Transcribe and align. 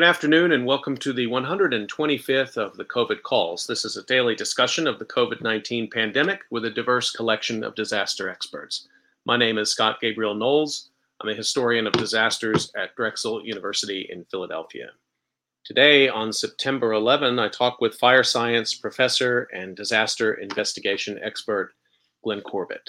Good 0.00 0.08
afternoon 0.08 0.52
and 0.52 0.64
welcome 0.64 0.96
to 0.96 1.12
the 1.12 1.26
125th 1.26 2.56
of 2.56 2.74
the 2.78 2.86
COVID 2.86 3.22
Calls. 3.22 3.66
This 3.66 3.84
is 3.84 3.98
a 3.98 4.02
daily 4.04 4.34
discussion 4.34 4.86
of 4.86 4.98
the 4.98 5.04
COVID 5.04 5.42
19 5.42 5.90
pandemic 5.90 6.40
with 6.48 6.64
a 6.64 6.70
diverse 6.70 7.10
collection 7.10 7.62
of 7.62 7.74
disaster 7.74 8.30
experts. 8.30 8.88
My 9.26 9.36
name 9.36 9.58
is 9.58 9.68
Scott 9.68 10.00
Gabriel 10.00 10.34
Knowles. 10.34 10.88
I'm 11.20 11.28
a 11.28 11.34
historian 11.34 11.86
of 11.86 11.92
disasters 11.92 12.72
at 12.74 12.96
Drexel 12.96 13.44
University 13.44 14.08
in 14.10 14.24
Philadelphia. 14.24 14.92
Today, 15.66 16.08
on 16.08 16.32
September 16.32 16.94
11, 16.94 17.38
I 17.38 17.48
talk 17.48 17.82
with 17.82 17.98
fire 17.98 18.24
science 18.24 18.74
professor 18.74 19.50
and 19.52 19.76
disaster 19.76 20.32
investigation 20.32 21.20
expert 21.22 21.74
Glenn 22.24 22.40
Corbett. 22.40 22.88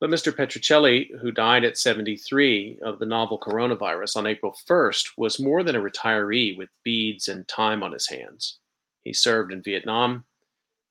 But 0.00 0.08
Mr. 0.10 0.32
Petrocelli, 0.32 1.10
who 1.20 1.30
died 1.30 1.64
at 1.64 1.76
73 1.76 2.78
of 2.82 2.98
the 2.98 3.06
novel 3.06 3.38
coronavirus 3.38 4.16
on 4.16 4.26
April 4.26 4.56
1st, 4.68 5.10
was 5.18 5.38
more 5.38 5.62
than 5.62 5.76
a 5.76 5.80
retiree 5.80 6.56
with 6.56 6.70
beads 6.84 7.28
and 7.28 7.46
time 7.46 7.82
on 7.82 7.92
his 7.92 8.08
hands. 8.08 8.60
He 9.02 9.12
served 9.12 9.52
in 9.52 9.62
Vietnam. 9.62 10.24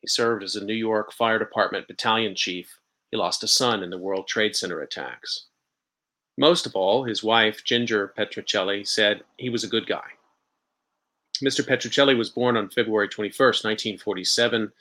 He 0.01 0.07
served 0.07 0.43
as 0.43 0.55
a 0.55 0.63
New 0.63 0.75
York 0.75 1.11
Fire 1.11 1.39
Department 1.39 1.87
battalion 1.87 2.35
chief. 2.35 2.79
He 3.09 3.17
lost 3.17 3.43
a 3.43 3.47
son 3.47 3.83
in 3.83 3.89
the 3.89 3.97
World 3.97 4.27
Trade 4.27 4.55
Center 4.55 4.81
attacks. 4.81 5.48
Most 6.39 6.65
of 6.65 6.73
all, 6.73 7.03
his 7.03 7.21
wife, 7.21 7.65
Ginger 7.65 8.13
Petrocelli, 8.17 8.87
said 8.87 9.23
he 9.35 9.49
was 9.49 9.65
a 9.65 9.67
good 9.67 9.85
guy. 9.85 10.05
Mr. 11.43 11.67
Petrocelli 11.67 12.17
was 12.17 12.29
born 12.29 12.55
on 12.55 12.69
February 12.69 13.09
21, 13.09 13.35
1947, 13.37 14.71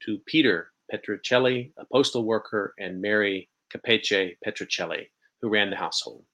to 0.00 0.18
Peter 0.26 0.72
Petrocelli, 0.92 1.70
a 1.78 1.84
postal 1.84 2.24
worker, 2.24 2.74
and 2.80 3.00
Mary 3.00 3.48
Capace 3.70 4.34
Petrocelli, 4.44 5.06
who 5.40 5.48
ran 5.48 5.70
the 5.70 5.76
household. 5.76 6.24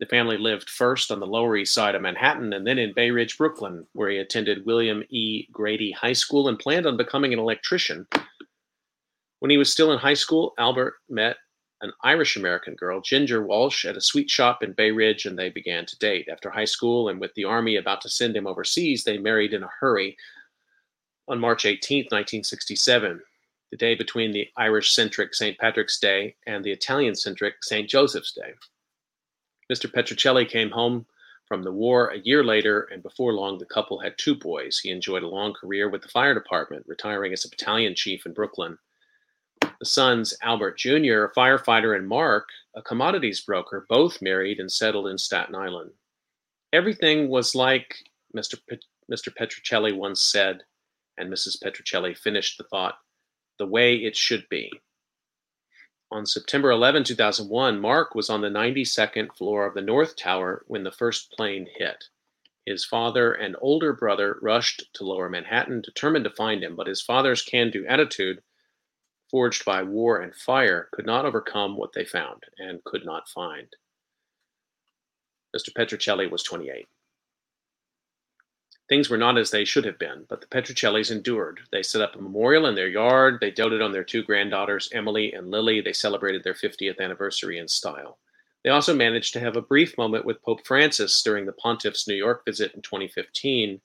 The 0.00 0.06
family 0.06 0.36
lived 0.36 0.68
first 0.68 1.10
on 1.10 1.18
the 1.18 1.26
Lower 1.26 1.56
East 1.56 1.72
Side 1.72 1.94
of 1.94 2.02
Manhattan 2.02 2.52
and 2.52 2.66
then 2.66 2.78
in 2.78 2.92
Bay 2.92 3.10
Ridge, 3.10 3.38
Brooklyn, 3.38 3.86
where 3.94 4.10
he 4.10 4.18
attended 4.18 4.66
William 4.66 5.02
E. 5.08 5.46
Grady 5.50 5.92
High 5.92 6.12
School 6.12 6.46
and 6.46 6.58
planned 6.58 6.84
on 6.84 6.98
becoming 6.98 7.32
an 7.32 7.38
electrician. 7.38 8.06
When 9.38 9.50
he 9.50 9.56
was 9.56 9.72
still 9.72 9.92
in 9.92 9.98
high 9.98 10.12
school, 10.12 10.52
Albert 10.58 10.96
met 11.08 11.36
an 11.82 11.92
Irish 12.02 12.36
American 12.36 12.74
girl, 12.74 13.00
Ginger 13.00 13.42
Walsh, 13.42 13.84
at 13.84 13.96
a 13.96 14.00
sweet 14.00 14.28
shop 14.28 14.62
in 14.62 14.72
Bay 14.72 14.90
Ridge, 14.90 15.24
and 15.24 15.38
they 15.38 15.48
began 15.48 15.86
to 15.86 15.98
date. 15.98 16.28
After 16.30 16.50
high 16.50 16.66
school 16.66 17.08
and 17.08 17.20
with 17.20 17.32
the 17.34 17.44
Army 17.44 17.76
about 17.76 18.02
to 18.02 18.08
send 18.08 18.36
him 18.36 18.46
overseas, 18.46 19.04
they 19.04 19.18
married 19.18 19.54
in 19.54 19.62
a 19.62 19.70
hurry 19.80 20.16
on 21.28 21.38
March 21.38 21.64
18, 21.64 22.04
1967, 22.04 23.20
the 23.70 23.76
day 23.76 23.94
between 23.94 24.32
the 24.32 24.48
Irish 24.56 24.92
centric 24.92 25.34
St. 25.34 25.56
Patrick's 25.58 25.98
Day 25.98 26.34
and 26.46 26.62
the 26.62 26.72
Italian 26.72 27.14
centric 27.14 27.62
St. 27.62 27.88
Joseph's 27.88 28.32
Day. 28.32 28.52
Mr. 29.72 29.90
Petrocelli 29.90 30.46
came 30.48 30.70
home 30.70 31.06
from 31.46 31.62
the 31.62 31.72
war 31.72 32.08
a 32.08 32.18
year 32.18 32.44
later, 32.44 32.82
and 32.92 33.02
before 33.02 33.32
long, 33.32 33.58
the 33.58 33.64
couple 33.64 34.00
had 34.00 34.18
two 34.18 34.34
boys. 34.34 34.78
He 34.78 34.90
enjoyed 34.90 35.22
a 35.22 35.28
long 35.28 35.54
career 35.54 35.88
with 35.88 36.02
the 36.02 36.08
fire 36.08 36.34
department, 36.34 36.84
retiring 36.86 37.32
as 37.32 37.44
a 37.44 37.48
battalion 37.48 37.94
chief 37.94 38.26
in 38.26 38.32
Brooklyn 38.32 38.78
the 39.60 39.86
sons, 39.86 40.36
Albert 40.42 40.76
Jr., 40.76 41.24
a 41.24 41.32
firefighter, 41.34 41.96
and 41.96 42.06
Mark, 42.06 42.48
a 42.76 42.82
commodities 42.82 43.40
broker, 43.40 43.86
both 43.88 44.20
married 44.20 44.60
and 44.60 44.70
settled 44.70 45.08
in 45.08 45.16
Staten 45.16 45.54
Island. 45.54 45.92
Everything 46.72 47.28
was 47.28 47.54
like 47.54 47.96
Mr. 48.36 48.58
Pet- 48.68 48.84
Mr. 49.10 49.34
Petrocelli 49.34 49.96
once 49.96 50.22
said, 50.22 50.62
and 51.16 51.32
Mrs. 51.32 51.60
Petrocelli 51.62 52.16
finished 52.16 52.58
the 52.58 52.64
thought, 52.64 52.98
the 53.58 53.66
way 53.66 53.96
it 53.96 54.16
should 54.16 54.48
be. 54.48 54.70
On 56.12 56.26
September 56.26 56.70
11, 56.70 57.04
2001, 57.04 57.80
Mark 57.80 58.14
was 58.14 58.28
on 58.28 58.40
the 58.40 58.48
92nd 58.48 59.34
floor 59.34 59.66
of 59.66 59.74
the 59.74 59.80
North 59.80 60.16
Tower 60.16 60.64
when 60.66 60.84
the 60.84 60.92
first 60.92 61.32
plane 61.32 61.66
hit. 61.76 62.04
His 62.66 62.84
father 62.84 63.32
and 63.32 63.56
older 63.60 63.92
brother 63.92 64.38
rushed 64.42 64.92
to 64.94 65.04
lower 65.04 65.28
Manhattan, 65.28 65.80
determined 65.80 66.24
to 66.24 66.30
find 66.30 66.62
him, 66.62 66.76
but 66.76 66.86
his 66.86 67.00
father's 67.00 67.42
can 67.42 67.70
do 67.70 67.86
attitude 67.86 68.42
forged 69.30 69.64
by 69.64 69.82
war 69.82 70.20
and 70.20 70.34
fire, 70.34 70.88
could 70.92 71.06
not 71.06 71.24
overcome 71.24 71.76
what 71.76 71.92
they 71.92 72.04
found 72.04 72.42
and 72.58 72.84
could 72.84 73.04
not 73.04 73.28
find. 73.28 73.68
Mr. 75.56 75.72
Petrocelli 75.74 76.30
was 76.30 76.42
28. 76.42 76.86
Things 78.88 79.08
were 79.08 79.18
not 79.18 79.38
as 79.38 79.52
they 79.52 79.64
should 79.64 79.84
have 79.84 80.00
been, 80.00 80.24
but 80.28 80.40
the 80.40 80.48
Petrocellis 80.48 81.12
endured. 81.12 81.60
They 81.70 81.82
set 81.82 82.02
up 82.02 82.16
a 82.16 82.20
memorial 82.20 82.66
in 82.66 82.74
their 82.74 82.88
yard. 82.88 83.38
They 83.40 83.52
doted 83.52 83.80
on 83.80 83.92
their 83.92 84.02
two 84.02 84.24
granddaughters, 84.24 84.90
Emily 84.92 85.32
and 85.32 85.48
Lily. 85.48 85.80
They 85.80 85.92
celebrated 85.92 86.42
their 86.42 86.54
50th 86.54 86.98
anniversary 86.98 87.58
in 87.58 87.68
style. 87.68 88.18
They 88.64 88.70
also 88.70 88.92
managed 88.94 89.32
to 89.34 89.40
have 89.40 89.56
a 89.56 89.62
brief 89.62 89.96
moment 89.96 90.24
with 90.24 90.42
Pope 90.42 90.66
Francis 90.66 91.22
during 91.22 91.46
the 91.46 91.52
pontiff's 91.52 92.08
New 92.08 92.14
York 92.16 92.44
visit 92.44 92.74
in 92.74 92.82
2015 92.82 93.80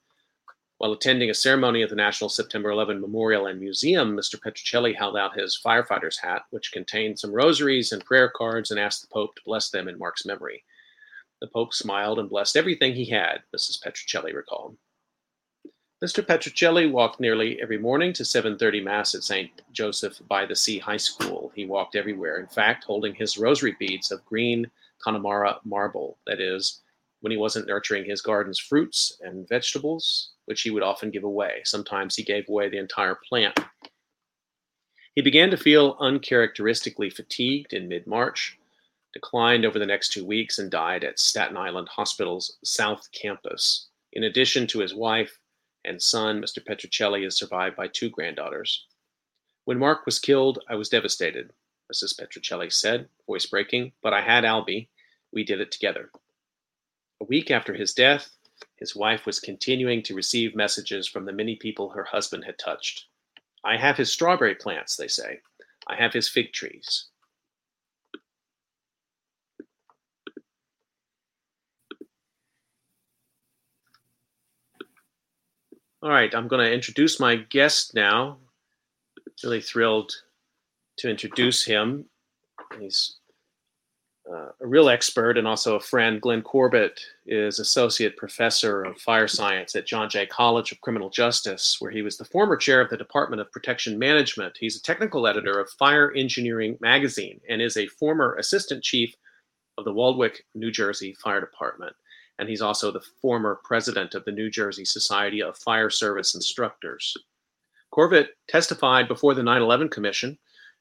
while 0.77 0.91
attending 0.91 1.29
a 1.29 1.33
ceremony 1.33 1.81
at 1.81 1.89
the 1.89 1.95
National 1.95 2.29
September 2.29 2.69
11 2.69 2.99
Memorial 2.99 3.47
and 3.47 3.59
Museum, 3.59 4.15
Mr. 4.15 4.39
Petrocelli 4.39 4.93
held 4.93 5.15
out 5.15 5.37
his 5.37 5.59
firefighter's 5.63 6.19
hat, 6.19 6.43
which 6.49 6.73
contained 6.73 7.17
some 7.17 7.31
rosaries 7.31 7.91
and 7.91 8.03
prayer 8.03 8.29
cards, 8.29 8.71
and 8.71 8.79
asked 8.79 9.01
the 9.01 9.07
Pope 9.07 9.35
to 9.35 9.41
bless 9.45 9.69
them 9.69 9.87
in 9.87 9.97
Mark's 9.97 10.25
memory. 10.25 10.63
The 11.39 11.47
Pope 11.47 11.73
smiled 11.73 12.19
and 12.19 12.29
blessed 12.29 12.57
everything 12.57 12.93
he 12.93 13.05
had, 13.05 13.43
Mrs. 13.55 13.81
Petrocelli 13.81 14.33
recalled. 14.33 14.77
Mr. 16.03 16.25
Petrocelli 16.25 16.91
walked 16.91 17.21
nearly 17.21 17.61
every 17.61 17.77
morning 17.77 18.11
to 18.11 18.23
7:30 18.23 18.83
Mass 18.83 19.15
at 19.15 19.23
St. 19.23 19.61
Joseph 19.71 20.19
by 20.27 20.45
the 20.45 20.55
Sea 20.55 20.77
High 20.77 20.97
School. 20.97 21.53
He 21.55 21.65
walked 21.65 21.95
everywhere, 21.95 22.37
in 22.37 22.47
fact, 22.47 22.83
holding 22.83 23.15
his 23.15 23.37
rosary 23.37 23.77
beads 23.79 24.11
of 24.11 24.25
green 24.25 24.69
Connemara 24.99 25.61
marble, 25.63 26.17
that 26.27 26.41
is, 26.41 26.81
when 27.25 27.31
he 27.31 27.37
wasn't 27.39 27.65
nurturing 27.65 28.05
his 28.05 28.21
garden's 28.21 28.59
fruits 28.59 29.17
and 29.21 29.49
vegetables, 29.49 30.33
which 30.45 30.61
he 30.61 30.69
would 30.69 30.83
often 30.83 31.09
give 31.09 31.23
away. 31.23 31.59
Sometimes 31.63 32.15
he 32.15 32.21
gave 32.21 32.47
away 32.47 32.69
the 32.69 32.77
entire 32.77 33.17
plant. 33.27 33.59
He 35.15 35.23
began 35.23 35.49
to 35.49 35.57
feel 35.57 35.97
uncharacteristically 35.99 37.09
fatigued 37.09 37.73
in 37.73 37.87
mid 37.87 38.05
March, 38.05 38.59
declined 39.11 39.65
over 39.65 39.79
the 39.79 39.87
next 39.87 40.13
two 40.13 40.23
weeks, 40.23 40.59
and 40.59 40.69
died 40.69 41.03
at 41.03 41.17
Staten 41.17 41.57
Island 41.57 41.87
Hospital's 41.89 42.57
South 42.63 43.09
Campus. 43.11 43.87
In 44.13 44.25
addition 44.25 44.67
to 44.67 44.79
his 44.81 44.93
wife 44.93 45.39
and 45.83 45.99
son, 45.99 46.39
Mr. 46.39 46.63
Petrocelli 46.63 47.25
is 47.25 47.35
survived 47.35 47.75
by 47.75 47.87
two 47.87 48.11
granddaughters. 48.11 48.85
When 49.63 49.79
Mark 49.79 50.05
was 50.05 50.19
killed, 50.19 50.59
I 50.69 50.75
was 50.75 50.89
devastated, 50.89 51.53
Mrs. 51.91 52.19
Petrocelli 52.19 52.71
said, 52.71 53.09
voice 53.25 53.47
breaking, 53.47 53.93
but 54.03 54.13
I 54.13 54.21
had 54.21 54.43
Albie. 54.43 54.89
We 55.33 55.43
did 55.43 55.59
it 55.59 55.71
together. 55.71 56.11
A 57.21 57.25
week 57.25 57.49
after 57.49 57.73
his 57.73 57.93
death, 57.93 58.35
his 58.77 58.95
wife 58.95 59.25
was 59.25 59.39
continuing 59.39 60.03
to 60.03 60.15
receive 60.15 60.55
messages 60.55 61.07
from 61.07 61.25
the 61.25 61.31
many 61.31 61.55
people 61.55 61.89
her 61.89 62.03
husband 62.03 62.43
had 62.45 62.59
touched. 62.59 63.05
I 63.63 63.77
have 63.77 63.97
his 63.97 64.11
strawberry 64.11 64.55
plants, 64.55 64.95
they 64.95 65.07
say. 65.07 65.39
I 65.87 65.95
have 65.95 66.13
his 66.13 66.27
fig 66.27 66.51
trees. 66.51 67.07
All 76.01 76.11
right, 76.11 76.35
I'm 76.35 76.47
going 76.47 76.63
to 76.63 76.71
introduce 76.71 77.19
my 77.19 77.35
guest 77.35 77.95
now. 77.95 78.37
Really 79.43 79.61
thrilled 79.61 80.13
to 80.97 81.09
introduce 81.09 81.63
him. 81.63 82.05
He's 82.79 83.15
uh, 84.31 84.49
a 84.59 84.67
real 84.67 84.89
expert 84.89 85.37
and 85.37 85.47
also 85.47 85.75
a 85.75 85.79
friend. 85.79 86.21
Glenn 86.21 86.41
Corbett 86.41 86.99
is 87.25 87.59
associate 87.59 88.17
professor 88.17 88.83
of 88.83 88.97
fire 88.97 89.27
science 89.27 89.75
at 89.75 89.85
John 89.85 90.09
Jay 90.09 90.25
College 90.25 90.71
of 90.71 90.81
Criminal 90.81 91.09
Justice, 91.09 91.77
where 91.79 91.91
he 91.91 92.01
was 92.01 92.17
the 92.17 92.25
former 92.25 92.57
chair 92.57 92.81
of 92.81 92.89
the 92.89 92.97
Department 92.97 93.41
of 93.41 93.51
Protection 93.51 93.99
Management. 93.99 94.57
He's 94.59 94.77
a 94.77 94.81
technical 94.81 95.27
editor 95.27 95.59
of 95.59 95.69
Fire 95.71 96.11
Engineering 96.13 96.77
magazine 96.81 97.39
and 97.49 97.61
is 97.61 97.77
a 97.77 97.87
former 97.87 98.35
assistant 98.35 98.83
chief 98.83 99.15
of 99.77 99.85
the 99.85 99.93
Waldwick, 99.93 100.45
New 100.55 100.71
Jersey 100.71 101.13
Fire 101.13 101.41
Department. 101.41 101.95
And 102.39 102.49
he's 102.49 102.61
also 102.61 102.91
the 102.91 103.03
former 103.21 103.59
president 103.63 104.15
of 104.15 104.25
the 104.25 104.31
New 104.31 104.49
Jersey 104.49 104.85
Society 104.85 105.41
of 105.41 105.57
Fire 105.57 105.89
Service 105.89 106.35
Instructors. 106.35 107.15
Corbett 107.91 108.31
testified 108.47 109.07
before 109.07 109.33
the 109.33 109.43
9 109.43 109.61
11 109.61 109.89
Commission 109.89 110.37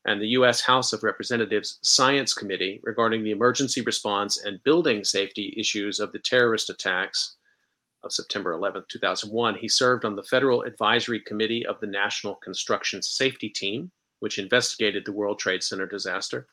and 0.07 0.21
the 0.21 0.29
U.S. 0.29 0.61
House 0.61 0.93
of 0.93 1.03
Representatives 1.03 1.79
Science 1.83 2.35
Committee 2.35 2.81
regarding 2.83 3.25
the 3.25 3.31
emergency 3.31 3.81
response 3.81 4.45
and 4.45 4.63
building 4.63 5.03
safety 5.03 5.55
issues 5.57 5.99
of 5.99 6.13
the 6.13 6.19
terrorist 6.19 6.69
attacks 6.69 7.37
of 8.03 8.13
September 8.13 8.53
11, 8.53 8.85
2001. 8.89 9.55
He 9.55 9.69
served 9.69 10.05
on 10.05 10.15
the 10.15 10.23
Federal 10.23 10.63
Advisory 10.63 11.21
Committee 11.21 11.65
of 11.67 11.81
the 11.81 11.87
National 11.87 12.35
Construction 12.37 13.03
Safety 13.03 13.49
Team, 13.49 13.91
which 14.21 14.39
investigated 14.39 15.05
the 15.05 15.13
World 15.13 15.39
Trade 15.39 15.63
Center 15.63 15.87
disaster, 15.87 16.47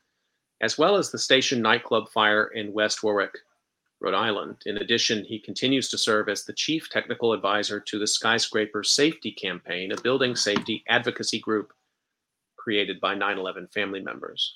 as 0.61 0.77
well 0.77 0.95
as 0.95 1.11
the 1.11 1.19
station 1.19 1.61
nightclub 1.61 2.09
fire 2.09 2.45
in 2.55 2.71
West 2.71 3.03
Warwick, 3.03 3.37
Rhode 3.99 4.13
Island. 4.13 4.57
In 4.65 4.77
addition, 4.77 5.25
he 5.25 5.39
continues 5.39 5.89
to 5.89 5.97
serve 5.97 6.29
as 6.29 6.45
the 6.45 6.53
chief 6.53 6.89
technical 6.89 7.33
advisor 7.33 7.81
to 7.81 7.99
the 7.99 8.07
Skyscraper 8.07 8.83
Safety 8.83 9.31
Campaign, 9.31 9.91
a 9.91 10.01
building 10.01 10.35
safety 10.35 10.83
advocacy 10.87 11.39
group 11.39 11.73
created 12.61 12.99
by 13.01 13.15
9 13.15 13.37
11 13.37 13.67
family 13.67 13.99
members. 13.99 14.55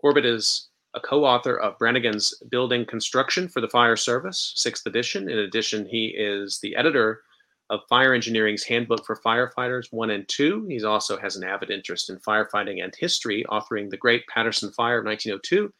Corbett 0.00 0.26
is 0.26 0.68
a 0.94 1.00
co 1.00 1.24
author 1.24 1.58
of 1.58 1.78
Brannigan's 1.78 2.34
Building 2.50 2.84
Construction 2.84 3.48
for 3.48 3.60
the 3.60 3.68
Fire 3.68 3.96
Service, 3.96 4.52
sixth 4.56 4.86
edition. 4.86 5.28
In 5.28 5.38
addition, 5.38 5.86
he 5.86 6.06
is 6.16 6.58
the 6.60 6.74
editor 6.76 7.22
of 7.70 7.80
Fire 7.88 8.12
Engineering's 8.14 8.64
Handbook 8.64 9.06
for 9.06 9.16
Firefighters 9.16 9.86
1 9.90 10.10
and 10.10 10.28
2. 10.28 10.66
He 10.68 10.84
also 10.84 11.16
has 11.16 11.36
an 11.36 11.44
avid 11.44 11.70
interest 11.70 12.10
in 12.10 12.18
firefighting 12.18 12.82
and 12.84 12.94
history, 12.94 13.44
authoring 13.48 13.88
The 13.88 13.96
Great 13.96 14.26
Paterson 14.26 14.70
Fire 14.70 14.98
of 14.98 15.06
1902 15.06 15.72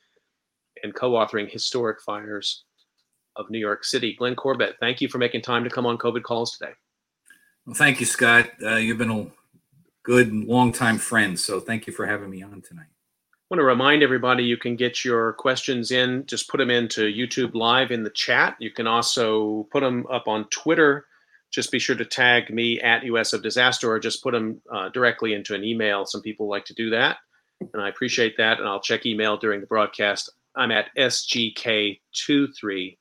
and 0.83 0.95
co 0.95 1.13
authoring 1.13 1.51
Historic 1.51 2.01
Fires 2.01 2.65
of 3.37 3.51
New 3.51 3.59
York 3.59 3.85
City. 3.85 4.15
Glenn 4.15 4.37
Corbett, 4.37 4.77
thank 4.81 5.01
you 5.01 5.09
for 5.09 5.19
making 5.19 5.43
time 5.43 5.65
to 5.65 5.71
come 5.71 5.87
on 5.87 5.99
COVID 5.99 6.23
Calls 6.23 6.57
today. 6.57 6.73
Well, 7.67 7.75
thank 7.75 8.01
you, 8.01 8.07
Scott. 8.07 8.51
Uh, 8.63 8.77
you've 8.77 8.99
been 8.99 9.11
a 9.11 9.27
good 10.05 10.33
longtime 10.33 10.99
friend. 10.99 11.41
So 11.41 11.59
thank 11.59 11.87
you 11.87 11.93
for 11.93 12.07
having 12.07 12.31
me 12.31 12.43
on 12.43 12.63
tonight. 12.63 12.87
I 13.33 13.37
want 13.51 13.61
to 13.61 13.65
remind 13.65 14.03
everybody 14.03 14.45
you 14.45 14.57
can 14.57 14.77
get 14.77 15.05
your 15.05 15.33
questions 15.35 15.91
in. 15.91 16.25
Just 16.27 16.49
put 16.49 16.59
them 16.59 16.71
into 16.71 17.03
YouTube 17.03 17.55
Live 17.55 17.91
in 17.91 18.03
the 18.03 18.11
chat. 18.11 18.57
You 18.59 18.71
can 18.71 18.87
also 18.87 19.67
put 19.73 19.81
them 19.81 20.07
up 20.11 20.29
on 20.29 20.49
Twitter. 20.49 21.07
Just 21.51 21.71
be 21.71 21.79
sure 21.79 21.97
to 21.97 22.05
tag 22.05 22.51
me 22.51 22.81
at 22.81 23.05
US 23.05 23.33
of 23.33 23.43
Disaster 23.43 23.91
or 23.91 23.99
just 23.99 24.23
put 24.23 24.33
them 24.33 24.61
uh, 24.73 24.89
directly 24.91 25.35
into 25.35 25.55
an 25.55 25.63
email. 25.63 26.07
Some 26.07 26.23
people 26.23 26.49
like 26.49 26.65
to 26.67 26.75
do 26.75 26.91
that, 26.91 27.19
and 27.73 27.83
I 27.83 27.89
appreciate 27.89 28.37
that. 28.39 28.59
And 28.59 28.69
I'll 28.69 28.81
check 28.81 29.07
email 29.07 29.37
during 29.37 29.61
the 29.61 29.67
broadcast. 29.67 30.31
I'm 30.57 30.71
at 30.71 30.89
sgk23 30.97 32.97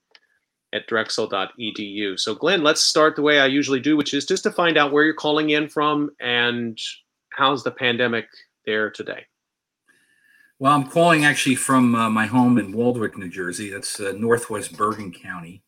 at 0.73 0.87
drexel.edu. 0.87 2.19
So, 2.19 2.35
Glenn, 2.35 2.63
let's 2.63 2.81
start 2.81 3.15
the 3.15 3.21
way 3.21 3.39
I 3.39 3.45
usually 3.45 3.79
do, 3.79 3.95
which 3.95 4.13
is 4.13 4.25
just 4.25 4.43
to 4.43 4.51
find 4.51 4.77
out 4.77 4.91
where 4.91 5.05
you're 5.05 5.13
calling 5.13 5.51
in 5.51 5.69
from 5.69 6.09
and 6.19 6.77
how's 7.29 7.63
the 7.63 7.71
pandemic 7.71 8.27
there 8.65 8.89
today. 8.89 9.25
Well, 10.59 10.73
I'm 10.73 10.87
calling 10.87 11.25
actually 11.25 11.55
from 11.55 11.93
uh, 11.95 12.09
my 12.09 12.25
home 12.25 12.57
in 12.57 12.73
Waldwick, 12.73 13.17
New 13.17 13.29
Jersey. 13.29 13.69
That's 13.69 13.99
uh, 13.99 14.13
northwest 14.17 14.77
Bergen 14.77 15.11
County. 15.11 15.63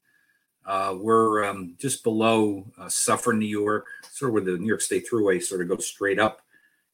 Uh, 0.65 0.95
we're 0.99 1.43
um, 1.43 1.75
just 1.77 2.03
below 2.03 2.65
uh, 2.77 2.89
Suffern, 2.89 3.37
New 3.37 3.45
York, 3.45 3.85
sort 4.11 4.29
of 4.29 4.33
where 4.33 4.43
the 4.43 4.57
New 4.57 4.67
York 4.67 4.81
State 4.81 5.05
Thruway 5.09 5.41
sort 5.41 5.61
of 5.61 5.67
goes 5.67 5.85
straight 5.85 6.17
up 6.17 6.41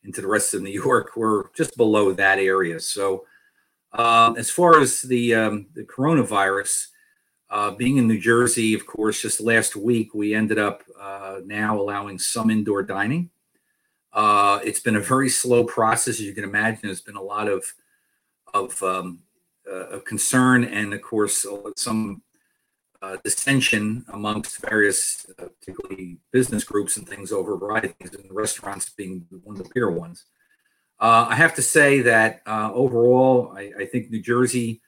into 0.03 0.21
the 0.21 0.27
rest 0.27 0.53
of 0.53 0.61
New 0.61 0.71
York. 0.83 1.11
We're 1.15 1.49
just 1.55 1.77
below 1.77 2.11
that 2.13 2.39
area. 2.39 2.79
So, 2.79 3.25
um, 3.93 4.37
as 4.37 4.49
far 4.49 4.79
as 4.79 5.01
the 5.01 5.35
um, 5.35 5.67
the 5.73 5.83
coronavirus, 5.83 6.87
uh, 7.51 7.71
being 7.71 7.97
in 7.97 8.07
New 8.07 8.19
Jersey, 8.19 8.73
of 8.73 8.85
course, 8.85 9.21
just 9.21 9.41
last 9.41 9.75
week, 9.75 10.13
we 10.13 10.33
ended 10.33 10.57
up 10.57 10.83
uh, 10.99 11.41
now 11.45 11.77
allowing 11.77 12.17
some 12.17 12.49
indoor 12.49 12.81
dining. 12.81 13.29
Uh, 14.13 14.59
it's 14.63 14.79
been 14.79 14.95
a 14.95 15.01
very 15.01 15.27
slow 15.29 15.65
process, 15.65 16.15
as 16.15 16.21
you 16.21 16.33
can 16.33 16.45
imagine. 16.45 16.79
There's 16.83 17.01
been 17.01 17.17
a 17.17 17.21
lot 17.21 17.47
of 17.49 17.63
of, 18.53 18.81
um, 18.83 19.19
uh, 19.71 19.99
concern, 20.05 20.65
and 20.65 20.93
of 20.93 21.01
course, 21.01 21.45
some 21.77 22.21
uh, 23.01 23.15
dissension 23.23 24.03
amongst 24.11 24.61
various, 24.61 25.25
uh, 25.39 25.45
particularly 25.59 26.17
business 26.31 26.65
groups 26.65 26.97
and 26.97 27.07
things 27.07 27.31
over 27.31 27.53
a 27.53 27.57
variety 27.57 27.87
of 27.87 27.95
things, 27.95 28.15
and 28.15 28.33
restaurants 28.33 28.89
being 28.89 29.25
one 29.43 29.57
of 29.57 29.63
the 29.63 29.69
bigger 29.73 29.91
ones. 29.91 30.25
I 30.99 31.35
have 31.35 31.55
to 31.55 31.61
say 31.61 32.01
that 32.01 32.41
overall, 32.45 33.53
I, 33.57 33.71
I 33.79 33.85
think 33.85 34.11
New 34.11 34.21
Jersey 34.21 34.81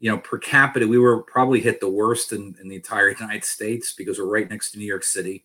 you 0.00 0.10
know, 0.10 0.18
per 0.18 0.38
capita, 0.38 0.88
we 0.88 0.98
were 0.98 1.22
probably 1.22 1.60
hit 1.60 1.78
the 1.78 1.88
worst 1.88 2.32
in, 2.32 2.56
in 2.60 2.68
the 2.68 2.76
entire 2.76 3.10
United 3.20 3.44
States 3.44 3.92
because 3.92 4.18
we're 4.18 4.24
right 4.24 4.50
next 4.50 4.72
to 4.72 4.78
New 4.78 4.86
York 4.86 5.04
City. 5.04 5.44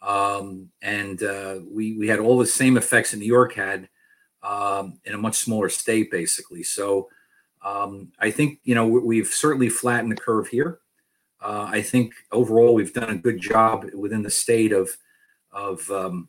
Um, 0.00 0.70
and 0.80 1.22
uh, 1.22 1.60
we, 1.70 1.96
we 1.96 2.08
had 2.08 2.18
all 2.18 2.38
the 2.38 2.46
same 2.46 2.76
effects 2.76 3.12
that 3.12 3.18
New 3.18 3.26
York 3.26 3.52
had 3.52 3.88
um, 4.42 4.98
in 5.04 5.14
a 5.14 5.18
much 5.18 5.36
smaller 5.36 5.68
state, 5.68 6.10
basically. 6.10 6.64
So 6.64 7.08
um, 7.64 8.10
I 8.18 8.30
think, 8.32 8.58
you 8.64 8.74
know, 8.74 8.86
we've 8.86 9.28
certainly 9.28 9.68
flattened 9.68 10.10
the 10.10 10.16
curve 10.16 10.48
here. 10.48 10.80
Uh, 11.40 11.68
I 11.70 11.82
think 11.82 12.14
overall 12.32 12.74
we've 12.74 12.94
done 12.94 13.10
a 13.10 13.16
good 13.16 13.40
job 13.40 13.86
within 13.94 14.22
the 14.22 14.30
state 14.30 14.72
of, 14.72 14.96
of 15.52 15.88
um, 15.90 16.28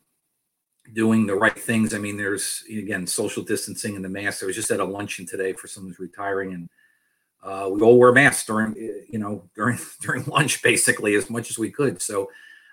doing 0.92 1.26
the 1.26 1.34
right 1.34 1.58
things. 1.58 1.94
I 1.94 1.98
mean, 1.98 2.16
there's, 2.16 2.62
again, 2.70 3.06
social 3.06 3.42
distancing 3.42 3.96
and 3.96 4.04
the 4.04 4.08
mask. 4.08 4.42
I 4.42 4.46
was 4.46 4.54
just 4.54 4.70
at 4.70 4.80
a 4.80 4.84
luncheon 4.84 5.26
today 5.26 5.52
for 5.52 5.66
someone 5.66 5.90
who's 5.90 5.98
retiring 5.98 6.52
and 6.52 6.68
uh, 7.44 7.68
we 7.70 7.80
all 7.82 7.98
wear 7.98 8.12
masks 8.12 8.46
during 8.46 8.74
you 8.74 9.18
know 9.18 9.42
during 9.54 9.78
during 10.00 10.24
lunch 10.24 10.62
basically 10.62 11.14
as 11.14 11.30
much 11.30 11.50
as 11.50 11.58
we 11.58 11.70
could. 11.70 12.00
So 12.02 12.30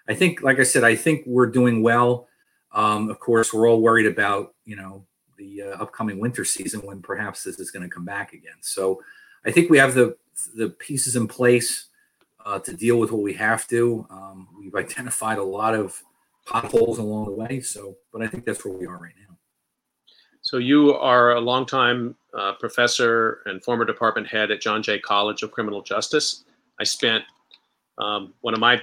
i 0.08 0.16
think 0.16 0.42
like 0.42 0.60
i 0.60 0.64
said 0.64 0.84
i 0.84 0.96
think 0.96 1.24
we're 1.26 1.48
doing 1.48 1.82
well. 1.82 2.28
Um, 2.74 3.10
of 3.10 3.20
course 3.20 3.54
we're 3.54 3.70
all 3.70 3.82
worried 3.82 4.08
about 4.08 4.54
you 4.66 4.76
know 4.76 5.06
the 5.38 5.64
uh, 5.64 5.84
upcoming 5.84 6.20
winter 6.20 6.46
season 6.46 6.82
when 6.82 7.02
perhaps 7.02 7.44
this 7.44 7.60
is 7.60 7.72
going 7.72 7.84
to 7.84 7.94
come 7.94 8.06
back 8.06 8.34
again. 8.34 8.60
So 8.62 9.02
i 9.46 9.52
think 9.52 9.70
we 9.70 9.78
have 9.78 9.94
the 9.94 10.16
the 10.56 10.70
pieces 10.70 11.16
in 11.16 11.28
place 11.28 11.88
uh, 12.46 12.58
to 12.60 12.74
deal 12.74 12.98
with 12.98 13.12
what 13.12 13.22
we 13.22 13.34
have 13.34 13.68
to. 13.68 14.08
Um, 14.10 14.48
we've 14.58 14.74
identified 14.74 15.38
a 15.38 15.44
lot 15.44 15.76
of 15.76 16.02
potholes 16.46 16.98
along 16.98 17.26
the 17.26 17.32
way 17.32 17.62
so 17.62 17.96
but 18.12 18.22
i 18.22 18.28
think 18.28 18.46
that's 18.46 18.66
where 18.66 18.74
we 18.74 18.86
are 18.86 18.98
right 18.98 19.14
now 19.28 19.31
so 20.42 20.58
you 20.58 20.94
are 20.96 21.34
a 21.34 21.40
longtime 21.40 22.16
uh, 22.38 22.54
professor 22.54 23.42
and 23.46 23.64
former 23.64 23.86
department 23.86 24.28
head 24.28 24.52
at 24.52 24.62
John 24.62 24.82
Jay 24.82 25.00
College 25.00 25.44
of 25.44 25.52
Criminal 25.52 25.82
Justice. 25.82 26.44
I 26.80 26.84
spent 26.84 27.24
um, 27.98 28.34
one 28.42 28.54
of 28.54 28.60
my 28.60 28.82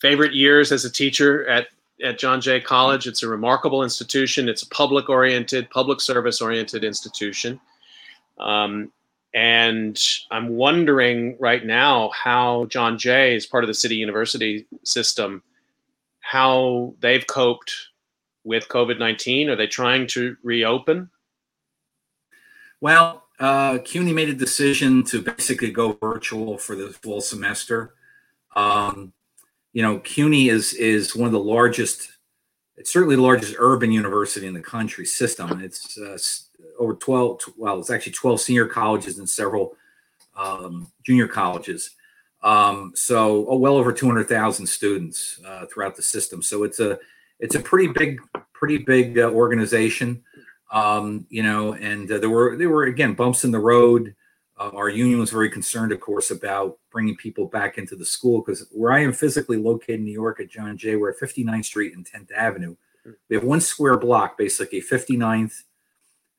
favorite 0.00 0.34
years 0.34 0.72
as 0.72 0.84
a 0.84 0.90
teacher 0.90 1.46
at 1.48 1.68
at 2.04 2.18
John 2.18 2.40
Jay 2.42 2.60
College. 2.60 3.06
It's 3.06 3.22
a 3.22 3.28
remarkable 3.28 3.82
institution. 3.82 4.48
It's 4.50 4.62
a 4.62 4.68
public 4.68 5.08
oriented, 5.08 5.70
public 5.70 6.00
service 6.00 6.42
oriented 6.42 6.84
institution. 6.84 7.58
Um, 8.38 8.92
and 9.32 9.98
I'm 10.30 10.50
wondering 10.50 11.36
right 11.38 11.64
now 11.64 12.10
how 12.10 12.66
John 12.66 12.98
Jay, 12.98 13.34
as 13.34 13.46
part 13.46 13.64
of 13.64 13.68
the 13.68 13.74
city 13.74 13.96
university 13.96 14.66
system, 14.84 15.42
how 16.20 16.94
they've 17.00 17.26
coped 17.26 17.72
with 18.46 18.68
COVID 18.68 18.98
19. 18.98 19.50
Are 19.50 19.56
they 19.56 19.66
trying 19.66 20.06
to 20.08 20.36
reopen? 20.42 21.10
Well, 22.80 23.24
uh, 23.38 23.78
CUNY 23.84 24.12
made 24.12 24.28
a 24.28 24.34
decision 24.34 25.02
to 25.04 25.20
basically 25.20 25.70
go 25.70 25.92
virtual 25.92 26.56
for 26.56 26.76
the 26.76 26.88
full 26.88 27.20
semester. 27.20 27.94
Um, 28.54 29.12
you 29.72 29.82
know, 29.82 29.98
CUNY 29.98 30.48
is 30.48 30.72
is 30.72 31.14
one 31.14 31.26
of 31.26 31.32
the 31.32 31.40
largest. 31.40 32.12
It's 32.76 32.92
certainly 32.92 33.16
the 33.16 33.22
largest 33.22 33.56
urban 33.58 33.90
university 33.90 34.46
in 34.46 34.54
the 34.54 34.60
country 34.60 35.04
system. 35.04 35.60
It's 35.60 35.98
uh, 35.98 36.16
over 36.78 36.94
12. 36.94 37.40
Well, 37.56 37.80
it's 37.80 37.90
actually 37.90 38.12
12 38.12 38.40
senior 38.40 38.66
colleges 38.66 39.18
and 39.18 39.28
several 39.28 39.76
um, 40.36 40.90
junior 41.04 41.26
colleges. 41.26 41.90
Um, 42.42 42.92
so, 42.94 43.46
oh, 43.48 43.56
well 43.56 43.76
over 43.76 43.92
200,000 43.92 44.66
students 44.66 45.40
uh, 45.44 45.66
throughout 45.66 45.96
the 45.96 46.02
system. 46.02 46.42
So 46.42 46.62
it's 46.62 46.80
a 46.80 46.98
it's 47.40 47.54
a 47.54 47.60
pretty 47.60 47.88
big, 47.88 48.20
pretty 48.52 48.78
big 48.78 49.18
uh, 49.18 49.30
organization 49.30 50.22
um, 50.70 51.26
you 51.30 51.42
know, 51.42 51.74
and 51.74 52.10
uh, 52.10 52.18
there 52.18 52.30
were 52.30 52.56
there 52.56 52.70
were 52.70 52.84
again 52.84 53.14
bumps 53.14 53.44
in 53.44 53.50
the 53.50 53.58
road. 53.58 54.14
Uh, 54.58 54.70
our 54.74 54.88
union 54.88 55.20
was 55.20 55.30
very 55.30 55.50
concerned, 55.50 55.92
of 55.92 56.00
course, 56.00 56.30
about 56.30 56.78
bringing 56.90 57.16
people 57.16 57.46
back 57.46 57.76
into 57.76 57.94
the 57.94 58.04
school 58.04 58.40
because 58.40 58.66
where 58.72 58.92
I 58.92 59.00
am 59.00 59.12
physically 59.12 59.58
located 59.58 60.00
in 60.00 60.04
New 60.04 60.12
York 60.12 60.40
at 60.40 60.48
John 60.48 60.78
Jay, 60.78 60.96
we're 60.96 61.10
at 61.10 61.20
59th 61.20 61.66
Street 61.66 61.94
and 61.94 62.06
10th 62.06 62.32
Avenue. 62.32 62.74
We 63.28 63.36
have 63.36 63.44
one 63.44 63.60
square 63.60 63.98
block, 63.98 64.38
basically 64.38 64.80
59th, 64.80 65.62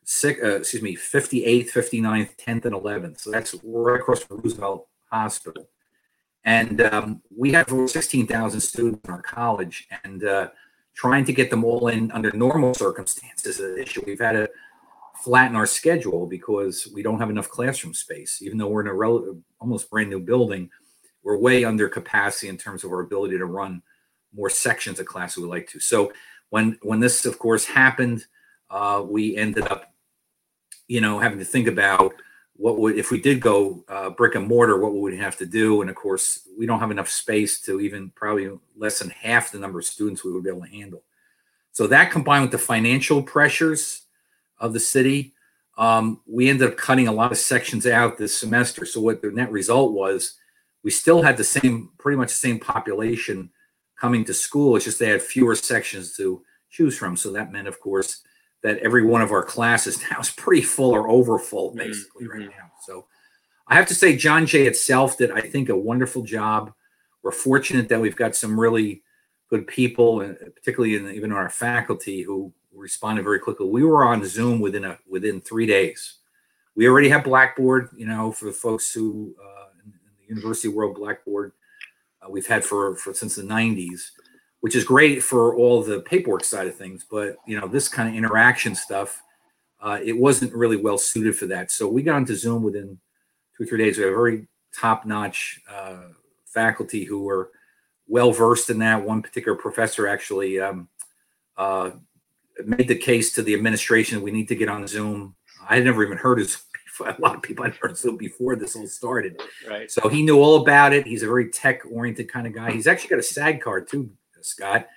six, 0.04 0.42
uh, 0.44 0.58
excuse 0.58 0.82
me, 0.82 0.96
58th, 0.96 1.72
59th, 1.72 2.36
10th, 2.38 2.66
and 2.66 2.76
11th. 2.76 3.22
So 3.22 3.32
that's 3.32 3.56
right 3.64 4.00
across 4.00 4.24
from 4.24 4.42
Roosevelt 4.42 4.88
Hospital. 5.12 5.70
And 6.44 6.82
um, 6.82 7.22
we 7.36 7.52
have 7.52 7.72
over 7.72 7.88
16,000 7.88 8.60
students 8.60 9.00
in 9.08 9.14
our 9.14 9.22
college. 9.22 9.88
And 10.04 10.24
uh, 10.24 10.50
trying 10.98 11.24
to 11.24 11.32
get 11.32 11.52
them 11.52 11.64
all 11.64 11.88
in 11.90 12.12
under 12.12 12.32
normal 12.32 12.74
circumstances 12.74 13.60
is 13.60 13.78
an 13.78 13.78
issue. 13.78 14.04
We've 14.06 14.20
had 14.20 14.32
to 14.32 14.50
flatten 15.24 15.56
our 15.56 15.68
schedule 15.68 16.26
because 16.26 16.88
we 16.94 17.04
don't 17.04 17.20
have 17.20 17.30
enough 17.30 17.50
classroom 17.50 17.94
space. 17.94 18.42
Even 18.42 18.58
though 18.58 18.68
we're 18.68 18.82
in 18.82 18.88
a 18.88 18.94
rel- 18.94 19.38
almost 19.60 19.92
brand 19.92 20.10
new 20.10 20.20
building, 20.20 20.70
we're 21.24 21.38
way 21.38 21.64
under 21.64 21.88
capacity 21.88 22.50
in 22.50 22.58
terms 22.58 22.84
of 22.84 22.92
our 22.92 23.02
ability 23.02 23.38
to 23.38 23.46
run 23.46 23.82
more 24.34 24.50
sections 24.50 25.00
of 25.00 25.06
class 25.06 25.38
we 25.38 25.44
like 25.44 25.70
to. 25.70 25.80
So 25.80 26.12
when 26.50 26.80
when 26.82 27.00
this, 27.00 27.26
of 27.26 27.38
course, 27.38 27.66
happened, 27.66 28.26
uh, 28.72 29.04
we 29.08 29.38
ended 29.38 29.68
up, 29.68 29.94
you 30.88 31.02
know, 31.02 31.20
having 31.20 31.40
to 31.40 31.46
think 31.46 31.68
about 31.68 32.14
what 32.58 32.80
would 32.80 32.98
if 32.98 33.12
we 33.12 33.22
did 33.22 33.40
go 33.40 33.84
uh, 33.88 34.10
brick 34.10 34.36
and 34.36 34.48
mortar 34.48 34.80
what 34.80 34.94
would 34.94 35.14
we 35.14 35.18
have 35.18 35.38
to 35.38 35.46
do? 35.46 35.82
And 35.82 35.90
of 35.90 35.96
course 35.96 36.48
we 36.58 36.66
don't 36.66 36.80
have 36.80 36.92
enough 36.92 37.10
space 37.10 37.62
to 37.62 37.80
even 37.80 38.10
probably 38.16 38.50
less 38.76 39.00
than 39.00 39.10
half 39.10 39.52
the 39.52 39.60
number 39.60 39.80
of 39.80 39.86
students 39.86 40.24
we 40.24 40.32
would 40.32 40.44
be 40.44 40.50
able 40.50 40.64
to 40.64 40.72
handle. 40.72 41.04
So 41.72 41.88
that 41.88 42.12
combined 42.12 42.44
with 42.44 42.52
the 42.52 42.58
financial 42.58 43.22
pressures 43.22 44.02
of 44.60 44.74
the 44.74 44.80
city 44.80 45.34
um, 45.78 46.22
we 46.26 46.50
ended 46.50 46.70
up 46.70 46.78
cutting 46.78 47.08
a 47.08 47.12
lot 47.12 47.32
of 47.32 47.38
sections 47.38 47.86
out 47.86 48.18
this 48.18 48.38
semester. 48.38 48.86
So 48.86 49.00
what 49.00 49.22
the 49.22 49.32
net 49.32 49.52
result 49.52 49.94
was 49.94 50.36
we 50.84 50.92
still 50.92 51.22
had 51.22 51.38
the 51.38 51.44
same 51.44 51.90
pretty 51.98 52.18
much 52.18 52.30
the 52.30 52.36
same 52.36 52.60
population 52.60 53.52
coming 54.00 54.26
to 54.26 54.34
school. 54.34 54.76
It's 54.76 54.86
just 54.86 55.00
they 55.00 55.10
had 55.10 55.22
fewer 55.22 55.56
sections 55.56 56.16
to 56.18 56.42
choose 56.70 56.98
from. 56.98 57.16
So 57.16 57.32
that 57.32 57.52
meant 57.52 57.68
of 57.68 57.80
course 57.80 58.22
that 58.64 58.78
every 58.80 59.06
one 59.06 59.22
of 59.22 59.32
our 59.32 59.44
classes 59.44 60.02
now 60.12 60.20
is 60.20 60.32
pretty 60.32 60.62
full 60.62 60.92
or 60.92 61.10
over 61.10 61.40
full 61.40 61.70
mm-hmm, 61.70 61.80
basically 61.80 62.26
mm-hmm. 62.26 62.40
right 62.40 62.50
now. 62.50 62.72
So 62.86 63.06
I 63.68 63.76
have 63.76 63.88
to 63.88 63.96
say, 63.96 64.16
John 64.16 64.46
Jay 64.46 64.66
itself 64.66 65.18
did, 65.18 65.32
I 65.32 65.42
think, 65.42 65.70
a 65.70 65.78
wonderful 65.78 66.24
job. 66.24 66.74
We're 67.24 67.32
fortunate 67.32 67.90
that 67.90 68.00
we've 68.00 68.16
got 68.16 68.36
some 68.36 68.60
really 68.60 69.04
good 69.50 69.68
people, 69.68 70.22
and 70.22 70.38
particularly 70.56 70.96
in 70.96 71.10
even 71.14 71.32
our 71.32 71.50
faculty, 71.50 72.22
who 72.22 72.54
responded 72.74 73.24
very 73.24 73.40
quickly. 73.40 73.68
We 73.68 73.84
were 73.84 74.06
on 74.06 74.24
Zoom 74.26 74.60
within 74.60 74.86
a 74.86 74.98
within 75.10 75.42
three 75.42 75.66
days. 75.66 76.16
We 76.76 76.88
already 76.88 77.10
have 77.10 77.24
Blackboard, 77.24 77.90
you 77.98 78.06
know, 78.06 78.32
for 78.32 78.46
the 78.46 78.52
folks 78.52 78.94
who 78.94 79.36
uh, 79.44 79.66
in, 79.84 79.92
in 79.92 79.94
the 80.22 80.36
university 80.36 80.68
world, 80.70 80.96
Blackboard 80.96 81.52
uh, 82.22 82.30
we've 82.30 82.48
had 82.48 82.64
for 82.64 82.96
for 82.96 83.14
since 83.14 83.36
the 83.36 83.42
'90s 83.42 84.12
which 84.68 84.76
is 84.76 84.84
great 84.84 85.24
for 85.24 85.56
all 85.56 85.82
the 85.82 86.02
paperwork 86.02 86.44
side 86.44 86.68
of 86.68 86.76
things. 86.76 87.06
But 87.10 87.38
you 87.46 87.58
know, 87.58 87.70
this 87.70 87.88
kind 87.88 88.10
of 88.10 88.16
interaction 88.16 88.76
stuff, 88.76 89.24
uh, 89.80 89.98
it 90.04 90.12
wasn't 90.12 90.54
really 90.54 90.76
well 90.76 90.98
suited 90.98 91.38
for 91.38 91.46
that. 91.46 91.72
So 91.72 91.88
we 91.88 92.04
got 92.04 92.18
onto 92.18 92.36
Zoom 92.36 92.64
within 92.64 93.00
two 93.56 93.64
or 93.64 93.66
three 93.66 93.78
days. 93.78 93.98
We 93.98 94.04
have 94.04 94.12
very 94.12 94.46
top-notch 94.76 95.62
uh, 95.72 96.00
faculty 96.48 97.06
who 97.06 97.24
were 97.24 97.52
well 98.10 98.34
versed 98.34 98.70
in 98.70 98.80
that. 98.80 99.06
One 99.06 99.22
particular 99.22 99.58
professor 99.58 100.06
actually 100.06 100.60
um, 100.60 100.90
uh, 101.56 101.92
made 102.66 102.90
the 102.90 102.96
case 102.96 103.32
to 103.36 103.44
the 103.44 103.54
administration 103.54 104.22
we 104.22 104.32
need 104.32 104.50
to 104.50 104.56
get 104.56 104.68
on 104.68 104.86
Zoom. 104.86 105.34
I 105.70 105.76
had 105.76 105.86
never 105.86 106.04
even 106.04 106.18
heard 106.18 106.42
of 106.42 106.50
Zoom 106.50 106.60
before. 106.86 107.08
A 107.08 107.22
lot 107.22 107.38
of 107.38 107.42
people 107.42 107.64
had 107.64 107.76
heard 107.76 107.92
of 107.92 107.98
Zoom 107.98 108.18
before 108.18 108.58
this 108.58 108.76
all 108.76 108.86
started. 108.86 109.42
Right. 109.66 109.90
So 109.90 110.10
he 110.10 110.24
knew 110.24 110.42
all 110.42 110.62
about 110.62 110.92
it. 110.92 111.08
He's 111.08 111.24
a 111.24 111.28
very 111.28 111.52
tech-oriented 111.52 112.30
kind 112.30 112.46
of 112.46 112.54
guy. 112.54 112.72
He's 112.72 112.86
actually 112.86 113.12
got 113.12 113.20
a 113.20 113.24
SAG 113.24 113.62
card 113.62 113.88
too, 113.88 114.10
Scott. 114.44 114.88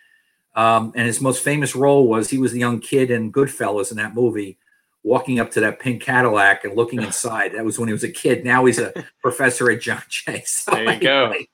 Um, 0.54 0.92
and 0.96 1.06
his 1.06 1.20
most 1.20 1.42
famous 1.42 1.76
role 1.76 2.08
was 2.08 2.28
he 2.28 2.38
was 2.38 2.52
the 2.52 2.58
young 2.58 2.80
kid 2.80 3.10
in 3.10 3.32
Goodfellas 3.32 3.90
in 3.90 3.96
that 3.98 4.14
movie, 4.14 4.58
walking 5.02 5.38
up 5.38 5.50
to 5.52 5.60
that 5.60 5.78
pink 5.78 6.02
Cadillac 6.02 6.64
and 6.64 6.76
looking 6.76 7.02
inside. 7.02 7.52
That 7.52 7.64
was 7.64 7.78
when 7.78 7.88
he 7.88 7.92
was 7.92 8.04
a 8.04 8.10
kid. 8.10 8.44
Now 8.44 8.64
he's 8.64 8.78
a 8.78 8.92
professor 9.22 9.70
at 9.70 9.80
John 9.80 10.02
Jay. 10.08 10.42
So 10.44 10.72
there 10.72 10.82
you 10.82 10.88
anyway, 10.90 11.02
go. 11.02 11.34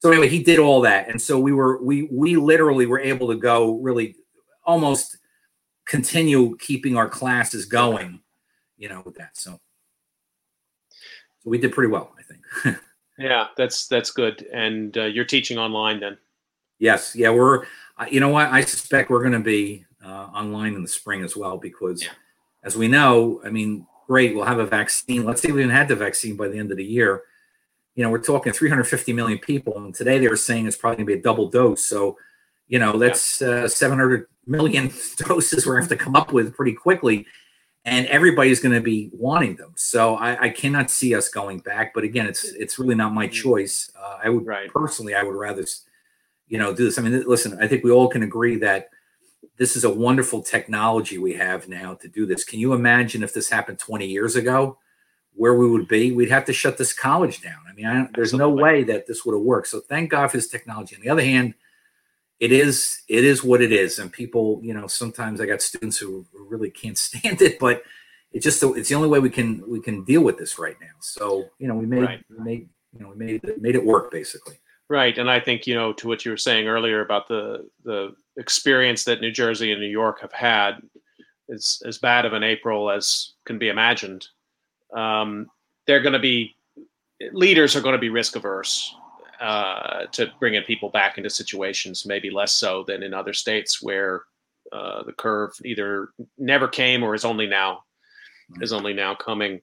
So 0.00 0.10
anyway, 0.10 0.28
he 0.28 0.42
did 0.42 0.58
all 0.58 0.80
that, 0.80 1.10
and 1.10 1.20
so 1.20 1.38
we 1.38 1.52
were 1.52 1.82
we 1.82 2.08
we 2.10 2.36
literally 2.36 2.86
were 2.86 3.00
able 3.00 3.28
to 3.28 3.34
go 3.34 3.74
really 3.80 4.16
almost 4.64 5.18
continue 5.84 6.56
keeping 6.56 6.96
our 6.96 7.06
classes 7.06 7.66
going, 7.66 8.20
you 8.78 8.88
know, 8.88 9.02
with 9.04 9.16
that. 9.16 9.36
So 9.36 9.60
so 11.40 11.50
we 11.50 11.58
did 11.58 11.72
pretty 11.72 11.90
well, 11.90 12.14
I 12.18 12.22
think. 12.22 12.78
yeah, 13.18 13.48
that's 13.56 13.88
that's 13.88 14.10
good. 14.10 14.46
And 14.52 14.96
uh, 14.96 15.04
you're 15.04 15.24
teaching 15.24 15.58
online 15.58 16.00
then. 16.00 16.18
Yes, 16.80 17.14
yeah, 17.14 17.30
we're. 17.30 17.64
Uh, 17.96 18.06
you 18.10 18.18
know 18.18 18.30
what? 18.30 18.48
I 18.48 18.62
suspect 18.62 19.10
we're 19.10 19.20
going 19.20 19.34
to 19.34 19.38
be 19.38 19.84
uh, 20.04 20.28
online 20.34 20.74
in 20.74 20.82
the 20.82 20.88
spring 20.88 21.22
as 21.22 21.36
well 21.36 21.58
because, 21.58 22.02
yeah. 22.02 22.08
as 22.64 22.74
we 22.74 22.88
know, 22.88 23.42
I 23.44 23.50
mean, 23.50 23.86
great, 24.06 24.34
we'll 24.34 24.46
have 24.46 24.58
a 24.58 24.66
vaccine. 24.66 25.24
Let's 25.24 25.42
say 25.42 25.52
we 25.52 25.60
even 25.60 25.70
had 25.70 25.88
the 25.88 25.94
vaccine 25.94 26.36
by 26.36 26.48
the 26.48 26.58
end 26.58 26.70
of 26.70 26.78
the 26.78 26.84
year. 26.84 27.22
You 27.94 28.02
know, 28.02 28.10
we're 28.10 28.22
talking 28.22 28.54
350 28.54 29.12
million 29.12 29.38
people, 29.38 29.76
and 29.76 29.94
today 29.94 30.18
they 30.18 30.28
were 30.28 30.36
saying 30.36 30.66
it's 30.66 30.76
probably 30.76 30.96
going 30.96 31.06
to 31.06 31.14
be 31.14 31.18
a 31.20 31.22
double 31.22 31.50
dose. 31.50 31.84
So, 31.84 32.16
you 32.66 32.78
know, 32.78 32.96
that's 32.96 33.42
uh, 33.42 33.68
700 33.68 34.26
million 34.46 34.90
doses 35.18 35.66
we're 35.66 35.74
going 35.74 35.86
to 35.86 35.90
have 35.90 35.98
to 35.98 36.02
come 36.02 36.16
up 36.16 36.32
with 36.32 36.54
pretty 36.54 36.72
quickly, 36.72 37.26
and 37.84 38.06
everybody's 38.06 38.60
going 38.60 38.74
to 38.74 38.80
be 38.80 39.10
wanting 39.12 39.56
them. 39.56 39.74
So 39.76 40.16
I, 40.16 40.44
I, 40.44 40.48
cannot 40.48 40.90
see 40.90 41.14
us 41.14 41.28
going 41.28 41.58
back. 41.58 41.92
But 41.92 42.04
again, 42.04 42.26
it's 42.26 42.44
it's 42.44 42.78
really 42.78 42.94
not 42.94 43.12
my 43.12 43.28
mm. 43.28 43.32
choice. 43.32 43.90
Uh, 44.00 44.18
I 44.24 44.30
would 44.30 44.46
right. 44.46 44.70
personally, 44.70 45.14
I 45.14 45.22
would 45.22 45.36
rather 45.36 45.64
you 46.50 46.58
know 46.58 46.74
do 46.74 46.84
this. 46.84 46.98
I 46.98 47.02
mean 47.02 47.24
listen 47.26 47.56
i 47.62 47.66
think 47.66 47.82
we 47.82 47.90
all 47.90 48.08
can 48.08 48.22
agree 48.22 48.56
that 48.56 48.90
this 49.56 49.76
is 49.76 49.84
a 49.84 49.90
wonderful 49.90 50.42
technology 50.42 51.16
we 51.16 51.34
have 51.34 51.68
now 51.68 51.94
to 51.94 52.08
do 52.08 52.26
this. 52.26 52.44
Can 52.44 52.60
you 52.60 52.74
imagine 52.74 53.22
if 53.22 53.32
this 53.32 53.48
happened 53.48 53.78
20 53.78 54.06
years 54.06 54.36
ago 54.36 54.78
where 55.34 55.54
we 55.54 55.70
would 55.70 55.88
be? 55.88 56.12
We'd 56.12 56.30
have 56.30 56.44
to 56.46 56.52
shut 56.52 56.76
this 56.76 56.92
college 56.92 57.40
down. 57.40 57.60
I 57.70 57.72
mean 57.72 57.86
I 57.86 58.08
there's 58.14 58.34
no 58.34 58.50
way 58.50 58.82
that 58.84 59.06
this 59.06 59.24
would 59.24 59.34
have 59.34 59.42
worked. 59.42 59.68
So 59.68 59.80
thank 59.80 60.10
god 60.10 60.30
for 60.30 60.36
this 60.36 60.48
technology. 60.48 60.96
On 60.96 61.02
the 61.02 61.08
other 61.08 61.24
hand 61.24 61.54
it 62.40 62.52
is 62.52 63.02
it 63.08 63.24
is 63.24 63.44
what 63.44 63.62
it 63.62 63.70
is. 63.72 63.98
And 63.98 64.12
people 64.12 64.60
you 64.62 64.74
know 64.74 64.88
sometimes 64.88 65.40
i 65.40 65.46
got 65.46 65.62
students 65.62 65.98
who 65.98 66.26
really 66.34 66.70
can't 66.70 66.98
stand 67.08 67.40
it 67.40 67.58
but 67.58 67.82
it's 68.32 68.44
just 68.44 68.62
it's 68.62 68.88
the 68.88 68.94
only 68.94 69.08
way 69.08 69.20
we 69.20 69.30
can 69.30 69.62
we 69.68 69.80
can 69.80 70.04
deal 70.04 70.22
with 70.22 70.36
this 70.36 70.58
right 70.58 70.76
now. 70.80 70.96
So 70.98 71.46
you 71.58 71.68
know 71.68 71.76
we 71.76 71.86
made 71.86 72.02
right. 72.02 72.24
we 72.28 72.44
made 72.44 72.68
you 72.92 73.00
know 73.00 73.10
we 73.10 73.16
made 73.16 73.44
it, 73.44 73.62
made 73.62 73.76
it 73.76 73.84
work 73.84 74.10
basically 74.10 74.59
Right, 74.90 75.16
and 75.18 75.30
I 75.30 75.38
think 75.38 75.68
you 75.68 75.76
know 75.76 75.92
to 75.94 76.08
what 76.08 76.24
you 76.24 76.32
were 76.32 76.36
saying 76.36 76.66
earlier 76.66 77.00
about 77.00 77.28
the 77.28 77.70
the 77.84 78.12
experience 78.36 79.04
that 79.04 79.20
New 79.20 79.30
Jersey 79.30 79.70
and 79.70 79.80
New 79.80 79.86
York 79.86 80.20
have 80.20 80.32
had 80.32 80.82
is 81.48 81.80
as 81.86 81.98
bad 81.98 82.26
of 82.26 82.32
an 82.32 82.42
April 82.42 82.90
as 82.90 83.34
can 83.44 83.56
be 83.56 83.68
imagined. 83.68 84.26
Um, 84.92 85.46
they're 85.86 86.02
going 86.02 86.14
to 86.14 86.18
be 86.18 86.56
leaders 87.30 87.76
are 87.76 87.80
going 87.80 87.92
to 87.92 88.00
be 88.00 88.08
risk 88.08 88.34
averse 88.34 88.92
uh, 89.40 90.06
to 90.06 90.32
bringing 90.40 90.64
people 90.64 90.88
back 90.90 91.18
into 91.18 91.30
situations, 91.30 92.04
maybe 92.04 92.28
less 92.28 92.54
so 92.54 92.82
than 92.82 93.04
in 93.04 93.14
other 93.14 93.32
states 93.32 93.80
where 93.80 94.22
uh, 94.72 95.04
the 95.04 95.12
curve 95.12 95.52
either 95.64 96.08
never 96.36 96.66
came 96.66 97.04
or 97.04 97.14
is 97.14 97.24
only 97.24 97.46
now 97.46 97.84
is 98.60 98.72
only 98.72 98.92
now 98.92 99.14
coming. 99.14 99.60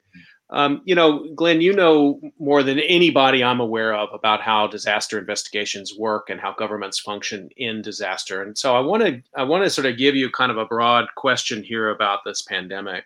Um, 0.50 0.82
you 0.86 0.96
know, 0.96 1.28
Glenn, 1.36 1.60
you 1.60 1.74
know 1.74 2.22
more 2.40 2.64
than 2.64 2.80
anybody 2.80 3.44
I'm 3.44 3.60
aware 3.60 3.94
of 3.94 4.10
about 4.14 4.42
how 4.42 4.68
disaster 4.68 5.20
investigations 5.20 5.94
work 5.98 6.30
and 6.30 6.40
how 6.40 6.54
governments 6.54 7.00
function 7.00 7.50
in 7.58 7.82
disaster. 7.82 8.42
And 8.42 8.58
so 8.58 8.76
I 8.76 8.80
want 8.80 9.04
to 9.04 9.22
I 9.36 9.44
want 9.44 9.66
to 9.66 9.70
sort 9.70 9.88
of 9.88 9.98
give 9.98 10.16
you 10.16 10.30
kind 10.30 10.52
of 10.52 10.58
a 10.58 10.66
broad 10.66 11.08
question 11.16 11.64
here 11.64 11.90
about 11.90 12.24
this 12.24 12.42
pandemic. 12.42 13.04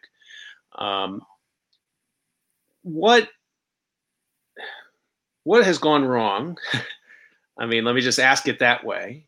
Um, 0.76 1.24
what 2.84 3.30
what 5.44 5.66
has 5.66 5.80
gone 5.80 6.06
wrong? 6.06 6.58
I 7.58 7.66
mean, 7.66 7.84
let 7.84 7.96
me 7.96 8.02
just 8.02 8.20
ask 8.20 8.48
it 8.48 8.60
that 8.60 8.84
way, 8.84 9.26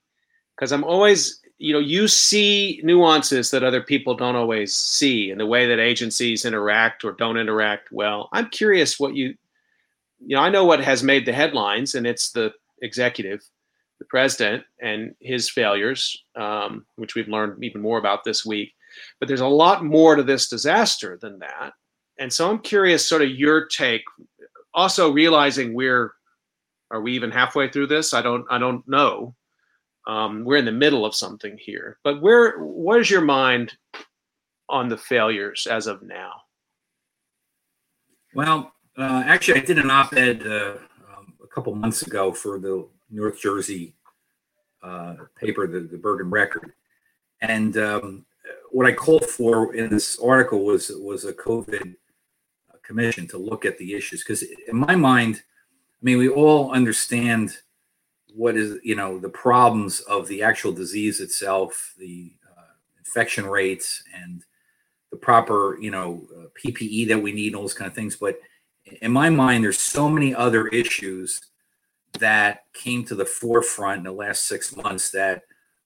because 0.55 0.71
I'm 0.71 0.83
always 0.83 1.39
you 1.57 1.73
know 1.73 1.79
you 1.79 2.07
see 2.07 2.81
nuances 2.83 3.51
that 3.51 3.63
other 3.63 3.81
people 3.81 4.15
don't 4.15 4.35
always 4.35 4.75
see 4.75 5.31
in 5.31 5.37
the 5.37 5.45
way 5.45 5.67
that 5.67 5.79
agencies 5.79 6.45
interact 6.45 7.03
or 7.03 7.13
don't 7.13 7.37
interact 7.37 7.91
well. 7.91 8.29
I'm 8.33 8.49
curious 8.49 8.99
what 8.99 9.15
you 9.15 9.35
you 10.25 10.35
know 10.35 10.41
i 10.41 10.49
know 10.49 10.65
what 10.65 10.79
has 10.79 11.03
made 11.03 11.25
the 11.25 11.33
headlines 11.33 11.95
and 11.95 12.07
it's 12.07 12.31
the 12.31 12.53
executive 12.81 13.41
the 13.99 14.05
president 14.05 14.63
and 14.81 15.15
his 15.19 15.49
failures 15.49 16.23
um, 16.35 16.85
which 16.95 17.15
we've 17.15 17.27
learned 17.27 17.63
even 17.63 17.81
more 17.81 17.97
about 17.97 18.23
this 18.23 18.45
week. 18.45 18.73
But 19.19 19.27
there's 19.27 19.41
a 19.41 19.47
lot 19.47 19.83
more 19.83 20.15
to 20.15 20.23
this 20.23 20.49
disaster 20.49 21.17
than 21.21 21.39
that. 21.39 21.73
And 22.19 22.31
so 22.31 22.49
i'm 22.49 22.59
curious 22.59 23.07
sort 23.07 23.21
of 23.21 23.29
your 23.29 23.65
take 23.65 24.03
also 24.73 25.11
realizing 25.11 25.73
we're 25.73 26.13
are 26.91 27.01
we 27.01 27.13
even 27.13 27.31
halfway 27.31 27.69
through 27.69 27.87
this? 27.87 28.13
I 28.13 28.21
don't 28.21 28.45
i 28.49 28.57
don't 28.57 28.87
know 28.87 29.35
um, 30.07 30.43
we're 30.43 30.57
in 30.57 30.65
the 30.65 30.71
middle 30.71 31.05
of 31.05 31.15
something 31.15 31.57
here. 31.57 31.97
But 32.03 32.21
where 32.21 32.59
what 32.59 32.99
is 32.99 33.09
your 33.09 33.21
mind 33.21 33.73
on 34.69 34.89
the 34.89 34.97
failures 34.97 35.67
as 35.69 35.87
of 35.87 36.01
now? 36.03 36.33
Well, 38.33 38.73
uh, 38.97 39.23
actually, 39.25 39.61
I 39.61 39.65
did 39.65 39.77
an 39.77 39.91
op-ed 39.91 40.45
uh, 40.45 40.75
um, 41.15 41.33
a 41.43 41.47
couple 41.47 41.73
months 41.75 42.01
ago 42.01 42.31
for 42.31 42.59
the 42.59 42.87
North 43.09 43.39
Jersey 43.39 43.95
uh, 44.81 45.15
paper, 45.39 45.67
the, 45.67 45.81
the 45.81 45.97
Bergen 45.97 46.29
Record, 46.29 46.73
and 47.41 47.77
um, 47.77 48.25
what 48.71 48.87
I 48.87 48.91
called 48.91 49.25
for 49.25 49.75
in 49.75 49.89
this 49.89 50.19
article 50.19 50.63
was 50.63 50.91
was 50.99 51.25
a 51.25 51.33
COVID 51.33 51.95
commission 52.83 53.27
to 53.29 53.37
look 53.37 53.65
at 53.65 53.77
the 53.77 53.93
issues 53.93 54.23
because 54.23 54.43
in 54.43 54.75
my 54.75 54.95
mind, 54.95 55.43
I 56.01 56.01
mean, 56.01 56.17
we 56.17 56.27
all 56.27 56.71
understand 56.71 57.57
what 58.35 58.57
is 58.57 58.79
you 58.83 58.95
know 58.95 59.19
the 59.19 59.29
problems 59.29 59.99
of 60.01 60.27
the 60.27 60.41
actual 60.41 60.71
disease 60.71 61.19
itself, 61.21 61.93
the 61.97 62.33
uh, 62.57 62.73
infection 62.97 63.45
rates, 63.45 64.03
and 64.13 64.43
the 65.11 65.17
proper 65.17 65.77
you 65.79 65.91
know 65.91 66.27
uh, 66.35 66.45
PPE 66.63 67.07
that 67.09 67.21
we 67.21 67.31
need, 67.31 67.47
and 67.47 67.55
all 67.55 67.61
those 67.61 67.73
kind 67.73 67.89
of 67.89 67.95
things. 67.95 68.15
But 68.15 68.39
in 69.01 69.11
my 69.11 69.29
mind, 69.29 69.63
there's 69.63 69.79
so 69.79 70.09
many 70.09 70.33
other 70.33 70.67
issues 70.67 71.39
that 72.19 72.65
came 72.73 73.03
to 73.05 73.15
the 73.15 73.25
forefront 73.25 73.99
in 73.99 74.03
the 74.03 74.11
last 74.11 74.47
six 74.47 74.75
months 74.75 75.11
that 75.11 75.43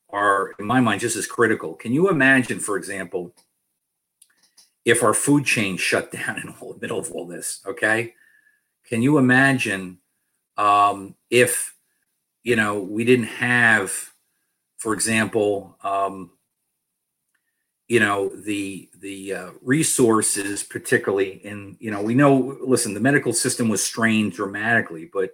are, 0.09 0.53
in 0.59 0.65
my 0.65 0.79
mind, 0.79 1.01
just 1.01 1.15
as 1.15 1.27
critical. 1.27 1.73
Can 1.73 1.93
you 1.93 2.09
imagine, 2.09 2.59
for 2.59 2.77
example, 2.77 3.33
if 4.85 5.03
our 5.03 5.13
food 5.13 5.45
chain 5.45 5.77
shut 5.77 6.11
down 6.11 6.39
in 6.39 6.47
the 6.47 6.77
middle 6.81 6.99
of 6.99 7.11
all 7.11 7.27
this? 7.27 7.61
Okay, 7.65 8.13
can 8.85 9.01
you 9.01 9.17
imagine 9.17 9.99
um, 10.57 11.15
if 11.29 11.76
you 12.47 12.55
know, 12.55 12.79
we 12.79 13.03
didn't 13.03 13.25
have, 13.25 13.91
for 14.77 14.93
example, 14.93 15.75
um, 15.83 16.31
you 17.89 17.99
know, 17.99 18.29
the 18.29 18.89
the 19.01 19.33
uh, 19.33 19.49
resources, 19.61 20.63
particularly 20.63 21.45
in, 21.45 21.75
you 21.81 21.91
know, 21.91 22.01
we 22.01 22.15
know. 22.15 22.57
Listen, 22.65 22.93
the 22.93 23.01
medical 23.01 23.33
system 23.33 23.67
was 23.67 23.83
strained 23.83 24.31
dramatically, 24.31 25.09
but 25.11 25.31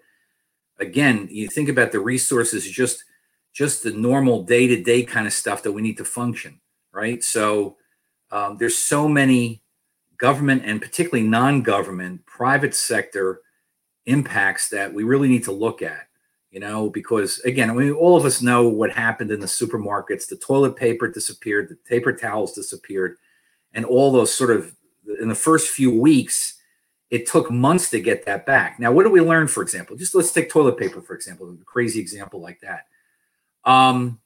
again, 0.80 1.28
you 1.30 1.48
think 1.48 1.70
about 1.70 1.92
the 1.92 2.00
resources, 2.00 2.68
just 2.68 3.04
just 3.52 3.84
the 3.84 3.92
normal 3.92 4.42
day 4.42 4.66
to 4.66 4.82
day 4.82 5.04
kind 5.04 5.28
of 5.28 5.34
stuff 5.34 5.62
that 5.62 5.72
we 5.72 5.84
need 5.84 5.98
to 5.98 6.06
function, 6.06 6.60
right? 6.92 7.24
So 7.24 7.78
um, 8.32 8.58
there's 8.58 8.76
so 8.76 9.08
many 9.08 9.62
government 10.18 10.64
and 10.66 10.82
particularly 10.82 11.28
non-government 11.30 12.26
private 12.26 12.74
sector 12.74 13.42
impacts 14.08 14.70
that 14.70 14.92
we 14.92 15.04
really 15.04 15.28
need 15.28 15.44
to 15.44 15.52
look 15.52 15.84
at 15.84 16.08
you 16.54 16.60
know, 16.60 16.88
because 16.88 17.40
again, 17.40 17.76
mean, 17.76 17.94
all 17.94 18.16
of 18.16 18.26
us 18.26 18.44
know 18.44 18.68
what 18.68 18.92
happened 18.92 19.32
in 19.32 19.40
the 19.40 19.48
supermarkets. 19.48 20.28
The 20.28 20.36
toilet 20.36 20.76
paper 20.76 21.08
disappeared, 21.08 21.68
the 21.68 21.76
paper 21.76 22.14
towels 22.14 22.54
disappeared, 22.54 23.18
and 23.74 23.84
all 23.84 24.12
those 24.12 24.32
sort 24.32 24.52
of 24.52 24.72
in 25.20 25.28
the 25.28 25.36
first 25.36 25.70
few 25.70 26.00
weeks, 26.00 26.60
it 27.10 27.26
took 27.26 27.50
months 27.50 27.90
to 27.90 28.00
get 28.00 28.26
that 28.28 28.46
back. 28.46 28.80
Now, 28.80 28.92
what 28.92 29.04
do 29.04 29.10
we 29.10 29.20
learn, 29.20 29.48
for 29.48 29.64
example? 29.64 29.96
Just 29.96 30.14
let's 30.14 30.32
take 30.32 30.50
toilet 30.50 30.78
paper, 30.78 31.02
for 31.02 31.16
example, 31.16 31.50
a 31.50 31.66
crazy 31.66 32.00
example 32.00 32.40
like 32.40 32.62
that. 32.62 32.86
Um, 33.66 34.20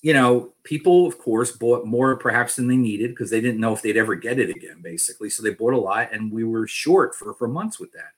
you 0.00 0.14
know, 0.14 0.54
people, 0.64 1.06
of 1.06 1.18
course, 1.18 1.52
bought 1.52 1.86
more 1.86 2.16
perhaps 2.16 2.56
than 2.56 2.66
they 2.66 2.76
needed 2.76 3.10
because 3.10 3.28
they 3.28 3.42
didn't 3.42 3.60
know 3.60 3.74
if 3.74 3.82
they'd 3.82 3.98
ever 3.98 4.14
get 4.14 4.38
it 4.38 4.48
again, 4.48 4.80
basically. 4.80 5.28
So 5.28 5.42
they 5.42 5.50
bought 5.50 5.74
a 5.74 5.78
lot, 5.78 6.12
and 6.12 6.32
we 6.32 6.44
were 6.44 6.66
short 6.66 7.14
for, 7.14 7.34
for 7.34 7.46
months 7.46 7.78
with 7.78 7.92
that. 7.92 8.12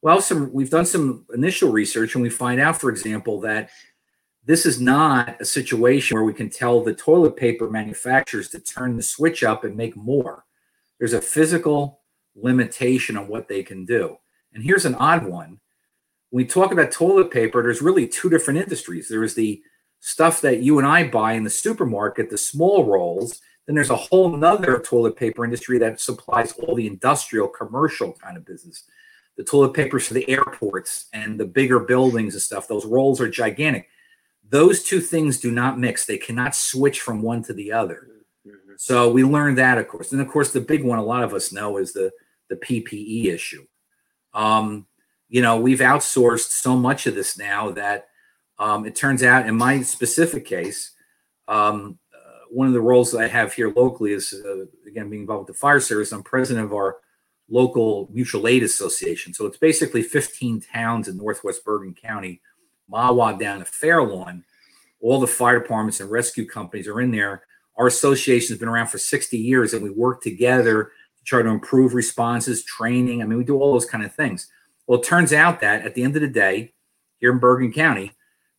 Well, 0.00 0.20
some 0.20 0.52
we've 0.52 0.70
done 0.70 0.86
some 0.86 1.26
initial 1.34 1.72
research 1.72 2.14
and 2.14 2.22
we 2.22 2.30
find 2.30 2.60
out, 2.60 2.80
for 2.80 2.90
example, 2.90 3.40
that 3.40 3.70
this 4.44 4.64
is 4.64 4.80
not 4.80 5.40
a 5.40 5.44
situation 5.44 6.14
where 6.14 6.24
we 6.24 6.32
can 6.32 6.48
tell 6.48 6.80
the 6.82 6.94
toilet 6.94 7.36
paper 7.36 7.68
manufacturers 7.68 8.48
to 8.50 8.60
turn 8.60 8.96
the 8.96 9.02
switch 9.02 9.42
up 9.42 9.64
and 9.64 9.76
make 9.76 9.96
more. 9.96 10.44
There's 10.98 11.12
a 11.12 11.20
physical 11.20 12.00
limitation 12.34 13.16
on 13.16 13.28
what 13.28 13.48
they 13.48 13.62
can 13.62 13.84
do. 13.84 14.16
And 14.54 14.62
here's 14.62 14.84
an 14.84 14.94
odd 14.94 15.26
one. 15.26 15.60
When 16.30 16.44
we 16.44 16.46
talk 16.46 16.72
about 16.72 16.92
toilet 16.92 17.30
paper, 17.30 17.62
there's 17.62 17.82
really 17.82 18.06
two 18.06 18.30
different 18.30 18.60
industries. 18.60 19.08
There 19.08 19.24
is 19.24 19.34
the 19.34 19.60
stuff 20.00 20.40
that 20.42 20.62
you 20.62 20.78
and 20.78 20.86
I 20.86 21.08
buy 21.08 21.32
in 21.32 21.42
the 21.42 21.50
supermarket, 21.50 22.30
the 22.30 22.38
small 22.38 22.84
rolls. 22.84 23.40
Then 23.66 23.74
there's 23.74 23.90
a 23.90 23.96
whole 23.96 24.34
nother 24.34 24.78
toilet 24.78 25.16
paper 25.16 25.44
industry 25.44 25.78
that 25.78 26.00
supplies 26.00 26.52
all 26.52 26.74
the 26.74 26.86
industrial, 26.86 27.48
commercial 27.48 28.12
kind 28.12 28.36
of 28.36 28.46
business 28.46 28.84
the 29.38 29.44
toilet 29.44 29.72
papers 29.72 30.06
for 30.06 30.14
the 30.14 30.28
airports 30.28 31.06
and 31.14 31.38
the 31.38 31.46
bigger 31.46 31.78
buildings 31.78 32.34
and 32.34 32.42
stuff. 32.42 32.66
Those 32.66 32.84
rolls 32.84 33.20
are 33.20 33.30
gigantic. 33.30 33.88
Those 34.50 34.82
two 34.82 35.00
things 35.00 35.38
do 35.38 35.52
not 35.52 35.78
mix. 35.78 36.04
They 36.04 36.18
cannot 36.18 36.56
switch 36.56 37.00
from 37.00 37.22
one 37.22 37.44
to 37.44 37.54
the 37.54 37.70
other. 37.70 38.08
Mm-hmm. 38.44 38.72
So 38.76 39.10
we 39.10 39.22
learned 39.22 39.56
that, 39.58 39.78
of 39.78 39.86
course. 39.86 40.10
And 40.10 40.20
of 40.20 40.28
course, 40.28 40.52
the 40.52 40.60
big 40.60 40.82
one 40.82 40.98
a 40.98 41.04
lot 41.04 41.22
of 41.22 41.32
us 41.32 41.52
know 41.52 41.78
is 41.78 41.92
the 41.92 42.10
the 42.48 42.56
PPE 42.56 43.26
issue. 43.26 43.64
Um, 44.34 44.86
you 45.28 45.40
know, 45.40 45.60
we've 45.60 45.80
outsourced 45.80 46.50
so 46.50 46.76
much 46.76 47.06
of 47.06 47.14
this 47.14 47.38
now 47.38 47.70
that 47.72 48.08
um, 48.58 48.86
it 48.86 48.96
turns 48.96 49.22
out, 49.22 49.46
in 49.46 49.54
my 49.54 49.82
specific 49.82 50.46
case, 50.46 50.92
um, 51.46 51.98
uh, 52.12 52.46
one 52.50 52.66
of 52.66 52.72
the 52.72 52.80
roles 52.80 53.12
that 53.12 53.20
I 53.20 53.28
have 53.28 53.52
here 53.52 53.70
locally 53.70 54.12
is 54.12 54.34
uh, 54.34 54.64
again 54.86 55.10
being 55.10 55.22
involved 55.22 55.46
with 55.46 55.56
the 55.56 55.60
fire 55.60 55.78
service. 55.78 56.10
I'm 56.10 56.24
president 56.24 56.64
of 56.64 56.72
our 56.72 56.96
local 57.48 58.08
mutual 58.12 58.46
aid 58.46 58.62
association. 58.62 59.32
So 59.32 59.46
it's 59.46 59.58
basically 59.58 60.02
15 60.02 60.60
towns 60.60 61.08
in 61.08 61.16
Northwest 61.16 61.64
Bergen 61.64 61.94
County, 61.94 62.40
Mahwah 62.90 63.38
down 63.38 63.60
to 63.60 63.64
Fairlawn. 63.64 64.44
All 65.00 65.20
the 65.20 65.26
fire 65.26 65.60
departments 65.60 66.00
and 66.00 66.10
rescue 66.10 66.46
companies 66.46 66.88
are 66.88 67.00
in 67.00 67.10
there. 67.10 67.44
Our 67.76 67.86
association 67.86 68.52
has 68.52 68.58
been 68.58 68.68
around 68.68 68.88
for 68.88 68.98
60 68.98 69.38
years 69.38 69.72
and 69.72 69.82
we 69.82 69.90
work 69.90 70.22
together 70.22 70.84
to 70.84 71.24
try 71.24 71.42
to 71.42 71.48
improve 71.48 71.94
responses, 71.94 72.64
training. 72.64 73.22
I 73.22 73.26
mean, 73.26 73.38
we 73.38 73.44
do 73.44 73.58
all 73.58 73.72
those 73.72 73.86
kind 73.86 74.04
of 74.04 74.14
things. 74.14 74.48
Well, 74.86 75.00
it 75.00 75.04
turns 75.04 75.32
out 75.32 75.60
that 75.60 75.84
at 75.84 75.94
the 75.94 76.02
end 76.02 76.16
of 76.16 76.22
the 76.22 76.28
day, 76.28 76.72
here 77.20 77.32
in 77.32 77.38
Bergen 77.38 77.72
County, 77.72 78.12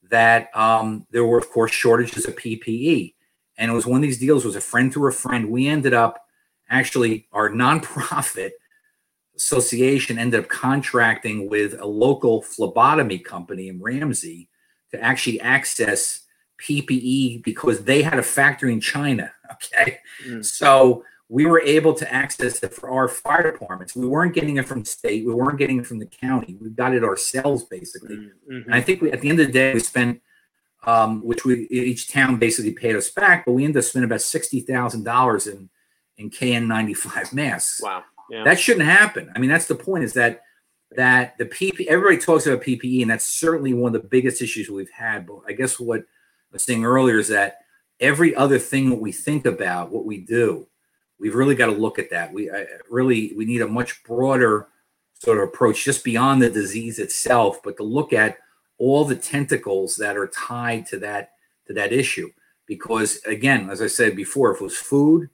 that 0.10 0.56
um, 0.56 1.06
there 1.12 1.26
were, 1.26 1.38
of 1.38 1.50
course, 1.50 1.72
shortages 1.72 2.26
of 2.26 2.36
PPE. 2.36 3.14
And 3.58 3.72
it 3.72 3.74
was 3.74 3.86
one 3.86 3.98
of 3.98 4.02
these 4.02 4.20
deals 4.20 4.46
was 4.46 4.56
a 4.56 4.62
friend 4.62 4.92
to 4.94 5.08
a 5.08 5.12
friend. 5.12 5.50
We 5.50 5.68
ended 5.68 5.94
up 5.94 6.26
actually, 6.70 7.28
our 7.32 7.50
nonprofit 7.50 8.52
association 9.40 10.20
ended 10.20 10.42
up 10.42 10.50
contracting 10.50 11.50
with 11.50 11.80
a 11.80 11.86
local 11.86 12.42
phlebotomy 12.42 13.18
company 13.18 13.70
in 13.70 13.82
Ramsey 13.82 14.50
to 14.92 15.02
actually 15.02 15.40
access 15.40 16.26
PPE 16.62 17.42
because 17.44 17.86
they 17.86 18.02
had 18.02 18.20
a 18.20 18.24
factory 18.24 18.74
in 18.74 18.82
China. 18.82 19.32
Okay. 19.52 19.98
Mm. 20.28 20.46
So 20.46 21.04
we 21.28 21.48
were 21.48 21.60
able 21.60 21.96
to 21.96 22.14
access 22.14 22.62
it 22.62 22.72
for 22.72 22.92
our 22.92 23.08
fire 23.08 23.52
departments. 23.52 23.96
We 23.96 24.06
weren't 24.06 24.36
getting 24.36 24.58
it 24.58 24.68
from 24.68 24.86
state. 24.86 25.26
We 25.26 25.34
weren't 25.34 25.58
getting 25.58 25.80
it 25.80 25.88
from 25.88 25.98
the 25.98 26.06
county. 26.06 26.56
We 26.62 26.70
got 26.70 26.94
it 26.94 27.04
ourselves 27.04 27.64
basically. 27.64 28.16
Mm-hmm. 28.16 28.66
And 28.68 28.76
I 28.76 28.82
think 28.82 29.02
we, 29.02 29.12
at 29.12 29.22
the 29.22 29.30
end 29.30 29.40
of 29.40 29.48
the 29.48 29.52
day, 29.52 29.74
we 29.74 29.80
spent, 29.80 30.22
um, 30.84 31.26
which 31.26 31.46
we 31.46 31.68
each 31.72 32.12
town 32.12 32.38
basically 32.38 32.74
paid 32.74 32.96
us 32.96 33.10
back, 33.10 33.44
but 33.44 33.54
we 33.54 33.66
ended 33.66 33.80
up 33.80 33.86
spending 33.86 34.08
about 34.08 34.22
sixty 34.22 34.60
thousand 34.60 35.04
dollars 35.04 35.48
in 35.48 35.72
in 36.20 36.30
KN95 36.30 37.34
masks. 37.34 37.82
Wow. 37.82 38.04
That 38.32 38.60
shouldn't 38.60 38.86
happen. 38.86 39.32
I 39.36 39.40
mean, 39.40 39.50
that's 39.50 39.68
the 39.68 39.76
point 39.76 40.04
is 40.04 40.14
that 40.14 40.42
that 40.92 41.38
the 41.38 41.46
PP 41.46 41.86
everybody 41.88 42.18
talks 42.18 42.48
about 42.48 42.64
PPE, 42.64 43.02
and 43.02 43.12
that's 43.12 43.28
certainly 43.28 43.74
one 43.74 43.96
of 43.96 44.02
the 44.02 44.08
biggest 44.08 44.42
issues 44.42 44.70
we've 44.70 44.90
had. 44.92 45.28
But 45.28 45.42
I 45.48 45.54
guess 45.54 45.80
what 45.80 46.02
I 46.02 46.04
was 46.54 46.64
saying 46.64 46.86
earlier 46.86 47.20
is 47.20 47.28
that 47.30 47.58
every 48.00 48.36
other 48.36 48.60
thing 48.60 48.90
that 48.90 49.00
we 49.00 49.12
think 49.12 49.46
about, 49.46 49.92
what 49.92 50.06
we 50.06 50.18
do, 50.18 50.68
we've 51.20 51.36
really 51.36 51.56
got 51.56 51.68
to 51.68 51.72
look 51.74 52.00
at 52.00 52.10
that. 52.12 52.34
We 52.34 52.50
I, 52.50 52.66
really 52.90 53.34
we 53.36 53.46
need 53.46 53.62
a 53.62 53.68
much 53.68 54.04
broader 54.04 54.68
sort 55.14 55.38
of 55.38 55.44
approach, 55.50 55.84
just 55.84 56.04
beyond 56.04 56.42
the 56.42 56.50
disease 56.50 56.98
itself, 56.98 57.62
but 57.64 57.78
to 57.78 57.84
look 57.84 58.14
at 58.14 58.38
all 58.78 59.04
the 59.04 59.16
tentacles 59.16 59.98
that 59.98 60.18
are 60.18 60.28
tied 60.28 60.86
to 60.88 60.98
that 61.00 61.32
to 61.68 61.74
that 61.74 61.94
issue. 61.94 62.30
Because 62.66 63.22
again, 63.26 63.70
as 63.70 63.82
I 63.82 63.88
said 63.88 64.16
before, 64.16 64.52
if 64.54 64.62
it 64.62 64.64
was 64.64 64.78
food 64.78 65.30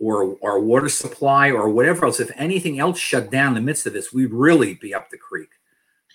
or 0.00 0.36
our 0.42 0.60
water 0.60 0.88
supply 0.88 1.50
or 1.50 1.68
whatever 1.68 2.06
else, 2.06 2.20
if 2.20 2.30
anything 2.36 2.78
else 2.78 2.98
shut 2.98 3.30
down 3.30 3.48
in 3.48 3.54
the 3.54 3.60
midst 3.60 3.86
of 3.86 3.92
this, 3.92 4.12
we'd 4.12 4.32
really 4.32 4.74
be 4.74 4.94
up 4.94 5.10
the 5.10 5.16
creek. 5.16 5.50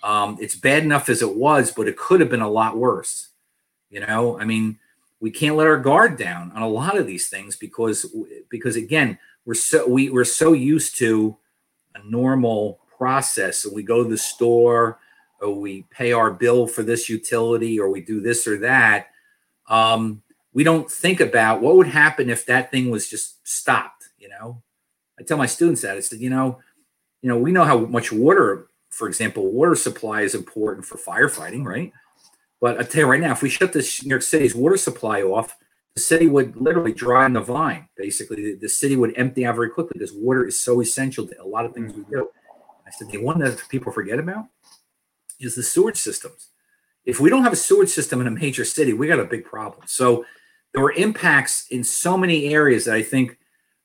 Um, 0.01 0.37
it's 0.39 0.55
bad 0.55 0.83
enough 0.83 1.09
as 1.09 1.21
it 1.21 1.35
was, 1.35 1.71
but 1.71 1.87
it 1.87 1.97
could 1.97 2.19
have 2.19 2.29
been 2.29 2.41
a 2.41 2.49
lot 2.49 2.77
worse. 2.77 3.29
You 3.89 4.01
know, 4.01 4.39
I 4.39 4.45
mean, 4.45 4.79
we 5.19 5.31
can't 5.31 5.55
let 5.55 5.67
our 5.67 5.77
guard 5.77 6.17
down 6.17 6.51
on 6.51 6.61
a 6.61 6.67
lot 6.67 6.97
of 6.97 7.07
these 7.07 7.29
things 7.29 7.55
because 7.55 8.05
because 8.49 8.75
again, 8.75 9.17
we're 9.45 9.53
so 9.53 9.87
we, 9.87 10.09
we're 10.09 10.25
so 10.25 10.53
used 10.53 10.97
to 10.97 11.37
a 11.95 12.03
normal 12.03 12.79
process. 12.97 13.59
So 13.59 13.73
we 13.73 13.83
go 13.83 14.03
to 14.03 14.09
the 14.09 14.17
store 14.17 14.99
or 15.39 15.53
we 15.53 15.83
pay 15.91 16.11
our 16.11 16.31
bill 16.31 16.67
for 16.67 16.83
this 16.83 17.09
utility 17.09 17.79
or 17.79 17.89
we 17.89 18.01
do 18.01 18.19
this 18.19 18.47
or 18.47 18.57
that. 18.59 19.07
Um, 19.69 20.22
we 20.53 20.63
don't 20.63 20.89
think 20.89 21.19
about 21.19 21.61
what 21.61 21.75
would 21.75 21.87
happen 21.87 22.29
if 22.29 22.45
that 22.45 22.71
thing 22.71 22.89
was 22.89 23.09
just 23.09 23.45
stopped. 23.47 24.09
You 24.17 24.29
know, 24.29 24.61
I 25.19 25.23
tell 25.23 25.37
my 25.37 25.45
students 25.45 25.81
that 25.81 25.97
I 25.97 25.99
said, 25.99 26.19
you 26.19 26.29
know, 26.29 26.59
you 27.21 27.29
know, 27.29 27.37
we 27.37 27.51
know 27.51 27.63
how 27.63 27.79
much 27.79 28.11
water, 28.11 28.67
for 28.89 29.07
example, 29.07 29.51
water 29.51 29.75
supply 29.75 30.21
is 30.21 30.35
important 30.35 30.85
for 30.85 30.97
firefighting, 30.97 31.65
right? 31.65 31.91
But 32.61 32.79
I 32.79 32.83
tell 32.83 33.01
you 33.01 33.07
right 33.07 33.19
now, 33.19 33.31
if 33.31 33.41
we 33.41 33.49
shut 33.49 33.73
this 33.73 34.03
New 34.03 34.09
York 34.09 34.21
City's 34.21 34.55
water 34.55 34.77
supply 34.77 35.21
off, 35.21 35.57
the 35.95 36.01
city 36.01 36.27
would 36.27 36.55
literally 36.55 36.93
dry 36.93 37.25
on 37.25 37.33
the 37.33 37.41
vine. 37.41 37.87
Basically, 37.95 38.37
the, 38.37 38.55
the 38.55 38.69
city 38.69 38.95
would 38.95 39.13
empty 39.17 39.45
out 39.45 39.55
very 39.55 39.69
quickly 39.69 39.91
because 39.93 40.13
water 40.13 40.45
is 40.45 40.59
so 40.59 40.81
essential 40.81 41.27
to 41.27 41.41
a 41.41 41.45
lot 41.45 41.65
of 41.65 41.73
things 41.73 41.93
we 41.93 42.03
do. 42.09 42.29
I 42.87 42.91
said 42.91 43.09
the 43.09 43.17
one 43.17 43.39
that 43.39 43.61
people 43.69 43.91
forget 43.91 44.19
about 44.19 44.45
is 45.39 45.55
the 45.55 45.63
sewage 45.63 45.97
systems. 45.97 46.49
If 47.05 47.19
we 47.19 47.29
don't 47.29 47.43
have 47.43 47.53
a 47.53 47.57
sewage 47.57 47.89
system 47.89 48.21
in 48.21 48.27
a 48.27 48.31
major 48.31 48.63
city, 48.65 48.93
we 48.93 49.07
got 49.07 49.19
a 49.19 49.25
big 49.25 49.45
problem. 49.45 49.83
So 49.85 50.25
there 50.73 50.83
were 50.83 50.93
impacts 50.93 51.67
in 51.69 51.83
so 51.83 52.17
many 52.17 52.53
areas 52.53 52.85
that 52.85 52.95
I 52.95 53.03
think 53.03 53.37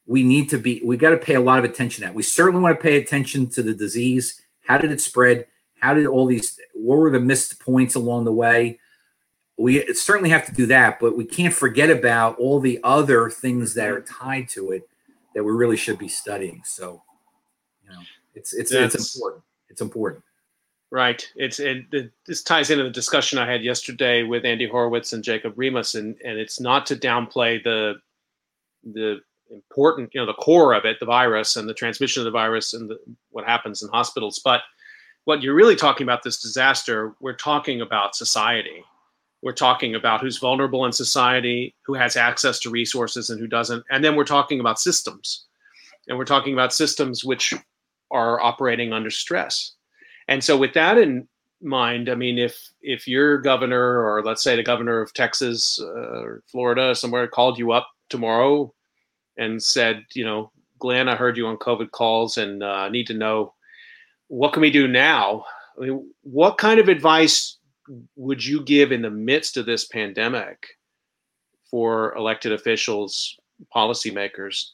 we 0.07 0.23
need 0.23 0.49
to 0.51 0.59
be, 0.59 0.81
we 0.83 0.97
got 0.97 1.11
to 1.11 1.19
pay 1.19 1.35
a 1.35 1.41
lot 1.41 1.59
of 1.59 1.65
attention 1.65 2.03
at. 2.05 2.15
We 2.15 2.23
certainly 2.23 2.63
want 2.63 2.79
to 2.79 2.83
pay 2.83 2.97
attention 2.97 3.49
to 3.51 3.63
the 3.63 3.75
disease. 3.75 4.41
How 4.67 4.79
did 4.79 4.91
it 4.91 5.01
spread? 5.01 5.47
How 5.81 5.95
did 5.95 6.07
all 6.07 6.27
these, 6.27 6.59
what 6.75 6.97
were 6.97 7.11
the 7.11 7.21
missed 7.21 7.61
points 7.61 7.95
along 7.95 8.25
the 8.25 8.33
way? 8.33 8.81
We 9.59 9.93
certainly 9.93 10.31
have 10.31 10.47
to 10.47 10.53
do 10.53 10.67
that, 10.67 10.99
but 10.99 11.17
we 11.17 11.25
can't 11.25 11.53
forget 11.53 11.91
about 11.91 12.39
all 12.39 12.59
the 12.61 12.81
other 12.83 13.29
things 13.29 13.75
that 13.75 13.91
are 13.91 14.01
tied 14.01 14.49
to 14.51 14.71
it 14.73 14.89
that 15.35 15.45
we 15.45 15.53
really 15.53 15.77
should 15.77 15.99
be 15.99 16.09
studying. 16.09 16.63
So, 16.65 17.03
you 17.85 17.91
know, 17.91 18.01
it's 18.35 18.55
it's 18.55 18.71
That's, 18.71 18.95
it's 18.95 19.15
important. 19.17 19.43
It's 19.69 19.81
important. 19.81 20.25
Right. 20.91 21.27
It's 21.37 21.61
it, 21.61 21.85
it, 21.93 22.13
This 22.27 22.43
ties 22.43 22.71
into 22.71 22.85
the 22.85 22.91
discussion 22.91 23.39
I 23.39 23.51
had 23.51 23.63
yesterday 23.63 24.23
with 24.23 24.47
Andy 24.47 24.67
Horowitz 24.67 25.13
and 25.13 25.23
Jacob 25.23 25.55
Remes, 25.55 25.95
and 25.95 26.17
and 26.25 26.39
it's 26.39 26.61
not 26.61 26.87
to 26.87 26.97
downplay 26.97 27.63
the 27.63 27.97
the 28.85 29.21
important, 29.51 30.11
you 30.15 30.21
know, 30.21 30.27
the 30.27 30.35
core 30.35 30.73
of 30.75 30.85
it, 30.85 31.01
the 31.01 31.07
virus 31.07 31.57
and 31.57 31.69
the 31.69 31.75
transmission 31.75 32.21
of 32.21 32.25
the 32.25 32.31
virus 32.31 32.75
and 32.75 32.91
the, 32.91 32.99
what 33.31 33.45
happens 33.45 33.83
in 33.83 33.89
hospitals. 33.89 34.41
But 34.43 34.63
what 35.25 35.43
you're 35.43 35.55
really 35.55 35.77
talking 35.77 36.05
about 36.05 36.23
this 36.23 36.41
disaster, 36.41 37.15
we're 37.21 37.35
talking 37.35 37.81
about 37.81 38.17
society. 38.17 38.85
We're 39.43 39.53
talking 39.53 39.95
about 39.95 40.21
who's 40.21 40.39
vulnerable 40.39 40.85
in 40.85 40.93
society, 40.93 41.75
who 41.85 41.95
has 41.95 42.17
access 42.17 42.59
to 42.61 42.71
resources 42.71 43.31
and 43.31 43.39
who 43.39 43.47
doesn't. 43.47 43.85
And 43.91 44.05
then 44.05 44.17
we're 44.17 44.25
talking 44.25 44.61
about 44.61 44.81
systems. 44.81 45.47
And 46.09 46.19
we're 46.19 46.25
talking 46.25 46.55
about 46.55 46.73
systems 46.73 47.25
which 47.25 47.55
are 48.11 48.41
operating 48.41 48.93
under 48.93 49.11
stress. 49.11 49.75
And 50.29 50.45
so, 50.45 50.57
with 50.57 50.75
that 50.75 50.99
in 50.99 51.27
mind, 51.63 52.09
I 52.09 52.15
mean, 52.15 52.39
if 52.39 52.71
if 52.83 53.09
your 53.09 53.39
governor, 53.39 54.05
or 54.05 54.23
let's 54.23 54.43
say 54.43 54.57
the 54.57 54.63
governor 54.63 55.01
of 55.01 55.13
Texas 55.15 55.81
uh, 55.83 56.23
or 56.23 56.43
Florida, 56.47 56.95
somewhere 56.95 57.27
called 57.27 57.59
you 57.59 57.73
up 57.73 57.89
tomorrow 58.11 58.73
and 59.37 59.63
said, 59.63 60.05
you 60.15 60.25
know, 60.25 60.53
Glenn, 60.79 61.09
I 61.09 61.17
heard 61.17 61.37
you 61.37 61.47
on 61.47 61.57
COVID 61.57 61.91
calls 61.91 62.37
and 62.37 62.63
uh, 62.63 62.89
need 62.89 63.07
to 63.07 63.15
know 63.15 63.55
what 64.29 64.53
can 64.53 64.61
we 64.61 64.71
do 64.71 64.87
now. 64.87 65.45
I 65.77 65.87
mean, 65.87 66.13
what 66.23 66.59
kind 66.59 66.79
of 66.79 66.89
advice 66.89 67.57
would 68.17 68.45
you 68.45 68.63
give 68.63 68.93
in 68.93 69.03
the 69.03 69.11
midst 69.11 69.57
of 69.57 69.65
this 69.65 69.87
pandemic 69.87 70.67
for 71.71 72.15
elected 72.17 72.53
officials, 72.53 73.37
policymakers 73.75 74.73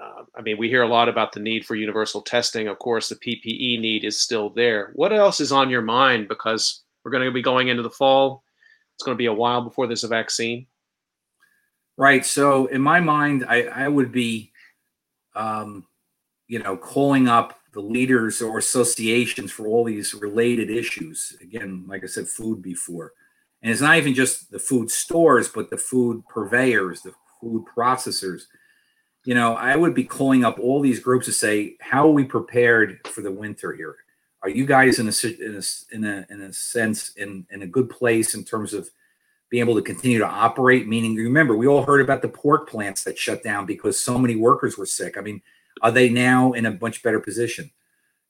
uh, 0.00 0.24
I 0.36 0.42
mean, 0.42 0.58
we 0.58 0.68
hear 0.68 0.82
a 0.82 0.88
lot 0.88 1.08
about 1.08 1.32
the 1.32 1.40
need 1.40 1.64
for 1.64 1.74
universal 1.74 2.22
testing. 2.22 2.68
Of 2.68 2.78
course, 2.78 3.08
the 3.08 3.16
PPE 3.16 3.80
need 3.80 4.04
is 4.04 4.20
still 4.20 4.50
there. 4.50 4.92
What 4.94 5.12
else 5.12 5.40
is 5.40 5.52
on 5.52 5.70
your 5.70 5.82
mind? 5.82 6.28
Because 6.28 6.82
we're 7.04 7.10
going 7.10 7.24
to 7.24 7.32
be 7.32 7.42
going 7.42 7.68
into 7.68 7.82
the 7.82 7.90
fall. 7.90 8.42
It's 8.94 9.04
going 9.04 9.14
to 9.14 9.18
be 9.18 9.26
a 9.26 9.32
while 9.32 9.62
before 9.62 9.86
there's 9.86 10.04
a 10.04 10.08
vaccine. 10.08 10.66
Right. 11.96 12.24
So, 12.24 12.66
in 12.66 12.80
my 12.80 13.00
mind, 13.00 13.44
I, 13.48 13.64
I 13.64 13.88
would 13.88 14.10
be, 14.10 14.52
um, 15.34 15.86
you 16.48 16.58
know, 16.58 16.76
calling 16.76 17.28
up 17.28 17.58
the 17.72 17.80
leaders 17.80 18.42
or 18.42 18.58
associations 18.58 19.52
for 19.52 19.66
all 19.66 19.84
these 19.84 20.14
related 20.14 20.70
issues. 20.70 21.36
Again, 21.40 21.84
like 21.86 22.02
I 22.02 22.06
said, 22.06 22.28
food 22.28 22.62
before. 22.62 23.12
And 23.62 23.70
it's 23.70 23.80
not 23.80 23.96
even 23.96 24.14
just 24.14 24.50
the 24.50 24.58
food 24.58 24.90
stores, 24.90 25.48
but 25.48 25.70
the 25.70 25.76
food 25.76 26.22
purveyors, 26.28 27.02
the 27.02 27.14
food 27.40 27.64
processors 27.76 28.42
you 29.24 29.34
know, 29.34 29.54
I 29.54 29.74
would 29.74 29.94
be 29.94 30.04
calling 30.04 30.44
up 30.44 30.58
all 30.58 30.80
these 30.80 31.00
groups 31.00 31.26
to 31.26 31.32
say, 31.32 31.76
how 31.80 32.06
are 32.06 32.12
we 32.12 32.24
prepared 32.24 33.00
for 33.08 33.22
the 33.22 33.32
winter 33.32 33.72
here? 33.72 33.96
Are 34.42 34.50
you 34.50 34.66
guys 34.66 34.98
in 34.98 35.08
a 35.08 35.12
in 35.42 35.56
a 35.56 35.94
in 35.94 36.04
a, 36.04 36.26
in 36.28 36.42
a 36.42 36.52
sense 36.52 37.10
in 37.16 37.46
in 37.50 37.62
a 37.62 37.66
good 37.66 37.88
place 37.88 38.34
in 38.34 38.44
terms 38.44 38.74
of 38.74 38.90
being 39.48 39.62
able 39.62 39.74
to 39.74 39.80
continue 39.82 40.18
to 40.18 40.26
operate? 40.26 40.86
Meaning, 40.86 41.14
remember, 41.14 41.56
we 41.56 41.66
all 41.66 41.82
heard 41.82 42.02
about 42.02 42.20
the 42.20 42.28
pork 42.28 42.68
plants 42.68 43.04
that 43.04 43.16
shut 43.16 43.42
down 43.42 43.64
because 43.64 43.98
so 43.98 44.18
many 44.18 44.36
workers 44.36 44.76
were 44.76 44.84
sick. 44.84 45.16
I 45.16 45.22
mean, 45.22 45.40
are 45.80 45.90
they 45.90 46.10
now 46.10 46.52
in 46.52 46.66
a 46.66 46.78
much 46.78 47.02
better 47.02 47.20
position? 47.20 47.70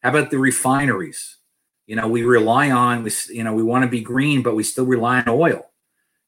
How 0.04 0.11
about 0.11 0.30
the 0.30 0.38
refineries? 0.38 1.38
You 1.87 1.96
know, 1.96 2.07
we 2.07 2.22
rely 2.22 2.70
on 2.70 3.02
we 3.02 3.11
you 3.30 3.42
know 3.42 3.52
we 3.52 3.64
want 3.64 3.83
to 3.83 3.90
be 3.90 4.00
green, 4.00 4.42
but 4.42 4.54
we 4.54 4.62
still 4.62 4.87
rely 4.87 5.18
on 5.18 5.28
oil. 5.28 5.68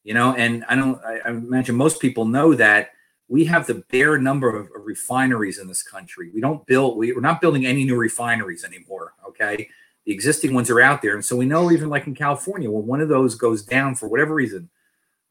You 0.03 0.13
know, 0.15 0.33
and 0.33 0.65
I 0.67 0.75
don't. 0.75 1.01
I, 1.05 1.19
I 1.23 1.29
imagine 1.29 1.75
most 1.75 2.01
people 2.01 2.25
know 2.25 2.53
that 2.55 2.89
we 3.29 3.45
have 3.45 3.67
the 3.67 3.83
bare 3.89 4.17
number 4.17 4.55
of, 4.55 4.67
of 4.75 4.85
refineries 4.85 5.59
in 5.59 5.67
this 5.67 5.83
country. 5.83 6.31
We 6.33 6.41
don't 6.41 6.65
build, 6.65 6.97
we, 6.97 7.11
we're 7.11 7.21
not 7.21 7.41
building 7.41 7.65
any 7.65 7.83
new 7.83 7.97
refineries 7.97 8.63
anymore. 8.63 9.13
Okay. 9.27 9.69
The 10.05 10.13
existing 10.13 10.53
ones 10.53 10.69
are 10.69 10.79
out 10.79 11.01
there. 11.01 11.15
And 11.15 11.25
so 11.25 11.35
we 11.35 11.45
know, 11.45 11.69
even 11.71 11.89
like 11.89 12.07
in 12.07 12.15
California, 12.15 12.71
when 12.71 12.85
one 12.85 13.01
of 13.01 13.09
those 13.09 13.35
goes 13.35 13.63
down 13.63 13.95
for 13.95 14.07
whatever 14.07 14.33
reason, 14.33 14.69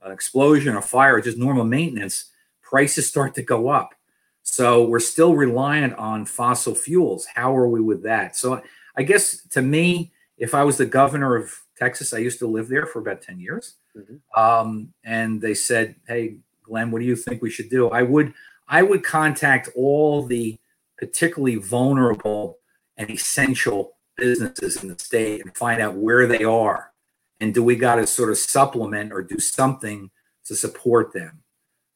an 0.02 0.12
explosion, 0.12 0.76
a 0.76 0.82
fire, 0.82 1.20
just 1.20 1.38
normal 1.38 1.64
maintenance, 1.64 2.30
prices 2.62 3.08
start 3.08 3.34
to 3.34 3.42
go 3.42 3.68
up. 3.68 3.94
So 4.42 4.86
we're 4.86 5.00
still 5.00 5.34
reliant 5.34 5.94
on 5.94 6.24
fossil 6.24 6.74
fuels. 6.74 7.26
How 7.34 7.56
are 7.56 7.68
we 7.68 7.80
with 7.80 8.02
that? 8.04 8.36
So 8.36 8.62
I 8.96 9.02
guess 9.02 9.42
to 9.48 9.62
me, 9.62 10.12
if 10.38 10.54
I 10.54 10.64
was 10.64 10.76
the 10.76 10.86
governor 10.86 11.34
of 11.34 11.50
Texas, 11.76 12.12
I 12.12 12.18
used 12.18 12.38
to 12.40 12.46
live 12.46 12.68
there 12.68 12.86
for 12.86 13.00
about 13.00 13.22
10 13.22 13.40
years. 13.40 13.74
Mm-hmm. 13.96 14.40
Um, 14.40 14.92
and 15.04 15.40
they 15.40 15.54
said, 15.54 15.96
hey, 16.06 16.36
Glenn, 16.66 16.90
what 16.90 17.00
do 17.00 17.04
you 17.04 17.16
think 17.16 17.42
we 17.42 17.50
should 17.50 17.70
do? 17.70 17.88
I 17.90 18.02
would 18.02 18.32
I 18.68 18.82
would 18.82 19.04
contact 19.04 19.68
all 19.76 20.22
the 20.22 20.58
particularly 20.98 21.56
vulnerable 21.56 22.58
and 22.96 23.10
essential 23.10 23.96
businesses 24.16 24.82
in 24.82 24.88
the 24.88 24.98
state 24.98 25.42
and 25.42 25.56
find 25.56 25.80
out 25.80 25.94
where 25.94 26.26
they 26.26 26.44
are. 26.44 26.92
And 27.40 27.52
do 27.52 27.62
we 27.62 27.76
got 27.76 27.96
to 27.96 28.06
sort 28.06 28.30
of 28.30 28.38
supplement 28.38 29.12
or 29.12 29.22
do 29.22 29.38
something 29.38 30.10
to 30.46 30.54
support 30.54 31.12
them, 31.12 31.42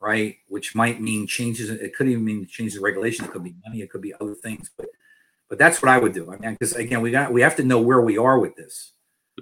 right? 0.01 0.37
Which 0.49 0.75
might 0.75 1.01
mean 1.01 1.27
changes. 1.27 1.71
It 1.71 1.95
could 1.95 2.09
even 2.09 2.25
mean 2.25 2.47
changes 2.47 2.77
in 2.77 2.83
regulations. 2.83 3.29
It 3.29 3.33
could 3.33 3.45
be 3.45 3.55
money. 3.67 3.81
It 3.81 3.91
could 3.91 4.03
be 4.03 4.15
other 4.21 4.35
things. 4.35 4.71
But 4.77 4.89
but 5.49 5.59
that's 5.59 5.83
what 5.83 5.91
I 5.91 5.99
would 5.99 6.13
do. 6.13 6.31
I 6.31 6.37
mean, 6.37 6.53
because 6.53 6.75
again, 6.75 7.01
we 7.01 7.11
got 7.11 7.33
we 7.33 7.43
have 7.43 7.57
to 7.57 7.65
know 7.65 7.81
where 7.81 8.01
we 8.01 8.19
are 8.19 8.39
with 8.39 8.55
this. 8.55 8.93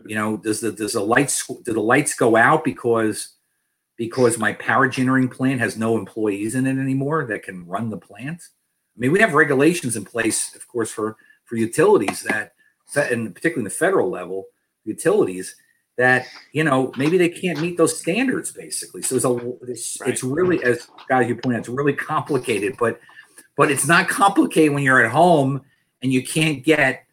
You 0.07 0.14
know, 0.14 0.37
does 0.37 0.61
the 0.61 0.73
does 0.73 0.93
the 0.93 1.01
lights 1.01 1.47
do 1.47 1.73
the 1.73 1.81
lights 1.81 2.14
go 2.14 2.37
out 2.37 2.64
because 2.64 3.35
because 3.98 4.38
my 4.38 4.54
power 4.54 4.88
generating 4.88 5.28
plant 5.28 5.61
has 5.61 5.76
no 5.76 5.98
employees 5.98 6.54
in 6.54 6.66
it 6.66 6.80
anymore 6.80 7.26
that 7.26 7.42
can 7.42 7.66
run 7.66 7.90
the 7.90 7.98
plant. 7.98 8.40
I 8.96 9.00
mean, 9.00 9.12
we 9.12 9.20
have 9.20 9.34
regulations 9.34 9.96
in 9.96 10.06
place, 10.06 10.54
of 10.54 10.66
course, 10.66 10.90
for 10.90 11.16
for 11.44 11.56
utilities 11.56 12.22
that, 12.22 12.52
and 12.94 13.34
particularly 13.34 13.61
in 13.61 13.64
the 13.64 13.70
federal 13.70 14.08
level, 14.08 14.46
utilities 14.84 15.56
that 15.96 16.26
you 16.52 16.62
know 16.64 16.92
maybe 16.96 17.18
they 17.18 17.28
can't 17.28 17.61
meet 17.61 17.76
those 17.76 17.98
standards 17.98 18.52
basically. 18.52 19.02
So 19.02 19.16
it's 19.16 19.24
a 19.24 19.52
it's, 19.70 20.00
right. 20.00 20.11
it's 20.11 20.22
really 20.22 20.62
as 20.62 20.88
guys 21.08 21.28
you 21.28 21.37
point 21.37 21.56
out, 21.56 21.61
it's 21.61 21.68
really 21.68 21.92
complicated, 21.92 22.76
but 22.78 23.00
but 23.56 23.70
it's 23.70 23.88
not 23.88 24.08
complicated 24.08 24.72
when 24.72 24.84
you're 24.84 25.04
at 25.04 25.11
home 25.11 25.62
and 26.02 26.12
you 26.12 26.24
can't 26.24 26.62
get 26.62 27.04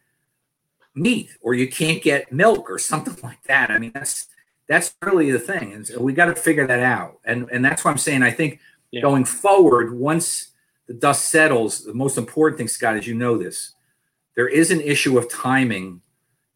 meat 0.94 1.30
or 1.40 1.54
you 1.54 1.68
can't 1.68 2.00
get 2.02 2.32
milk 2.32 2.70
or 2.70 2.78
something 2.78 3.16
like 3.22 3.42
that. 3.44 3.70
I 3.70 3.78
mean, 3.78 3.90
that's 3.92 4.28
that's 4.68 4.94
really 5.02 5.30
the 5.30 5.38
thing. 5.38 5.72
And 5.72 5.86
so 5.86 6.00
we 6.00 6.12
got 6.12 6.26
to 6.26 6.34
figure 6.34 6.66
that 6.66 6.80
out. 6.80 7.20
And 7.24 7.48
and 7.50 7.64
that's 7.64 7.84
why 7.84 7.90
I'm 7.90 7.98
saying 7.98 8.22
I 8.22 8.30
think 8.30 8.60
yeah. 8.90 9.00
going 9.00 9.24
forward, 9.24 9.96
once 9.96 10.48
the 10.86 10.94
dust 10.94 11.28
settles, 11.28 11.84
the 11.84 11.94
most 11.94 12.18
important 12.18 12.58
thing, 12.58 12.68
Scott, 12.68 12.96
is 12.96 13.06
you 13.06 13.14
know 13.14 13.36
this, 13.36 13.72
there 14.34 14.48
is 14.48 14.70
an 14.70 14.80
issue 14.80 15.18
of 15.18 15.30
timing 15.30 16.00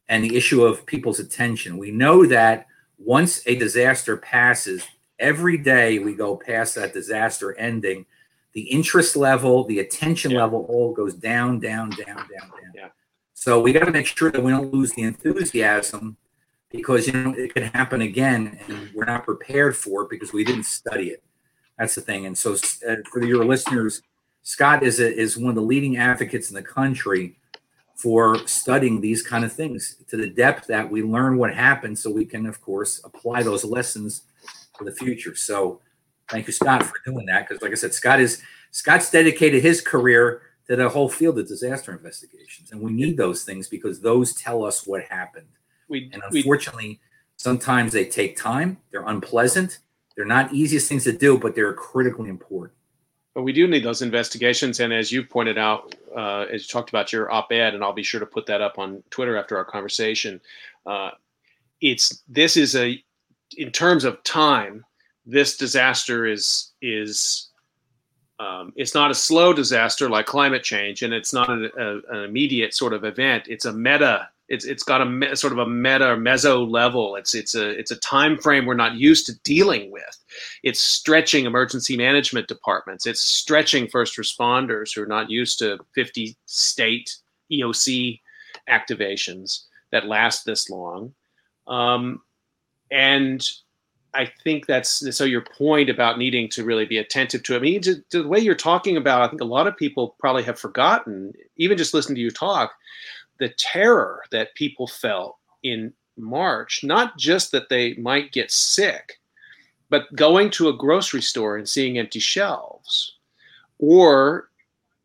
and 0.09 0.25
the 0.25 0.37
issue 0.37 0.65
of 0.65 0.87
people's 0.87 1.21
attention. 1.21 1.79
We 1.79 1.91
know 1.91 2.27
that 2.27 2.67
once 2.99 3.43
a 3.47 3.57
disaster 3.57 4.17
passes, 4.17 4.85
every 5.19 5.57
day 5.57 5.99
we 5.99 6.15
go 6.15 6.37
past 6.37 6.75
that 6.75 6.93
disaster 6.93 7.57
ending, 7.57 8.07
the 8.53 8.63
interest 8.63 9.17
level, 9.17 9.65
the 9.65 9.79
attention 9.79 10.33
yeah. 10.33 10.43
level 10.43 10.67
all 10.69 10.93
goes 10.93 11.15
down, 11.15 11.61
down, 11.61 11.91
down, 11.91 12.17
down, 12.17 12.27
down. 12.27 12.73
Yeah. 12.75 12.89
So 13.35 13.61
we 13.61 13.73
got 13.73 13.85
to 13.85 13.93
make 13.93 14.07
sure 14.07 14.31
that 14.31 14.43
we 14.43 14.51
don't 14.51 14.73
lose 14.73 14.93
the 14.93 15.03
enthusiasm 15.03 16.17
because 16.71 17.07
you 17.07 17.13
know 17.13 17.35
it 17.35 17.53
could 17.53 17.65
happen 17.65 18.03
again 18.03 18.59
and 18.69 18.91
we're 18.95 19.05
not 19.05 19.25
prepared 19.25 19.77
for 19.77 20.03
it 20.03 20.11
because 20.11 20.33
we 20.33 20.45
didn't 20.45 20.65
study 20.65 21.09
it. 21.09 21.23
That's 21.79 21.95
the 21.95 22.01
thing. 22.01 22.27
And 22.27 22.37
so 22.37 22.55
uh, 22.89 22.97
for 23.11 23.25
your 23.25 23.45
listeners, 23.45 24.03
Scott 24.43 24.83
is 24.83 25.01
a, 25.01 25.13
is 25.13 25.37
one 25.37 25.49
of 25.49 25.55
the 25.55 25.63
leading 25.63 25.97
advocates 25.97 26.51
in 26.51 26.55
the 26.55 26.63
country 26.63 27.37
for 27.97 28.47
studying 28.47 29.01
these 29.01 29.23
kind 29.23 29.45
of 29.45 29.53
things 29.53 29.97
to 30.09 30.17
the 30.17 30.29
depth 30.29 30.67
that 30.67 30.91
we 30.91 31.03
learn 31.03 31.37
what 31.37 31.53
happened 31.53 31.99
so 31.99 32.11
we 32.11 32.25
can 32.25 32.47
of 32.47 32.61
course 32.63 33.01
apply 33.05 33.43
those 33.43 33.65
lessons 33.65 34.23
for 34.77 34.85
the 34.85 34.93
future. 34.93 35.37
So 35.37 35.81
thank 36.31 36.47
you, 36.47 36.53
Scott, 36.53 36.83
for 36.85 36.95
doing 37.05 37.27
that. 37.27 37.47
Because 37.47 37.63
like 37.63 37.73
I 37.73 37.75
said, 37.75 37.93
Scott 37.93 38.21
is 38.21 38.43
Scott's 38.71 39.11
dedicated 39.11 39.63
his 39.63 39.81
career 39.81 40.43
to 40.69 40.77
the 40.77 40.89
whole 40.89 41.09
field 41.09 41.39
of 41.39 41.49
disaster 41.49 41.93
investigations. 41.93 42.71
And 42.73 42.81
we 42.81 42.93
need 42.93 43.17
those 43.17 43.43
things 43.43 43.69
because 43.69 44.01
those 44.01 44.35
tell 44.35 44.65
us 44.65 44.87
what 44.87 45.03
happened. 45.03 45.49
We, 45.91 46.11
and 46.13 46.23
unfortunately, 46.31 46.89
we, 46.89 47.01
sometimes 47.37 47.93
they 47.93 48.07
take 48.07 48.37
time, 48.37 48.79
they're 48.91 49.07
unpleasant, 49.07 49.81
they're 50.17 50.25
not 50.25 50.55
easiest 50.55 50.89
things 50.89 51.05
to 51.05 51.13
do, 51.13 51.37
but 51.37 51.55
they're 51.55 51.75
critically 51.75 52.31
important. 52.31 52.75
But 53.35 53.43
we 53.43 53.53
do 53.53 53.69
need 53.69 53.85
those 53.85 54.03
investigations. 54.03 54.81
And 54.81 54.93
as 54.93 55.13
you 55.13 55.23
pointed 55.23 55.59
out, 55.59 55.95
uh, 56.17 56.47
as 56.53 56.63
you 56.63 56.69
talked 56.69 56.89
about 56.89 57.13
your 57.13 57.31
op 57.31 57.53
ed, 57.53 57.75
and 57.75 57.85
I'll 57.85 57.93
be 57.93 58.03
sure 58.03 58.21
to 58.21 58.27
put 58.27 58.47
that 58.47 58.61
up 58.61 58.79
on 58.79 59.03
Twitter 59.11 59.37
after 59.37 59.57
our 59.57 59.65
conversation, 59.65 60.41
uh, 60.87 61.11
it's 61.81 62.23
this 62.29 62.57
is 62.57 62.77
a 62.77 63.03
in 63.57 63.71
terms 63.71 64.05
of 64.05 64.23
time, 64.25 64.85
this 65.27 65.57
disaster 65.57 66.27
is 66.27 66.73
is 66.83 67.49
um, 68.39 68.73
it's 68.75 68.95
not 68.95 69.11
a 69.11 69.15
slow 69.15 69.53
disaster 69.53 70.09
like 70.09 70.27
climate 70.27 70.63
change, 70.63 71.03
and 71.03 71.13
it's 71.13 71.33
not 71.33 71.49
a, 71.51 71.71
a, 71.79 72.17
an 72.17 72.25
immediate 72.25 72.75
sort 72.75 72.93
of 72.93 73.05
event. 73.05 73.45
It's 73.49 73.65
a 73.65 73.73
meta. 73.73 74.29
It's 74.51 74.65
it's 74.65 74.83
got 74.83 75.01
a 75.01 75.07
me, 75.07 75.35
sort 75.37 75.53
of 75.53 75.61
a 75.61 75.67
meta 75.67 76.17
meso 76.17 76.69
level. 76.69 77.17
It's 77.17 77.35
it's 77.35 77.55
a 77.55 77.71
it's 77.71 77.93
a 77.93 77.97
time 77.97 78.37
frame 78.37 78.67
we're 78.67 78.75
not 78.75 78.97
used 78.97 79.27
to 79.27 79.39
dealing 79.45 79.91
with. 79.93 80.19
It's 80.65 80.81
stretching 80.81 81.47
emergency 81.47 81.97
management 81.97 82.49
departments. 82.49 83.07
It's 83.07 83.21
stretching 83.21 83.89
first 83.89 84.19
responders 84.19 84.95
who 84.95 85.03
are 85.03 85.07
not 85.07 85.31
used 85.31 85.61
to 85.61 85.79
50 85.95 86.37
state 86.47 87.17
EOC 87.53 88.21
activations 88.69 89.65
that 89.93 90.07
last 90.07 90.45
this 90.45 90.69
long. 90.69 91.15
Um, 91.67 92.21
and 92.91 93.49
I 94.15 94.31
think 94.43 94.67
that's 94.67 95.17
so 95.17 95.25
your 95.25 95.43
point 95.43 95.89
about 95.89 96.19
needing 96.19 96.49
to 96.51 96.65
really 96.65 96.85
be 96.85 96.99
attentive 96.99 97.43
to 97.45 97.55
it. 97.55 97.59
I 97.59 97.61
mean, 97.61 97.83
to, 97.83 98.03
to 98.11 98.23
the 98.23 98.29
way 98.29 98.41
you're 98.41 98.55
talking 98.57 98.97
about, 98.97 99.23
I 99.23 99.29
think 99.29 99.41
a 99.41 99.45
lot 99.45 99.69
of 99.69 99.77
people 99.77 100.17
probably 100.19 100.43
have 100.43 100.59
forgotten, 100.59 101.33
even 101.57 101.79
just 101.79 101.95
listening 101.95 102.17
to 102.17 102.21
you 102.21 102.31
talk, 102.31 102.73
the 103.41 103.49
terror 103.49 104.23
that 104.31 104.55
people 104.55 104.87
felt 104.87 105.37
in 105.65 105.93
March, 106.17 106.85
not 106.85 107.19
just 107.19 107.51
that 107.51 107.69
they 107.69 107.95
might 107.95 108.33
get 108.33 108.51
sick, 108.53 109.19
but 109.89 110.15
going 110.15 110.51
to 110.51 110.69
a 110.69 110.77
grocery 110.77 111.23
store 111.23 111.57
and 111.57 111.69
seeing 111.69 111.99
empty 111.99 112.21
shelves, 112.21 113.17
or 113.79 114.51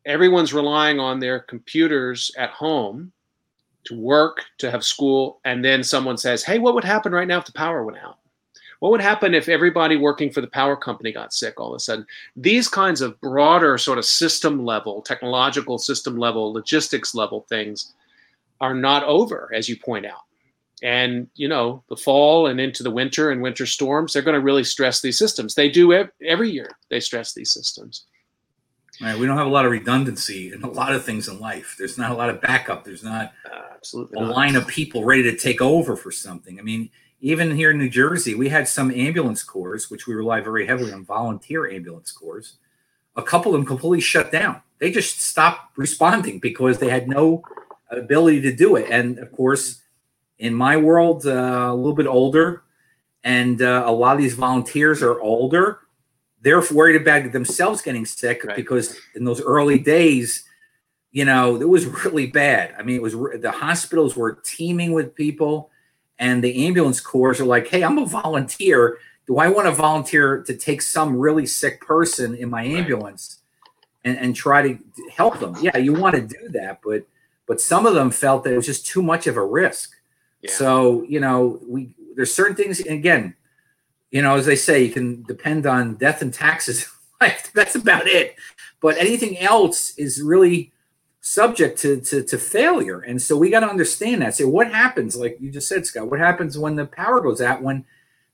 everyone's 0.04 0.54
relying 0.54 1.00
on 1.00 1.18
their 1.18 1.40
computers 1.40 2.30
at 2.38 2.50
home 2.50 3.10
to 3.84 3.98
work, 3.98 4.44
to 4.58 4.70
have 4.70 4.84
school, 4.84 5.40
and 5.44 5.64
then 5.64 5.82
someone 5.82 6.18
says, 6.18 6.44
Hey, 6.44 6.58
what 6.58 6.74
would 6.74 6.84
happen 6.84 7.12
right 7.12 7.26
now 7.26 7.38
if 7.38 7.46
the 7.46 7.52
power 7.52 7.84
went 7.84 7.98
out? 7.98 8.18
What 8.80 8.92
would 8.92 9.00
happen 9.00 9.34
if 9.34 9.48
everybody 9.48 9.96
working 9.96 10.30
for 10.30 10.42
the 10.42 10.48
power 10.48 10.76
company 10.76 11.10
got 11.10 11.32
sick 11.32 11.58
all 11.58 11.72
of 11.72 11.76
a 11.76 11.80
sudden? 11.80 12.06
These 12.36 12.68
kinds 12.68 13.00
of 13.00 13.18
broader, 13.22 13.78
sort 13.78 13.96
of 13.96 14.04
system 14.04 14.64
level, 14.66 15.00
technological 15.00 15.78
system 15.78 16.18
level, 16.18 16.52
logistics 16.52 17.14
level 17.14 17.46
things 17.48 17.94
are 18.60 18.74
not 18.74 19.04
over, 19.04 19.50
as 19.54 19.68
you 19.68 19.76
point 19.76 20.06
out. 20.06 20.22
And, 20.82 21.28
you 21.34 21.48
know, 21.48 21.82
the 21.88 21.96
fall 21.96 22.46
and 22.48 22.60
into 22.60 22.82
the 22.82 22.90
winter 22.90 23.30
and 23.30 23.40
winter 23.40 23.66
storms, 23.66 24.12
they're 24.12 24.22
going 24.22 24.34
to 24.34 24.40
really 24.40 24.64
stress 24.64 25.00
these 25.00 25.18
systems. 25.18 25.54
They 25.54 25.70
do 25.70 26.06
every 26.26 26.50
year, 26.50 26.70
they 26.90 27.00
stress 27.00 27.32
these 27.32 27.50
systems. 27.50 28.04
Right. 29.00 29.18
We 29.18 29.26
don't 29.26 29.36
have 29.36 29.46
a 29.46 29.50
lot 29.50 29.66
of 29.66 29.72
redundancy 29.72 30.52
in 30.52 30.62
a 30.62 30.70
lot 30.70 30.94
of 30.94 31.04
things 31.04 31.28
in 31.28 31.38
life. 31.38 31.76
There's 31.78 31.98
not 31.98 32.12
a 32.12 32.14
lot 32.14 32.30
of 32.30 32.40
backup. 32.40 32.84
There's 32.84 33.04
not 33.04 33.32
uh, 33.44 33.74
absolutely 33.74 34.18
a 34.18 34.22
not. 34.22 34.34
line 34.34 34.56
of 34.56 34.66
people 34.66 35.04
ready 35.04 35.22
to 35.24 35.36
take 35.36 35.60
over 35.60 35.96
for 35.96 36.10
something. 36.10 36.58
I 36.58 36.62
mean, 36.62 36.88
even 37.20 37.54
here 37.54 37.72
in 37.72 37.78
New 37.78 37.90
Jersey, 37.90 38.34
we 38.34 38.48
had 38.48 38.68
some 38.68 38.90
ambulance 38.90 39.42
corps, 39.42 39.90
which 39.90 40.06
we 40.06 40.14
rely 40.14 40.40
very 40.40 40.66
heavily 40.66 40.92
on 40.92 41.04
volunteer 41.04 41.70
ambulance 41.70 42.10
corps. 42.10 42.56
A 43.16 43.22
couple 43.22 43.54
of 43.54 43.58
them 43.58 43.66
completely 43.66 44.00
shut 44.00 44.32
down. 44.32 44.62
They 44.78 44.90
just 44.90 45.20
stopped 45.20 45.76
responding 45.76 46.38
because 46.38 46.78
they 46.78 46.90
had 46.90 47.08
no 47.08 47.42
ability 47.90 48.40
to 48.42 48.54
do 48.54 48.76
it. 48.76 48.90
And 48.90 49.18
of 49.18 49.32
course, 49.32 49.82
in 50.38 50.54
my 50.54 50.76
world, 50.76 51.26
uh, 51.26 51.68
a 51.70 51.74
little 51.74 51.94
bit 51.94 52.06
older, 52.06 52.62
and 53.24 53.60
uh, 53.62 53.84
a 53.86 53.92
lot 53.92 54.16
of 54.16 54.22
these 54.22 54.34
volunteers 54.34 55.02
are 55.02 55.20
older 55.20 55.80
they're 56.46 56.62
worried 56.70 56.94
about 56.94 57.32
themselves 57.32 57.82
getting 57.82 58.06
sick 58.06 58.44
right. 58.44 58.54
because 58.54 58.96
in 59.16 59.24
those 59.24 59.40
early 59.40 59.80
days, 59.80 60.44
you 61.10 61.24
know, 61.24 61.56
it 61.56 61.68
was 61.68 61.86
really 62.04 62.28
bad. 62.28 62.72
I 62.78 62.84
mean, 62.84 62.94
it 62.94 63.02
was 63.02 63.14
the 63.14 63.50
hospitals 63.50 64.14
were 64.16 64.38
teeming 64.44 64.92
with 64.92 65.14
people, 65.16 65.70
and 66.20 66.44
the 66.44 66.66
ambulance 66.66 67.00
corps 67.00 67.40
are 67.40 67.44
like, 67.44 67.66
"Hey, 67.66 67.82
I'm 67.82 67.98
a 67.98 68.06
volunteer. 68.06 68.98
Do 69.26 69.38
I 69.38 69.48
want 69.48 69.66
to 69.66 69.72
volunteer 69.72 70.44
to 70.44 70.54
take 70.54 70.82
some 70.82 71.16
really 71.16 71.46
sick 71.46 71.80
person 71.80 72.36
in 72.36 72.48
my 72.48 72.62
ambulance 72.62 73.40
right. 74.04 74.10
and, 74.10 74.18
and 74.18 74.36
try 74.36 74.62
to 74.62 74.78
help 75.10 75.40
them?" 75.40 75.56
Yeah, 75.60 75.76
you 75.78 75.94
want 75.94 76.14
to 76.14 76.22
do 76.22 76.48
that, 76.50 76.80
but 76.84 77.04
but 77.46 77.60
some 77.60 77.86
of 77.86 77.94
them 77.94 78.10
felt 78.10 78.44
that 78.44 78.52
it 78.52 78.56
was 78.56 78.66
just 78.66 78.86
too 78.86 79.02
much 79.02 79.26
of 79.26 79.36
a 79.36 79.44
risk. 79.44 79.92
Yeah. 80.42 80.52
So 80.52 81.02
you 81.08 81.20
know, 81.20 81.60
we 81.66 81.94
there's 82.14 82.34
certain 82.34 82.56
things. 82.56 82.80
Again, 82.80 83.34
you 84.10 84.22
know, 84.22 84.36
as 84.36 84.46
they 84.46 84.56
say, 84.56 84.82
you 84.82 84.92
can 84.92 85.22
depend 85.22 85.66
on 85.66 85.96
death 85.96 86.22
and 86.22 86.32
taxes. 86.32 86.88
That's 87.54 87.74
about 87.74 88.06
it. 88.06 88.36
But 88.80 88.98
anything 88.98 89.38
else 89.38 89.96
is 89.96 90.22
really 90.22 90.72
subject 91.20 91.76
to, 91.80 92.00
to, 92.00 92.22
to 92.22 92.38
failure. 92.38 93.00
And 93.00 93.20
so 93.20 93.36
we 93.36 93.50
got 93.50 93.60
to 93.60 93.68
understand 93.68 94.22
that. 94.22 94.36
Say, 94.36 94.44
so 94.44 94.48
what 94.48 94.70
happens, 94.70 95.16
like 95.16 95.36
you 95.40 95.50
just 95.50 95.68
said, 95.68 95.84
Scott, 95.84 96.08
what 96.08 96.20
happens 96.20 96.56
when 96.56 96.76
the 96.76 96.86
power 96.86 97.20
goes 97.20 97.40
out 97.40 97.62
when 97.62 97.84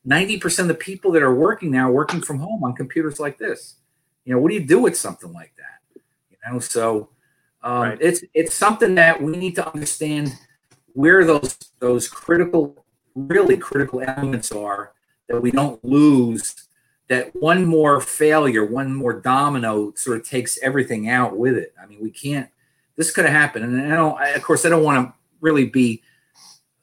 90% 0.06 0.58
of 0.58 0.68
the 0.68 0.74
people 0.74 1.10
that 1.12 1.22
are 1.22 1.34
working 1.34 1.70
now 1.70 1.88
are 1.88 1.92
working 1.92 2.20
from 2.20 2.38
home 2.38 2.62
on 2.64 2.74
computers 2.74 3.18
like 3.18 3.38
this? 3.38 3.76
You 4.26 4.34
know, 4.34 4.40
what 4.40 4.50
do 4.50 4.56
you 4.56 4.66
do 4.66 4.78
with 4.78 4.96
something 4.96 5.32
like 5.32 5.54
that? 5.56 6.02
You 6.30 6.36
know, 6.52 6.58
so 6.58 7.08
um, 7.62 7.82
right. 7.82 7.98
it's 8.00 8.24
it's 8.34 8.54
something 8.54 8.94
that 8.96 9.22
we 9.22 9.36
need 9.36 9.54
to 9.56 9.66
understand 9.66 10.32
where 10.94 11.24
those 11.24 11.56
those 11.78 12.08
critical, 12.08 12.84
really 13.14 13.56
critical 13.56 14.00
elements 14.00 14.52
are 14.52 14.92
that 15.28 15.40
we 15.40 15.50
don't 15.50 15.82
lose 15.84 16.68
that 17.08 17.34
one 17.36 17.66
more 17.66 18.00
failure, 18.00 18.64
one 18.64 18.94
more 18.94 19.12
domino 19.12 19.92
sort 19.94 20.18
of 20.18 20.26
takes 20.26 20.58
everything 20.62 21.08
out 21.08 21.36
with 21.36 21.56
it. 21.56 21.74
I 21.80 21.86
mean, 21.86 21.98
we 22.00 22.10
can't, 22.10 22.48
this 22.96 23.10
could 23.10 23.24
have 23.24 23.34
happened. 23.34 23.64
And 23.64 23.92
I 23.92 23.96
don't, 23.96 24.18
I, 24.18 24.28
of 24.30 24.42
course, 24.42 24.64
I 24.64 24.70
don't 24.70 24.82
want 24.82 25.08
to 25.08 25.14
really 25.40 25.66
be, 25.66 26.02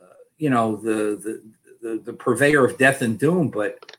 uh, 0.02 0.06
you 0.38 0.50
know, 0.50 0.76
the, 0.76 1.16
the, 1.24 1.44
the, 1.82 2.02
the 2.04 2.14
purveyor 2.14 2.66
of 2.66 2.78
death 2.78 3.02
and 3.02 3.18
doom, 3.18 3.50
but 3.50 3.98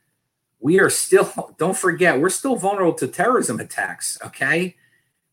we 0.60 0.78
are 0.78 0.90
still, 0.90 1.54
don't 1.58 1.76
forget, 1.76 2.20
we're 2.20 2.28
still 2.28 2.56
vulnerable 2.56 2.94
to 2.94 3.08
terrorism 3.08 3.58
attacks. 3.58 4.18
Okay. 4.24 4.76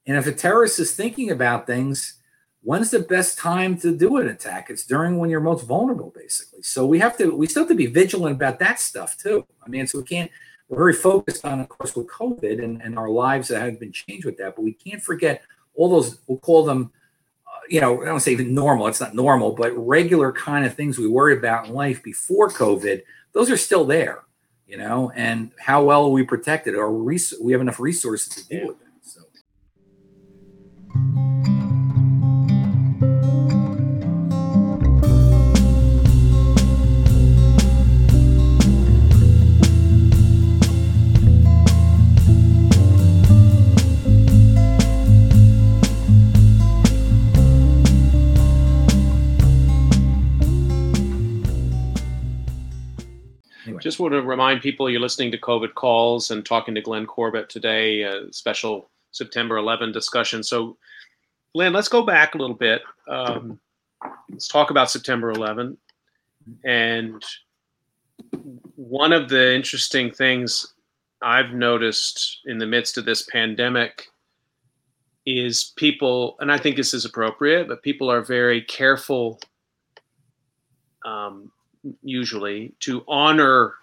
And 0.07 0.15
if 0.17 0.25
a 0.25 0.31
terrorist 0.31 0.79
is 0.79 0.93
thinking 0.93 1.31
about 1.31 1.67
things, 1.67 2.15
when's 2.63 2.91
the 2.91 2.99
best 2.99 3.37
time 3.37 3.77
to 3.79 3.95
do 3.95 4.17
an 4.17 4.29
attack? 4.29 4.69
It's 4.69 4.85
during 4.85 5.17
when 5.17 5.29
you're 5.29 5.41
most 5.41 5.65
vulnerable, 5.65 6.13
basically. 6.15 6.63
So 6.63 6.85
we 6.85 6.97
have 6.99 7.17
to, 7.17 7.35
we 7.35 7.45
still 7.45 7.63
have 7.63 7.69
to 7.69 7.75
be 7.75 7.87
vigilant 7.87 8.37
about 8.37 8.57
that 8.59 8.79
stuff 8.79 9.17
too. 9.17 9.45
I 9.65 9.69
mean, 9.69 9.85
so 9.85 9.99
we 9.99 10.05
can't, 10.05 10.31
we're 10.69 10.77
very 10.77 10.93
focused 10.93 11.45
on, 11.45 11.59
of 11.59 11.69
course, 11.69 11.95
with 11.95 12.07
COVID 12.07 12.63
and, 12.63 12.81
and 12.81 12.97
our 12.97 13.09
lives 13.09 13.49
that 13.49 13.61
have 13.61 13.79
been 13.79 13.91
changed 13.91 14.25
with 14.25 14.37
that, 14.37 14.55
but 14.55 14.63
we 14.63 14.73
can't 14.73 15.01
forget 15.01 15.41
all 15.75 15.89
those, 15.89 16.19
we'll 16.27 16.39
call 16.39 16.65
them, 16.65 16.91
uh, 17.45 17.59
you 17.69 17.79
know, 17.79 18.01
I 18.01 18.05
don't 18.05 18.19
say 18.19 18.31
even 18.31 18.53
normal, 18.53 18.87
it's 18.87 18.99
not 18.99 19.13
normal, 19.13 19.53
but 19.53 19.71
regular 19.77 20.31
kind 20.31 20.65
of 20.65 20.73
things 20.73 20.97
we 20.97 21.07
worry 21.07 21.37
about 21.37 21.67
in 21.67 21.73
life 21.73 22.01
before 22.01 22.49
COVID, 22.49 23.01
those 23.33 23.49
are 23.49 23.57
still 23.57 23.85
there, 23.85 24.23
you 24.65 24.77
know, 24.77 25.11
and 25.15 25.51
how 25.59 25.83
well 25.83 26.05
are 26.05 26.11
we 26.11 26.23
protected? 26.23 26.75
Or 26.75 26.91
we 26.91 27.51
have 27.51 27.61
enough 27.61 27.79
resources 27.79 28.35
to 28.35 28.47
deal 28.47 28.67
with 28.67 28.79
them? 28.79 28.86
just 53.79 54.01
want 54.01 54.11
to 54.11 54.21
remind 54.21 54.59
people 54.59 54.89
you're 54.89 54.99
listening 54.99 55.31
to 55.31 55.37
COVID 55.37 55.73
calls 55.75 56.29
and 56.29 56.45
talking 56.45 56.75
to 56.75 56.81
Glenn 56.81 57.05
Corbett 57.05 57.47
today, 57.47 58.05
special 58.31 58.89
September 59.11 59.55
11 59.55 59.93
discussion. 59.93 60.43
So 60.43 60.77
Glenn, 61.53 61.73
let's 61.73 61.89
go 61.89 62.03
back 62.03 62.35
a 62.35 62.37
little 62.37 62.55
bit. 62.55 62.81
Um, 63.07 63.59
let's 64.29 64.47
talk 64.47 64.69
about 64.69 64.91
September 64.91 65.31
11. 65.31 65.77
And 66.63 67.23
one 68.75 69.13
of 69.13 69.29
the 69.29 69.55
interesting 69.55 70.11
things 70.11 70.73
I've 71.21 71.51
noticed 71.51 72.41
in 72.45 72.57
the 72.57 72.65
midst 72.65 72.97
of 72.97 73.05
this 73.05 73.23
pandemic 73.23 74.07
is 75.25 75.73
people, 75.75 76.37
and 76.39 76.51
I 76.51 76.57
think 76.57 76.77
this 76.77 76.93
is 76.93 77.05
appropriate, 77.05 77.67
but 77.67 77.83
people 77.83 78.09
are 78.09 78.21
very 78.21 78.61
careful, 78.61 79.39
um, 81.05 81.51
usually, 82.01 82.73
to 82.81 83.03
honor 83.07 83.73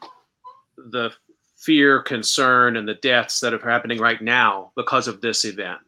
the 0.76 1.10
fear, 1.56 2.02
concern, 2.02 2.76
and 2.76 2.88
the 2.88 2.94
deaths 2.94 3.40
that 3.40 3.52
are 3.52 3.58
happening 3.58 3.98
right 3.98 4.22
now 4.22 4.72
because 4.76 5.08
of 5.08 5.20
this 5.20 5.44
event. 5.44 5.80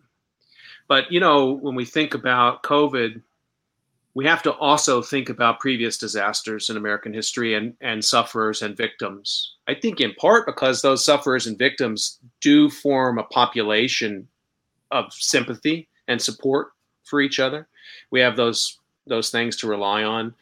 But, 0.88 1.10
you 1.10 1.20
know, 1.20 1.52
when 1.52 1.74
we 1.74 1.84
think 1.84 2.14
about 2.14 2.62
COVID, 2.62 3.20
we 4.14 4.24
have 4.24 4.42
to 4.44 4.52
also 4.54 5.02
think 5.02 5.28
about 5.28 5.60
previous 5.60 5.98
disasters 5.98 6.70
in 6.70 6.76
American 6.76 7.12
history 7.12 7.54
and, 7.54 7.74
and 7.82 8.02
sufferers 8.02 8.62
and 8.62 8.76
victims. 8.76 9.56
I 9.68 9.74
think 9.74 10.00
in 10.00 10.14
part 10.14 10.46
because 10.46 10.80
those 10.80 11.04
sufferers 11.04 11.46
and 11.46 11.58
victims 11.58 12.18
do 12.40 12.70
form 12.70 13.18
a 13.18 13.24
population 13.24 14.26
of 14.90 15.12
sympathy 15.12 15.88
and 16.08 16.20
support 16.20 16.68
for 17.04 17.20
each 17.20 17.38
other. 17.38 17.68
We 18.10 18.20
have 18.20 18.36
those 18.36 18.78
those 19.06 19.30
things 19.30 19.56
to 19.56 19.68
rely 19.68 20.02
on. 20.02 20.34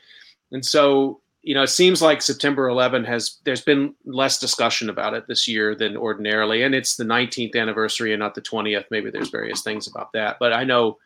And 0.53 0.65
so, 0.65 1.21
you 1.45 1.55
know, 1.55 1.63
it 1.63 1.69
seems 1.69 2.01
like 2.01 2.23
September 2.23 2.69
11 2.69 3.05
has 3.05 3.37
there's 3.45 3.61
been 3.61 3.95
less 4.07 4.39
discussion 4.39 4.89
about 4.89 5.13
it 5.13 5.27
this 5.29 5.47
year 5.47 5.75
than 5.75 5.95
ordinarily 5.95 6.63
and 6.63 6.75
it's 6.75 6.97
the 6.97 7.05
19th 7.05 7.55
anniversary 7.55 8.15
and 8.15 8.21
not 8.21 8.35
the 8.35 8.41
20th. 8.41 8.87
Maybe 8.91 9.11
there's 9.11 9.29
various 9.29 9.63
things 9.63 9.87
about 9.87 10.11
that, 10.15 10.39
but 10.41 10.55
I 10.55 10.65
know 10.65 10.99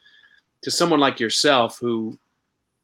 to 0.62 0.70
someone 0.70 1.00
like 1.00 1.18
yourself 1.18 1.78
who 1.80 2.16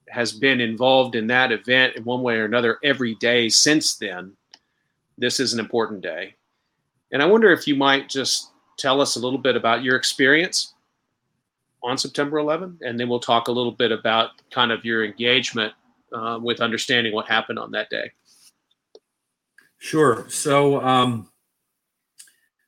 has 0.08 0.32
been 0.32 0.60
involved 0.60 1.14
in 1.14 1.28
that 1.28 1.52
event 1.52 1.94
in 1.94 2.04
one 2.04 2.22
way 2.22 2.36
or 2.36 2.44
another 2.44 2.78
every 2.82 3.14
day 3.16 3.48
since 3.48 3.96
then, 3.96 4.32
this 5.16 5.38
is 5.38 5.54
an 5.54 5.60
important 5.60 6.02
day. 6.02 6.34
And 7.12 7.22
I 7.22 7.26
wonder 7.26 7.52
if 7.52 7.68
you 7.68 7.76
might 7.76 8.08
just 8.08 8.50
tell 8.76 9.00
us 9.00 9.14
a 9.14 9.20
little 9.20 9.38
bit 9.38 9.54
about 9.54 9.84
your 9.84 9.94
experience 9.94 10.74
on 11.84 11.98
September 11.98 12.38
11, 12.38 12.78
and 12.80 12.98
then 12.98 13.08
we'll 13.08 13.20
talk 13.20 13.46
a 13.46 13.52
little 13.52 13.72
bit 13.72 13.92
about 13.92 14.30
kind 14.50 14.72
of 14.72 14.84
your 14.84 15.04
engagement 15.04 15.72
uh, 16.14 16.38
with 16.40 16.60
understanding 16.60 17.12
what 17.12 17.26
happened 17.26 17.58
on 17.58 17.70
that 17.72 17.90
day. 17.90 18.12
Sure. 19.78 20.26
So, 20.28 20.80
um, 20.80 21.28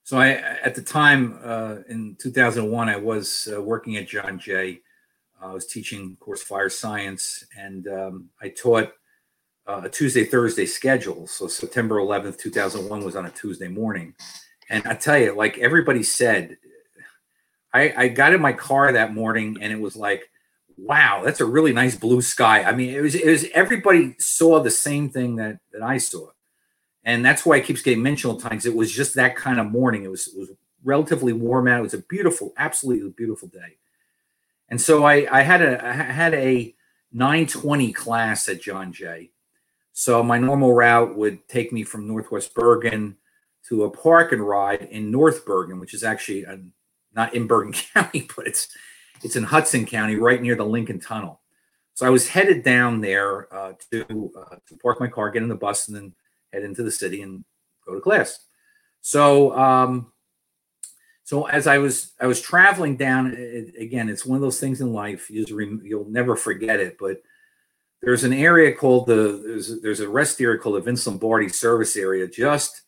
so 0.05 0.19
I 0.19 0.31
at 0.31 0.75
the 0.75 0.83
time 0.83 1.39
uh, 1.43 1.77
in 1.89 2.17
2001, 2.21 2.89
I 2.89 2.97
was 2.97 3.49
uh, 3.55 3.63
working 3.63 3.97
at 3.97 4.07
John 4.07 4.39
Jay 4.39 4.81
I 5.41 5.53
was 5.53 5.67
teaching, 5.67 6.13
of 6.13 6.21
course, 6.21 6.43
fire 6.43 6.69
science, 6.69 7.45
and 7.57 7.87
um, 7.89 8.31
I 8.41 8.49
taught 8.49 8.93
uh, 9.67 9.83
a 9.85 9.89
Tuesday 9.89 10.25
Thursday 10.25 10.67
schedule. 10.67 11.27
So 11.27 11.47
September 11.47 11.97
11th, 11.97 12.39
2001 12.39 13.05
was 13.05 13.17
on 13.17 13.27
a 13.27 13.31
Tuesday 13.31 13.69
morning. 13.69 14.15
And 14.71 14.87
I 14.87 14.95
tell 14.95 15.19
you, 15.19 15.35
like 15.37 15.59
everybody 15.59 16.03
said, 16.03 16.57
I, 17.73 17.93
I 17.97 18.09
got 18.09 18.33
in 18.33 18.41
my 18.41 18.53
car 18.53 18.93
that 18.93 19.15
morning 19.15 19.59
and 19.61 19.73
it 19.73 19.81
was 19.81 19.97
like, 19.97 20.31
wow, 20.77 21.23
that's 21.25 21.41
a 21.41 21.45
really 21.45 21.73
nice 21.73 21.97
blue 21.97 22.21
sky. 22.21 22.63
I 22.63 22.75
mean, 22.75 22.95
it 22.95 23.01
was, 23.01 23.15
it 23.15 23.27
was 23.27 23.47
everybody 23.55 24.15
saw 24.19 24.61
the 24.61 24.71
same 24.71 25.09
thing 25.09 25.37
that, 25.37 25.59
that 25.73 25.83
I 25.83 25.99
saw. 25.99 26.31
And 27.05 27.25
that's 27.25 27.47
why 27.47 27.57
it 27.57 27.65
keeps 27.65 27.83
getting 27.83 28.03
mentioned 28.03 28.33
all 28.33 28.39
the 28.39 28.49
times. 28.49 28.67
It 28.67 28.75
was 28.75 28.93
just 28.93 29.15
that 29.15 29.37
kind 29.37 29.61
of 29.61 29.71
morning. 29.71 30.05
It 30.05 30.11
was, 30.11 30.27
it 30.29 30.39
was 30.39 30.51
relatively 30.85 31.33
warm 31.33 31.69
out. 31.69 31.81
It 31.81 31.83
was 31.83 31.95
a 31.95 31.99
beautiful, 31.99 32.53
absolutely 32.57 33.11
beautiful 33.11 33.49
day. 33.49 33.79
And 34.69 34.81
so 34.81 35.05
I, 35.05 35.27
I 35.31 35.43
had 35.43 35.63
a 35.63 35.87
I 35.87 35.93
had 35.93 36.35
a 36.35 36.75
920 37.13 37.93
class 37.93 38.49
at 38.49 38.61
John 38.61 38.93
Jay. 38.93 39.31
So 39.93 40.23
my 40.23 40.39
normal 40.39 40.75
route 40.75 41.17
would 41.17 41.47
take 41.49 41.73
me 41.73 41.83
from 41.85 42.07
Northwest 42.07 42.55
Bergen 42.55 43.17
to 43.69 43.85
a 43.85 43.91
park 43.91 44.33
and 44.33 44.47
ride 44.47 44.83
in 44.91 45.11
North 45.11 45.47
Bergen, 45.47 45.81
which 45.81 45.95
is 45.95 46.05
actually 46.05 46.43
a, 46.45 46.61
not 47.15 47.35
in 47.35 47.47
Bergen 47.47 47.73
County, 47.95 48.29
but 48.37 48.47
it's 48.47 48.69
it's 49.23 49.37
in 49.37 49.45
Hudson 49.45 49.87
County, 49.87 50.17
right 50.17 50.41
near 50.41 50.55
the 50.55 50.65
Lincoln 50.65 51.01
Tunnel. 51.01 51.41
So 51.95 52.07
I 52.07 52.11
was 52.11 52.29
headed 52.29 52.63
down 52.63 53.01
there 53.01 53.53
uh, 53.55 53.73
to, 53.91 54.33
uh, 54.39 54.57
to 54.69 54.77
park 54.83 55.01
my 55.01 55.09
car, 55.09 55.31
get 55.31 55.43
in 55.43 55.49
the 55.49 55.55
bus, 55.55 55.89
and 55.89 55.97
then 55.97 56.15
head 56.53 56.63
into 56.63 56.83
the 56.83 56.91
city 56.91 57.23
and 57.23 57.45
go 57.87 57.95
to 57.95 58.01
class. 58.01 58.39
So 59.01 59.57
um, 59.57 60.13
so 61.27 61.49
as 61.49 61.67
I 61.67 61.79
was 61.79 62.13
I 62.21 62.27
was 62.27 62.41
traveling 62.41 62.97
down 62.97 63.35
it, 63.37 63.75
again, 63.81 64.09
it's 64.09 64.25
one 64.25 64.37
of 64.37 64.43
those 64.43 64.61
things 64.61 64.81
in 64.81 64.93
life 64.93 65.29
you 65.29 65.81
you'll 65.83 66.09
never 66.09 66.37
forget 66.37 66.79
it. 66.79 66.97
But 67.01 67.21
there's 68.01 68.23
an 68.23 68.33
area 68.33 68.73
called 68.73 69.09
the 69.09 69.43
there's 69.45 69.81
there's 69.81 70.01
a 70.01 70.09
rest 70.09 70.41
area 70.41 70.59
called 70.59 70.77
the 70.77 70.83
Vince 70.83 71.05
Lombardi 71.05 71.49
Service 71.49 71.97
Area, 71.97 72.29
just 72.29 72.83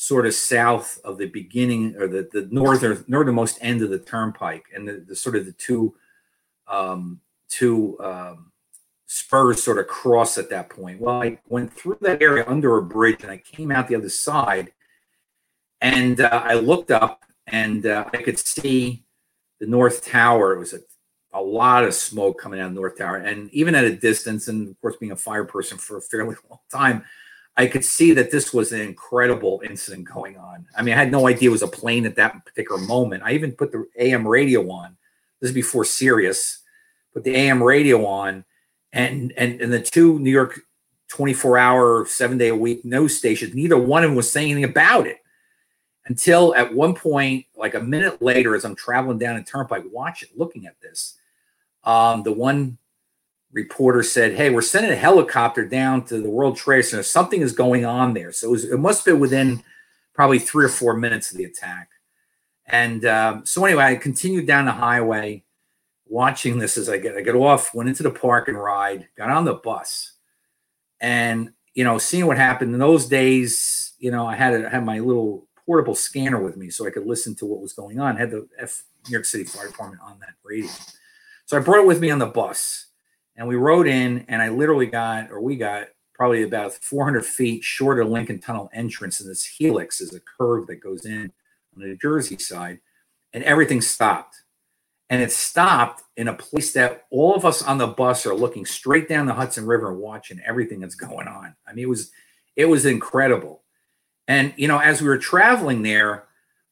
sort 0.00 0.26
of 0.26 0.32
south 0.32 1.00
of 1.02 1.18
the 1.18 1.26
beginning 1.26 1.96
or 1.96 2.06
the 2.06 2.28
the 2.32 2.48
northern 2.52 3.04
northernmost 3.08 3.58
end 3.60 3.82
of 3.82 3.90
the 3.90 3.98
turnpike, 3.98 4.66
and 4.74 4.86
the, 4.86 5.04
the 5.06 5.16
sort 5.16 5.34
of 5.34 5.44
the 5.44 5.52
two 5.52 5.92
um, 6.68 7.20
two 7.48 7.98
um, 8.00 8.52
spurs 9.06 9.60
sort 9.60 9.78
of 9.78 9.88
cross 9.88 10.38
at 10.38 10.50
that 10.50 10.70
point. 10.70 11.00
Well, 11.00 11.20
I 11.20 11.38
went 11.48 11.72
through 11.72 11.98
that 12.02 12.22
area 12.22 12.44
under 12.46 12.78
a 12.78 12.82
bridge, 12.82 13.22
and 13.22 13.32
I 13.32 13.38
came 13.38 13.72
out 13.72 13.88
the 13.88 13.96
other 13.96 14.08
side, 14.08 14.72
and 15.80 16.20
uh, 16.20 16.30
I 16.44 16.54
looked 16.54 16.92
up 16.92 17.24
and 17.48 17.84
uh, 17.84 18.04
I 18.12 18.18
could 18.18 18.38
see 18.38 19.04
the 19.58 19.66
North 19.66 20.04
Tower. 20.06 20.52
It 20.52 20.58
was 20.60 20.74
a, 20.74 20.80
a 21.32 21.42
lot 21.42 21.82
of 21.82 21.92
smoke 21.92 22.38
coming 22.40 22.60
out 22.60 22.68
of 22.68 22.74
North 22.74 22.98
Tower, 22.98 23.16
and 23.16 23.50
even 23.52 23.74
at 23.74 23.82
a 23.82 23.96
distance, 23.96 24.46
and 24.46 24.68
of 24.68 24.80
course, 24.80 24.94
being 24.94 25.12
a 25.12 25.16
fire 25.16 25.44
person 25.44 25.76
for 25.76 25.96
a 25.96 26.02
fairly 26.10 26.36
long 26.48 26.60
time, 26.70 27.04
I 27.58 27.66
could 27.66 27.84
see 27.84 28.12
that 28.12 28.30
this 28.30 28.54
was 28.54 28.70
an 28.70 28.80
incredible 28.80 29.60
incident 29.64 30.08
going 30.08 30.38
on. 30.38 30.64
I 30.76 30.82
mean, 30.82 30.94
I 30.94 30.96
had 30.96 31.10
no 31.10 31.26
idea 31.26 31.48
it 31.48 31.52
was 31.52 31.62
a 31.62 31.68
plane 31.68 32.06
at 32.06 32.14
that 32.14 32.44
particular 32.46 32.80
moment. 32.80 33.24
I 33.24 33.32
even 33.32 33.50
put 33.50 33.72
the 33.72 33.84
AM 33.98 34.26
radio 34.26 34.70
on. 34.70 34.96
This 35.40 35.50
is 35.50 35.54
before 35.54 35.84
Sirius. 35.84 36.60
Put 37.12 37.24
the 37.24 37.34
AM 37.34 37.60
radio 37.60 38.06
on, 38.06 38.44
and 38.92 39.32
and 39.36 39.60
and 39.60 39.72
the 39.72 39.80
two 39.80 40.20
New 40.20 40.30
York 40.30 40.60
24 41.08 41.58
hour, 41.58 42.06
seven 42.06 42.38
day 42.38 42.48
a 42.48 42.54
week 42.54 42.84
news 42.84 43.16
stations, 43.16 43.54
neither 43.54 43.76
one 43.76 44.04
of 44.04 44.10
them 44.10 44.16
was 44.16 44.30
saying 44.30 44.52
anything 44.52 44.70
about 44.70 45.06
it 45.06 45.18
until 46.06 46.54
at 46.54 46.72
one 46.72 46.94
point, 46.94 47.46
like 47.56 47.74
a 47.74 47.80
minute 47.80 48.22
later, 48.22 48.54
as 48.54 48.64
I'm 48.64 48.76
traveling 48.76 49.18
down 49.18 49.36
a 49.36 49.42
turnpike, 49.42 49.84
watching, 49.90 50.28
looking 50.36 50.66
at 50.66 50.80
this, 50.80 51.18
um, 51.84 52.22
the 52.22 52.32
one 52.32 52.78
reporter 53.52 54.02
said, 54.02 54.34
"Hey, 54.34 54.50
we're 54.50 54.62
sending 54.62 54.92
a 54.92 54.96
helicopter 54.96 55.64
down 55.64 56.04
to 56.06 56.20
the 56.20 56.30
World 56.30 56.56
Trade 56.56 56.82
Center. 56.82 57.02
Something 57.02 57.40
is 57.40 57.52
going 57.52 57.84
on 57.84 58.14
there." 58.14 58.32
So 58.32 58.48
it, 58.48 58.50
was, 58.50 58.64
it 58.64 58.78
must 58.78 59.04
have 59.04 59.14
been 59.14 59.20
within 59.20 59.62
probably 60.14 60.38
three 60.38 60.64
or 60.64 60.70
four 60.70 60.96
minutes 60.96 61.30
of 61.30 61.38
the 61.38 61.44
attack. 61.44 61.90
And 62.66 63.04
um, 63.04 63.46
so 63.46 63.64
anyway, 63.64 63.84
I 63.84 63.96
continued 63.96 64.46
down 64.46 64.66
the 64.66 64.72
highway, 64.72 65.44
watching 66.06 66.58
this 66.58 66.76
as 66.76 66.88
I 66.88 66.98
get 66.98 67.16
I 67.16 67.22
get 67.22 67.34
off, 67.34 67.74
went 67.74 67.88
into 67.88 68.02
the 68.02 68.10
park 68.10 68.48
and 68.48 68.58
ride, 68.58 69.08
got 69.16 69.30
on 69.30 69.44
the 69.44 69.54
bus, 69.54 70.12
and 71.00 71.52
you 71.74 71.84
know, 71.84 71.96
seeing 71.98 72.26
what 72.26 72.36
happened 72.36 72.74
in 72.74 72.80
those 72.80 73.06
days. 73.06 73.92
You 73.98 74.10
know, 74.10 74.26
I 74.26 74.34
had 74.34 74.54
a, 74.54 74.68
had 74.68 74.84
my 74.84 74.98
little 74.98 75.46
portable 75.64 75.94
scanner 75.94 76.42
with 76.42 76.56
me 76.56 76.70
so 76.70 76.86
I 76.86 76.90
could 76.90 77.06
listen 77.06 77.34
to 77.36 77.46
what 77.46 77.60
was 77.60 77.72
going 77.72 78.00
on. 78.00 78.16
I 78.16 78.20
had 78.20 78.30
the 78.30 78.48
F 78.58 78.82
New 79.06 79.12
York 79.12 79.24
City 79.24 79.44
Fire 79.44 79.68
Department 79.68 80.02
on 80.02 80.18
that 80.20 80.34
radio. 80.42 80.70
So 81.46 81.56
I 81.56 81.60
brought 81.60 81.80
it 81.80 81.86
with 81.86 82.00
me 82.00 82.10
on 82.10 82.18
the 82.18 82.26
bus 82.26 82.87
and 83.38 83.46
we 83.46 83.54
rode 83.54 83.86
in 83.86 84.26
and 84.28 84.42
I 84.42 84.50
literally 84.50 84.86
got, 84.86 85.30
or 85.30 85.40
we 85.40 85.56
got 85.56 85.86
probably 86.12 86.42
about 86.42 86.74
400 86.74 87.24
feet 87.24 87.62
short 87.62 88.00
of 88.00 88.08
Lincoln 88.08 88.40
Tunnel 88.40 88.68
entrance. 88.74 89.20
And 89.20 89.30
this 89.30 89.44
helix 89.44 90.00
is 90.00 90.12
a 90.12 90.20
curve 90.20 90.66
that 90.66 90.82
goes 90.82 91.06
in 91.06 91.32
on 91.74 91.80
the 91.80 91.86
New 91.86 91.96
Jersey 91.96 92.36
side 92.36 92.80
and 93.32 93.44
everything 93.44 93.80
stopped. 93.80 94.42
And 95.08 95.22
it 95.22 95.30
stopped 95.30 96.02
in 96.16 96.28
a 96.28 96.34
place 96.34 96.72
that 96.72 97.06
all 97.10 97.34
of 97.34 97.46
us 97.46 97.62
on 97.62 97.78
the 97.78 97.86
bus 97.86 98.26
are 98.26 98.34
looking 98.34 98.66
straight 98.66 99.08
down 99.08 99.26
the 99.26 99.34
Hudson 99.34 99.64
River 99.64 99.90
and 99.90 100.00
watching 100.00 100.40
everything 100.44 100.80
that's 100.80 100.96
going 100.96 101.28
on. 101.28 101.54
I 101.66 101.72
mean, 101.72 101.84
it 101.84 101.88
was, 101.88 102.10
it 102.56 102.66
was 102.66 102.84
incredible. 102.84 103.62
And 104.26 104.52
you 104.56 104.68
know, 104.68 104.78
as 104.78 105.00
we 105.00 105.08
were 105.08 105.16
traveling 105.16 105.82
there, 105.82 106.27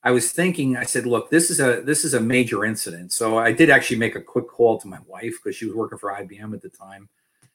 I 0.07 0.13
was 0.13 0.31
thinking, 0.31 0.77
I 0.77 0.85
said, 0.85 1.05
look, 1.05 1.31
this 1.31 1.51
is 1.51 1.59
a 1.59 1.81
this 1.81 2.05
is 2.05 2.15
a 2.15 2.21
major 2.21 2.65
incident. 2.65 3.13
So 3.13 3.39
I 3.39 3.51
did 3.51 3.71
actually 3.71 3.97
make 3.97 4.15
a 4.15 4.21
quick 4.21 4.47
call 4.47 4.79
to 4.79 4.87
my 4.87 5.01
wife 5.05 5.35
because 5.43 5.57
she 5.57 5.67
was 5.67 5.75
working 5.75 5.99
for 5.99 6.13
IBM 6.13 6.55
at 6.55 6.63
the 6.63 6.69
time. 6.69 7.09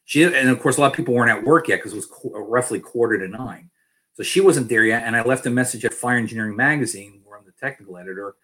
She 0.04 0.24
and 0.24 0.50
of 0.50 0.60
course 0.60 0.76
a 0.78 0.82
lot 0.82 0.92
of 0.92 0.98
people 0.98 1.14
weren't 1.14 1.32
at 1.32 1.46
work 1.46 1.70
yet 1.70 1.78
because 1.78 1.94
it 1.94 1.96
was 1.96 2.08
qu- 2.08 2.36
roughly 2.36 2.82
quarter 2.82 3.18
to 3.18 3.30
nine. 3.30 3.70
So 4.16 4.24
she 4.24 4.42
wasn't 4.42 4.68
there 4.68 4.84
yet. 4.84 5.04
And 5.04 5.16
I 5.16 5.24
left 5.24 5.46
a 5.46 5.50
message 5.50 5.86
at 5.86 5.94
Fire 5.94 6.18
Engineering 6.18 6.58
Magazine, 6.58 7.22
where 7.24 7.40
I'm 7.40 7.46
the 7.46 7.54
technical 7.54 7.98
editor, 7.98 8.36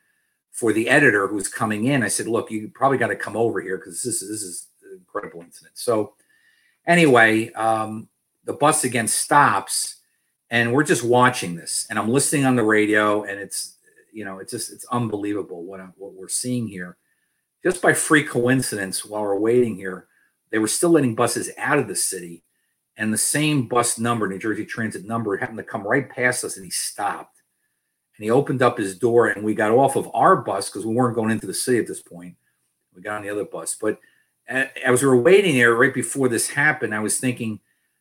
for 0.51 0.71
the 0.71 0.87
editor 0.87 1.27
who's 1.27 1.49
coming 1.49 1.87
in. 1.87 2.01
I 2.01 2.07
said, 2.07 2.29
look, 2.29 2.49
you 2.49 2.71
probably 2.73 2.97
got 2.97 3.07
to 3.07 3.15
come 3.17 3.35
over 3.35 3.59
here 3.59 3.75
because 3.75 4.01
this 4.03 4.21
is 4.21 4.29
this 4.29 4.41
is 4.41 4.67
an 4.83 4.99
incredible 4.99 5.41
incident. 5.41 5.77
So 5.77 6.13
anyway, 6.85 7.51
um, 7.51 8.07
the 8.45 8.53
bus 8.53 8.85
again 8.85 9.09
stops 9.09 9.97
and 10.49 10.71
we're 10.71 10.85
just 10.85 11.03
watching 11.03 11.57
this, 11.57 11.85
and 11.89 11.99
I'm 11.99 12.07
listening 12.07 12.45
on 12.45 12.55
the 12.55 12.63
radio, 12.63 13.23
and 13.23 13.37
it's 13.37 13.76
you 14.18 14.26
know 14.26 14.39
it's 14.39 14.51
just 14.51 14.72
it's 14.72 14.86
unbelievable 14.86 15.63
what 15.63 15.80
I'm, 15.80 15.93
what 15.95 16.13
we're 16.13 16.28
seeing 16.28 16.68
here. 16.68 16.97
Just 17.63 17.84
by 17.84 17.93
free 17.93 18.24
coincidence, 18.24 19.05
while 19.05 19.22
we're 19.22 19.38
waiting 19.38 19.76
here, 19.76 20.07
they 20.49 20.57
were 20.57 20.68
still 20.68 20.89
letting 20.89 21.13
buses 21.13 21.51
out 21.55 21.78
of 21.78 21.88
the 21.88 21.95
city, 21.95 22.43
and 22.97 23.13
the 23.13 23.18
same 23.18 23.68
bus 23.68 23.99
number, 23.99 24.28
New 24.28 24.39
Jersey 24.39 24.65
Transit 24.65 25.05
number, 25.05 25.38
happened 25.38 25.59
to 25.59 25.63
come 25.63 25.86
right 25.86 26.09
past 26.09 26.43
us, 26.43 26.55
and 26.55 26.65
he 26.65 26.72
stopped, 26.72 27.43
and 28.18 28.24
he 28.24 28.32
opened 28.32 28.63
up 28.63 28.80
his 28.80 28.97
door, 28.97 29.28
and 29.28 29.45
we 29.45 29.53
got 29.53 29.72
off 29.72 29.95
of 29.95 30.09
our 30.15 30.38
bus 30.38 30.68
because 30.68 30.84
we 30.84 30.95
weren't 30.95 31.15
going 31.15 31.30
into 31.30 31.45
the 31.45 31.53
city 31.53 31.78
at 31.78 31.88
this 31.88 32.01
point. 32.01 32.36
We 32.95 33.03
got 33.03 33.18
on 33.18 33.22
the 33.22 33.30
other 33.30 33.45
bus, 33.45 33.78
but 33.80 33.99
as 34.47 35.03
we 35.03 35.07
were 35.07 35.22
waiting 35.22 35.55
there 35.55 35.76
right 35.76 35.93
before 35.93 36.28
this 36.28 36.49
happened, 36.49 36.95
I 36.95 37.01
was 37.01 37.20
thinking 37.20 37.59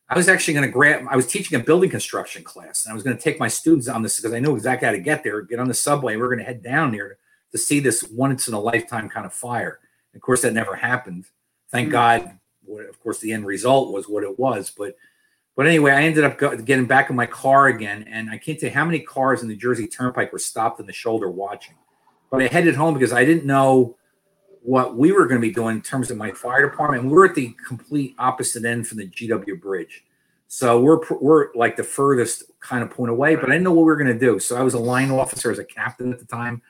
I 0.09 0.15
was 0.15 0.29
actually 0.29 0.53
going 0.53 0.65
to 0.65 0.71
grab. 0.71 1.05
I 1.09 1.15
was 1.15 1.27
teaching 1.27 1.59
a 1.59 1.63
building 1.63 1.89
construction 1.89 2.43
class, 2.43 2.85
and 2.85 2.91
I 2.91 2.95
was 2.95 3.03
going 3.03 3.17
to 3.17 3.21
take 3.21 3.39
my 3.39 3.49
students 3.49 3.87
on 3.87 4.01
this 4.01 4.17
because 4.17 4.33
I 4.33 4.39
knew 4.39 4.55
exactly 4.55 4.85
how 4.85 4.93
to 4.93 4.99
get 4.99 5.23
there. 5.23 5.41
Get 5.41 5.59
on 5.59 5.67
the 5.67 5.73
subway. 5.73 6.15
We 6.15 6.21
we're 6.21 6.29
going 6.29 6.39
to 6.39 6.45
head 6.45 6.63
down 6.63 6.91
there 6.91 7.17
to, 7.51 7.57
see 7.57 7.79
this 7.79 8.03
once 8.03 8.47
in 8.47 8.53
a 8.53 8.59
lifetime 8.59 9.09
kind 9.09 9.25
of 9.25 9.33
fire. 9.33 9.79
And 10.13 10.19
of 10.19 10.21
course, 10.21 10.43
that 10.43 10.53
never 10.53 10.75
happened. 10.75 11.25
Thank 11.71 11.87
mm-hmm. 11.87 11.91
God. 11.91 12.39
Of 12.87 12.99
course, 13.01 13.19
the 13.19 13.33
end 13.33 13.45
result 13.45 13.91
was 13.91 14.07
what 14.07 14.23
it 14.23 14.37
was. 14.39 14.71
But 14.77 14.95
but 15.55 15.65
anyway, 15.65 15.91
I 15.91 16.03
ended 16.03 16.23
up 16.23 16.37
getting 16.65 16.85
back 16.85 17.09
in 17.09 17.15
my 17.15 17.25
car 17.25 17.67
again, 17.67 18.05
and 18.07 18.29
I 18.29 18.37
can't 18.37 18.59
tell 18.59 18.69
you 18.69 18.75
how 18.75 18.85
many 18.85 18.99
cars 18.99 19.41
in 19.41 19.49
the 19.49 19.55
Jersey 19.55 19.87
Turnpike 19.87 20.31
were 20.31 20.39
stopped 20.39 20.79
in 20.79 20.85
the 20.85 20.93
shoulder 20.93 21.31
watching. 21.31 21.75
But 22.29 22.43
I 22.43 22.47
headed 22.47 22.75
home 22.75 22.93
because 22.93 23.11
I 23.11 23.25
didn't 23.25 23.45
know 23.45 23.97
what 24.61 24.95
we 24.95 25.11
were 25.11 25.27
going 25.27 25.41
to 25.41 25.47
be 25.47 25.53
doing 25.53 25.77
in 25.77 25.81
terms 25.81 26.11
of 26.11 26.17
my 26.17 26.31
fire 26.31 26.69
department. 26.69 27.05
We 27.05 27.11
were 27.11 27.25
at 27.25 27.35
the 27.35 27.55
complete 27.67 28.15
opposite 28.19 28.65
end 28.65 28.87
from 28.87 28.97
the 28.97 29.07
GW 29.07 29.61
Bridge. 29.61 30.03
So 30.47 30.79
we're 30.79 30.99
we're 31.19 31.53
like 31.55 31.75
the 31.75 31.83
furthest 31.83 32.43
kind 32.59 32.83
of 32.83 32.89
point 32.89 33.11
away, 33.11 33.35
but 33.35 33.45
I 33.45 33.53
didn't 33.53 33.63
know 33.63 33.73
what 33.73 33.81
we 33.81 33.85
were 33.85 33.97
going 33.97 34.13
to 34.13 34.19
do. 34.19 34.39
So 34.39 34.55
I 34.57 34.61
was 34.61 34.73
a 34.73 34.79
line 34.79 35.11
officer 35.11 35.51
as 35.51 35.59
a 35.59 35.65
captain 35.65 36.11
at 36.13 36.19
the 36.19 36.25
time. 36.25 36.61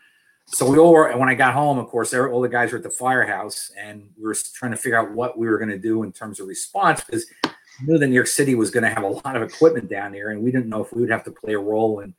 So 0.47 0.69
we 0.69 0.77
all 0.77 0.93
were, 0.93 1.09
and 1.09 1.19
when 1.19 1.27
I 1.27 1.35
got 1.35 1.53
home, 1.53 1.77
of 1.77 1.87
course, 1.87 2.13
all 2.13 2.41
the 2.41 2.47
guys 2.47 2.71
were 2.71 2.77
at 2.77 2.83
the 2.83 2.89
firehouse, 2.89 3.69
and 3.77 4.09
we 4.17 4.23
were 4.23 4.35
trying 4.53 4.71
to 4.71 4.77
figure 4.77 4.97
out 4.97 5.11
what 5.11 5.37
we 5.37 5.47
were 5.47 5.57
going 5.57 5.69
to 5.69 5.77
do 5.77 6.03
in 6.03 6.13
terms 6.13 6.39
of 6.39 6.47
response 6.47 7.03
because 7.03 7.25
we 7.43 7.87
knew 7.87 7.97
that 7.99 8.07
New 8.07 8.15
York 8.15 8.27
City 8.27 8.55
was 8.55 8.71
going 8.71 8.83
to 8.83 8.89
have 8.89 9.03
a 9.03 9.09
lot 9.09 9.35
of 9.35 9.43
equipment 9.43 9.89
down 9.89 10.13
there, 10.13 10.29
and 10.29 10.41
we 10.41 10.51
didn't 10.51 10.69
know 10.69 10.81
if 10.81 10.93
we 10.93 11.01
would 11.01 11.11
have 11.11 11.25
to 11.25 11.31
play 11.31 11.53
a 11.53 11.59
role 11.59 11.99
in, 11.99 12.15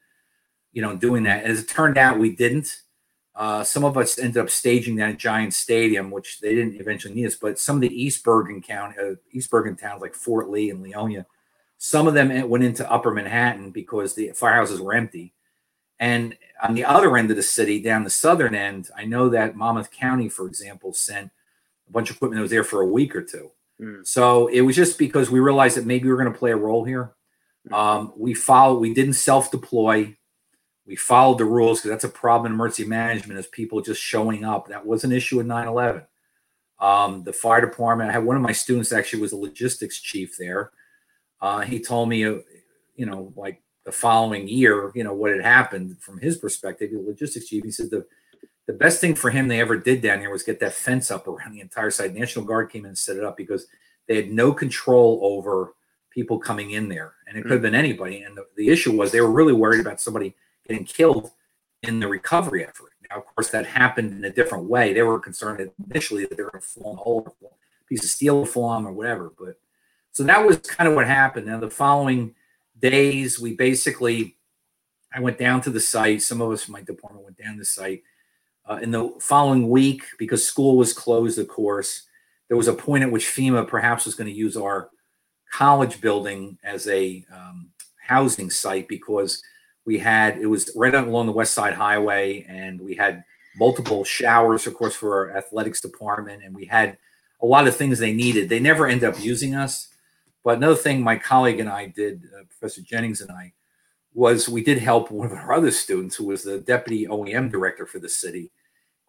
you 0.73 0.83
know, 0.83 0.95
doing 0.95 1.23
that. 1.23 1.45
As 1.45 1.61
it 1.61 1.69
turned 1.69 1.97
out, 1.97 2.19
we 2.19 2.37
didn't. 2.37 2.83
Uh, 3.39 3.63
some 3.63 3.85
of 3.85 3.97
us 3.97 4.19
ended 4.19 4.43
up 4.43 4.51
staging 4.51 4.97
that 4.97 5.17
Giant 5.17 5.55
Stadium, 5.55 6.11
which 6.11 6.41
they 6.41 6.57
didn't 6.57 6.81
eventually 6.81 7.15
need 7.15 7.27
us. 7.27 7.37
But 7.37 7.57
some 7.61 7.77
of 7.77 7.83
the 7.83 8.03
East 8.03 8.25
Bergen 8.25 8.61
county, 8.61 8.97
uh, 9.01 9.15
East 9.31 9.49
Bergen 9.49 9.77
towns 9.77 10.03
like 10.03 10.13
Fort 10.13 10.51
Lee 10.51 10.71
and 10.71 10.85
Leonia, 10.85 11.25
some 11.79 12.09
of 12.09 12.15
them 12.15 12.49
went 12.49 12.65
into 12.65 12.91
Upper 12.91 13.13
Manhattan 13.13 13.71
because 13.71 14.15
the 14.15 14.31
firehouses 14.31 14.81
were 14.81 14.93
empty. 14.93 15.35
And 16.01 16.37
on 16.61 16.75
the 16.75 16.85
other 16.85 17.17
end 17.17 17.31
of 17.31 17.37
the 17.37 17.43
city, 17.45 17.81
down 17.81 18.03
the 18.03 18.11
southern 18.11 18.57
end, 18.57 18.91
I 18.97 19.05
know 19.05 19.29
that 19.29 19.55
Monmouth 19.55 19.93
County, 19.93 20.29
for 20.29 20.49
example, 20.49 20.93
sent 20.93 21.31
a 21.89 21.93
bunch 21.93 22.11
of 22.11 22.17
equipment 22.17 22.39
that 22.39 22.43
was 22.43 22.51
there 22.51 22.65
for 22.65 22.81
a 22.81 22.87
week 22.87 23.15
or 23.15 23.23
two. 23.23 23.53
Mm. 23.81 24.05
So 24.05 24.49
it 24.49 24.63
was 24.63 24.75
just 24.75 24.99
because 24.99 25.31
we 25.31 25.39
realized 25.39 25.77
that 25.77 25.87
maybe 25.87 26.07
we 26.07 26.11
were 26.11 26.21
going 26.21 26.33
to 26.33 26.39
play 26.39 26.51
a 26.51 26.57
role 26.57 26.83
here. 26.83 27.13
Hmm. 27.69 27.75
Um, 27.75 28.13
we 28.17 28.35
followed. 28.35 28.81
We 28.81 28.95
didn't 28.95 29.15
self 29.15 29.53
deploy 29.53 30.17
we 30.89 30.97
followed 30.97 31.37
the 31.37 31.45
rules 31.45 31.79
because 31.79 31.91
that's 31.91 32.05
a 32.05 32.09
problem 32.09 32.47
in 32.47 32.57
emergency 32.57 32.87
management 32.87 33.39
is 33.39 33.47
people 33.47 33.83
just 33.83 34.01
showing 34.01 34.43
up. 34.43 34.69
That 34.69 34.87
was 34.87 35.05
an 35.05 35.13
issue 35.13 35.39
in 35.39 35.47
9 35.47 35.69
11. 35.69 36.03
Um, 36.81 37.23
the 37.25 37.33
fire 37.33 37.61
department, 37.61 38.09
I 38.09 38.15
had 38.15 38.25
one 38.25 38.37
of 38.37 38.43
my 38.43 38.53
students 38.53 38.91
actually 38.91 39.21
was 39.21 39.33
a 39.33 39.37
logistics 39.37 40.01
chief 40.01 40.37
there. 40.39 40.71
Uh, 41.43 41.61
he 41.61 41.79
told 41.79 42.09
me, 42.09 42.25
uh, 42.25 42.37
you 42.97 43.05
know, 43.05 43.35
like 43.37 43.63
the 43.85 43.93
following 43.93 44.49
year, 44.49 44.91
you 44.95 45.05
know, 45.05 45.13
what 45.13 45.31
had 45.31 45.43
happened 45.43 46.01
from 46.01 46.19
his 46.19 46.39
perspective, 46.39 46.91
the 46.91 46.99
logistics 46.99 47.49
chief, 47.49 47.65
he 47.65 47.71
said 47.71 47.91
the, 47.91 48.07
the 48.67 48.73
best 48.73 49.01
thing 49.01 49.15
for 49.15 49.29
him 49.29 49.47
they 49.47 49.61
ever 49.61 49.77
did 49.77 50.01
down 50.01 50.21
here 50.21 50.31
was 50.31 50.43
get 50.43 50.59
that 50.61 50.73
fence 50.73 51.11
up 51.11 51.29
around 51.29 51.53
the 51.53 51.61
entire 51.61 51.91
site. 51.91 52.15
National 52.15 52.47
Guard 52.47 52.71
came 52.71 52.85
in 52.85 52.91
and 52.91 52.99
set 52.99 53.17
it 53.17 53.25
up 53.25 53.37
because 53.37 53.67
they 54.07 54.17
had 54.17 54.31
no 54.31 54.55
control 54.55 55.21
over 55.23 55.75
people 56.11 56.39
coming 56.39 56.71
in 56.71 56.89
there. 56.89 57.13
And 57.27 57.37
it 57.37 57.43
could 57.43 57.53
have 57.53 57.63
been 57.63 57.75
anybody. 57.75 58.23
And 58.23 58.35
the, 58.35 58.47
the 58.57 58.71
issue 58.71 58.97
was 58.97 59.13
they 59.13 59.21
were 59.21 59.31
really 59.31 59.53
worried 59.53 59.83
about 59.83 60.01
somebody– 60.01 60.35
getting 60.69 60.85
killed 60.85 61.31
in 61.83 62.01
the 62.01 62.09
recovery 62.09 62.65
effort. 62.65 62.93
Now, 63.11 63.19
of 63.19 63.27
course, 63.35 63.51
that 63.51 63.67
happened 63.67 64.13
in 64.13 64.25
a 64.25 64.31
different 64.31 64.65
way. 64.65 64.93
They 64.93 65.03
were 65.03 65.19
concerned 65.19 65.71
initially 65.91 66.27
that 66.27 66.37
they 66.37 66.43
were 66.43 66.61
a 66.85 66.89
a 66.89 67.23
piece 67.89 68.05
of 68.05 68.11
steel 68.11 68.45
fall 68.45 68.87
or 68.87 68.93
whatever. 68.93 69.33
But 69.39 69.59
so 70.13 70.25
that 70.25 70.45
was 70.45 70.59
kind 70.59 70.89
of 70.89 70.95
what 70.95 71.07
happened. 71.07 71.47
Now, 71.47 71.59
the 71.59 71.71
following 71.71 72.35
days, 72.79 73.41
we 73.41 73.55
basically, 73.55 74.37
I 75.13 75.21
went 75.21 75.39
down 75.39 75.63
to 75.63 75.71
the 75.71 75.81
site. 75.81 76.23
Some 76.23 76.43
of 76.43 76.51
us 76.51 76.65
from 76.65 76.73
my 76.73 76.83
department 76.83 77.25
went 77.25 77.39
down 77.39 77.55
to 77.55 77.61
the 77.61 77.65
site. 77.65 78.03
Uh, 78.69 78.79
in 78.83 78.91
the 78.91 79.15
following 79.21 79.71
week, 79.71 80.03
because 80.19 80.47
school 80.47 80.77
was 80.77 80.93
closed, 80.93 81.39
of 81.39 81.49
course, 81.49 82.03
there 82.49 82.57
was 82.57 82.69
a 82.69 82.75
point 82.75 83.05
at 83.05 83.11
which 83.11 83.25
FEMA 83.27 83.67
perhaps 83.67 84.05
was 84.05 84.15
going 84.15 84.29
to 84.29 84.37
use 84.37 84.57
our 84.57 84.91
college 85.51 86.03
building 86.03 86.59
as 86.63 86.87
a 86.89 87.25
um, 87.33 87.71
housing 88.07 88.51
site 88.51 88.87
because 88.87 89.43
we 89.89 89.99
had 89.99 90.37
it 90.37 90.45
was 90.45 90.71
right 90.77 90.95
along 90.95 91.25
the 91.25 91.33
West 91.33 91.55
Side 91.55 91.73
Highway, 91.73 92.45
and 92.47 92.79
we 92.79 92.95
had 92.95 93.25
multiple 93.57 94.05
showers, 94.05 94.67
of 94.67 94.75
course, 94.75 94.95
for 94.95 95.31
our 95.31 95.37
athletics 95.39 95.81
department, 95.81 96.45
and 96.45 96.55
we 96.55 96.67
had 96.67 96.99
a 97.41 97.47
lot 97.47 97.67
of 97.67 97.75
things 97.75 97.99
they 97.99 98.13
needed. 98.13 98.51
They 98.51 98.61
never 98.61 98.87
end 98.87 99.03
up 99.03 99.19
using 99.19 99.55
us. 99.55 99.89
But 100.45 100.59
another 100.59 100.75
thing 100.75 101.03
my 101.03 101.17
colleague 101.17 101.59
and 101.59 101.71
I 101.71 101.87
did, 101.87 102.25
uh, 102.39 102.45
Professor 102.51 102.83
Jennings 102.83 103.23
and 103.23 103.31
I, 103.31 103.55
was 104.13 104.47
we 104.47 104.63
did 104.63 104.77
help 104.77 105.11
one 105.11 105.29
of 105.29 105.39
our 105.39 105.55
other 105.55 105.71
students 105.71 106.15
who 106.17 106.27
was 106.27 106.43
the 106.43 106.61
deputy 106.61 107.07
OEM 107.07 107.51
director 107.51 107.87
for 107.87 107.99
the 107.99 108.11
city. 108.11 108.51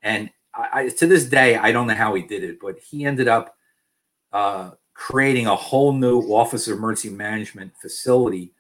And 0.02 0.30
I, 0.56 0.70
I, 0.74 0.90
to 0.90 1.08
this 1.08 1.26
day, 1.26 1.58
I 1.58 1.74
don't 1.74 1.88
know 1.88 1.94
how 1.94 2.14
he 2.14 2.22
did 2.22 2.46
it, 2.46 2.58
but 2.62 2.80
he 2.80 3.04
ended 3.04 3.28
up 3.28 3.54
uh, 4.32 4.72
creating 4.94 5.48
a 5.48 5.58
whole 5.58 5.92
new 5.92 6.22
Office 6.22 6.70
of 6.70 6.78
Emergency 6.78 7.10
Management 7.10 7.74
facility 7.82 8.54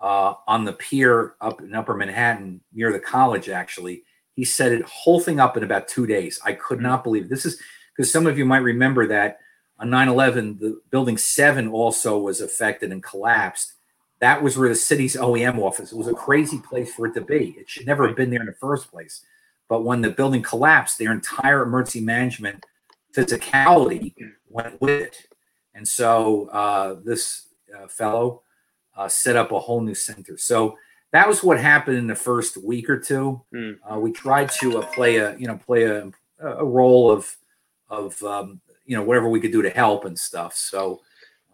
uh, 0.00 0.34
on 0.46 0.64
the 0.64 0.72
pier 0.72 1.34
up 1.40 1.60
in 1.60 1.74
Upper 1.74 1.94
Manhattan 1.94 2.60
near 2.72 2.92
the 2.92 3.00
college. 3.00 3.48
Actually, 3.48 4.04
he 4.34 4.44
set 4.44 4.72
it 4.72 4.82
whole 4.82 5.20
thing 5.20 5.40
up 5.40 5.56
in 5.56 5.62
about 5.62 5.88
two 5.88 6.06
days. 6.06 6.40
I 6.44 6.52
could 6.52 6.78
mm-hmm. 6.78 6.86
not 6.86 7.04
believe 7.04 7.24
it. 7.24 7.30
this 7.30 7.46
is 7.46 7.60
because 7.94 8.10
some 8.10 8.26
of 8.26 8.38
you 8.38 8.44
might 8.44 8.58
remember 8.58 9.06
that 9.08 9.40
on 9.78 9.88
9/11, 9.88 10.58
the 10.58 10.80
building 10.90 11.18
seven 11.18 11.68
also 11.68 12.18
was 12.18 12.40
affected 12.40 12.92
and 12.92 13.02
collapsed. 13.02 13.74
That 14.20 14.42
was 14.42 14.58
where 14.58 14.68
the 14.68 14.74
city's 14.74 15.16
OEM 15.16 15.58
office. 15.58 15.92
It 15.92 15.98
was 15.98 16.08
a 16.08 16.14
crazy 16.14 16.58
place 16.58 16.92
for 16.94 17.06
it 17.06 17.14
to 17.14 17.22
be. 17.22 17.56
It 17.58 17.70
should 17.70 17.86
never 17.86 18.06
have 18.06 18.16
been 18.16 18.30
there 18.30 18.40
in 18.40 18.46
the 18.46 18.52
first 18.52 18.90
place. 18.90 19.24
But 19.68 19.84
when 19.84 20.02
the 20.02 20.10
building 20.10 20.42
collapsed, 20.42 20.98
their 20.98 21.12
entire 21.12 21.62
emergency 21.62 22.00
management 22.00 22.66
physicality 23.16 24.14
went 24.48 24.80
with 24.80 24.90
it. 24.90 25.26
And 25.74 25.86
so 25.86 26.48
uh, 26.48 26.96
this 27.04 27.46
uh, 27.74 27.88
fellow 27.88 28.42
uh, 29.00 29.08
set 29.08 29.34
up 29.34 29.50
a 29.50 29.58
whole 29.58 29.80
new 29.80 29.94
center. 29.94 30.36
So 30.36 30.76
that 31.12 31.26
was 31.26 31.42
what 31.42 31.58
happened 31.58 31.96
in 31.96 32.06
the 32.06 32.14
first 32.14 32.58
week 32.58 32.90
or 32.90 32.98
two. 32.98 33.40
Mm. 33.54 33.78
Uh, 33.90 33.98
we 33.98 34.12
tried 34.12 34.50
to 34.60 34.78
uh, 34.78 34.86
play 34.86 35.16
a 35.16 35.36
you 35.38 35.46
know 35.46 35.56
play 35.56 35.84
a, 35.84 36.10
a 36.40 36.64
role 36.64 37.10
of 37.10 37.34
of 37.88 38.22
um, 38.22 38.60
you 38.84 38.94
know 38.96 39.02
whatever 39.02 39.30
we 39.30 39.40
could 39.40 39.52
do 39.52 39.62
to 39.62 39.70
help 39.70 40.04
and 40.04 40.18
stuff. 40.18 40.54
So 40.54 41.00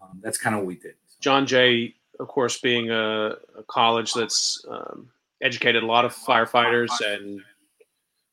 um, 0.02 0.20
that's 0.22 0.38
kind 0.38 0.56
of 0.56 0.62
what 0.62 0.66
we 0.66 0.74
did. 0.74 0.94
John 1.20 1.46
Jay, 1.46 1.94
of 2.18 2.26
course, 2.26 2.58
being 2.60 2.90
a, 2.90 3.36
a 3.56 3.62
college 3.68 4.12
that's 4.12 4.64
um, 4.68 5.08
educated 5.40 5.84
a 5.84 5.86
lot 5.86 6.04
of 6.04 6.14
firefighters 6.14 6.90
and 7.00 7.40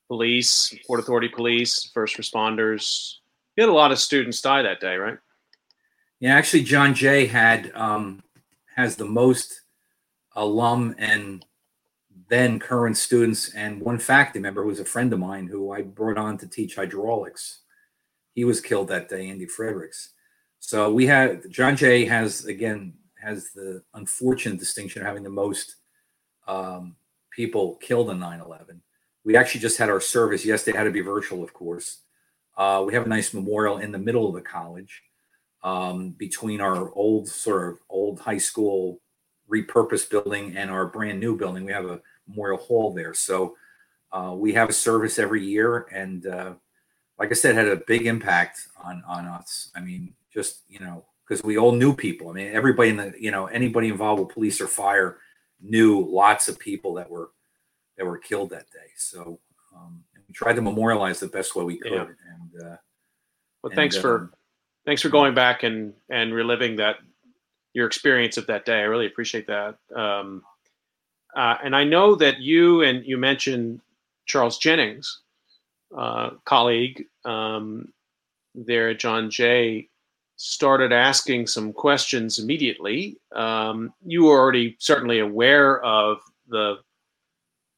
police, 0.08 0.76
Port 0.88 1.00
Authority 1.00 1.30
police, 1.30 1.92
first 1.94 2.18
responders. 2.18 3.18
You 3.56 3.64
had 3.64 3.70
a 3.70 3.74
lot 3.74 3.92
of 3.92 4.00
students 4.00 4.42
die 4.42 4.64
that 4.64 4.80
day, 4.80 4.96
right? 4.96 5.20
Yeah, 6.20 6.36
actually, 6.36 6.64
John 6.64 6.96
Jay 6.96 7.28
had 7.28 7.72
um, 7.76 8.24
has 8.76 8.96
the 8.96 9.06
most 9.06 9.62
alum 10.36 10.96
and 10.98 11.46
then 12.30 12.60
current 12.60 12.98
students 12.98 13.54
and 13.54 13.82
one 13.82 14.00
faculty 14.00 14.40
member 14.40 14.62
who 14.62 14.70
was 14.70 14.80
a 14.80 14.86
friend 14.86 15.12
of 15.14 15.20
mine 15.20 15.48
who 15.48 15.72
I 15.72 15.82
brought 15.82 16.18
on 16.18 16.38
to 16.40 16.48
teach 16.48 16.76
hydraulics. 16.76 17.62
He 18.34 18.46
was 18.46 18.62
killed 18.62 18.88
that 18.88 19.10
day, 19.10 19.30
Andy 19.30 19.46
Fredericks. 19.46 20.14
So 20.60 20.92
we 20.92 21.06
had 21.06 21.50
John 21.52 21.76
Jay 21.76 22.06
has 22.06 22.46
again 22.46 22.94
has 23.22 23.52
the 23.52 23.84
unfortunate 23.94 24.60
distinction 24.60 25.02
of 25.02 25.08
having 25.08 25.24
the 25.24 25.30
most 25.30 25.76
um, 26.48 26.96
people 27.32 27.76
killed 27.76 28.10
in 28.10 28.18
9/11. 28.18 28.80
We 29.24 29.36
actually 29.36 29.62
just 29.62 29.78
had 29.78 29.90
our 29.90 30.02
service. 30.02 30.46
Yes, 30.46 30.64
they 30.64 30.72
had 30.72 30.84
to 30.86 30.92
be 30.92 31.02
virtual, 31.02 31.44
of 31.44 31.54
course. 31.54 32.02
Uh, 32.58 32.84
we 32.86 32.94
have 32.94 33.06
a 33.06 33.10
nice 33.10 33.34
memorial 33.34 33.78
in 33.78 33.92
the 33.92 33.98
middle 33.98 34.28
of 34.28 34.36
the 34.36 34.42
college 34.42 35.04
um, 35.64 36.12
between 36.12 36.62
our 36.62 36.92
old 36.94 37.28
sort 37.28 37.74
of 37.74 37.80
old 37.90 38.20
high 38.20 38.38
school 38.38 39.00
repurposed 39.50 40.10
building 40.10 40.56
and 40.58 40.70
our 40.70 40.86
brand 40.88 41.20
new 41.20 41.38
building. 41.38 41.66
We 41.66 41.72
have 41.72 41.86
a 41.86 42.02
memorial 42.28 42.58
hall 42.58 42.94
there. 42.94 43.14
So 43.14 43.56
uh, 44.12 44.34
we 44.36 44.54
have 44.54 44.70
a 44.70 44.74
service 44.74 45.20
every 45.20 45.44
year. 45.44 45.88
And 45.92 46.28
uh, 46.28 46.54
like 47.18 47.32
I 47.32 47.34
said, 47.34 47.56
had 47.56 47.68
a 47.68 47.82
big 47.88 48.06
impact 48.06 48.68
on, 48.84 49.04
on 49.08 49.26
us. 49.26 49.72
I 49.76 49.80
mean, 49.80 50.14
just, 50.34 50.62
you 50.68 50.80
know, 50.80 51.06
because 51.28 51.44
we 51.44 51.58
all 51.58 51.72
knew 51.72 51.96
people. 51.96 52.30
I 52.30 52.34
mean, 52.34 52.54
everybody 52.54 52.90
in 52.90 52.98
the, 52.98 53.14
you 53.20 53.32
know, 53.32 53.46
anybody 53.48 53.88
involved 53.88 54.20
with 54.22 54.34
police 54.34 54.60
or 54.60 54.68
fire 54.68 55.18
knew 55.62 56.06
lots 56.10 56.48
of 56.48 56.60
people 56.60 56.94
that 56.96 57.10
were 57.10 57.32
that 57.98 58.06
were 58.06 58.18
killed 58.18 58.50
that 58.50 58.70
day. 58.72 58.90
So 58.98 59.40
um, 59.76 60.04
we 60.16 60.34
tried 60.34 60.56
to 60.56 60.62
memorialize 60.62 61.20
the 61.20 61.28
best 61.28 61.56
way 61.56 61.64
we 61.64 61.78
could. 61.78 61.92
Yeah. 61.92 62.02
And 62.02 62.64
uh, 62.64 62.78
Well, 63.62 63.72
and, 63.72 63.76
thanks 63.76 63.98
for 63.98 64.16
um, 64.16 64.34
thanks 64.86 65.02
for 65.02 65.10
going 65.10 65.34
back 65.34 65.64
and 65.64 65.94
and 66.10 66.34
reliving 66.34 66.78
that 66.78 66.98
your 67.74 67.88
experience 67.88 68.38
of 68.38 68.48
that 68.48 68.66
day. 68.66 68.80
I 68.80 68.84
really 68.84 69.08
appreciate 69.08 69.48
that. 69.48 69.78
Um, 69.96 70.44
uh, 71.36 71.58
and 71.64 71.76
I 71.76 71.84
know 71.84 72.16
that 72.16 72.40
you 72.40 72.82
and 72.82 73.04
you 73.06 73.18
mentioned 73.18 73.82
Charles 74.26 74.58
Jennings, 74.58 75.22
uh, 75.98 76.32
colleague 76.46 77.06
um, 77.26 77.92
there 78.54 78.94
John 78.94 79.30
Jay, 79.32 79.90
started 80.36 80.92
asking 80.92 81.48
some 81.48 81.74
questions 81.74 82.38
immediately. 82.40 83.18
Um, 83.36 83.94
you 84.06 84.26
were 84.26 84.40
already 84.40 84.76
certainly 84.80 85.20
aware 85.20 85.82
of 85.84 86.20
the 86.48 86.78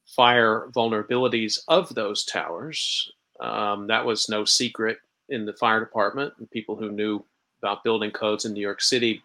fire 0.04 0.68
vulnerabilities 0.74 1.60
of 1.68 1.94
those 1.94 2.24
towers. 2.24 3.10
Um, 3.40 3.86
that 3.86 4.04
was 4.04 4.28
no 4.28 4.44
secret 4.44 4.98
in 5.28 5.44
the 5.44 5.52
fire 5.52 5.80
department 5.80 6.34
and 6.38 6.50
people 6.50 6.76
who 6.76 6.90
knew 6.90 7.24
about 7.62 7.84
building 7.84 8.10
codes 8.10 8.44
in 8.44 8.52
New 8.52 8.60
York 8.60 8.80
City. 8.80 9.22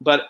But 0.00 0.28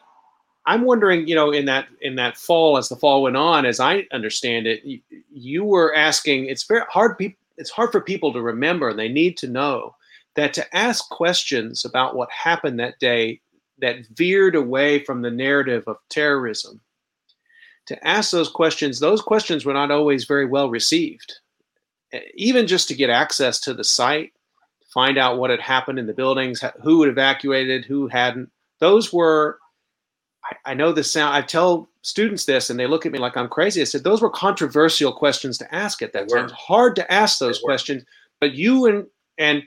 I'm 0.66 0.82
wondering, 0.82 1.26
you 1.26 1.34
know, 1.34 1.51
in 1.51 1.64
that 1.66 1.88
in 2.01 2.16
that 2.16 2.36
fall, 2.36 2.76
as 2.76 2.88
the 2.88 2.97
fall 2.97 3.22
went 3.22 3.36
on, 3.36 3.64
as 3.64 3.80
I 3.80 4.07
understand 4.12 4.66
it, 4.66 4.84
you, 4.84 5.01
you 5.32 5.64
were 5.64 5.95
asking. 5.95 6.47
It's 6.47 6.64
very 6.64 6.84
hard. 6.88 7.16
It's 7.57 7.70
hard 7.70 7.93
for 7.93 8.01
people 8.01 8.32
to 8.32 8.43
remember. 8.43 8.93
They 8.93 9.09
need 9.09 9.36
to 9.38 9.49
know 9.49 9.95
that 10.34 10.55
to 10.55 10.76
ask 10.76 11.09
questions 11.09 11.84
about 11.84 12.14
what 12.14 12.30
happened 12.30 12.78
that 12.78 12.99
day 12.99 13.41
that 13.80 14.07
veered 14.14 14.55
away 14.55 15.03
from 15.05 15.22
the 15.22 15.30
narrative 15.30 15.84
of 15.86 15.97
terrorism. 16.09 16.80
To 17.86 18.07
ask 18.07 18.30
those 18.30 18.51
questions, 18.51 19.01
those 19.01 19.22
questions 19.22 19.64
were 19.64 19.72
not 19.72 19.91
always 19.91 20.24
very 20.24 20.47
well 20.47 20.70
received. 20.70 21.38
Even 22.34 22.66
just 22.66 22.88
to 22.88 22.95
get 22.95 23.11
access 23.11 23.59
to 23.61 23.74
the 23.74 23.84
site, 23.84 24.32
find 24.93 25.18
out 25.18 25.38
what 25.38 25.51
had 25.51 25.61
happened 25.61 25.99
in 25.99 26.07
the 26.07 26.12
buildings, 26.12 26.62
who 26.82 27.03
had 27.03 27.11
evacuated, 27.11 27.84
who 27.84 28.09
hadn't. 28.09 28.51
Those 28.80 29.12
were, 29.12 29.59
I, 30.45 30.72
I 30.72 30.74
know 30.74 30.93
this 30.93 31.12
sound, 31.12 31.34
I 31.34 31.43
tell 31.43 31.88
students 32.03 32.45
this 32.45 32.70
and 32.70 32.78
they 32.78 32.86
look 32.86 33.07
at 33.07 33.12
me 33.12 33.18
like 33.18 33.36
I'm 33.36 33.49
crazy. 33.49 33.80
I 33.80 33.84
said, 33.84 34.05
those 34.05 34.22
were 34.22 34.30
controversial 34.30 35.12
questions 35.12 35.59
to 35.59 35.74
ask 35.74 36.03
at 36.03 36.12
that 36.12 36.28
time. 36.28 36.45
It's 36.45 36.53
hard 36.53 36.97
to 36.97 37.12
ask 37.12 37.38
those 37.38 37.61
questions, 37.61 38.05
but 38.41 38.53
you 38.53 38.86
and, 38.86 39.07
and 39.38 39.62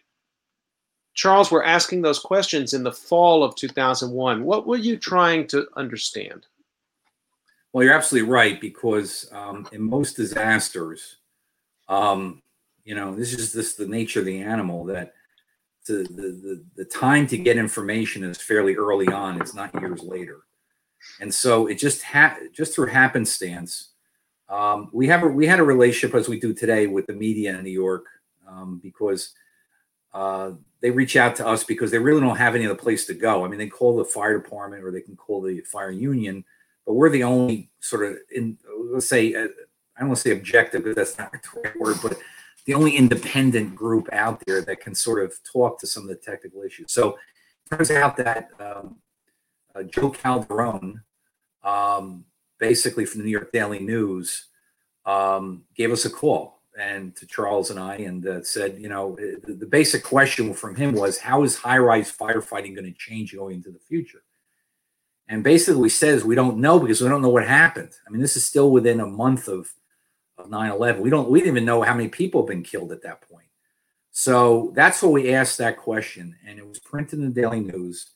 Charles 1.13 1.51
were 1.51 1.63
asking 1.63 2.01
those 2.01 2.19
questions 2.19 2.73
in 2.73 2.83
the 2.83 2.91
fall 2.91 3.43
of 3.43 3.55
2001. 3.55 4.43
What 4.43 4.67
were 4.67 4.77
you 4.77 4.97
trying 4.97 5.47
to 5.47 5.67
understand? 5.75 6.47
Well, 7.71 7.83
you're 7.83 7.93
absolutely 7.93 8.29
right 8.29 8.59
because 8.59 9.29
um, 9.31 9.67
in 9.71 9.81
most 9.81 10.15
disasters, 10.15 11.17
um, 11.87 12.42
you 12.83 12.95
know, 12.95 13.15
this 13.15 13.33
is 13.33 13.53
just 13.53 13.77
the 13.77 13.87
nature 13.87 14.19
of 14.19 14.25
the 14.25 14.41
animal 14.41 14.85
that 14.85 15.13
the, 15.85 16.03
the 16.09 16.21
the 16.43 16.65
the 16.75 16.85
time 16.85 17.27
to 17.27 17.37
get 17.37 17.57
information 17.57 18.23
is 18.23 18.37
fairly 18.37 18.75
early 18.75 19.07
on. 19.07 19.41
It's 19.41 19.53
not 19.53 19.73
years 19.79 20.01
later, 20.01 20.41
and 21.19 21.33
so 21.33 21.67
it 21.67 21.75
just 21.75 22.03
ha- 22.03 22.37
just 22.53 22.75
through 22.75 22.87
happenstance, 22.87 23.89
um, 24.49 24.89
we 24.93 25.07
have 25.07 25.23
a, 25.23 25.27
we 25.27 25.45
had 25.45 25.59
a 25.59 25.63
relationship 25.63 26.15
as 26.15 26.29
we 26.29 26.39
do 26.39 26.53
today 26.53 26.87
with 26.87 27.07
the 27.07 27.13
media 27.13 27.57
in 27.57 27.63
New 27.63 27.71
York 27.71 28.05
um, 28.47 28.79
because 28.81 29.33
uh, 30.13 30.51
they 30.79 30.91
reach 30.91 31.17
out 31.17 31.35
to 31.37 31.47
us 31.47 31.63
because 31.63 31.91
they 31.91 31.99
really 31.99 32.21
don't 32.21 32.37
have 32.37 32.55
any 32.55 32.65
other 32.65 32.75
place 32.75 33.05
to 33.07 33.13
go. 33.13 33.43
I 33.43 33.49
mean, 33.49 33.59
they 33.59 33.67
call 33.67 33.97
the 33.97 34.05
fire 34.05 34.37
department 34.37 34.83
or 34.83 34.91
they 34.91 35.01
can 35.01 35.17
call 35.17 35.41
the 35.41 35.61
fire 35.61 35.91
union 35.91 36.45
but 36.85 36.93
we're 36.93 37.09
the 37.09 37.23
only 37.23 37.69
sort 37.79 38.05
of 38.05 38.17
in 38.33 38.57
let's 38.91 39.07
say 39.07 39.33
uh, 39.33 39.47
I 39.95 39.99
don't 39.99 40.09
want 40.09 40.17
to 40.19 40.29
say 40.29 40.31
objective 40.31 40.83
because 40.83 40.95
that's 40.95 41.17
not 41.17 41.31
the 41.31 41.61
right 41.61 41.79
word, 41.79 41.97
but 42.01 42.17
the 42.65 42.73
only 42.73 42.95
independent 42.95 43.75
group 43.75 44.07
out 44.11 44.41
there 44.45 44.61
that 44.61 44.79
can 44.79 44.95
sort 44.95 45.23
of 45.23 45.33
talk 45.43 45.79
to 45.79 45.87
some 45.87 46.03
of 46.03 46.09
the 46.09 46.15
technical 46.15 46.61
issues. 46.63 46.91
So 46.91 47.09
it 47.09 47.75
turns 47.75 47.91
out 47.91 48.17
that 48.17 48.49
um, 48.59 48.97
uh, 49.75 49.83
Joe 49.83 50.11
Calderone, 50.11 51.01
um, 51.63 52.25
basically 52.59 53.05
from 53.05 53.19
the 53.19 53.25
New 53.25 53.31
York 53.31 53.51
Daily 53.51 53.79
News, 53.79 54.47
um, 55.05 55.63
gave 55.75 55.91
us 55.91 56.05
a 56.05 56.09
call 56.09 56.61
and 56.79 57.15
to 57.17 57.27
Charles 57.27 57.69
and 57.69 57.79
I 57.79 57.97
and 57.97 58.25
uh, 58.25 58.43
said, 58.43 58.79
you 58.79 58.89
know, 58.89 59.15
the, 59.15 59.53
the 59.53 59.65
basic 59.65 60.03
question 60.03 60.53
from 60.53 60.75
him 60.75 60.93
was, 60.93 61.19
how 61.19 61.43
is 61.43 61.57
high-rise 61.57 62.11
firefighting 62.11 62.75
going 62.75 62.85
to 62.85 62.93
change 62.93 63.35
going 63.35 63.55
into 63.57 63.71
the 63.71 63.79
future? 63.79 64.23
and 65.27 65.43
basically 65.43 65.89
says 65.89 66.23
we 66.23 66.35
don't 66.35 66.57
know 66.57 66.79
because 66.79 67.01
we 67.01 67.09
don't 67.09 67.21
know 67.21 67.29
what 67.29 67.47
happened. 67.47 67.91
I 68.05 68.11
mean, 68.11 68.21
this 68.21 68.35
is 68.35 68.45
still 68.45 68.71
within 68.71 68.99
a 68.99 69.07
month 69.07 69.47
of 69.47 69.73
of 70.45 70.49
9/11. 70.51 70.99
We 70.99 71.09
don't 71.09 71.29
we 71.29 71.39
didn't 71.39 71.53
even 71.53 71.65
know 71.65 71.81
how 71.81 71.93
many 71.93 72.09
people 72.09 72.41
have 72.41 72.47
been 72.47 72.63
killed 72.63 72.91
at 72.91 73.03
that 73.03 73.21
point. 73.21 73.47
So 74.11 74.71
that's 74.75 75.01
what 75.01 75.11
we 75.11 75.33
asked 75.33 75.57
that 75.57 75.77
question, 75.77 76.35
and 76.45 76.59
it 76.59 76.67
was 76.67 76.79
printed 76.79 77.19
in 77.19 77.33
the 77.33 77.41
Daily 77.41 77.61
News. 77.61 78.11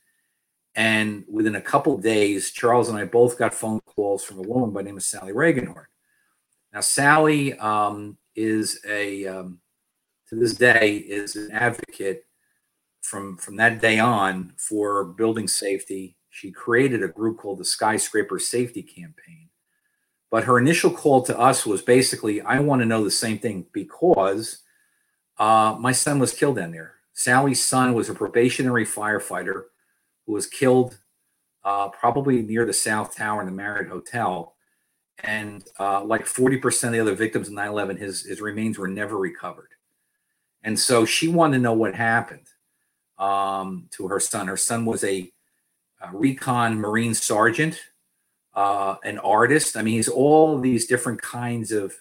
And 0.75 1.25
within 1.28 1.55
a 1.55 1.61
couple 1.61 1.97
days, 1.97 2.51
Charles 2.51 2.89
and 2.89 2.97
I 2.99 3.05
both 3.05 3.39
got 3.39 3.53
phone 3.55 3.80
calls 3.82 4.23
from 4.23 4.38
a 4.38 4.43
woman 4.43 4.69
by 4.69 4.82
the 4.82 4.89
name 4.89 4.97
of 4.97 5.03
Sally 5.03 5.34
Regenhard. 5.34 5.86
Now, 6.71 6.82
Sally 6.82 7.57
um, 7.57 8.17
is 8.36 8.80
a 8.88 9.25
um, 9.25 9.59
to 10.30 10.36
this 10.36 10.53
day 10.53 10.97
is 10.97 11.36
an 11.36 11.51
advocate 11.51 12.25
from 13.01 13.38
from 13.38 13.55
that 13.55 13.82
day 13.82 13.97
on 13.97 14.53
for 14.57 15.05
building 15.05 15.47
safety 15.47 16.17
she 16.38 16.51
created 16.51 17.01
a 17.01 17.07
group 17.07 17.39
called 17.39 17.57
the 17.57 17.65
Skyscraper 17.65 18.38
Safety 18.38 18.84
Campaign. 18.84 19.46
But 20.30 20.43
her 20.43 20.57
initial 20.57 20.91
call 20.91 21.21
to 21.23 21.38
us 21.38 21.65
was 21.65 21.82
basically, 21.82 22.41
I 22.41 22.59
want 22.59 22.82
to 22.82 22.86
know 22.86 23.03
the 23.03 23.11
same 23.11 23.39
thing 23.39 23.65
because 23.71 24.59
uh, 25.38 25.75
my 25.80 25.91
son 25.91 26.19
was 26.19 26.34
killed 26.34 26.57
down 26.57 26.71
there. 26.71 26.95
Sally's 27.13 27.63
son 27.63 27.93
was 27.93 28.09
a 28.09 28.13
probationary 28.13 28.86
firefighter 28.86 29.63
who 30.25 30.34
was 30.34 30.45
killed 30.45 30.99
uh, 31.63 31.89
probably 31.89 32.41
near 32.41 32.65
the 32.65 32.73
South 32.73 33.15
Tower 33.15 33.41
in 33.41 33.47
the 33.47 33.53
Marriott 33.53 33.89
Hotel. 33.89 34.53
And 35.23 35.63
uh, 35.80 36.03
like 36.03 36.25
40% 36.25 36.86
of 36.86 36.91
the 36.91 36.99
other 36.99 37.15
victims 37.15 37.47
of 37.47 37.53
9 37.53 37.67
11, 37.67 37.97
his, 37.97 38.23
his 38.23 38.41
remains 38.41 38.78
were 38.78 38.88
never 38.88 39.17
recovered. 39.17 39.69
And 40.63 40.80
so 40.80 41.05
she 41.05 41.28
wanted 41.28 41.57
to 41.57 41.63
know 41.63 41.73
what 41.73 41.95
happened 41.95 42.47
um, 43.17 43.88
to 43.91 44.07
her 44.07 44.19
son. 44.19 44.47
Her 44.47 44.57
son 44.57 44.86
was 44.86 45.03
a 45.03 45.32
uh, 46.01 46.09
recon 46.13 46.80
Marine 46.80 47.13
sergeant, 47.13 47.80
uh, 48.57 48.97
an 49.03 49.19
artist. 49.19 49.77
I 49.77 49.83
mean, 49.83 49.93
he's 49.93 50.09
all 50.09 50.59
these 50.59 50.87
different 50.87 51.21
kinds 51.21 51.71
of 51.71 51.93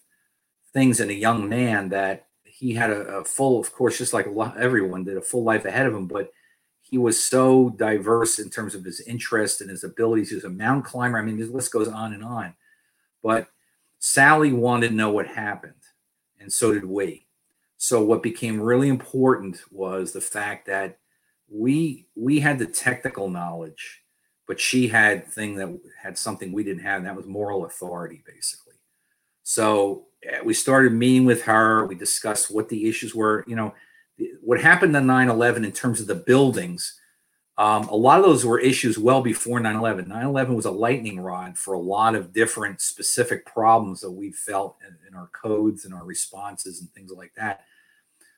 things 0.72 1.00
in 1.00 1.10
a 1.10 1.12
young 1.12 1.50
man 1.50 1.90
that 1.90 2.28
he 2.44 2.72
had 2.72 2.88
a, 2.88 3.18
a 3.18 3.24
full, 3.24 3.60
of 3.60 3.72
course, 3.74 3.98
just 3.98 4.14
like 4.14 4.26
everyone 4.58 5.04
did, 5.04 5.18
a 5.18 5.22
full 5.22 5.44
life 5.44 5.66
ahead 5.66 5.84
of 5.84 5.94
him. 5.94 6.06
But 6.06 6.32
he 6.80 6.96
was 6.96 7.22
so 7.22 7.68
diverse 7.76 8.38
in 8.38 8.48
terms 8.48 8.74
of 8.74 8.84
his 8.84 9.00
interest 9.02 9.60
and 9.60 9.68
his 9.68 9.84
abilities. 9.84 10.30
He 10.30 10.34
was 10.34 10.44
a 10.44 10.48
mountain 10.48 10.82
climber. 10.82 11.18
I 11.18 11.22
mean, 11.22 11.36
the 11.36 11.44
list 11.44 11.72
goes 11.72 11.88
on 11.88 12.14
and 12.14 12.24
on. 12.24 12.54
But 13.22 13.48
Sally 13.98 14.52
wanted 14.52 14.88
to 14.88 14.94
know 14.94 15.10
what 15.10 15.26
happened, 15.26 15.74
and 16.40 16.50
so 16.50 16.72
did 16.72 16.86
we. 16.86 17.26
So 17.76 18.02
what 18.02 18.22
became 18.22 18.62
really 18.62 18.88
important 18.88 19.60
was 19.70 20.12
the 20.12 20.22
fact 20.22 20.66
that 20.68 20.96
we 21.50 22.06
we 22.14 22.40
had 22.40 22.58
the 22.58 22.66
technical 22.66 23.28
knowledge 23.28 24.05
but 24.46 24.60
she 24.60 24.88
had 24.88 25.26
thing 25.26 25.56
that 25.56 25.78
had 26.00 26.16
something 26.16 26.52
we 26.52 26.64
didn't 26.64 26.82
have 26.82 26.98
and 26.98 27.06
that 27.06 27.16
was 27.16 27.26
moral 27.26 27.64
authority 27.64 28.22
basically 28.26 28.74
so 29.42 30.04
eh, 30.24 30.40
we 30.44 30.54
started 30.54 30.92
meeting 30.92 31.24
with 31.24 31.42
her 31.42 31.86
we 31.86 31.94
discussed 31.94 32.50
what 32.50 32.68
the 32.68 32.88
issues 32.88 33.14
were 33.14 33.44
you 33.46 33.56
know 33.56 33.74
what 34.40 34.60
happened 34.60 34.96
on 34.96 35.06
9-11 35.06 35.64
in 35.64 35.72
terms 35.72 36.00
of 36.00 36.06
the 36.06 36.14
buildings 36.14 37.00
um, 37.58 37.88
a 37.88 37.96
lot 37.96 38.18
of 38.18 38.24
those 38.26 38.44
were 38.44 38.60
issues 38.60 38.98
well 38.98 39.22
before 39.22 39.60
9-11 39.60 40.08
9-11 40.08 40.54
was 40.54 40.66
a 40.66 40.70
lightning 40.70 41.20
rod 41.20 41.56
for 41.56 41.74
a 41.74 41.80
lot 41.80 42.14
of 42.14 42.32
different 42.32 42.80
specific 42.80 43.46
problems 43.46 44.00
that 44.00 44.10
we 44.10 44.30
felt 44.32 44.76
in, 44.86 44.96
in 45.08 45.14
our 45.14 45.28
codes 45.28 45.84
and 45.84 45.94
our 45.94 46.04
responses 46.04 46.80
and 46.80 46.90
things 46.92 47.10
like 47.10 47.32
that 47.36 47.64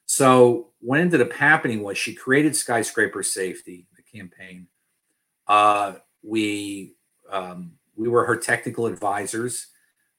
so 0.09 0.68
what 0.80 1.00
ended 1.00 1.20
up 1.20 1.32
happening 1.32 1.82
was 1.82 1.98
she 1.98 2.14
created 2.14 2.56
skyscraper 2.56 3.22
safety, 3.22 3.86
the 3.94 4.02
campaign. 4.02 4.66
Uh, 5.49 5.94
we 6.22 6.94
um, 7.30 7.72
we 7.96 8.09
were 8.09 8.24
her 8.24 8.36
technical 8.36 8.86
advisors. 8.86 9.68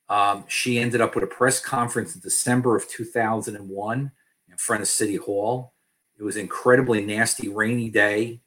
Um, 0.10 0.46
she 0.48 0.80
ended 0.80 1.02
up 1.02 1.14
with 1.16 1.24
a 1.24 1.28
press 1.28 1.60
conference 1.60 2.16
in 2.16 2.22
December 2.22 2.76
of 2.76 2.88
2001 2.90 4.12
in 4.50 4.58
front 4.58 4.82
of 4.82 4.88
City 4.88 5.18
Hall. 5.18 5.74
It 6.18 6.24
was 6.24 6.36
an 6.36 6.42
incredibly 6.42 7.06
nasty, 7.06 7.48
rainy 7.48 7.90
day, 7.90 8.42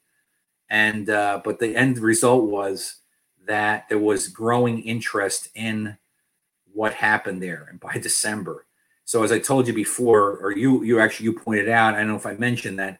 and 0.69 1.09
uh, 1.09 1.41
but 1.43 1.59
the 1.59 1.75
end 1.75 1.97
result 1.99 2.49
was 2.49 2.97
that 3.47 3.87
there 3.89 3.99
was 3.99 4.27
growing 4.27 4.81
interest 4.83 5.49
in 5.55 5.97
what 6.73 6.93
happened 6.93 7.41
there. 7.41 7.67
And 7.69 7.79
by 7.79 7.93
December, 8.01 8.65
so 9.05 9.23
as 9.23 9.31
I 9.31 9.39
told 9.39 9.67
you 9.67 9.73
before, 9.73 10.37
or 10.37 10.51
you 10.51 10.83
you 10.83 10.99
actually 10.99 11.25
you 11.25 11.33
pointed 11.33 11.69
out, 11.69 11.95
I 11.95 11.99
don't 11.99 12.09
know 12.09 12.15
if 12.15 12.25
I 12.25 12.33
mentioned 12.33 12.79
that 12.79 12.99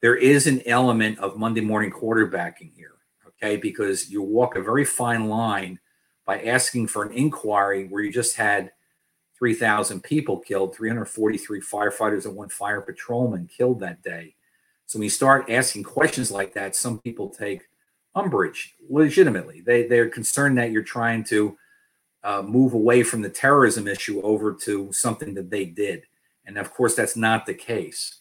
there 0.00 0.16
is 0.16 0.46
an 0.46 0.62
element 0.66 1.18
of 1.18 1.36
Monday 1.36 1.60
morning 1.60 1.90
quarterbacking 1.90 2.72
here, 2.74 2.95
okay? 3.42 3.56
Because 3.56 4.10
you 4.10 4.22
walk 4.22 4.56
a 4.56 4.62
very 4.62 4.84
fine 4.84 5.28
line 5.28 5.78
by 6.24 6.42
asking 6.42 6.88
for 6.88 7.04
an 7.04 7.12
inquiry 7.12 7.86
where 7.88 8.02
you 8.02 8.12
just 8.12 8.36
had 8.36 8.72
3,000 9.38 10.02
people 10.02 10.38
killed, 10.38 10.74
343 10.74 11.60
firefighters 11.60 12.24
and 12.24 12.34
one 12.34 12.48
fire 12.48 12.80
patrolman 12.80 13.48
killed 13.48 13.80
that 13.80 14.02
day. 14.02 14.34
So 14.86 14.98
when 14.98 15.04
you 15.04 15.10
start 15.10 15.50
asking 15.50 15.84
questions 15.84 16.30
like 16.30 16.54
that, 16.54 16.74
some 16.74 17.00
people 17.00 17.28
take 17.28 17.62
umbrage 18.14 18.74
legitimately. 18.88 19.60
They 19.60 19.86
they're 19.86 20.08
concerned 20.08 20.56
that 20.58 20.70
you're 20.70 20.82
trying 20.82 21.24
to 21.24 21.58
uh, 22.24 22.42
move 22.42 22.72
away 22.72 23.02
from 23.02 23.22
the 23.22 23.28
terrorism 23.28 23.86
issue 23.86 24.20
over 24.22 24.54
to 24.62 24.92
something 24.92 25.34
that 25.34 25.50
they 25.50 25.66
did, 25.66 26.04
and 26.46 26.56
of 26.56 26.72
course 26.72 26.94
that's 26.94 27.16
not 27.16 27.46
the 27.46 27.54
case. 27.54 28.20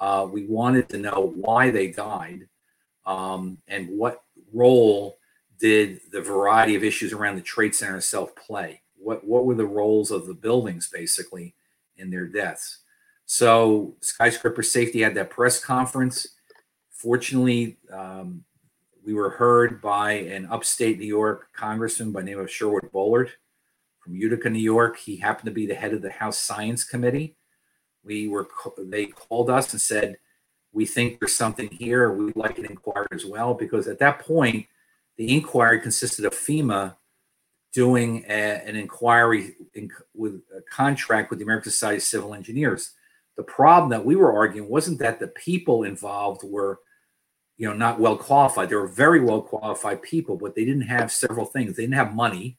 Uh, 0.00 0.26
we 0.30 0.46
wanted 0.46 0.88
to 0.88 0.98
know 0.98 1.32
why 1.36 1.70
they 1.70 1.88
died 1.88 2.48
um, 3.06 3.58
and 3.68 3.88
what 3.88 4.22
role 4.52 5.18
did 5.58 6.00
the 6.12 6.20
variety 6.20 6.74
of 6.74 6.84
issues 6.84 7.12
around 7.12 7.36
the 7.36 7.42
Trade 7.42 7.74
Center 7.74 7.96
itself 7.96 8.34
play. 8.36 8.82
What 8.96 9.24
what 9.24 9.44
were 9.44 9.54
the 9.54 9.66
roles 9.66 10.10
of 10.10 10.26
the 10.26 10.34
buildings 10.34 10.88
basically 10.88 11.54
in 11.96 12.10
their 12.10 12.26
deaths? 12.26 12.78
So 13.26 13.96
skyscraper 14.00 14.62
safety 14.62 15.00
had 15.00 15.14
that 15.14 15.30
press 15.30 15.62
conference. 15.62 16.26
Fortunately, 16.90 17.76
um, 17.92 18.44
we 19.04 19.14
were 19.14 19.30
heard 19.30 19.80
by 19.80 20.12
an 20.12 20.46
upstate 20.50 20.98
New 20.98 21.06
York 21.06 21.48
congressman 21.52 22.12
by 22.12 22.22
name 22.22 22.38
of 22.38 22.50
Sherwood 22.50 22.90
Boehlert 22.92 23.30
from 24.00 24.16
Utica, 24.16 24.50
New 24.50 24.58
York. 24.58 24.98
He 24.98 25.16
happened 25.16 25.46
to 25.46 25.52
be 25.52 25.66
the 25.66 25.74
head 25.74 25.92
of 25.92 26.02
the 26.02 26.10
House 26.10 26.38
Science 26.38 26.84
Committee. 26.84 27.36
We 28.02 28.28
were 28.28 28.48
they 28.78 29.06
called 29.06 29.50
us 29.50 29.72
and 29.72 29.80
said, 29.80 30.16
"We 30.78 30.86
think 30.86 31.18
there's 31.18 31.34
something 31.34 31.68
here. 31.68 32.12
We'd 32.12 32.36
like 32.36 32.58
an 32.58 32.66
inquiry 32.66 33.08
as 33.12 33.26
well." 33.26 33.52
Because 33.54 33.88
at 33.88 33.98
that 33.98 34.20
point, 34.20 34.66
the 35.16 35.34
inquiry 35.34 35.80
consisted 35.80 36.24
of 36.24 36.32
FEMA 36.32 36.96
doing 37.72 38.24
a, 38.28 38.62
an 38.68 38.76
inquiry 38.76 39.56
in, 39.74 39.90
with 40.14 40.40
a 40.56 40.62
contract 40.70 41.30
with 41.30 41.40
the 41.40 41.44
American 41.44 41.72
Society 41.72 41.96
of 41.96 42.02
Civil 42.02 42.34
Engineers. 42.34 42.92
The 43.36 43.42
problem 43.42 43.90
that 43.90 44.04
we 44.04 44.16
were 44.16 44.32
arguing 44.32 44.68
wasn't 44.68 45.00
that 45.00 45.20
the 45.20 45.28
people 45.28 45.82
involved 45.82 46.42
were 46.44 46.80
you 47.58 47.68
know, 47.68 47.74
not 47.74 47.98
well 47.98 48.16
qualified. 48.16 48.70
They 48.70 48.76
were 48.76 48.86
very 48.86 49.20
well 49.20 49.42
qualified 49.42 50.00
people, 50.00 50.36
but 50.36 50.54
they 50.54 50.64
didn't 50.64 50.82
have 50.82 51.10
several 51.10 51.44
things. 51.44 51.76
They 51.76 51.82
didn't 51.82 51.96
have 51.96 52.14
money. 52.14 52.56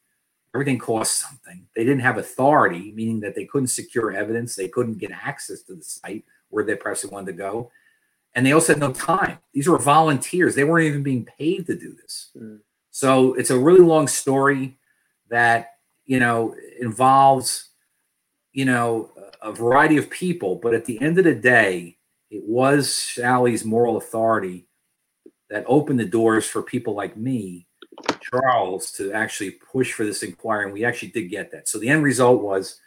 Everything 0.54 0.78
costs 0.78 1.24
something. 1.24 1.66
They 1.76 1.84
didn't 1.86 2.02
have 2.02 2.18
authority, 2.18 2.92
meaning 2.92 3.22
that 3.22 3.34
they 3.34 3.46
couldn't 3.46 3.68
secure 3.68 4.12
evidence. 4.12 4.56
They 4.56 4.68
couldn't 4.68 4.98
get 4.98 5.12
access 5.12 5.62
to 5.64 5.76
the 5.76 5.84
site 5.84 6.26
where 6.50 6.66
they 6.66 6.76
perhaps 6.76 7.06
wanted 7.06 7.28
to 7.28 7.38
go. 7.38 7.72
And 8.36 8.46
they 8.46 8.52
also 8.52 8.74
had 8.74 8.80
no 8.80 8.94
time. 8.94 9.40
These 9.54 9.68
were 9.68 9.78
volunteers. 9.78 10.56
They 10.56 10.64
weren't 10.64 10.88
even 10.88 11.04
being 11.04 11.26
paid 11.26 11.66
to 11.68 11.76
do 11.76 11.96
this. 11.96 12.30
Mm. 12.38 12.60
So 12.92 13.34
it's 13.34 13.50
a 13.50 13.60
really 13.60 13.82
long 13.82 14.08
story 14.08 14.78
that, 15.30 15.76
you 16.06 16.20
know, 16.20 16.56
involves, 16.80 17.70
you 18.54 18.66
know, 18.66 19.12
a 19.42 19.52
variety 19.52 19.98
of 19.98 20.10
people. 20.10 20.56
But 20.56 20.74
at 20.74 20.86
the 20.86 21.02
end 21.02 21.18
of 21.18 21.24
the 21.24 21.36
day, 21.36 21.98
it 22.30 22.44
was 22.46 22.94
Sally's 22.94 23.66
moral 23.66 23.98
authority 23.98 24.68
that 25.50 25.66
opened 25.68 26.00
the 26.00 26.06
doors 26.06 26.46
for 26.46 26.62
people 26.62 26.94
like 26.94 27.18
me, 27.18 27.68
Charles, 28.22 28.92
to 28.94 29.12
actually 29.12 29.52
push 29.52 29.94
for 29.94 30.06
this 30.06 30.22
inquiry. 30.22 30.66
And 30.66 30.74
we 30.74 30.86
actually 30.86 31.10
did 31.10 31.30
get 31.30 31.52
that. 31.52 31.68
So 31.68 31.80
the 31.80 31.90
end 31.90 32.04
result 32.04 32.44
was 32.44 32.80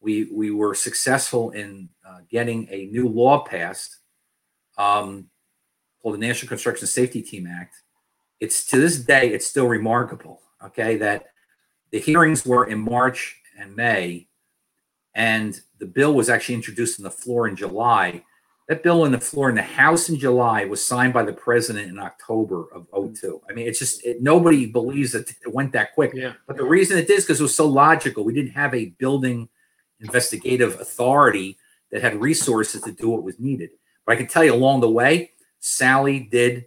we 0.00 0.30
we 0.32 0.50
were 0.50 0.74
successful 0.74 1.50
in 1.50 1.88
uh, 2.08 2.20
getting 2.30 2.68
a 2.70 2.86
new 2.86 3.08
law 3.08 3.40
passed 3.40 3.98
um, 4.78 5.28
called 6.02 6.14
the 6.14 6.18
National 6.18 6.48
Construction 6.48 6.86
Safety 6.86 7.22
Team 7.22 7.46
Act. 7.46 7.76
It's 8.40 8.66
to 8.66 8.78
this 8.78 8.98
day, 8.98 9.28
it's 9.28 9.46
still 9.46 9.66
remarkable. 9.66 10.40
Okay, 10.64 10.96
that 10.96 11.26
the 11.90 11.98
hearings 11.98 12.46
were 12.46 12.66
in 12.66 12.78
March 12.78 13.40
and 13.58 13.76
May, 13.76 14.28
and 15.14 15.60
the 15.78 15.86
bill 15.86 16.14
was 16.14 16.28
actually 16.28 16.54
introduced 16.54 16.98
on 16.98 17.04
the 17.04 17.10
floor 17.10 17.46
in 17.46 17.56
July 17.56 18.22
that 18.68 18.82
bill 18.82 19.02
on 19.02 19.12
the 19.12 19.20
floor 19.20 19.48
in 19.48 19.54
the 19.54 19.62
House 19.62 20.08
in 20.08 20.18
July 20.18 20.64
was 20.64 20.84
signed 20.84 21.12
by 21.12 21.22
the 21.22 21.32
president 21.32 21.88
in 21.88 21.98
October 21.98 22.66
of 22.72 22.86
02. 22.92 23.40
I 23.48 23.52
mean, 23.52 23.68
it's 23.68 23.78
just 23.78 24.04
it, 24.04 24.22
nobody 24.22 24.66
believes 24.66 25.12
that 25.12 25.30
it 25.30 25.52
went 25.52 25.72
that 25.72 25.94
quick. 25.94 26.12
Yeah. 26.14 26.32
But 26.46 26.56
the 26.56 26.64
reason 26.64 26.98
it 26.98 27.06
did 27.06 27.18
is 27.18 27.24
because 27.24 27.38
it 27.38 27.44
was 27.44 27.54
so 27.54 27.66
logical. 27.66 28.24
We 28.24 28.34
didn't 28.34 28.52
have 28.52 28.74
a 28.74 28.86
building 28.98 29.48
investigative 30.00 30.80
authority 30.80 31.58
that 31.92 32.02
had 32.02 32.20
resources 32.20 32.82
to 32.82 32.92
do 32.92 33.08
what 33.08 33.22
was 33.22 33.38
needed. 33.38 33.70
But 34.06 34.12
I 34.12 34.16
can 34.16 34.28
tell 34.28 34.44
you 34.44 34.54
along 34.54 34.80
the 34.80 34.90
way, 34.90 35.32
Sally 35.60 36.20
did, 36.20 36.66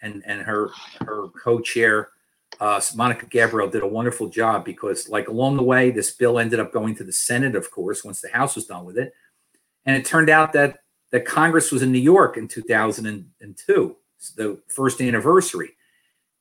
and 0.00 0.22
and 0.24 0.40
her 0.42 0.70
her 1.00 1.28
co-chair 1.28 2.10
uh, 2.60 2.80
Monica 2.94 3.26
Gabrielle 3.26 3.68
did 3.68 3.82
a 3.82 3.86
wonderful 3.86 4.28
job 4.28 4.64
because, 4.64 5.08
like 5.08 5.28
along 5.28 5.56
the 5.56 5.62
way, 5.62 5.90
this 5.90 6.12
bill 6.12 6.38
ended 6.38 6.60
up 6.60 6.72
going 6.72 6.94
to 6.96 7.04
the 7.04 7.12
Senate, 7.12 7.54
of 7.54 7.70
course, 7.70 8.04
once 8.04 8.20
the 8.20 8.30
House 8.30 8.54
was 8.54 8.66
done 8.66 8.84
with 8.84 8.96
it, 8.96 9.12
and 9.84 9.96
it 9.96 10.04
turned 10.04 10.30
out 10.30 10.52
that 10.54 10.78
that 11.12 11.24
Congress 11.24 11.70
was 11.70 11.82
in 11.82 11.92
New 11.92 11.98
York 11.98 12.36
in 12.36 12.48
2002, 12.48 13.96
the 14.36 14.58
first 14.68 15.00
anniversary. 15.00 15.70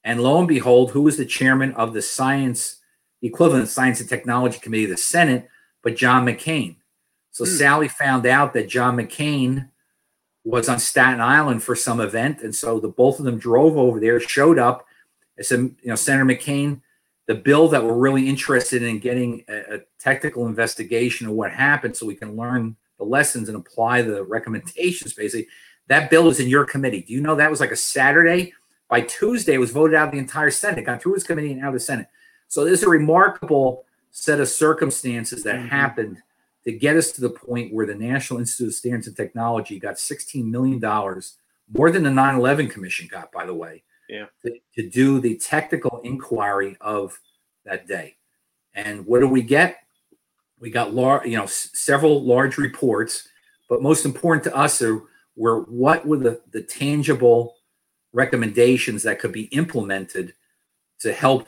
And 0.04 0.22
lo 0.22 0.40
and 0.40 0.48
behold, 0.48 0.92
who 0.92 1.02
was 1.02 1.18
the 1.18 1.26
chairman 1.26 1.72
of 1.74 1.94
the 1.94 2.02
science, 2.02 2.78
the 3.22 3.28
equivalent 3.28 3.70
Science 3.70 4.00
and 4.00 4.10
Technology 4.10 4.60
Committee 4.60 4.86
of 4.86 4.92
the 4.92 4.98
Senate, 4.98 5.48
but 5.84 5.96
John 5.96 6.26
McCain. 6.26 6.78
So 7.32 7.46
hmm. 7.46 7.52
Sally 7.52 7.88
found 7.88 8.26
out 8.26 8.54
that 8.54 8.70
John 8.70 8.98
McCain 8.98 9.70
was 10.46 10.70
on 10.70 10.80
Staten 10.80 11.20
Island 11.20 11.64
for 11.64 11.76
some 11.76 12.00
event. 12.00 12.42
And 12.42 12.56
so 12.56 12.80
the 12.80 12.88
both 12.88 13.20
of 13.20 13.26
them 13.26 13.38
drove 13.38 13.78
over 13.78 14.00
there, 14.00 14.20
showed 14.20 14.58
up. 14.58 14.86
I 15.38 15.42
said, 15.42 15.60
you 15.60 15.76
know, 15.86 15.96
Senator 15.96 16.24
McCain, 16.24 16.82
the 17.28 17.36
bill 17.36 17.68
that 17.70 17.84
we're 17.84 17.96
really 17.98 18.30
interested 18.30 18.84
in 18.84 19.00
getting 19.00 19.44
a, 19.50 19.76
a 19.76 19.80
technical 20.00 20.46
investigation 20.46 21.28
of 21.28 21.34
what 21.34 21.52
happened 21.52 21.98
so 21.98 22.06
we 22.06 22.16
can 22.16 22.36
learn 22.36 22.76
the 22.98 23.04
lessons 23.04 23.50
and 23.50 23.58
apply 23.58 24.02
the 24.02 24.24
recommendations 24.24 25.14
basically 25.14 25.48
that 25.88 26.10
bill 26.10 26.30
is 26.30 26.40
in 26.40 26.48
your 26.48 26.66
committee 26.66 27.02
do 27.02 27.14
you 27.14 27.22
know 27.22 27.36
that 27.36 27.50
was 27.50 27.60
like 27.60 27.72
a 27.72 27.76
saturday 27.76 28.54
by 28.90 29.02
tuesday 29.02 29.56
it 29.56 29.60
was 29.60 29.72
voted 29.72 29.96
out 29.96 30.08
of 30.08 30.12
the 30.12 30.18
entire 30.18 30.52
senate 30.52 30.86
got 30.86 31.02
through 31.02 31.16
its 31.16 31.24
committee 31.24 31.52
and 31.52 31.62
out 31.62 31.70
of 31.70 31.74
the 31.74 31.80
senate 31.80 32.08
so 32.48 32.64
there's 32.64 32.84
a 32.84 32.90
remarkable 32.90 33.84
set 34.12 34.40
of 34.40 34.48
circumstances 34.48 35.44
that 35.44 35.56
mm-hmm. 35.56 35.68
happened 35.68 36.22
to 36.66 36.74
get 36.74 36.96
us 36.96 37.12
to 37.12 37.22
the 37.22 37.30
point 37.30 37.74
where 37.74 37.86
the 37.86 37.96
national 37.96 38.40
institute 38.40 38.68
of 38.68 38.74
standards 38.74 39.08
and 39.08 39.16
technology 39.16 39.80
got 39.80 40.00
16 40.00 40.50
million 40.50 40.80
dollars 40.80 41.38
more 41.72 41.92
than 41.92 42.04
the 42.04 42.10
9-11 42.10 42.70
commission 42.70 43.08
got 43.10 43.32
by 43.32 43.46
the 43.46 43.54
way 43.54 43.84
yeah. 44.08 44.26
to, 44.44 44.52
to 44.76 44.90
do 44.90 45.20
the 45.20 45.36
technical 45.38 46.00
inquiry 46.04 46.78
of 46.82 47.20
that 47.66 47.88
day 47.88 48.16
and 48.74 49.06
what 49.06 49.22
do 49.22 49.28
we 49.28 49.42
get 49.42 49.78
we 50.60 50.70
got 50.70 50.94
lar- 50.94 51.26
you 51.26 51.38
know 51.38 51.44
s- 51.44 51.70
several 51.74 52.24
large 52.24 52.58
reports, 52.58 53.28
but 53.70 53.82
most 53.82 54.06
important 54.06 54.44
to 54.46 54.56
us 54.56 54.82
are 54.82 55.02
were 55.36 55.62
what 55.62 56.06
were 56.06 56.18
the, 56.18 56.42
the 56.52 56.62
tangible 56.62 57.56
recommendations 58.14 59.04
that 59.04 59.20
could 59.20 59.32
be 59.34 59.44
implemented 59.46 60.34
to 61.00 61.12
help 61.12 61.48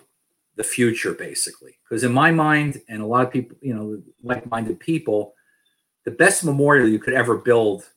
the 0.58 0.64
future, 0.64 1.14
basically. 1.14 1.78
Because 1.84 2.04
in 2.04 2.12
my 2.12 2.32
mind, 2.32 2.82
and 2.90 3.02
a 3.02 3.06
lot 3.06 3.26
of 3.26 3.32
people, 3.32 3.56
you 3.62 3.74
know, 3.74 4.02
like-minded 4.22 4.80
people, 4.80 5.34
the 6.04 6.12
best 6.12 6.44
memorial 6.44 6.88
you 6.88 7.00
could 7.00 7.14
ever 7.14 7.38
build 7.38 7.90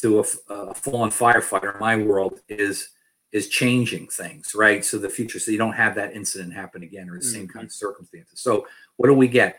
to 0.00 0.20
a, 0.20 0.24
a 0.52 0.74
fallen 0.74 1.10
firefighter 1.10 1.74
in 1.74 1.80
my 1.80 1.96
world 1.96 2.40
is 2.48 2.88
is 3.32 3.48
changing 3.48 4.06
things, 4.08 4.54
right? 4.54 4.84
So 4.84 4.98
the 4.98 5.08
future, 5.08 5.38
so 5.38 5.50
you 5.50 5.56
don't 5.56 5.72
have 5.72 5.94
that 5.94 6.14
incident 6.14 6.52
happen 6.52 6.82
again 6.82 7.08
or 7.08 7.14
the 7.14 7.24
mm-hmm. 7.24 7.34
same 7.34 7.48
kind 7.48 7.64
of 7.64 7.72
circumstances. 7.72 8.40
So 8.40 8.66
what 8.96 9.08
do 9.08 9.14
we 9.14 9.26
get? 9.26 9.58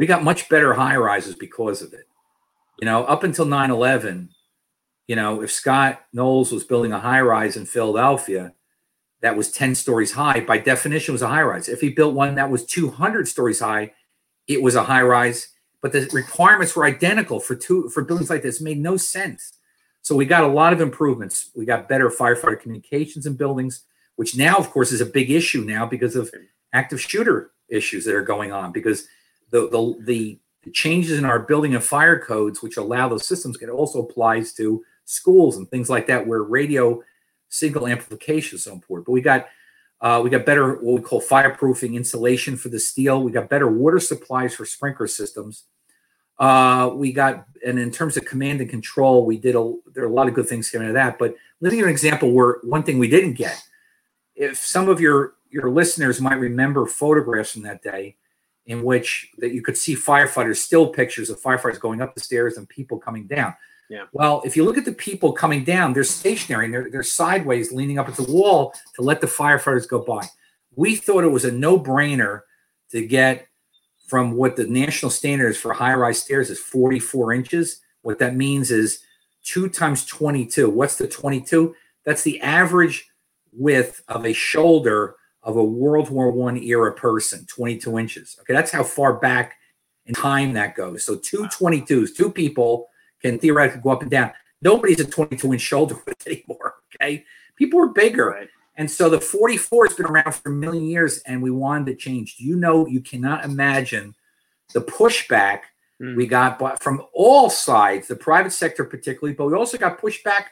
we 0.00 0.06
got 0.06 0.24
much 0.24 0.48
better 0.48 0.72
high 0.72 0.96
rises 0.96 1.34
because 1.34 1.82
of 1.82 1.92
it. 1.92 2.08
You 2.80 2.86
know, 2.86 3.04
up 3.04 3.22
until 3.22 3.44
9 3.44 3.70
11, 3.70 4.30
you 5.08 5.14
know, 5.14 5.42
if 5.42 5.52
Scott 5.52 6.00
Knowles 6.14 6.52
was 6.52 6.64
building 6.64 6.92
a 6.92 6.98
high 6.98 7.20
rise 7.20 7.58
in 7.58 7.66
Philadelphia 7.66 8.54
that 9.22 9.36
was 9.36 9.50
10 9.50 9.74
stories 9.74 10.12
high, 10.12 10.40
by 10.40 10.58
definition 10.58 11.12
was 11.12 11.22
a 11.22 11.28
high 11.28 11.42
rise. 11.42 11.68
If 11.68 11.80
he 11.80 11.90
built 11.90 12.14
one 12.14 12.34
that 12.36 12.50
was 12.50 12.64
200 12.64 13.28
stories 13.28 13.60
high, 13.60 13.92
it 14.48 14.62
was 14.62 14.74
a 14.74 14.84
high 14.84 15.02
rise. 15.02 15.48
But 15.82 15.92
the 15.92 16.08
requirements 16.12 16.74
were 16.76 16.84
identical 16.84 17.40
for 17.40 17.54
two 17.54 17.88
for 17.88 18.02
buildings 18.04 18.30
like 18.30 18.42
this. 18.42 18.60
It 18.60 18.64
made 18.64 18.78
no 18.78 18.96
sense. 18.96 19.52
So 20.02 20.14
we 20.14 20.24
got 20.24 20.44
a 20.44 20.48
lot 20.48 20.72
of 20.72 20.80
improvements. 20.80 21.50
We 21.54 21.64
got 21.64 21.88
better 21.88 22.08
firefighter 22.08 22.60
communications 22.60 23.26
in 23.26 23.34
buildings, 23.34 23.82
which 24.16 24.36
now, 24.36 24.56
of 24.56 24.70
course, 24.70 24.92
is 24.92 25.00
a 25.00 25.06
big 25.06 25.30
issue 25.30 25.62
now 25.62 25.86
because 25.86 26.16
of 26.16 26.32
active 26.72 27.00
shooter 27.00 27.52
issues 27.68 28.04
that 28.04 28.14
are 28.14 28.22
going 28.22 28.52
on. 28.52 28.72
Because 28.72 29.06
the, 29.50 29.68
the, 29.68 29.96
the, 30.04 30.40
changes 30.74 31.18
in 31.18 31.24
our 31.24 31.38
building 31.38 31.74
and 31.74 31.82
fire 31.82 32.18
codes, 32.18 32.62
which 32.62 32.76
allow 32.76 33.08
those 33.08 33.26
systems, 33.26 33.56
can 33.56 33.70
also 33.70 34.02
applies 34.02 34.52
to 34.52 34.84
schools 35.06 35.56
and 35.56 35.68
things 35.70 35.88
like 35.88 36.06
that, 36.06 36.26
where 36.26 36.42
radio 36.42 37.02
signal 37.50 37.86
amplification 37.86 38.56
is 38.56 38.64
so 38.64 38.72
important. 38.72 39.06
But 39.06 39.12
we 39.12 39.20
got 39.20 39.48
uh, 40.00 40.20
we 40.24 40.30
got 40.30 40.46
better 40.46 40.76
what 40.76 40.94
we 40.94 41.02
call 41.02 41.20
fireproofing 41.20 41.94
insulation 41.94 42.56
for 42.56 42.70
the 42.70 42.80
steel. 42.80 43.22
We 43.22 43.32
got 43.32 43.50
better 43.50 43.68
water 43.68 44.00
supplies 44.00 44.54
for 44.54 44.64
sprinkler 44.64 45.06
systems. 45.06 45.64
Uh, 46.38 46.90
we 46.94 47.12
got 47.12 47.44
and 47.66 47.78
in 47.78 47.90
terms 47.90 48.16
of 48.16 48.24
command 48.24 48.62
and 48.62 48.70
control, 48.70 49.26
we 49.26 49.36
did 49.36 49.54
a 49.54 49.74
there 49.92 50.04
are 50.04 50.08
a 50.08 50.12
lot 50.12 50.26
of 50.26 50.32
good 50.32 50.48
things 50.48 50.70
coming 50.70 50.86
out 50.86 50.90
of 50.90 50.94
that. 50.94 51.18
But 51.18 51.34
let 51.60 51.70
me 51.70 51.76
give 51.76 51.80
you 51.80 51.84
an 51.84 51.90
example 51.90 52.32
where 52.32 52.58
one 52.62 52.82
thing 52.82 52.98
we 52.98 53.08
didn't 53.08 53.34
get. 53.34 53.62
If 54.34 54.56
some 54.56 54.88
of 54.88 55.00
your 55.00 55.34
your 55.50 55.70
listeners 55.70 56.20
might 56.20 56.38
remember 56.38 56.86
photographs 56.86 57.52
from 57.52 57.62
that 57.62 57.82
day 57.82 58.16
in 58.66 58.82
which 58.84 59.30
that 59.38 59.52
you 59.52 59.62
could 59.62 59.76
see 59.76 59.96
firefighters, 59.96 60.56
still 60.56 60.86
pictures 60.86 61.28
of 61.28 61.42
firefighters 61.42 61.80
going 61.80 62.00
up 62.00 62.14
the 62.14 62.20
stairs 62.20 62.56
and 62.56 62.68
people 62.68 62.98
coming 62.98 63.26
down. 63.26 63.54
Yeah. 63.90 64.04
Well, 64.12 64.40
if 64.44 64.56
you 64.56 64.64
look 64.64 64.78
at 64.78 64.84
the 64.84 64.92
people 64.92 65.32
coming 65.32 65.64
down, 65.64 65.92
they're 65.92 66.04
stationary 66.04 66.66
and 66.66 66.72
they're, 66.72 66.88
they're 66.90 67.02
sideways, 67.02 67.72
leaning 67.72 67.98
up 67.98 68.08
at 68.08 68.14
the 68.14 68.22
wall 68.22 68.72
to 68.94 69.02
let 69.02 69.20
the 69.20 69.26
firefighters 69.26 69.88
go 69.88 69.98
by. 69.98 70.26
We 70.76 70.94
thought 70.94 71.24
it 71.24 71.32
was 71.32 71.44
a 71.44 71.50
no 71.50 71.78
brainer 71.78 72.42
to 72.92 73.04
get 73.04 73.48
from 74.06 74.36
what 74.36 74.54
the 74.54 74.66
national 74.66 75.10
standard 75.10 75.48
is 75.48 75.58
for 75.58 75.72
high 75.72 75.94
rise 75.94 76.22
stairs 76.22 76.50
is 76.50 76.60
44 76.60 77.32
inches. 77.32 77.80
What 78.02 78.20
that 78.20 78.36
means 78.36 78.70
is 78.70 79.00
two 79.42 79.68
times 79.68 80.06
22. 80.06 80.70
What's 80.70 80.96
the 80.96 81.08
22? 81.08 81.74
That's 82.04 82.22
the 82.22 82.40
average 82.42 83.10
width 83.52 84.04
of 84.06 84.24
a 84.24 84.32
shoulder 84.32 85.16
of 85.42 85.56
a 85.56 85.64
World 85.64 86.10
War 86.10 86.30
One 86.30 86.56
era 86.56 86.92
person, 86.92 87.44
22 87.46 87.98
inches. 87.98 88.36
Okay, 88.40 88.52
that's 88.52 88.70
how 88.70 88.84
far 88.84 89.14
back 89.14 89.54
in 90.06 90.14
time 90.14 90.52
that 90.52 90.76
goes. 90.76 91.04
So 91.04 91.16
two 91.16 91.44
22s, 91.46 92.14
two 92.14 92.30
people 92.30 92.89
can 93.20 93.38
theoretically 93.38 93.82
go 93.82 93.90
up 93.90 94.02
and 94.02 94.10
down. 94.10 94.32
Nobody's 94.62 95.00
a 95.00 95.04
22 95.04 95.52
inch 95.52 95.62
shoulder 95.62 95.96
width 96.06 96.26
anymore. 96.26 96.76
Okay, 96.94 97.24
people 97.56 97.80
are 97.80 97.88
bigger. 97.88 98.30
Right. 98.30 98.48
And 98.76 98.90
so 98.90 99.10
the 99.10 99.20
44 99.20 99.88
has 99.88 99.96
been 99.96 100.06
around 100.06 100.34
for 100.34 100.50
a 100.50 100.54
million 100.54 100.86
years 100.86 101.18
and 101.26 101.42
we 101.42 101.50
wanted 101.50 101.86
to 101.86 101.94
change. 101.96 102.36
You 102.38 102.56
know, 102.56 102.86
you 102.86 103.00
cannot 103.00 103.44
imagine 103.44 104.14
the 104.72 104.80
pushback 104.80 105.60
Mm. 106.00 106.16
we 106.16 106.26
got 106.26 106.82
from 106.82 107.02
all 107.12 107.50
sides, 107.50 108.08
the 108.08 108.16
private 108.16 108.52
sector 108.52 108.84
particularly, 108.84 109.34
but 109.34 109.46
we 109.46 109.54
also 109.54 109.76
got 109.76 110.00
pushback 110.00 110.44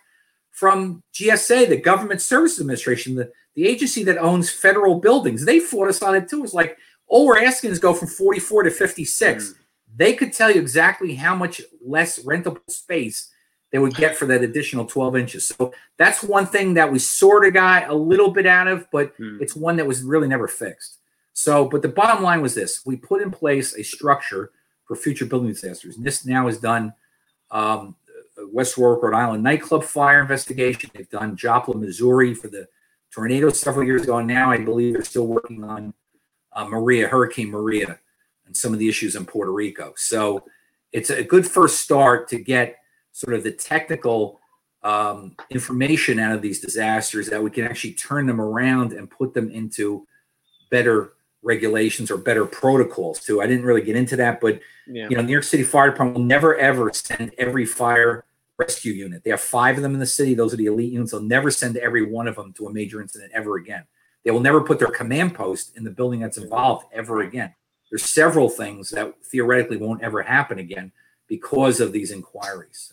from 0.50 1.02
GSA, 1.14 1.68
the 1.68 1.80
Government 1.80 2.20
Services 2.20 2.60
Administration, 2.60 3.14
the, 3.14 3.30
the 3.54 3.66
agency 3.66 4.04
that 4.04 4.18
owns 4.18 4.50
federal 4.50 5.00
buildings. 5.00 5.44
They 5.44 5.60
fought 5.60 5.88
us 5.88 6.02
on 6.02 6.14
it 6.14 6.28
too. 6.28 6.44
It's 6.44 6.52
like, 6.52 6.76
all 7.06 7.26
we're 7.26 7.42
asking 7.42 7.70
is 7.70 7.78
go 7.78 7.94
from 7.94 8.08
44 8.08 8.64
to 8.64 8.70
56. 8.70 9.44
Mm. 9.44 9.54
They 9.98 10.14
could 10.14 10.32
tell 10.32 10.50
you 10.50 10.60
exactly 10.60 11.16
how 11.16 11.34
much 11.34 11.60
less 11.84 12.20
rentable 12.20 12.60
space 12.70 13.30
they 13.72 13.78
would 13.78 13.94
get 13.96 14.16
for 14.16 14.26
that 14.26 14.42
additional 14.42 14.86
12 14.86 15.16
inches. 15.16 15.48
So 15.48 15.74
that's 15.98 16.22
one 16.22 16.46
thing 16.46 16.74
that 16.74 16.90
we 16.90 16.98
sort 17.00 17.44
of 17.46 17.52
got 17.52 17.90
a 17.90 17.94
little 17.94 18.30
bit 18.30 18.46
out 18.46 18.68
of, 18.68 18.86
but 18.90 19.12
Hmm. 19.18 19.38
it's 19.42 19.54
one 19.56 19.76
that 19.76 19.86
was 19.86 20.02
really 20.02 20.28
never 20.28 20.48
fixed. 20.48 20.98
So, 21.34 21.66
but 21.68 21.82
the 21.82 21.88
bottom 21.88 22.22
line 22.22 22.40
was 22.42 22.54
this 22.54 22.86
we 22.86 22.96
put 22.96 23.20
in 23.22 23.30
place 23.30 23.76
a 23.76 23.82
structure 23.82 24.52
for 24.86 24.96
future 24.96 25.26
building 25.26 25.48
disasters. 25.50 25.96
And 25.96 26.06
this 26.06 26.24
now 26.24 26.48
is 26.48 26.58
done 26.58 26.94
um, 27.50 27.96
West 28.52 28.78
Warwick, 28.78 29.02
Rhode 29.02 29.14
Island 29.16 29.42
nightclub 29.42 29.82
fire 29.84 30.20
investigation. 30.20 30.90
They've 30.94 31.10
done 31.10 31.36
Joplin, 31.36 31.80
Missouri 31.80 32.34
for 32.34 32.48
the 32.48 32.68
tornado 33.12 33.50
several 33.50 33.84
years 33.84 34.02
ago. 34.04 34.18
And 34.18 34.28
now 34.28 34.50
I 34.50 34.58
believe 34.58 34.94
they're 34.94 35.04
still 35.04 35.26
working 35.26 35.64
on 35.64 35.92
uh, 36.52 36.64
Maria, 36.66 37.08
Hurricane 37.08 37.50
Maria, 37.50 37.98
and 38.48 38.56
some 38.56 38.72
of 38.72 38.80
the 38.80 38.88
issues 38.88 39.14
in 39.14 39.24
Puerto 39.24 39.52
Rico. 39.52 39.92
So 39.96 40.44
it's 40.92 41.10
a 41.10 41.22
good 41.22 41.46
first 41.46 41.80
start 41.80 42.28
to 42.30 42.38
get 42.40 42.76
sort 43.12 43.34
of 43.34 43.44
the 43.44 43.52
technical 43.52 44.40
um, 44.82 45.36
information 45.50 46.18
out 46.18 46.34
of 46.34 46.42
these 46.42 46.60
disasters 46.60 47.28
that 47.28 47.42
we 47.42 47.50
can 47.50 47.64
actually 47.64 47.92
turn 47.92 48.26
them 48.26 48.40
around 48.40 48.92
and 48.92 49.08
put 49.10 49.34
them 49.34 49.50
into 49.50 50.06
better 50.70 51.12
regulations 51.42 52.10
or 52.10 52.16
better 52.16 52.44
protocols 52.46 53.20
too. 53.20 53.40
I 53.40 53.46
didn't 53.46 53.64
really 53.64 53.82
get 53.82 53.96
into 53.96 54.16
that, 54.16 54.40
but 54.40 54.60
Yeah. 54.86 55.08
you 55.10 55.16
know, 55.16 55.22
New 55.22 55.32
York 55.32 55.44
City 55.44 55.62
Fire 55.62 55.90
Department 55.90 56.16
will 56.18 56.24
never 56.24 56.56
ever 56.56 56.90
send 56.92 57.32
every 57.38 57.66
fire 57.66 58.24
rescue 58.56 58.92
unit. 58.92 59.22
They 59.24 59.30
have 59.30 59.40
five 59.40 59.76
of 59.76 59.82
them 59.82 59.94
in 59.94 60.00
the 60.00 60.06
city. 60.06 60.34
Those 60.34 60.52
are 60.54 60.56
the 60.56 60.66
elite 60.66 60.92
units. 60.92 61.12
They'll 61.12 61.20
never 61.20 61.50
send 61.50 61.76
every 61.76 62.10
one 62.10 62.26
of 62.26 62.34
them 62.36 62.52
to 62.54 62.66
a 62.66 62.72
major 62.72 63.00
incident 63.00 63.30
ever 63.34 63.56
again. 63.56 63.84
They 64.24 64.30
will 64.30 64.40
never 64.40 64.60
put 64.62 64.78
their 64.78 64.88
command 64.88 65.34
post 65.34 65.76
in 65.76 65.84
the 65.84 65.90
building 65.90 66.20
that's 66.20 66.38
involved 66.38 66.86
ever 66.92 67.20
again. 67.20 67.54
There's 67.90 68.04
several 68.04 68.48
things 68.48 68.90
that 68.90 69.14
theoretically 69.24 69.78
won't 69.78 70.02
ever 70.02 70.22
happen 70.22 70.58
again 70.58 70.92
because 71.26 71.80
of 71.80 71.92
these 71.92 72.10
inquiries. 72.10 72.92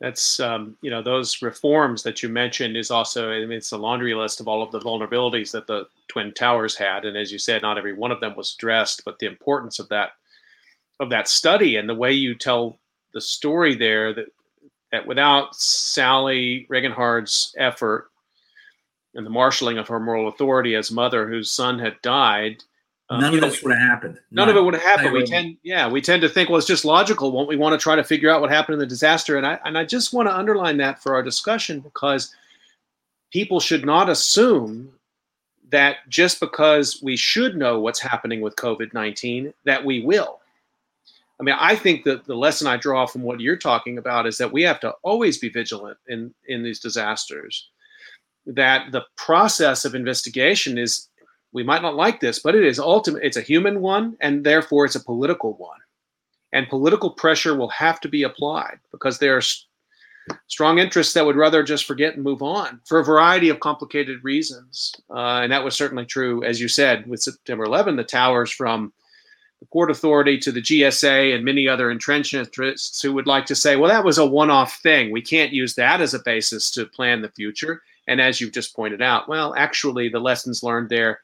That's 0.00 0.40
um, 0.40 0.76
you 0.82 0.90
know 0.90 1.02
those 1.02 1.40
reforms 1.40 2.02
that 2.02 2.22
you 2.22 2.28
mentioned 2.28 2.76
is 2.76 2.90
also 2.90 3.30
I 3.30 3.40
mean 3.40 3.52
it's 3.52 3.72
a 3.72 3.78
laundry 3.78 4.14
list 4.14 4.40
of 4.40 4.48
all 4.48 4.62
of 4.62 4.70
the 4.70 4.80
vulnerabilities 4.80 5.50
that 5.52 5.66
the 5.66 5.86
twin 6.08 6.34
towers 6.34 6.76
had, 6.76 7.06
and 7.06 7.16
as 7.16 7.32
you 7.32 7.38
said, 7.38 7.62
not 7.62 7.78
every 7.78 7.94
one 7.94 8.12
of 8.12 8.20
them 8.20 8.36
was 8.36 8.54
addressed, 8.54 9.02
but 9.06 9.18
the 9.18 9.26
importance 9.26 9.78
of 9.78 9.88
that 9.88 10.10
of 11.00 11.08
that 11.10 11.28
study 11.28 11.76
and 11.76 11.88
the 11.88 11.94
way 11.94 12.12
you 12.12 12.34
tell 12.34 12.78
the 13.14 13.20
story 13.20 13.74
there 13.74 14.12
that 14.12 14.26
that 14.92 15.06
without 15.06 15.56
Sally 15.56 16.66
Regenhard's 16.70 17.54
effort 17.56 18.10
and 19.14 19.24
the 19.24 19.30
marshaling 19.30 19.78
of 19.78 19.88
her 19.88 19.98
moral 19.98 20.28
authority 20.28 20.74
as 20.74 20.90
mother 20.90 21.26
whose 21.26 21.50
son 21.50 21.78
had 21.78 22.00
died, 22.02 22.62
uh, 23.08 23.20
None 23.20 23.34
of 23.34 23.40
this 23.40 23.62
would 23.62 23.72
have 23.72 23.88
happened. 23.88 24.18
none 24.32 24.48
of 24.48 24.56
it 24.56 24.60
would 24.64 24.74
have 24.74 24.82
happened. 24.82 25.12
We 25.12 25.24
tend, 25.24 25.56
yeah, 25.62 25.88
we 25.88 26.00
tend 26.00 26.22
to 26.22 26.28
think, 26.28 26.48
well, 26.48 26.58
it's 26.58 26.66
just 26.66 26.84
logical. 26.84 27.30
Won't 27.30 27.48
we 27.48 27.56
want 27.56 27.78
to 27.78 27.82
try 27.82 27.94
to 27.94 28.02
figure 28.02 28.30
out 28.30 28.40
what 28.40 28.50
happened 28.50 28.74
in 28.74 28.78
the 28.80 28.86
disaster? 28.86 29.36
And 29.36 29.46
I 29.46 29.60
and 29.64 29.78
I 29.78 29.84
just 29.84 30.12
want 30.12 30.28
to 30.28 30.36
underline 30.36 30.76
that 30.78 31.00
for 31.02 31.14
our 31.14 31.22
discussion 31.22 31.78
because 31.80 32.34
people 33.32 33.60
should 33.60 33.84
not 33.86 34.08
assume 34.08 34.92
that 35.70 35.98
just 36.08 36.40
because 36.40 37.00
we 37.02 37.16
should 37.16 37.56
know 37.56 37.78
what's 37.80 38.00
happening 38.00 38.40
with 38.40 38.56
COVID 38.56 38.92
nineteen 38.92 39.54
that 39.64 39.84
we 39.84 40.00
will. 40.04 40.40
I 41.38 41.42
mean, 41.42 41.56
I 41.58 41.76
think 41.76 42.04
that 42.04 42.24
the 42.24 42.34
lesson 42.34 42.66
I 42.66 42.76
draw 42.76 43.04
from 43.06 43.22
what 43.22 43.40
you're 43.40 43.56
talking 43.58 43.98
about 43.98 44.26
is 44.26 44.38
that 44.38 44.52
we 44.52 44.62
have 44.62 44.80
to 44.80 44.94
always 45.02 45.38
be 45.38 45.48
vigilant 45.48 45.98
in 46.08 46.34
in 46.48 46.64
these 46.64 46.80
disasters. 46.80 47.68
That 48.46 48.90
the 48.90 49.04
process 49.16 49.84
of 49.84 49.94
investigation 49.94 50.76
is 50.78 51.08
we 51.52 51.62
might 51.62 51.82
not 51.82 51.96
like 51.96 52.20
this, 52.20 52.38
but 52.38 52.54
it 52.54 52.64
is 52.64 52.78
ultimate. 52.78 53.22
It's 53.24 53.36
a 53.36 53.42
human 53.42 53.80
one, 53.80 54.16
and 54.20 54.44
therefore 54.44 54.84
it's 54.84 54.94
a 54.94 55.04
political 55.04 55.54
one. 55.54 55.78
And 56.52 56.68
political 56.68 57.10
pressure 57.10 57.56
will 57.56 57.68
have 57.70 58.00
to 58.00 58.08
be 58.08 58.22
applied 58.22 58.78
because 58.92 59.18
there 59.18 59.36
are 59.36 59.42
strong 60.48 60.78
interests 60.78 61.14
that 61.14 61.24
would 61.26 61.36
rather 61.36 61.62
just 61.62 61.84
forget 61.84 62.14
and 62.14 62.24
move 62.24 62.42
on 62.42 62.80
for 62.84 62.98
a 62.98 63.04
variety 63.04 63.48
of 63.48 63.60
complicated 63.60 64.22
reasons. 64.24 64.94
Uh, 65.10 65.40
and 65.42 65.52
that 65.52 65.64
was 65.64 65.76
certainly 65.76 66.04
true, 66.04 66.42
as 66.44 66.60
you 66.60 66.68
said, 66.68 67.06
with 67.06 67.22
September 67.22 67.64
11. 67.64 67.96
The 67.96 68.04
towers 68.04 68.50
from 68.50 68.92
the 69.60 69.66
Port 69.66 69.90
Authority 69.90 70.38
to 70.38 70.52
the 70.52 70.62
GSA 70.62 71.34
and 71.34 71.44
many 71.44 71.68
other 71.68 71.90
entrenched 71.90 72.34
interests 72.34 73.00
who 73.00 73.12
would 73.12 73.26
like 73.26 73.46
to 73.46 73.54
say, 73.54 73.76
well, 73.76 73.90
that 73.90 74.04
was 74.04 74.18
a 74.18 74.26
one 74.26 74.50
off 74.50 74.76
thing. 74.76 75.10
We 75.10 75.22
can't 75.22 75.52
use 75.52 75.74
that 75.74 76.00
as 76.00 76.14
a 76.14 76.22
basis 76.22 76.70
to 76.72 76.86
plan 76.86 77.22
the 77.22 77.30
future. 77.30 77.82
And 78.06 78.20
as 78.20 78.40
you've 78.40 78.52
just 78.52 78.76
pointed 78.76 79.02
out, 79.02 79.28
well, 79.28 79.54
actually, 79.56 80.08
the 80.08 80.20
lessons 80.20 80.62
learned 80.62 80.90
there 80.90 81.20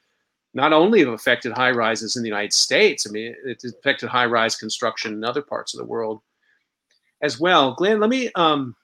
not 0.54 0.72
only 0.72 1.00
have 1.00 1.08
affected 1.08 1.52
high 1.52 1.70
rises 1.70 2.16
in 2.16 2.22
the 2.22 2.28
United 2.28 2.52
States, 2.52 3.06
I 3.06 3.10
mean, 3.10 3.34
it's 3.44 3.64
affected 3.64 4.08
high 4.08 4.26
rise 4.26 4.56
construction 4.56 5.12
in 5.12 5.24
other 5.24 5.42
parts 5.42 5.74
of 5.74 5.78
the 5.78 5.86
world 5.86 6.20
as 7.22 7.40
well. 7.40 7.74
Glenn, 7.74 8.00
let 8.00 8.10
me, 8.10 8.30
um, 8.34 8.76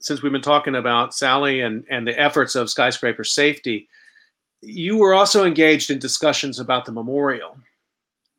since 0.00 0.22
we've 0.22 0.32
been 0.32 0.42
talking 0.42 0.74
about 0.74 1.14
Sally 1.14 1.60
and, 1.60 1.84
and 1.90 2.06
the 2.06 2.18
efforts 2.18 2.54
of 2.54 2.70
skyscraper 2.70 3.24
safety, 3.24 3.88
you 4.60 4.98
were 4.98 5.14
also 5.14 5.44
engaged 5.44 5.90
in 5.90 5.98
discussions 5.98 6.58
about 6.58 6.84
the 6.84 6.92
memorial 6.92 7.56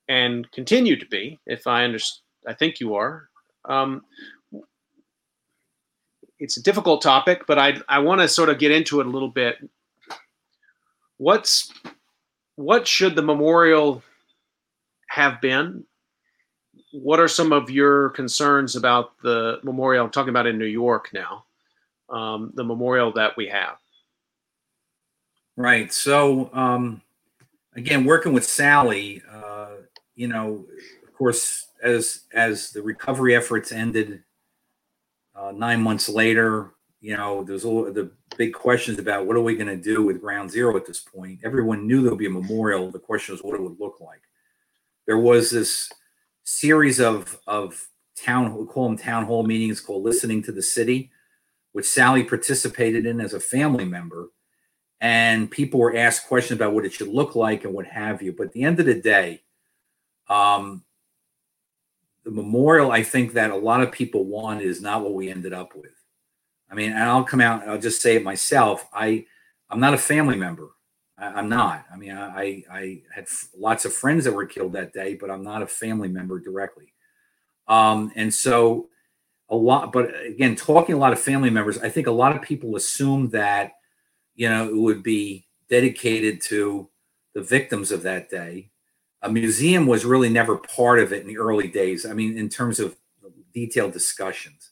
and 0.08 0.50
continue 0.52 1.00
to 1.00 1.06
be, 1.08 1.40
if 1.48 1.66
I 1.66 1.84
understand, 1.84 2.22
I 2.48 2.54
think 2.54 2.80
you 2.80 2.96
are. 2.96 3.30
Um, 3.66 4.04
it's 6.40 6.58
a 6.58 6.64
difficult 6.64 7.02
topic, 7.02 7.46
but 7.48 7.58
I, 7.58 7.78
I 7.88 8.00
want 8.00 8.22
to 8.22 8.28
sort 8.28 8.50
of 8.50 8.60
get 8.60 8.72
into 8.72 9.00
it 9.00 9.06
a 9.06 9.10
little 9.10 9.30
bit. 9.30 9.58
What's 11.18 11.72
what 12.56 12.88
should 12.88 13.16
the 13.16 13.22
memorial 13.22 14.04
have 15.10 15.42
been? 15.42 15.84
What 16.94 17.20
are 17.20 17.28
some 17.28 17.52
of 17.52 17.70
your 17.70 18.10
concerns 18.10 18.76
about 18.76 19.18
the 19.22 19.60
memorial? 19.64 20.06
I'm 20.06 20.12
talking 20.12 20.30
about 20.30 20.48
in 20.48 20.58
New 20.58 20.66
York 20.66 21.10
now, 21.14 21.46
um, 22.10 22.52
the 22.56 22.64
memorial 22.64 23.12
that 23.14 23.38
we 23.38 23.48
have. 23.48 23.78
Right. 25.56 25.94
So, 25.94 26.50
um, 26.54 27.02
again, 27.76 28.06
working 28.06 28.34
with 28.34 28.46
Sally, 28.46 29.22
uh, 29.32 29.76
you 30.16 30.28
know, 30.28 30.66
of 31.04 31.14
course, 31.14 31.68
as 31.84 32.22
as 32.34 32.72
the 32.72 32.82
recovery 32.82 33.36
efforts 33.36 33.72
ended 33.72 34.24
uh, 35.36 35.52
nine 35.52 35.82
months 35.82 36.10
later, 36.10 36.72
you 37.02 37.18
know, 37.18 37.44
there's 37.44 37.66
all 37.66 37.92
the 37.92 38.12
big 38.38 38.54
questions 38.54 39.00
about 39.00 39.26
what 39.26 39.36
are 39.36 39.42
we 39.42 39.56
going 39.56 39.68
to 39.68 39.76
do 39.76 40.04
with 40.04 40.22
Ground 40.22 40.52
Zero 40.52 40.78
at 40.78 40.86
this 40.86 41.00
point. 41.00 41.40
Everyone 41.44 41.88
knew 41.88 42.02
there 42.02 42.12
would 42.12 42.20
be 42.20 42.28
a 42.28 42.30
memorial. 42.30 42.92
The 42.92 43.00
question 43.00 43.34
was 43.34 43.42
what 43.42 43.56
it 43.56 43.62
would 43.62 43.80
look 43.80 44.00
like. 44.00 44.22
There 45.08 45.18
was 45.18 45.50
this 45.50 45.92
series 46.44 47.00
of 47.00 47.40
of 47.48 47.88
town 48.16 48.56
we 48.56 48.66
call 48.66 48.88
them 48.88 48.98
town 48.98 49.26
hall 49.26 49.44
meetings 49.44 49.82
called 49.82 50.04
listening 50.04 50.44
to 50.44 50.52
the 50.52 50.62
city, 50.62 51.12
which 51.72 51.88
Sally 51.88 52.24
participated 52.24 53.06
in 53.06 53.20
as 53.20 53.34
a 53.34 53.40
family 53.40 53.86
member 53.86 54.30
and 55.02 55.50
people 55.50 55.80
were 55.80 55.98
asked 55.98 56.28
questions 56.28 56.60
about 56.60 56.74
what 56.74 56.86
it 56.86 56.94
should 56.94 57.08
look 57.08 57.36
like 57.36 57.66
and 57.66 57.74
what 57.74 57.88
have 57.88 58.22
you. 58.22 58.32
But 58.32 58.48
at 58.48 58.54
the 58.54 58.64
end 58.64 58.80
of 58.80 58.86
the 58.86 59.02
day, 59.02 59.42
um, 60.30 60.84
the 62.24 62.30
memorial, 62.30 62.92
I 62.92 63.02
think 63.02 63.34
that 63.34 63.50
a 63.50 63.56
lot 63.56 63.82
of 63.82 63.92
people 63.92 64.26
wanted 64.26 64.66
is 64.66 64.80
not 64.80 65.02
what 65.02 65.16
we 65.16 65.32
ended 65.32 65.54
up 65.54 65.76
with. 65.76 65.92
I 66.72 66.76
mean, 66.76 66.92
and 66.92 67.04
I'll 67.04 67.24
come 67.24 67.42
out 67.42 67.62
and 67.62 67.72
I'll 67.72 67.80
just 67.80 68.02
say 68.02 68.16
it 68.16 68.24
myself. 68.24 68.88
I, 68.94 69.26
I'm 69.70 69.80
not 69.80 69.94
a 69.94 69.98
family 69.98 70.38
member. 70.38 70.70
I, 71.18 71.40
am 71.40 71.50
not. 71.50 71.86
I 71.94 71.98
mean, 71.98 72.14
I, 72.14 72.64
I 72.72 73.02
had 73.14 73.28
lots 73.56 73.86
of 73.86 73.94
friends 73.94 74.24
that 74.24 74.34
were 74.34 74.46
killed 74.46 74.74
that 74.74 74.94
day, 74.94 75.16
but 75.16 75.30
I'm 75.30 75.44
not 75.44 75.62
a 75.62 75.68
family 75.68 76.08
member 76.08 76.40
directly. 76.40 76.94
Um, 77.68 78.12
and 78.16 78.34
so 78.34 78.88
a 79.50 79.56
lot, 79.56 79.92
but 79.92 80.14
again, 80.26 80.56
talking 80.56 80.96
a 80.96 80.98
lot 80.98 81.14
of 81.14 81.20
family 81.20 81.50
members, 81.50 81.78
I 81.78 81.90
think 81.90 82.08
a 82.08 82.12
lot 82.12 82.36
of 82.36 82.42
people 82.42 82.76
assume 82.76 83.30
that, 83.30 83.74
you 84.36 84.50
know, 84.50 84.68
it 84.70 84.76
would 84.76 85.04
be 85.04 85.46
dedicated 85.70 86.42
to 86.42 86.90
the 87.34 87.42
victims 87.42 87.92
of 87.92 88.04
that 88.04 88.30
day. 88.30 88.70
A 89.22 89.30
museum 89.30 89.86
was 89.86 90.06
really 90.06 90.30
never 90.30 90.58
part 90.58 91.00
of 91.00 91.14
it 91.14 91.22
in 91.22 91.28
the 91.28 91.38
early 91.38 91.68
days. 91.68 92.06
I 92.06 92.14
mean, 92.14 92.38
in 92.38 92.50
terms 92.50 92.80
of 92.80 92.96
detailed 93.54 93.94
discussions. 93.94 94.71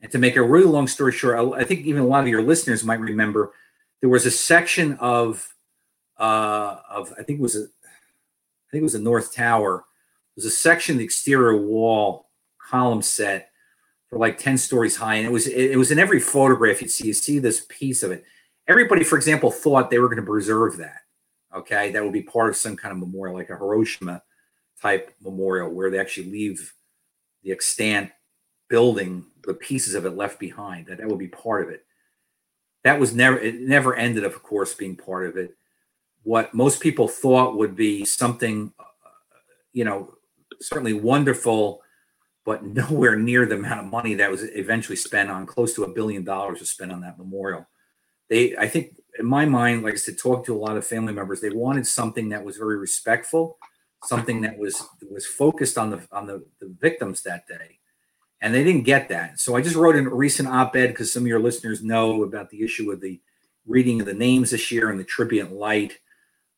And 0.00 0.12
to 0.12 0.18
make 0.18 0.36
a 0.36 0.42
really 0.42 0.66
long 0.66 0.86
story 0.86 1.12
short, 1.12 1.54
I 1.54 1.64
think 1.64 1.84
even 1.86 2.02
a 2.02 2.06
lot 2.06 2.22
of 2.22 2.28
your 2.28 2.42
listeners 2.42 2.84
might 2.84 3.00
remember 3.00 3.52
there 4.00 4.10
was 4.10 4.26
a 4.26 4.30
section 4.30 4.94
of 4.94 5.54
uh, 6.18 6.76
of 6.88 7.12
I 7.18 7.22
think 7.22 7.40
it 7.40 7.42
was 7.42 7.56
a 7.56 7.64
I 8.68 8.70
think 8.70 8.80
it 8.80 8.82
was 8.82 8.94
a 8.94 9.00
North 9.00 9.34
Tower. 9.34 9.84
There 10.36 10.44
was 10.44 10.44
a 10.44 10.50
section 10.50 10.94
of 10.94 10.98
the 10.98 11.04
exterior 11.04 11.56
wall 11.56 12.28
column 12.58 13.02
set 13.02 13.50
for 14.08 14.18
like 14.18 14.38
10 14.38 14.58
stories 14.58 14.96
high. 14.96 15.16
And 15.16 15.26
it 15.26 15.32
was 15.32 15.46
it, 15.46 15.76
was 15.76 15.90
in 15.90 15.98
every 15.98 16.20
photograph 16.20 16.82
you 16.82 16.88
see, 16.88 17.08
you 17.08 17.14
see 17.14 17.38
this 17.38 17.66
piece 17.68 18.02
of 18.02 18.10
it. 18.10 18.24
Everybody, 18.66 19.04
for 19.04 19.16
example, 19.16 19.50
thought 19.50 19.90
they 19.90 19.98
were 19.98 20.08
going 20.08 20.20
to 20.20 20.30
preserve 20.30 20.76
that. 20.78 21.00
Okay. 21.54 21.90
That 21.92 22.04
would 22.04 22.12
be 22.12 22.22
part 22.22 22.50
of 22.50 22.56
some 22.56 22.76
kind 22.76 22.92
of 22.92 22.98
memorial, 22.98 23.36
like 23.36 23.50
a 23.50 23.56
Hiroshima 23.56 24.22
type 24.80 25.14
memorial 25.22 25.70
where 25.70 25.90
they 25.90 25.98
actually 25.98 26.30
leave 26.30 26.74
the 27.42 27.52
extant 27.52 28.10
building, 28.68 29.24
the 29.48 29.54
pieces 29.54 29.94
of 29.94 30.04
it 30.04 30.14
left 30.14 30.38
behind, 30.38 30.86
that 30.86 30.98
that 30.98 31.08
would 31.08 31.18
be 31.18 31.26
part 31.26 31.64
of 31.64 31.70
it. 31.70 31.84
That 32.84 33.00
was 33.00 33.14
never, 33.14 33.38
it 33.38 33.60
never 33.60 33.96
ended, 33.96 34.24
up, 34.24 34.34
of 34.36 34.42
course, 34.42 34.74
being 34.74 34.94
part 34.94 35.26
of 35.26 35.38
it. 35.38 35.56
What 36.22 36.52
most 36.52 36.80
people 36.80 37.08
thought 37.08 37.56
would 37.56 37.74
be 37.74 38.04
something, 38.04 38.72
uh, 38.78 38.84
you 39.72 39.86
know, 39.86 40.14
certainly 40.60 40.92
wonderful, 40.92 41.80
but 42.44 42.62
nowhere 42.62 43.16
near 43.16 43.46
the 43.46 43.54
amount 43.54 43.80
of 43.80 43.86
money 43.86 44.14
that 44.14 44.30
was 44.30 44.42
eventually 44.42 44.96
spent 44.96 45.30
on 45.30 45.46
close 45.46 45.74
to 45.74 45.84
a 45.84 45.94
billion 45.94 46.24
dollars 46.24 46.60
was 46.60 46.70
spent 46.70 46.92
on 46.92 47.00
that 47.00 47.16
memorial. 47.16 47.66
They, 48.28 48.54
I 48.54 48.68
think, 48.68 48.96
in 49.18 49.24
my 49.24 49.46
mind, 49.46 49.82
like 49.82 49.94
I 49.94 49.96
said, 49.96 50.18
talked 50.18 50.44
to 50.46 50.54
a 50.54 50.58
lot 50.58 50.76
of 50.76 50.86
family 50.86 51.14
members, 51.14 51.40
they 51.40 51.48
wanted 51.48 51.86
something 51.86 52.28
that 52.28 52.44
was 52.44 52.58
very 52.58 52.76
respectful, 52.76 53.56
something 54.04 54.42
that 54.42 54.58
was 54.58 54.86
was 55.10 55.24
focused 55.26 55.78
on 55.78 55.88
the 55.88 56.06
on 56.12 56.26
the, 56.26 56.44
the 56.60 56.68
victims 56.78 57.22
that 57.22 57.48
day 57.48 57.77
and 58.40 58.54
they 58.54 58.62
didn't 58.64 58.84
get 58.84 59.08
that. 59.08 59.40
So 59.40 59.56
I 59.56 59.62
just 59.62 59.76
wrote 59.76 59.96
a 59.96 60.02
recent 60.02 60.48
op-ed 60.48 60.88
because 60.88 61.12
some 61.12 61.24
of 61.24 61.26
your 61.26 61.40
listeners 61.40 61.82
know 61.82 62.22
about 62.22 62.50
the 62.50 62.62
issue 62.62 62.90
of 62.92 63.00
the 63.00 63.20
reading 63.66 64.00
of 64.00 64.06
the 64.06 64.14
names 64.14 64.50
this 64.50 64.70
year 64.70 64.90
in 64.90 64.98
the 64.98 65.04
Tribute 65.04 65.48
in 65.48 65.56
Light. 65.56 65.98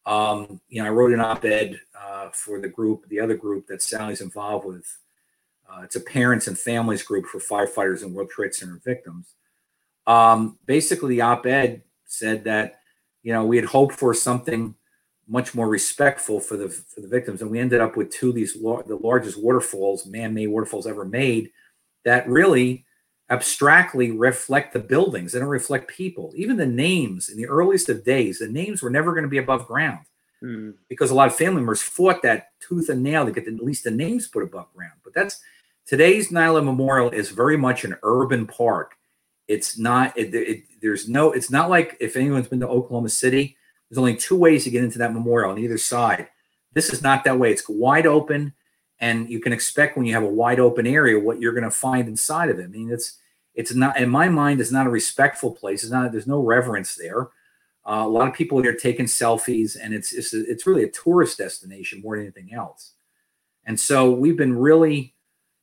Um, 0.07 0.61
you 0.69 0.83
know, 0.83 0.89
I 0.89 0.91
wrote 0.91 1.13
an 1.13 1.21
op-ed 1.21 1.81
uh, 1.99 2.31
for 2.33 2.61
the 2.61 2.69
group, 2.69 3.09
the 3.09 3.21
other 3.21 3.37
group 3.37 3.67
that 3.69 3.83
Sally's 3.83 4.21
involved 4.21 4.67
with. 4.67 4.99
Uh, 5.69 5.83
it's 5.83 5.97
a 5.97 6.01
parents 6.01 6.49
and 6.49 6.59
families 6.59 7.03
group 7.03 7.27
for 7.27 7.39
firefighters 7.39 8.03
and 8.03 8.15
World 8.15 8.31
Trade 8.31 8.55
Center 8.55 8.81
victims. 8.85 9.35
Um, 10.07 10.59
basically, 10.67 11.17
the 11.17 11.21
op-ed 11.21 11.83
said 12.07 12.45
that 12.45 12.81
you 13.23 13.33
know 13.33 13.45
we 13.45 13.57
had 13.57 13.67
hoped 13.67 13.95
for 13.95 14.13
something 14.13 14.75
much 15.29 15.55
more 15.55 15.69
respectful 15.69 16.41
for 16.41 16.57
the 16.57 16.69
for 16.69 17.01
the 17.01 17.09
victims, 17.09 17.41
and 17.41 17.51
we 17.51 17.61
ended 17.61 17.81
up 17.81 17.97
with 17.97 18.11
two 18.11 18.31
of 18.31 18.35
these 18.35 18.55
the 18.55 18.99
largest 19.01 19.41
waterfalls, 19.41 20.07
man-made 20.07 20.49
waterfalls 20.49 20.89
ever 20.89 21.05
made 21.05 21.51
that 22.05 22.29
really 22.29 22.85
abstractly 23.31 24.11
reflect 24.11 24.73
the 24.73 24.81
buildings. 24.81 25.33
They 25.33 25.39
don't 25.39 25.49
reflect 25.49 25.89
people. 25.89 26.33
Even 26.35 26.57
the 26.57 26.67
names 26.67 27.29
in 27.29 27.37
the 27.37 27.47
earliest 27.47 27.89
of 27.89 28.05
days, 28.05 28.41
the 28.41 28.49
names 28.49 28.83
were 28.83 28.91
never 28.91 29.13
going 29.13 29.23
to 29.23 29.29
be 29.29 29.39
above 29.39 29.67
ground 29.67 30.05
mm. 30.43 30.75
because 30.89 31.11
a 31.11 31.15
lot 31.15 31.29
of 31.29 31.37
family 31.37 31.57
members 31.57 31.81
fought 31.81 32.23
that 32.23 32.49
tooth 32.61 32.89
and 32.89 33.03
nail 33.03 33.25
to 33.25 33.33
get 33.33 33.45
the, 33.45 33.55
at 33.55 33.65
least 33.65 33.85
the 33.85 33.91
names 33.91 34.27
put 34.27 34.43
above 34.43 34.73
ground. 34.75 34.95
But 35.05 35.15
that's 35.15 35.41
today's 35.87 36.31
Nyla 36.31 36.65
Memorial 36.65 37.11
is 37.11 37.31
very 37.31 37.57
much 37.57 37.85
an 37.85 37.97
urban 38.03 38.47
park. 38.47 38.97
It's 39.47 39.79
not. 39.79 40.17
It, 40.17 40.35
it, 40.35 40.63
there's 40.81 41.09
no. 41.09 41.33
It's 41.33 41.51
not 41.51 41.71
like 41.71 41.97
if 42.01 42.17
anyone's 42.17 42.49
been 42.49 42.61
to 42.61 42.69
Oklahoma 42.69 43.09
City. 43.09 43.57
There's 43.89 43.99
only 43.99 44.15
two 44.15 44.37
ways 44.37 44.63
to 44.65 44.71
get 44.71 44.85
into 44.85 44.99
that 44.99 45.13
memorial 45.13 45.51
on 45.51 45.59
either 45.59 45.79
side. 45.79 46.29
This 46.75 46.93
is 46.93 47.03
not 47.03 47.25
that 47.25 47.41
way. 47.41 47.51
It's 47.51 47.69
wide 47.69 48.07
open 48.07 48.55
and 49.01 49.31
you 49.31 49.41
can 49.41 49.53
expect 49.53 49.97
when 49.97 50.07
you 50.07 50.13
have 50.13 50.23
a 50.23 50.29
wide 50.29 50.61
open 50.61 50.87
area 50.87 51.19
what 51.19 51.41
you're 51.41 51.55
going 51.55 51.65
to 51.65 51.71
find 51.71 52.07
inside 52.07 52.51
of 52.51 52.59
it. 52.59 52.65
I 52.65 52.69
mean, 52.69 52.91
it's 52.91 53.19
it's 53.55 53.75
not 53.75 53.99
in 53.99 54.11
my 54.11 54.29
mind. 54.29 54.61
It's 54.61 54.71
not 54.71 54.87
a 54.87 54.91
respectful 54.91 55.53
place. 55.53 55.83
It's 55.83 55.93
not. 55.93 56.13
There's 56.13 56.27
no 56.27 56.41
reverence 56.41 56.95
there. 56.95 57.31
Uh, 57.85 58.05
a 58.05 58.09
lot 58.09 58.29
of 58.29 58.35
people 58.35 58.65
are 58.65 58.73
taking 58.75 59.07
selfies, 59.07 59.77
and 59.81 59.95
it's 59.95 60.13
it's 60.13 60.33
it's 60.35 60.67
really 60.67 60.85
a 60.85 60.91
tourist 60.91 61.39
destination 61.39 62.03
more 62.03 62.17
than 62.17 62.27
anything 62.27 62.53
else. 62.55 62.93
And 63.65 63.79
so 63.81 64.11
we've 64.11 64.37
been 64.37 64.57
really, 64.57 65.15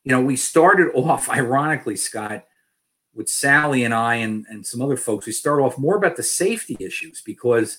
you 0.04 0.12
know, 0.12 0.22
we 0.22 0.36
started 0.36 0.92
off 0.96 1.30
ironically, 1.30 1.96
Scott, 1.96 2.46
with 3.14 3.30
Sally 3.30 3.84
and 3.84 3.94
I 3.94 4.16
and 4.16 4.46
and 4.50 4.66
some 4.66 4.82
other 4.82 4.98
folks. 4.98 5.28
We 5.28 5.32
started 5.32 5.64
off 5.64 5.78
more 5.78 5.96
about 5.96 6.18
the 6.18 6.24
safety 6.24 6.76
issues 6.80 7.22
because 7.22 7.78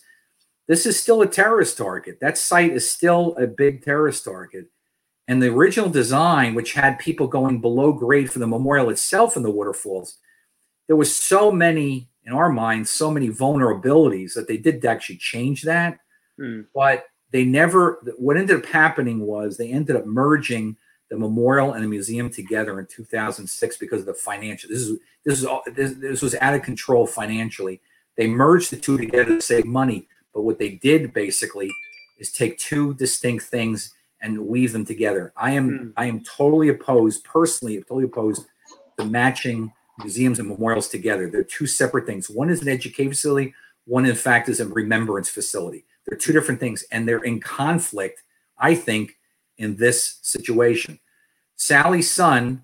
this 0.68 0.86
is 0.86 1.00
still 1.00 1.20
a 1.20 1.26
terrorist 1.26 1.76
target. 1.76 2.18
That 2.20 2.38
site 2.38 2.72
is 2.72 2.88
still 2.88 3.34
a 3.36 3.46
big 3.46 3.82
terrorist 3.84 4.24
target 4.24 4.68
and 5.28 5.42
the 5.42 5.48
original 5.48 5.90
design, 5.90 6.54
which 6.54 6.72
had 6.72 6.98
people 6.98 7.28
going 7.28 7.60
below 7.60 7.92
grade 7.92 8.32
for 8.32 8.38
the 8.38 8.46
memorial 8.46 8.88
itself 8.88 9.36
in 9.36 9.42
the 9.42 9.50
waterfalls, 9.50 10.16
there 10.86 10.96
was 10.96 11.14
so 11.14 11.52
many, 11.52 12.08
in 12.24 12.32
our 12.32 12.48
minds, 12.48 12.88
so 12.88 13.10
many 13.10 13.28
vulnerabilities 13.28 14.32
that 14.34 14.48
they 14.48 14.56
did 14.56 14.84
actually 14.86 15.18
change 15.18 15.62
that. 15.62 15.98
Mm. 16.40 16.66
But 16.74 17.04
they 17.30 17.44
never, 17.44 18.00
what 18.16 18.38
ended 18.38 18.56
up 18.56 18.66
happening 18.66 19.20
was 19.20 19.58
they 19.58 19.70
ended 19.70 19.96
up 19.96 20.06
merging 20.06 20.78
the 21.10 21.18
memorial 21.18 21.74
and 21.74 21.84
the 21.84 21.88
museum 21.88 22.30
together 22.30 22.78
in 22.80 22.86
2006 22.86 23.76
because 23.76 24.00
of 24.00 24.06
the 24.06 24.14
financial. 24.14 24.70
This 24.70 24.80
is 24.80 24.98
this 25.24 25.38
is 25.38 25.44
all, 25.44 25.62
this, 25.74 25.92
this 25.94 26.22
was 26.22 26.34
out 26.36 26.54
of 26.54 26.62
control 26.62 27.06
financially. 27.06 27.82
They 28.16 28.26
merged 28.28 28.70
the 28.70 28.76
two 28.76 28.96
together 28.96 29.36
to 29.36 29.42
save 29.42 29.66
money, 29.66 30.08
but 30.32 30.42
what 30.42 30.58
they 30.58 30.70
did 30.70 31.12
basically 31.12 31.70
is 32.18 32.32
take 32.32 32.58
two 32.58 32.94
distinct 32.94 33.44
things 33.44 33.94
and 34.20 34.46
weave 34.46 34.72
them 34.72 34.84
together. 34.84 35.32
I 35.36 35.52
am 35.52 35.70
mm. 35.70 35.92
I 35.96 36.06
am 36.06 36.22
totally 36.24 36.68
opposed, 36.68 37.24
personally, 37.24 37.76
totally 37.78 38.04
opposed 38.04 38.46
to 38.98 39.04
matching 39.04 39.72
museums 39.98 40.38
and 40.38 40.48
memorials 40.48 40.88
together. 40.88 41.30
They're 41.30 41.44
two 41.44 41.66
separate 41.66 42.06
things. 42.06 42.30
One 42.30 42.50
is 42.50 42.62
an 42.62 42.68
education 42.68 43.12
facility. 43.12 43.54
One, 43.84 44.04
in 44.04 44.14
fact, 44.14 44.48
is 44.48 44.60
a 44.60 44.68
remembrance 44.68 45.28
facility. 45.28 45.84
They're 46.06 46.18
two 46.18 46.32
different 46.32 46.60
things, 46.60 46.84
and 46.90 47.06
they're 47.06 47.24
in 47.24 47.40
conflict. 47.40 48.22
I 48.58 48.74
think 48.74 49.16
in 49.56 49.76
this 49.76 50.18
situation, 50.22 50.98
Sally's 51.56 52.10
son 52.10 52.62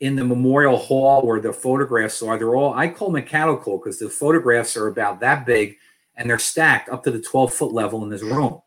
in 0.00 0.16
the 0.16 0.24
memorial 0.24 0.76
hall 0.76 1.26
where 1.26 1.40
the 1.40 1.52
photographs 1.52 2.20
are, 2.22 2.36
they're 2.36 2.56
all 2.56 2.74
I 2.74 2.88
call 2.88 3.10
mechanical 3.10 3.78
because 3.78 3.98
the 3.98 4.10
photographs 4.10 4.76
are 4.76 4.88
about 4.88 5.20
that 5.20 5.46
big 5.46 5.76
and 6.16 6.28
they're 6.28 6.38
stacked 6.38 6.88
up 6.88 7.04
to 7.04 7.10
the 7.10 7.20
12 7.20 7.52
foot 7.54 7.72
level 7.72 8.02
in 8.02 8.10
this 8.10 8.22
room. 8.22 8.60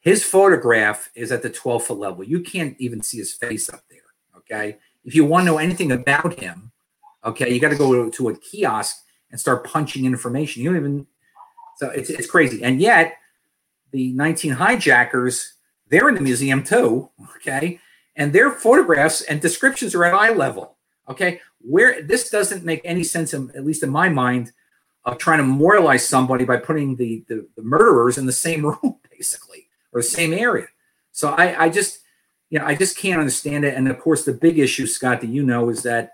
His 0.00 0.24
photograph 0.24 1.10
is 1.14 1.32
at 1.32 1.42
the 1.42 1.50
12 1.50 1.84
foot 1.84 1.98
level. 1.98 2.24
You 2.24 2.40
can't 2.40 2.76
even 2.78 3.02
see 3.02 3.18
his 3.18 3.32
face 3.32 3.68
up 3.68 3.82
there. 3.90 3.98
Okay. 4.36 4.78
If 5.04 5.14
you 5.14 5.24
want 5.24 5.46
to 5.46 5.52
know 5.52 5.58
anything 5.58 5.92
about 5.92 6.38
him, 6.38 6.72
okay, 7.24 7.52
you 7.52 7.60
got 7.60 7.70
to 7.70 7.76
go 7.76 8.08
to 8.08 8.28
a 8.28 8.36
kiosk 8.36 9.04
and 9.30 9.40
start 9.40 9.64
punching 9.64 10.04
information. 10.04 10.62
You 10.62 10.70
don't 10.70 10.80
even, 10.80 11.06
so 11.76 11.90
it's, 11.90 12.10
it's 12.10 12.30
crazy. 12.30 12.62
And 12.62 12.80
yet, 12.80 13.16
the 13.90 14.12
19 14.12 14.52
hijackers, 14.52 15.54
they're 15.88 16.08
in 16.08 16.14
the 16.14 16.20
museum 16.20 16.62
too. 16.62 17.10
Okay. 17.36 17.80
And 18.16 18.32
their 18.32 18.50
photographs 18.50 19.22
and 19.22 19.40
descriptions 19.40 19.94
are 19.94 20.04
at 20.04 20.14
eye 20.14 20.32
level. 20.32 20.76
Okay. 21.08 21.40
Where 21.60 22.02
this 22.02 22.30
doesn't 22.30 22.64
make 22.64 22.82
any 22.84 23.02
sense, 23.02 23.34
in, 23.34 23.50
at 23.56 23.64
least 23.64 23.82
in 23.82 23.90
my 23.90 24.08
mind, 24.08 24.52
of 25.04 25.18
trying 25.18 25.38
to 25.38 25.44
memorialize 25.44 26.06
somebody 26.06 26.44
by 26.44 26.58
putting 26.58 26.96
the, 26.96 27.24
the, 27.28 27.46
the 27.56 27.62
murderers 27.62 28.18
in 28.18 28.26
the 28.26 28.32
same 28.32 28.64
room, 28.82 28.96
basically 29.10 29.67
or 29.92 30.00
the 30.00 30.06
same 30.06 30.32
area. 30.32 30.66
So 31.12 31.30
I, 31.30 31.64
I 31.64 31.68
just, 31.68 32.00
you 32.50 32.58
know, 32.58 32.66
I 32.66 32.74
just 32.74 32.96
can't 32.96 33.20
understand 33.20 33.64
it. 33.64 33.74
And 33.74 33.88
of 33.88 33.98
course, 33.98 34.24
the 34.24 34.32
big 34.32 34.58
issue, 34.58 34.86
Scott, 34.86 35.20
that 35.20 35.28
you 35.28 35.42
know, 35.42 35.68
is 35.68 35.82
that 35.82 36.12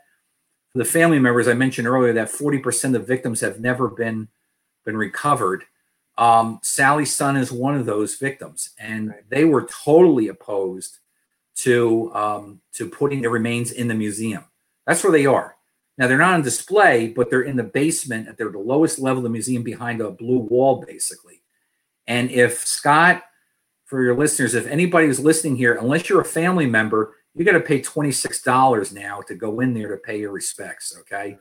the 0.75 0.85
family 0.85 1.19
members 1.19 1.47
I 1.47 1.55
mentioned 1.55 1.87
earlier, 1.87 2.13
that 2.15 2.31
40% 2.33 2.97
of 2.97 3.07
victims 3.07 3.41
have 3.41 3.61
never 3.61 3.89
been 3.89 4.29
been 4.85 4.97
recovered. 4.97 5.65
Um, 6.19 6.61
Sally's 6.63 7.15
son 7.15 7.37
is 7.37 7.51
one 7.51 7.75
of 7.75 7.87
those 7.87 8.17
victims, 8.17 8.71
and 8.79 9.09
right. 9.09 9.31
they 9.31 9.45
were 9.45 9.67
totally 9.67 10.29
opposed 10.29 10.99
to 11.57 12.15
um, 12.15 12.61
to 12.73 12.89
putting 12.89 13.23
the 13.23 13.31
remains 13.31 13.73
in 13.73 13.89
the 13.89 13.95
museum. 13.95 14.45
That's 14.87 15.03
where 15.03 15.13
they 15.13 15.27
are. 15.27 15.57
Now 15.97 16.09
they're 16.09 16.19
not 16.19 16.35
on 16.35 16.43
display, 16.43 17.09
but 17.09 17.31
they're 17.31 17.43
in 17.43 17.57
the 17.57 17.63
basement. 17.63 18.37
They're 18.37 18.51
the 18.51 18.59
lowest 18.59 18.99
level 18.99 19.19
of 19.19 19.25
the 19.25 19.31
museum 19.31 19.63
behind 19.63 20.01
a 20.01 20.11
blue 20.11 20.39
wall, 20.39 20.85
basically. 20.87 21.43
And 22.07 22.31
if 22.31 22.67
Scott 22.67 23.23
for 23.85 24.03
your 24.03 24.17
listeners, 24.17 24.55
if 24.55 24.67
anybody 24.67 25.07
who's 25.07 25.21
listening 25.21 25.57
here, 25.57 25.75
unless 25.75 26.09
you're 26.09 26.21
a 26.21 26.25
family 26.25 26.67
member, 26.67 27.17
you 27.35 27.45
got 27.45 27.53
to 27.53 27.61
pay 27.61 27.81
$26 27.81 28.93
now 28.93 29.21
to 29.23 29.35
go 29.35 29.61
in 29.61 29.75
there 29.75 29.89
to 29.89 29.97
pay 29.97 30.21
your 30.21 30.33
respects. 30.33 30.97
Okay. 31.01 31.39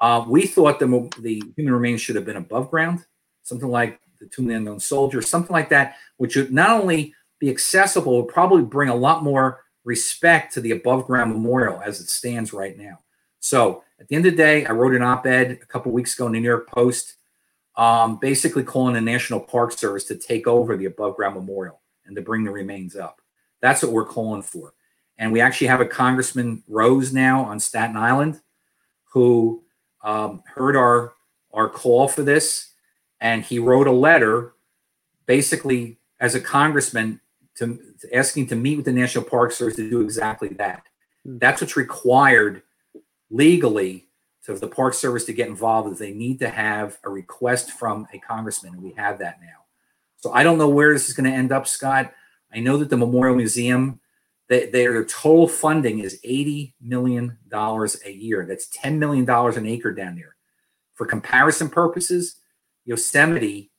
Uh, 0.00 0.24
we 0.26 0.46
thought 0.46 0.78
the, 0.78 1.10
the 1.20 1.42
human 1.56 1.74
remains 1.74 2.00
should 2.00 2.16
have 2.16 2.24
been 2.24 2.36
above 2.36 2.70
ground, 2.70 3.04
something 3.42 3.68
like 3.68 4.00
the 4.18 4.26
Tomb 4.26 4.46
of 4.46 4.48
the 4.50 4.56
Unknown 4.56 4.80
Soldier, 4.80 5.22
something 5.22 5.52
like 5.52 5.68
that, 5.70 5.96
which 6.16 6.36
would 6.36 6.52
not 6.52 6.70
only 6.70 7.14
be 7.38 7.50
accessible, 7.50 8.16
would 8.16 8.32
probably 8.32 8.62
bring 8.62 8.88
a 8.88 8.94
lot 8.94 9.22
more 9.22 9.60
respect 9.84 10.52
to 10.54 10.60
the 10.60 10.72
above 10.72 11.06
ground 11.06 11.32
memorial 11.32 11.80
as 11.84 12.00
it 12.00 12.08
stands 12.08 12.52
right 12.52 12.76
now. 12.76 12.98
So 13.40 13.84
at 14.00 14.08
the 14.08 14.16
end 14.16 14.26
of 14.26 14.32
the 14.32 14.36
day, 14.36 14.66
I 14.66 14.72
wrote 14.72 14.94
an 14.94 15.02
op 15.02 15.26
ed 15.26 15.58
a 15.62 15.66
couple 15.66 15.92
weeks 15.92 16.14
ago 16.14 16.26
in 16.26 16.32
the 16.32 16.40
New 16.40 16.48
York 16.48 16.68
Post, 16.68 17.15
um, 17.76 18.16
basically 18.16 18.62
calling 18.62 18.94
the 18.94 19.00
National 19.00 19.40
Park 19.40 19.72
Service 19.72 20.04
to 20.04 20.16
take 20.16 20.46
over 20.46 20.76
the 20.76 20.86
above 20.86 21.16
ground 21.16 21.34
memorial 21.34 21.80
and 22.06 22.16
to 22.16 22.22
bring 22.22 22.44
the 22.44 22.50
remains 22.50 22.96
up. 22.96 23.20
That's 23.60 23.82
what 23.82 23.92
we're 23.92 24.06
calling 24.06 24.42
for. 24.42 24.74
And 25.18 25.32
we 25.32 25.40
actually 25.40 25.68
have 25.68 25.80
a 25.80 25.86
Congressman 25.86 26.62
Rose 26.68 27.12
now 27.12 27.44
on 27.44 27.60
Staten 27.60 27.96
Island 27.96 28.40
who 29.04 29.62
um, 30.02 30.42
heard 30.46 30.76
our 30.76 31.14
our 31.52 31.70
call 31.70 32.06
for 32.06 32.22
this, 32.22 32.72
and 33.18 33.42
he 33.42 33.58
wrote 33.58 33.86
a 33.86 33.92
letter, 33.92 34.52
basically 35.24 35.96
as 36.20 36.34
a 36.34 36.40
congressman, 36.40 37.20
to, 37.54 37.80
to 38.00 38.14
asking 38.14 38.46
to 38.48 38.56
meet 38.56 38.76
with 38.76 38.84
the 38.84 38.92
National 38.92 39.24
Park 39.24 39.52
Service 39.52 39.76
to 39.76 39.88
do 39.88 40.02
exactly 40.02 40.48
that. 40.48 40.82
Hmm. 41.24 41.38
That's 41.38 41.62
what's 41.62 41.76
required 41.76 42.62
legally 43.30 44.05
to 44.46 44.54
the 44.54 44.68
Park 44.68 44.94
Service 44.94 45.24
to 45.24 45.32
get 45.32 45.48
involved. 45.48 45.98
They 45.98 46.12
need 46.12 46.38
to 46.40 46.48
have 46.48 46.98
a 47.04 47.10
request 47.10 47.72
from 47.72 48.06
a 48.12 48.18
congressman, 48.18 48.74
and 48.74 48.82
we 48.82 48.92
have 48.92 49.18
that 49.18 49.40
now. 49.40 49.64
So 50.18 50.32
I 50.32 50.42
don't 50.42 50.58
know 50.58 50.68
where 50.68 50.92
this 50.92 51.08
is 51.08 51.14
going 51.14 51.30
to 51.30 51.36
end 51.36 51.52
up, 51.52 51.66
Scott. 51.66 52.12
I 52.52 52.60
know 52.60 52.76
that 52.78 52.90
the 52.90 52.96
Memorial 52.96 53.36
Museum 53.36 54.00
they, 54.48 54.66
their 54.66 55.04
total 55.04 55.48
funding 55.48 55.98
is 55.98 56.20
$80 56.24 56.74
million 56.80 57.36
a 57.52 58.10
year. 58.10 58.46
That's 58.46 58.68
$10 58.68 58.98
million 58.98 59.28
an 59.28 59.66
acre 59.66 59.92
down 59.92 60.14
there. 60.14 60.36
For 60.94 61.06
comparison 61.06 61.68
purposes, 61.68 62.36
Yosemite 62.84 63.70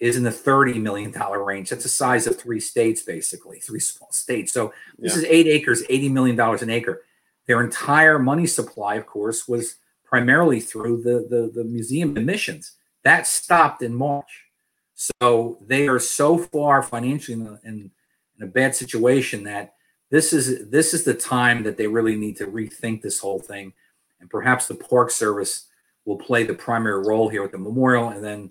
is 0.00 0.16
in 0.16 0.24
the 0.24 0.30
$30 0.30 0.80
million 0.80 1.12
range. 1.12 1.70
That's 1.70 1.84
the 1.84 1.88
size 1.88 2.26
of 2.26 2.38
three 2.38 2.60
states, 2.60 3.02
basically, 3.02 3.60
three 3.60 3.80
small 3.80 4.10
states. 4.12 4.52
So 4.52 4.72
this 4.98 5.12
yeah. 5.14 5.18
is 5.18 5.24
eight 5.24 5.46
acres, 5.46 5.82
$80 5.84 6.10
million 6.10 6.40
an 6.40 6.70
acre. 6.70 7.02
Their 7.46 7.62
entire 7.62 8.18
money 8.18 8.46
supply, 8.46 8.96
of 8.96 9.06
course, 9.06 9.48
was 9.48 9.76
primarily 10.08 10.60
through 10.60 11.02
the, 11.02 11.26
the, 11.28 11.50
the 11.54 11.64
museum 11.64 12.16
admissions. 12.16 12.72
That 13.04 13.26
stopped 13.26 13.82
in 13.82 13.94
March. 13.94 14.46
So 14.94 15.58
they 15.66 15.86
are 15.86 16.00
so 16.00 16.38
far 16.38 16.82
financially 16.82 17.34
in, 17.34 17.58
in, 17.64 17.90
in 18.38 18.42
a 18.42 18.50
bad 18.50 18.74
situation 18.74 19.44
that 19.44 19.74
this 20.10 20.32
is 20.32 20.70
this 20.70 20.94
is 20.94 21.04
the 21.04 21.14
time 21.14 21.62
that 21.64 21.76
they 21.76 21.86
really 21.86 22.16
need 22.16 22.36
to 22.38 22.46
rethink 22.46 23.02
this 23.02 23.20
whole 23.20 23.38
thing, 23.38 23.74
and 24.20 24.30
perhaps 24.30 24.66
the 24.66 24.74
Park 24.74 25.10
Service 25.10 25.66
will 26.06 26.16
play 26.16 26.44
the 26.44 26.54
primary 26.54 27.06
role 27.06 27.28
here 27.28 27.42
with 27.42 27.52
the 27.52 27.58
memorial, 27.58 28.08
and 28.08 28.24
then 28.24 28.50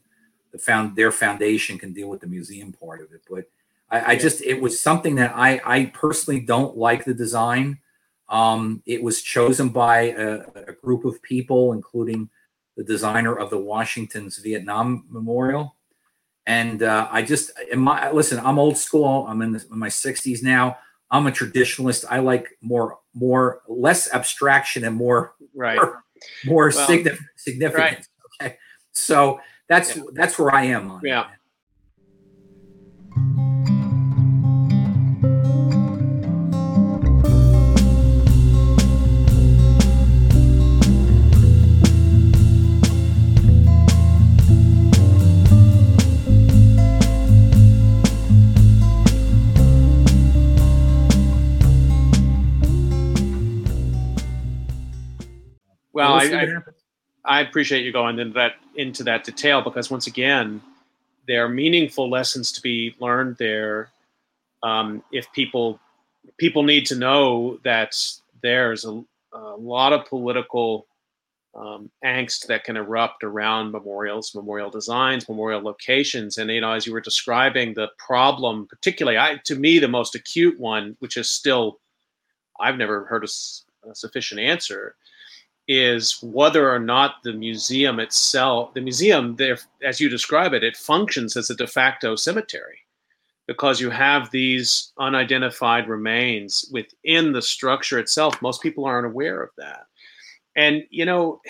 the 0.51 0.59
found 0.59 0.95
their 0.95 1.11
foundation 1.11 1.79
can 1.79 1.93
deal 1.93 2.09
with 2.09 2.21
the 2.21 2.27
museum 2.27 2.71
part 2.71 3.01
of 3.01 3.11
it. 3.11 3.21
But 3.29 3.49
I, 3.89 4.13
I 4.13 4.15
just 4.17 4.41
it 4.43 4.61
was 4.61 4.79
something 4.79 5.15
that 5.15 5.33
I 5.35 5.59
I 5.65 5.85
personally 5.85 6.39
don't 6.39 6.77
like 6.77 7.05
the 7.05 7.15
design. 7.15 7.79
Um, 8.29 8.83
it 8.85 9.01
was 9.01 9.21
chosen 9.21 9.69
by 9.69 10.11
a, 10.11 10.41
a 10.67 10.73
group 10.73 11.05
of 11.05 11.21
people, 11.21 11.73
including 11.73 12.29
the 12.75 12.83
designer 12.83 13.35
of 13.35 13.49
the 13.49 13.57
Washington's 13.57 14.37
Vietnam 14.37 15.05
Memorial. 15.09 15.75
And 16.45 16.83
uh, 16.83 17.07
I 17.11 17.23
just, 17.23 17.51
my, 17.75 18.11
listen, 18.11 18.39
I'm 18.39 18.59
old 18.59 18.77
school. 18.77 19.25
I'm 19.27 19.41
in, 19.41 19.51
the, 19.51 19.65
in 19.71 19.79
my 19.79 19.89
60s 19.89 20.41
now. 20.43 20.77
I'm 21.09 21.27
a 21.27 21.31
traditionalist. 21.31 22.05
I 22.09 22.19
like 22.19 22.49
more, 22.61 22.99
more, 23.13 23.61
less 23.67 24.13
abstraction 24.13 24.83
and 24.83 24.95
more, 24.95 25.33
right, 25.55 25.77
more, 25.77 26.03
more 26.45 26.71
well, 26.73 26.87
significance. 26.87 27.75
Right. 27.75 28.07
Okay, 28.41 28.57
so 28.91 29.39
that's 29.69 29.95
yeah. 29.95 30.03
that's 30.13 30.37
where 30.37 30.53
I 30.53 30.63
am 30.63 30.91
on. 30.91 31.01
Yeah. 31.03 31.27
Well, 55.97 56.13
I, 56.13 56.25
I, 56.25 56.47
I, 57.25 57.41
appreciate 57.41 57.83
you 57.83 57.91
going 57.91 58.19
into 58.19 58.35
that 58.35 58.53
into 58.75 59.03
that 59.05 59.23
detail 59.23 59.63
because 59.63 59.89
once 59.89 60.05
again, 60.05 60.61
there 61.27 61.43
are 61.43 61.49
meaningful 61.49 62.07
lessons 62.07 62.51
to 62.51 62.61
be 62.61 62.95
learned 62.99 63.37
there. 63.37 63.89
Um, 64.61 65.03
if 65.11 65.31
people 65.33 65.79
people 66.37 66.61
need 66.61 66.85
to 66.85 66.95
know 66.95 67.59
that 67.63 67.95
there's 68.43 68.85
a, 68.85 69.03
a 69.33 69.55
lot 69.57 69.91
of 69.91 70.05
political 70.05 70.85
um, 71.55 71.89
angst 72.05 72.45
that 72.45 72.63
can 72.63 72.77
erupt 72.77 73.23
around 73.23 73.71
memorials, 73.71 74.35
memorial 74.35 74.69
designs, 74.69 75.27
memorial 75.27 75.61
locations, 75.61 76.37
and 76.37 76.51
you 76.51 76.61
know, 76.61 76.73
as 76.73 76.85
you 76.85 76.93
were 76.93 77.01
describing 77.01 77.73
the 77.73 77.87
problem, 77.97 78.67
particularly, 78.67 79.17
I 79.17 79.41
to 79.45 79.55
me 79.55 79.79
the 79.79 79.87
most 79.87 80.13
acute 80.13 80.59
one, 80.59 80.95
which 80.99 81.17
is 81.17 81.27
still 81.27 81.79
I've 82.59 82.77
never 82.77 83.05
heard 83.05 83.23
a, 83.23 83.89
a 83.89 83.95
sufficient 83.95 84.39
answer, 84.39 84.95
is 85.67 86.19
whether 86.21 86.71
or 86.71 86.79
not 86.79 87.15
the 87.23 87.33
museum 87.33 87.99
itself, 87.99 88.73
the 88.73 88.81
museum, 88.81 89.37
as 89.83 89.99
you 89.99 90.09
describe 90.09 90.53
it, 90.53 90.63
it 90.63 90.77
functions 90.77 91.35
as 91.35 91.49
a 91.49 91.55
de 91.55 91.67
facto 91.67 92.15
cemetery 92.15 92.79
because 93.47 93.79
you 93.79 93.89
have 93.89 94.29
these 94.31 94.91
unidentified 94.99 95.87
remains 95.87 96.69
within 96.71 97.31
the 97.31 97.41
structure 97.41 97.99
itself. 97.99 98.41
Most 98.41 98.61
people 98.61 98.85
aren't 98.85 99.07
aware 99.07 99.41
of 99.41 99.49
that. 99.57 99.85
And, 100.55 100.83
you 100.89 101.05
know, 101.05 101.41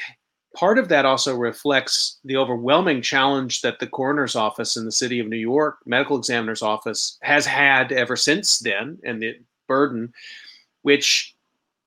part 0.56 0.78
of 0.78 0.90
that 0.90 1.06
also 1.06 1.36
reflects 1.36 2.20
the 2.24 2.38
overwhelming 2.38 3.02
challenge 3.02 3.62
that 3.62 3.80
the 3.80 3.88
coroner's 3.88 4.36
office 4.36 4.78
in 4.78 4.86
the 4.86 4.92
city 4.92 5.20
of 5.20 5.28
New 5.28 5.38
York, 5.38 5.78
medical 5.86 6.18
examiner's 6.18 6.62
office, 6.62 7.18
has 7.22 7.46
had 7.46 7.92
ever 7.92 8.16
since 8.16 8.60
then, 8.60 9.00
and 9.04 9.22
the 9.22 9.36
burden, 9.68 10.12
which 10.82 11.36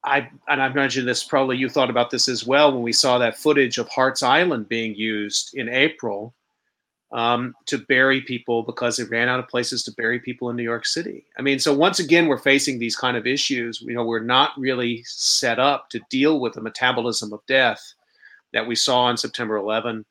I 0.05 0.29
and 0.49 0.63
I've 0.63 0.75
mentioned 0.75 1.07
this. 1.07 1.23
Probably 1.23 1.57
you 1.57 1.69
thought 1.69 1.91
about 1.91 2.11
this 2.11 2.29
as 2.29 2.47
well 2.47 2.73
when 2.73 2.83
we 2.83 2.93
saw 2.93 3.19
that 3.19 3.39
footage 3.39 3.79
of 3.79 3.89
Hart's 3.89 4.23
Island 4.23 4.69
being 4.69 4.95
used 4.95 5.55
in 5.55 5.69
April 5.69 6.35
um, 7.13 7.55
to 7.67 7.79
bury 7.79 8.21
people 8.21 8.63
because 8.63 8.99
it 8.99 9.11
ran 9.11 9.29
out 9.29 9.41
of 9.41 9.49
places 9.49 9.83
to 9.85 9.93
bury 9.93 10.21
people 10.21 10.49
in 10.49 10.57
New 10.57 10.63
York 10.63 10.87
City. 10.87 11.27
I 11.39 11.43
mean, 11.43 11.59
so 11.59 11.75
once 11.75 11.99
again, 11.99 12.29
we're 12.29 12.39
facing 12.39 12.79
these 12.79 12.97
kind 12.97 13.17
of 13.17 13.27
issues. 13.27 13.83
You 13.83 13.95
know, 13.95 14.05
we're 14.05 14.21
not 14.21 14.53
really 14.57 15.03
set 15.05 15.59
up 15.59 15.91
to 15.91 16.01
deal 16.09 16.41
with 16.41 16.55
the 16.55 16.61
metabolism 16.61 17.33
of 17.33 17.45
death 17.47 17.95
that 18.53 18.67
we 18.67 18.75
saw 18.75 19.03
on 19.03 19.17
September 19.17 19.57
11, 19.57 20.05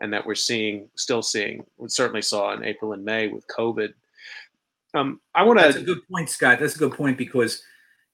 and 0.00 0.12
that 0.12 0.26
we're 0.26 0.34
seeing, 0.34 0.88
still 0.96 1.22
seeing. 1.22 1.64
We 1.76 1.88
certainly 1.88 2.22
saw 2.22 2.52
in 2.52 2.64
April 2.64 2.92
and 2.92 3.04
May 3.04 3.28
with 3.28 3.46
COVID. 3.48 3.94
Um, 4.94 5.20
I 5.34 5.42
want 5.42 5.58
to. 5.58 5.64
That's 5.64 5.76
a 5.76 5.82
good 5.82 6.06
point, 6.08 6.30
Scott. 6.30 6.60
That's 6.60 6.76
a 6.76 6.78
good 6.78 6.92
point 6.92 7.18
because 7.18 7.62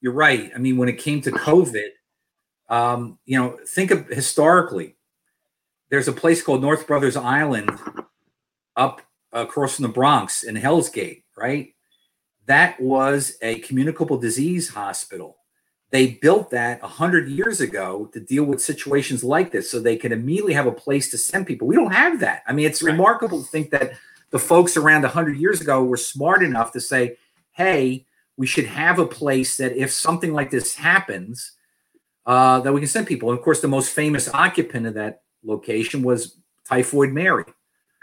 you're 0.01 0.13
right. 0.13 0.51
I 0.55 0.59
mean, 0.59 0.77
when 0.77 0.89
it 0.89 0.99
came 0.99 1.21
to 1.23 1.31
COVID, 1.31 1.89
um, 2.69 3.19
you 3.27 3.39
know, 3.39 3.59
think 3.67 3.91
of 3.91 4.07
historically, 4.07 4.97
there's 5.91 6.09
a 6.09 6.13
place 6.13 6.43
called 6.43 6.63
North 6.63 6.87
Brothers 6.87 7.17
Island 7.17 7.71
up 8.77 9.03
across 9.33 9.77
from 9.77 9.85
the 9.85 9.89
Bronx 9.89 10.43
in 10.43 10.57
Hell's 10.57 10.89
Gate, 10.89 11.25
right? 11.37 11.75
That 12.47 12.81
was 12.81 13.37
a 13.43 13.59
communicable 13.61 14.19
disease 14.19 14.69
hospital. 14.69 15.37
They 15.91 16.13
built 16.23 16.51
that 16.51 16.81
100 16.83 17.29
years 17.29 17.61
ago 17.61 18.09
to 18.13 18.21
deal 18.21 18.45
with 18.45 18.63
situations 18.63 19.25
like 19.25 19.51
this 19.51 19.71
so 19.71 19.81
they 19.81 19.97
can 19.97 20.13
immediately 20.13 20.53
have 20.53 20.69
a 20.69 20.73
place 20.73 21.11
to 21.11 21.19
send 21.19 21.49
people. 21.49 21.67
We 21.67 21.75
don't 21.75 21.93
have 21.93 22.21
that. 22.21 22.43
I 22.47 22.53
mean, 22.53 22.67
it's 22.67 22.83
right. 22.83 22.93
remarkable 22.93 23.43
to 23.43 23.51
think 23.51 23.71
that 23.71 23.93
the 24.31 24.39
folks 24.39 24.77
around 24.77 25.03
100 25.03 25.37
years 25.37 25.61
ago 25.61 25.83
were 25.83 25.97
smart 25.97 26.45
enough 26.45 26.73
to 26.73 26.81
say, 26.81 27.17
hey, 27.51 28.07
we 28.41 28.47
should 28.47 28.65
have 28.65 28.99
a 28.99 29.05
place 29.05 29.59
that 29.59 29.77
if 29.77 29.93
something 29.93 30.33
like 30.33 30.51
this 30.51 30.75
happens, 30.75 31.53
uh, 32.25 32.59
that 32.61 32.73
we 32.73 32.81
can 32.81 32.89
send 32.89 33.07
people. 33.07 33.29
And 33.29 33.39
of 33.39 33.45
course, 33.45 33.61
the 33.61 33.69
most 33.69 33.93
famous 33.93 34.33
occupant 34.33 34.87
of 34.87 34.95
that 34.95 35.25
location 35.45 36.03
was 36.03 36.39
Typhoid 36.67 37.11
Mary. 37.11 37.45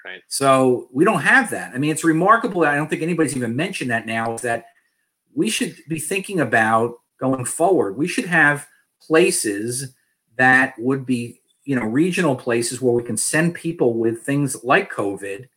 Right. 0.06 0.22
So 0.28 0.90
we 0.94 1.06
don't 1.06 1.22
have 1.22 1.50
that. 1.50 1.74
I 1.74 1.80
mean, 1.80 1.90
it's 1.90 2.04
remarkable. 2.04 2.64
I 2.66 2.76
don't 2.76 2.88
think 2.88 3.02
anybody's 3.02 3.36
even 3.36 3.56
mentioned 3.56 3.90
that 3.90 4.06
now. 4.06 4.36
Is 4.36 4.42
that 4.42 4.68
we 5.34 5.50
should 5.50 5.76
be 5.90 6.00
thinking 6.00 6.40
about 6.40 6.98
going 7.20 7.46
forward. 7.46 7.98
We 7.98 8.08
should 8.08 8.26
have 8.26 8.68
places 9.02 9.96
that 10.38 10.76
would 10.78 11.04
be, 11.04 11.42
you 11.64 11.76
know, 11.76 11.88
regional 11.88 12.36
places 12.36 12.80
where 12.80 12.94
we 12.94 13.02
can 13.02 13.18
send 13.18 13.56
people 13.56 13.96
with 13.96 14.22
things 14.22 14.64
like 14.64 14.94
COVID 14.94 15.48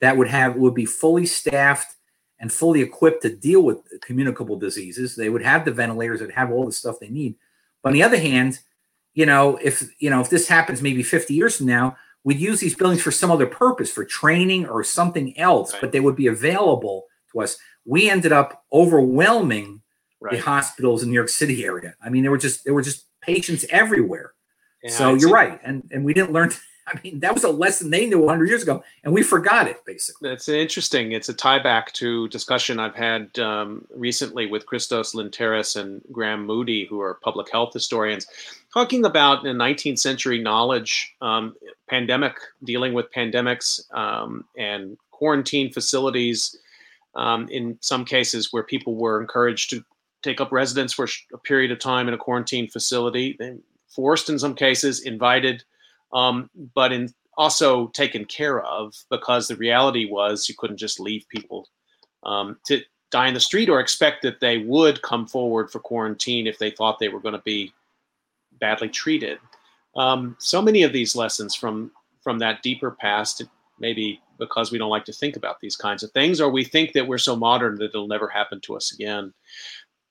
that 0.00 0.16
would 0.16 0.28
have 0.28 0.56
would 0.56 0.74
be 0.74 0.86
fully 0.86 1.26
staffed 1.26 1.96
and 2.42 2.52
fully 2.52 2.82
equipped 2.82 3.22
to 3.22 3.34
deal 3.34 3.62
with 3.62 3.78
communicable 4.02 4.56
diseases. 4.58 5.16
They 5.16 5.30
would 5.30 5.42
have 5.42 5.64
the 5.64 5.70
ventilators 5.70 6.20
that 6.20 6.32
have 6.32 6.50
all 6.50 6.66
the 6.66 6.72
stuff 6.72 6.96
they 7.00 7.08
need. 7.08 7.36
But 7.82 7.90
on 7.90 7.92
the 7.94 8.02
other 8.02 8.18
hand, 8.18 8.58
you 9.14 9.24
know, 9.24 9.56
if 9.62 9.82
you 9.98 10.10
know 10.10 10.20
if 10.20 10.28
this 10.28 10.48
happens 10.48 10.82
maybe 10.82 11.02
50 11.02 11.32
years 11.32 11.56
from 11.56 11.66
now, 11.66 11.96
we'd 12.24 12.38
use 12.40 12.60
these 12.60 12.74
buildings 12.74 13.00
for 13.02 13.10
some 13.12 13.30
other 13.30 13.46
purpose, 13.46 13.90
for 13.92 14.04
training 14.04 14.66
or 14.66 14.82
something 14.84 15.38
else, 15.38 15.72
Right. 15.72 15.80
but 15.80 15.92
they 15.92 16.00
would 16.00 16.16
be 16.16 16.26
available 16.26 17.06
to 17.32 17.40
us. 17.40 17.56
We 17.84 18.10
ended 18.10 18.32
up 18.32 18.64
overwhelming 18.72 19.80
Right. 20.20 20.36
the 20.36 20.38
hospitals 20.42 21.02
in 21.02 21.08
New 21.10 21.14
York 21.16 21.28
City 21.28 21.64
area. 21.64 21.94
I 22.00 22.08
mean, 22.08 22.22
there 22.22 22.30
were 22.30 22.38
just 22.38 22.64
there 22.64 22.74
were 22.74 22.82
just 22.82 23.06
patients 23.20 23.64
everywhere. 23.70 24.34
Yeah, 24.82 24.90
so 24.90 25.14
it's 25.14 25.22
you're 25.22 25.30
a- 25.30 25.34
right, 25.34 25.60
and 25.64 25.88
and 25.92 26.04
we 26.04 26.14
didn't 26.14 26.32
learn. 26.32 26.52
I 26.86 26.98
mean, 27.02 27.20
that 27.20 27.32
was 27.34 27.44
a 27.44 27.50
lesson 27.50 27.90
they 27.90 28.06
knew 28.06 28.18
100 28.18 28.48
years 28.48 28.62
ago, 28.62 28.82
and 29.04 29.12
we 29.12 29.22
forgot 29.22 29.68
it 29.68 29.84
basically. 29.84 30.28
That's 30.28 30.48
interesting. 30.48 31.12
It's 31.12 31.28
a 31.28 31.34
tie 31.34 31.62
back 31.62 31.92
to 31.94 32.28
discussion 32.28 32.78
I've 32.78 32.94
had 32.94 33.38
um, 33.38 33.86
recently 33.94 34.46
with 34.46 34.66
Christos 34.66 35.14
Lynteris 35.14 35.80
and 35.80 36.02
Graham 36.10 36.44
Mooney, 36.44 36.84
who 36.84 37.00
are 37.00 37.14
public 37.14 37.50
health 37.50 37.72
historians, 37.72 38.26
talking 38.72 39.04
about 39.04 39.42
the 39.42 39.50
19th 39.50 39.98
century 39.98 40.38
knowledge, 40.38 41.14
um, 41.20 41.54
pandemic, 41.88 42.36
dealing 42.64 42.94
with 42.94 43.12
pandemics, 43.12 43.80
um, 43.94 44.44
and 44.56 44.96
quarantine 45.10 45.72
facilities. 45.72 46.56
Um, 47.14 47.46
in 47.50 47.76
some 47.82 48.06
cases, 48.06 48.54
where 48.54 48.62
people 48.62 48.96
were 48.96 49.20
encouraged 49.20 49.68
to 49.68 49.84
take 50.22 50.40
up 50.40 50.50
residence 50.50 50.94
for 50.94 51.06
a 51.34 51.38
period 51.38 51.70
of 51.70 51.78
time 51.78 52.08
in 52.08 52.14
a 52.14 52.18
quarantine 52.18 52.68
facility, 52.68 53.38
forced 53.88 54.30
in 54.30 54.38
some 54.38 54.54
cases, 54.54 55.02
invited, 55.02 55.62
um, 56.12 56.50
but 56.74 56.92
in 56.92 57.12
also 57.38 57.88
taken 57.88 58.24
care 58.24 58.60
of 58.60 58.94
because 59.10 59.48
the 59.48 59.56
reality 59.56 60.04
was 60.04 60.48
you 60.48 60.54
couldn't 60.58 60.76
just 60.76 61.00
leave 61.00 61.24
people 61.28 61.66
um, 62.24 62.58
to 62.66 62.82
die 63.10 63.28
in 63.28 63.34
the 63.34 63.40
street 63.40 63.68
or 63.68 63.80
expect 63.80 64.22
that 64.22 64.40
they 64.40 64.58
would 64.58 65.00
come 65.02 65.26
forward 65.26 65.70
for 65.70 65.78
quarantine 65.78 66.46
if 66.46 66.58
they 66.58 66.70
thought 66.70 66.98
they 66.98 67.08
were 67.08 67.20
going 67.20 67.34
to 67.34 67.42
be 67.42 67.72
badly 68.60 68.88
treated. 68.88 69.38
Um, 69.96 70.36
so 70.38 70.62
many 70.62 70.82
of 70.82 70.92
these 70.92 71.16
lessons 71.16 71.54
from 71.54 71.90
from 72.22 72.38
that 72.38 72.62
deeper 72.62 72.90
past, 72.90 73.42
maybe 73.80 74.20
because 74.38 74.70
we 74.70 74.78
don't 74.78 74.90
like 74.90 75.04
to 75.04 75.12
think 75.12 75.36
about 75.36 75.60
these 75.60 75.76
kinds 75.76 76.02
of 76.02 76.10
things, 76.12 76.40
or 76.40 76.50
we 76.50 76.64
think 76.64 76.92
that 76.92 77.06
we're 77.06 77.18
so 77.18 77.34
modern 77.34 77.76
that 77.76 77.86
it'll 77.86 78.06
never 78.06 78.28
happen 78.28 78.60
to 78.60 78.76
us 78.76 78.92
again. 78.92 79.32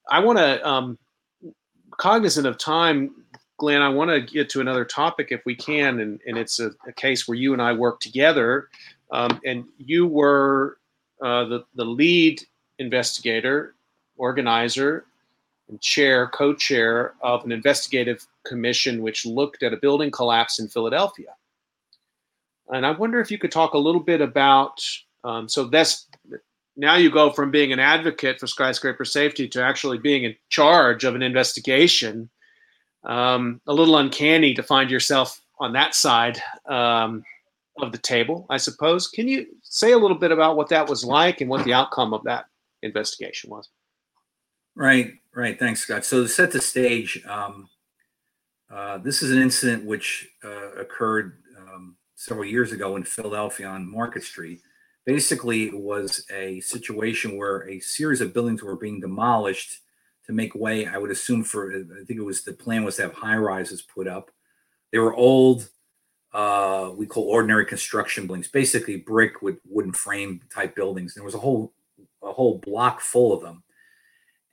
I 0.10 0.20
want 0.20 0.38
to, 0.40 0.68
um, 0.68 0.98
cognizant 1.98 2.48
of 2.48 2.58
time, 2.58 3.16
Glenn, 3.62 3.84
I 3.84 3.90
want 3.90 4.10
to 4.10 4.20
get 4.20 4.50
to 4.50 4.60
another 4.60 4.84
topic 4.84 5.28
if 5.30 5.46
we 5.46 5.54
can, 5.54 6.00
and, 6.00 6.20
and 6.26 6.36
it's 6.36 6.60
a, 6.60 6.72
a 6.88 6.92
case 6.92 7.28
where 7.28 7.38
you 7.38 7.54
and 7.54 7.62
I 7.62 7.74
work 7.74 8.00
together, 8.00 8.70
um, 9.12 9.40
and 9.46 9.66
you 9.78 10.08
were 10.08 10.80
uh, 11.22 11.46
the 11.46 11.66
the 11.76 11.86
lead 11.86 12.42
investigator, 12.80 13.76
organizer, 14.18 15.06
and 15.70 15.80
chair, 15.80 16.28
co-chair 16.30 17.14
of 17.22 17.46
an 17.46 17.52
investigative 17.52 18.26
commission 18.48 19.04
which 19.04 19.28
looked 19.28 19.62
at 19.62 19.74
a 19.74 19.78
building 19.78 20.10
collapse 20.10 20.58
in 20.58 20.68
Philadelphia. 20.68 21.36
And 22.70 22.84
I 22.84 22.90
wonder 22.90 23.20
if 23.20 23.30
you 23.30 23.38
could 23.38 23.52
talk 23.52 23.76
a 23.76 23.78
little 23.78 24.02
bit 24.02 24.22
about. 24.22 24.84
Um, 25.24 25.48
so 25.48 25.66
that's 25.66 26.08
now 26.76 26.96
you 26.96 27.12
go 27.12 27.30
from 27.30 27.52
being 27.52 27.72
an 27.72 27.80
advocate 27.80 28.40
for 28.40 28.48
skyscraper 28.48 29.06
safety 29.06 29.48
to 29.50 29.64
actually 29.64 30.00
being 30.00 30.24
in 30.24 30.36
charge 30.50 31.04
of 31.04 31.14
an 31.14 31.22
investigation 31.22 32.28
um, 33.04 33.62
a 33.68 33.74
little 33.74 33.98
uncanny 33.98 34.54
to 34.54 34.64
find 34.64 34.90
yourself 34.90 35.42
on 35.60 35.74
that 35.74 35.96
side 35.96 36.42
um, 36.68 37.24
of 37.80 37.92
the 37.92 37.98
table, 37.98 38.46
I 38.50 38.58
suppose. 38.58 39.08
Can 39.08 39.28
you 39.28 39.48
say 39.64 39.92
a 39.92 39.98
little 39.98 40.18
bit 40.18 40.32
about 40.32 40.58
what 40.58 40.70
that 40.70 40.88
was 40.88 41.04
like 41.04 41.42
and 41.42 41.50
what 41.50 41.64
the 41.66 41.74
outcome 41.74 42.14
of 42.14 42.24
that 42.24 42.46
investigation 42.82 43.50
was? 43.50 43.70
Right, 44.76 45.14
right. 45.36 45.58
Thanks, 45.58 45.82
Scott. 45.82 46.06
So 46.06 46.24
to 46.24 46.28
set 46.28 46.52
the 46.52 46.62
stage, 46.62 47.24
um, 47.28 47.70
uh, 48.74 48.98
this 49.00 49.22
is 49.22 49.32
an 49.32 49.42
incident 49.42 49.86
which 49.86 50.30
uh, 50.44 50.72
occurred 50.74 51.38
um, 51.58 51.98
several 52.16 52.46
years 52.46 52.72
ago 52.72 52.96
in 52.96 53.04
Philadelphia 53.04 53.68
on 53.68 53.90
Market 53.90 54.24
Street. 54.24 54.62
Basically, 55.06 55.66
it 55.66 55.78
was 55.78 56.26
a 56.32 56.60
situation 56.62 57.36
where 57.36 57.68
a 57.68 57.80
series 57.80 58.22
of 58.22 58.34
buildings 58.34 58.64
were 58.64 58.78
being 58.78 59.00
demolished 59.00 59.80
to 60.26 60.34
make 60.34 60.56
way. 60.56 60.86
I 60.86 60.98
would 60.98 61.12
assume 61.12 61.44
for 61.44 61.72
I 61.72 62.06
think 62.06 62.20
it 62.20 62.24
was 62.24 62.44
the 62.44 62.54
plan 62.54 62.84
was 62.84 62.98
to 62.98 63.04
have 63.04 63.14
high 63.14 63.38
rises 63.38 63.82
put 63.82 64.08
up. 64.08 64.32
They 64.92 65.00
were 65.00 65.14
old, 65.14 65.70
uh, 66.34 66.92
we 66.96 67.06
call 67.06 67.24
ordinary 67.24 67.66
construction 67.66 68.28
buildings, 68.28 68.48
basically 68.48 68.98
brick 68.98 69.42
with 69.42 69.60
wooden 69.66 69.94
frame 69.94 70.42
type 70.54 70.76
buildings. 70.76 71.14
There 71.14 71.24
was 71.24 71.36
a 71.36 71.40
whole 71.40 71.74
a 72.24 72.32
whole 72.32 72.60
block 72.60 73.02
full 73.02 73.34
of 73.34 73.42
them. 73.42 73.64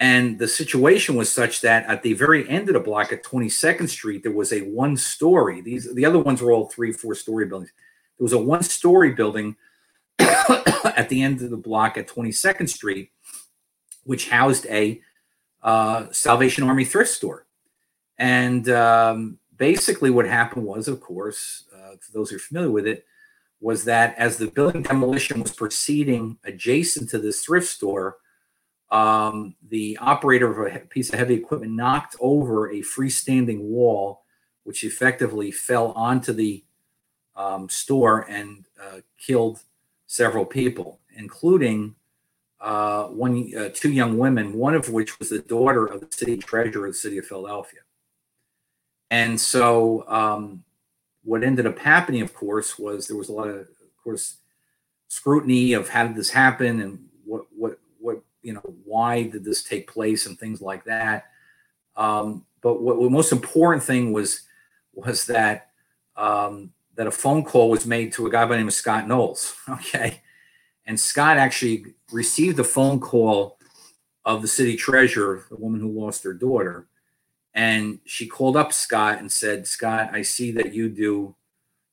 And 0.01 0.39
the 0.39 0.47
situation 0.47 1.17
was 1.17 1.31
such 1.31 1.61
that 1.63 1.85
at 1.87 2.03
the 2.03 2.13
very 2.13 2.49
end 2.49 2.69
of 2.69 2.75
the 2.75 2.81
block 2.81 3.13
at 3.13 3.25
22nd 3.25 3.89
Street, 3.89 4.23
there 4.23 4.33
was 4.33 4.53
a 4.53 4.61
one 4.61 4.97
story. 4.97 5.61
These 5.61 5.93
the 5.95 6.05
other 6.05 6.21
ones 6.21 6.41
were 6.41 6.53
all 6.53 6.67
three, 6.67 6.93
four 6.93 7.15
story 7.15 7.47
buildings. 7.47 7.73
There 8.17 8.25
was 8.25 8.33
a 8.33 8.39
one 8.39 8.63
story 8.63 9.13
building 9.13 9.57
at 10.19 11.09
the 11.09 11.23
end 11.23 11.43
of 11.43 11.51
the 11.51 11.57
block 11.57 11.99
at 11.99 12.09
22nd 12.09 12.69
Street, 12.69 13.11
which 14.05 14.29
housed 14.29 14.67
a 14.67 15.01
uh, 15.63 16.07
Salvation 16.11 16.65
Army 16.65 16.85
thrift 16.85 17.11
store. 17.11 17.47
And 18.19 18.69
um, 18.69 19.39
basically, 19.57 20.11
what 20.11 20.27
happened 20.27 20.65
was, 20.65 20.89
of 20.89 21.01
course, 21.01 21.65
uh, 21.75 21.97
for 22.01 22.13
those 22.13 22.31
who 22.31 22.37
are 22.37 22.41
familiar 22.41 22.71
with 22.71 22.87
it, 22.87 23.05
was 23.61 23.85
that 23.85 24.17
as 24.19 24.37
the 24.37 24.47
building 24.47 24.83
demolition 24.83 25.43
was 25.43 25.53
proceeding 25.53 26.39
adjacent 26.45 27.11
to 27.11 27.19
this 27.19 27.45
thrift 27.45 27.67
store, 27.67 28.19
um, 28.91 29.55
the 29.69 29.99
operator 30.01 30.51
of 30.51 30.75
a 30.75 30.79
piece 30.81 31.13
of 31.13 31.19
heavy 31.19 31.35
equipment 31.35 31.73
knocked 31.73 32.17
over 32.21 32.71
a 32.71 32.81
freestanding 32.81 33.61
wall, 33.61 34.23
which 34.65 34.85
effectively 34.85 35.51
fell 35.51 35.93
onto 35.93 36.33
the 36.33 36.65
um, 37.37 37.69
store 37.69 38.21
and 38.29 38.65
uh, 38.83 39.01
killed 39.19 39.63
several 40.07 40.45
people, 40.45 41.01
including 41.17 41.95
uh, 42.61 43.05
one, 43.05 43.53
uh, 43.57 43.69
two 43.73 43.93
young 43.93 44.19
women, 44.19 44.55
one 44.55 44.75
of 44.75 44.91
which 44.91 45.19
was 45.19 45.31
the 45.31 45.39
daughter 45.41 45.87
of 45.87 46.01
the 46.01 46.09
city 46.11 46.37
treasurer 46.37 46.87
of 46.87 46.93
the 46.93 46.99
city 46.99 47.19
of 47.19 47.27
Philadelphia. 47.27 47.81
And 49.11 49.41
so, 49.41 50.05
um, 50.09 50.65
what 51.25 51.45
ended 51.45 51.67
up 51.67 51.79
happening, 51.79 52.23
of 52.23 52.35
course, 52.35 52.79
was 52.79 53.07
there 53.07 53.17
was 53.17 53.29
a 53.29 53.33
lot 53.33 53.49
of, 53.49 53.57
of 53.57 53.97
course, 54.03 54.37
scrutiny 55.09 55.73
of 55.73 55.89
how 55.89 56.07
did 56.07 56.17
this 56.17 56.31
happen 56.31 56.81
and 56.81 57.07
what, 57.25 57.43
what, 57.57 57.79
what, 58.01 58.23
you 58.43 58.53
know, 58.53 58.63
why 58.85 59.23
did 59.23 59.45
this 59.45 59.63
take 59.63 59.91
place 59.91 60.27
and 60.27 60.39
things 60.39 60.61
like 60.61 60.85
that. 60.85 61.27
Um, 61.97 62.45
but 62.61 62.83
what 62.83 63.01
the 63.01 63.11
most 63.11 63.33
important 63.33 63.83
thing 63.83 64.13
was, 64.13 64.43
was 64.95 65.27
that 65.27 65.71
um, 66.17 66.73
that 66.97 67.07
a 67.07 67.13
phone 67.13 67.45
call 67.45 67.71
was 67.71 67.87
made 67.87 68.13
to 68.13 68.27
a 68.27 68.31
guy 68.31 68.45
by 68.45 68.51
the 68.51 68.57
name 68.59 68.69
of 68.69 68.75
Scott 68.75 69.09
Knowles. 69.09 69.55
Okay. 69.69 70.21
And 70.89 70.99
Scott 70.99 71.37
actually 71.37 71.85
received 72.11 72.59
a 72.59 72.65
phone 72.65 72.99
call 72.99 73.59
of 74.25 74.41
the 74.41 74.49
city 74.49 74.75
treasurer, 74.75 75.45
the 75.51 75.57
woman 75.57 75.81
who 75.81 75.91
lost 75.91 76.25
her 76.25 76.33
daughter. 76.33 76.89
And 77.53 78.01
she 78.07 78.27
called 78.27 78.57
up 78.57 78.73
Scott 78.73 79.19
and 79.19 79.31
said, 79.31 79.67
Scott, 79.67 80.11
I 80.15 80.23
see 80.23 80.51
that 80.53 80.73
you 80.73 80.89
do, 80.89 81.37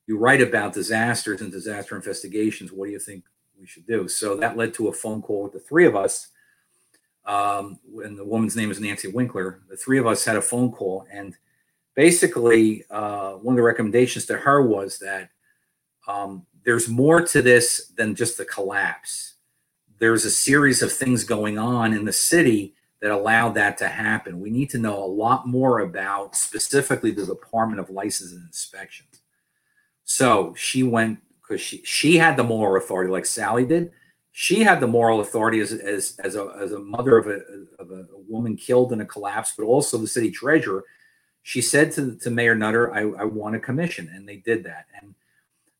you 0.07 0.17
write 0.17 0.41
about 0.41 0.73
disasters 0.73 1.41
and 1.41 1.51
disaster 1.51 1.95
investigations. 1.97 2.72
What 2.72 2.85
do 2.85 2.93
you 2.93 2.99
think 2.99 3.26
we 3.59 3.67
should 3.67 3.85
do? 3.85 4.07
So 4.07 4.38
that 4.38 4.55
led 4.55 4.73
to 4.76 4.88
a 4.88 4.93
phone 4.93 5.22
call 5.22 5.43
with 5.43 5.53
the 5.53 5.59
three 5.59 5.85
of 5.85 5.97
us. 5.97 6.30
Um, 7.26 7.80
and 8.01 8.17
the 8.17 8.23
woman's 8.23 8.55
name 8.55 8.72
is 8.72 8.80
Nancy 8.80 9.09
Winkler. 9.09 9.59
The 9.69 9.76
three 9.76 9.99
of 9.99 10.07
us 10.07 10.23
had 10.23 10.38
a 10.38 10.41
phone 10.41 10.72
call. 10.72 11.05
And 11.11 11.35
basically, 11.95 12.85
uh, 12.89 13.34
one 13.34 13.55
of 13.55 13.57
the 13.57 13.63
recommendations 13.63 14.26
to 14.27 14.38
her 14.38 14.61
was 14.61 14.99
that 14.99 15.31
um, 16.07 16.45
there's 16.65 16.89
more 16.89 17.21
to 17.21 17.41
this 17.41 17.91
than 17.95 18.15
just 18.15 18.37
the 18.37 18.45
collapse. 18.45 19.35
There's 19.99 20.25
a 20.25 20.31
series 20.31 20.81
of 20.81 20.91
things 20.91 21.23
going 21.23 21.57
on 21.57 21.93
in 21.93 22.05
the 22.05 22.11
city 22.11 22.73
that 23.01 23.11
allowed 23.11 23.53
that 23.53 23.77
to 23.77 23.87
happen. 23.87 24.39
We 24.39 24.49
need 24.49 24.71
to 24.71 24.79
know 24.79 25.01
a 25.01 25.05
lot 25.05 25.47
more 25.47 25.81
about 25.81 26.35
specifically 26.35 27.11
the 27.11 27.25
Department 27.25 27.79
of 27.79 27.89
License 27.89 28.31
and 28.31 28.45
Inspections. 28.47 29.21
So 30.03 30.53
she 30.55 30.83
went 30.83 31.19
because 31.41 31.61
she 31.61 31.81
she 31.85 32.17
had 32.17 32.35
the 32.35 32.43
moral 32.43 32.83
authority, 32.83 33.11
like 33.11 33.25
Sally 33.25 33.65
did. 33.65 33.91
She 34.31 34.61
had 34.61 34.79
the 34.79 34.87
moral 34.87 35.21
authority 35.21 35.59
as 35.59 35.71
as 35.71 36.17
as 36.23 36.35
a 36.35 36.51
as 36.59 36.71
a 36.71 36.79
mother 36.79 37.17
of 37.17 37.27
a 37.27 37.41
of 37.79 37.91
a 37.91 38.05
woman 38.27 38.57
killed 38.57 38.91
in 38.91 39.01
a 39.01 39.05
collapse, 39.05 39.53
but 39.57 39.65
also 39.65 39.97
the 39.97 40.07
city 40.07 40.31
treasurer. 40.31 40.83
She 41.43 41.61
said 41.61 41.91
to 41.93 42.15
to 42.17 42.31
Mayor 42.31 42.55
Nutter, 42.55 42.93
"I, 42.93 43.01
I 43.01 43.25
want 43.25 43.55
a 43.55 43.59
commission," 43.59 44.09
and 44.13 44.27
they 44.27 44.37
did 44.37 44.63
that. 44.63 44.85
And 44.99 45.13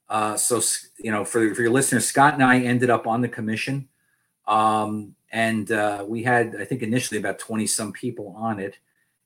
uh, 0.10 0.38
so, 0.38 0.62
you 0.98 1.12
know, 1.12 1.26
for, 1.26 1.54
for 1.56 1.62
your 1.62 1.72
listeners, 1.72 2.06
Scott 2.06 2.36
and 2.36 2.44
I 2.44 2.60
ended 2.60 2.90
up 2.90 3.08
on 3.08 3.22
the 3.22 3.28
commission. 3.28 3.88
Um, 4.48 5.16
and 5.32 5.72
uh, 5.72 6.06
we 6.08 6.24
had, 6.24 6.56
I 6.60 6.66
think, 6.66 6.82
initially 6.82 7.20
about 7.20 7.40
20 7.40 7.68
some 7.68 7.92
people 7.92 8.34
on 8.38 8.60
it. 8.60 8.78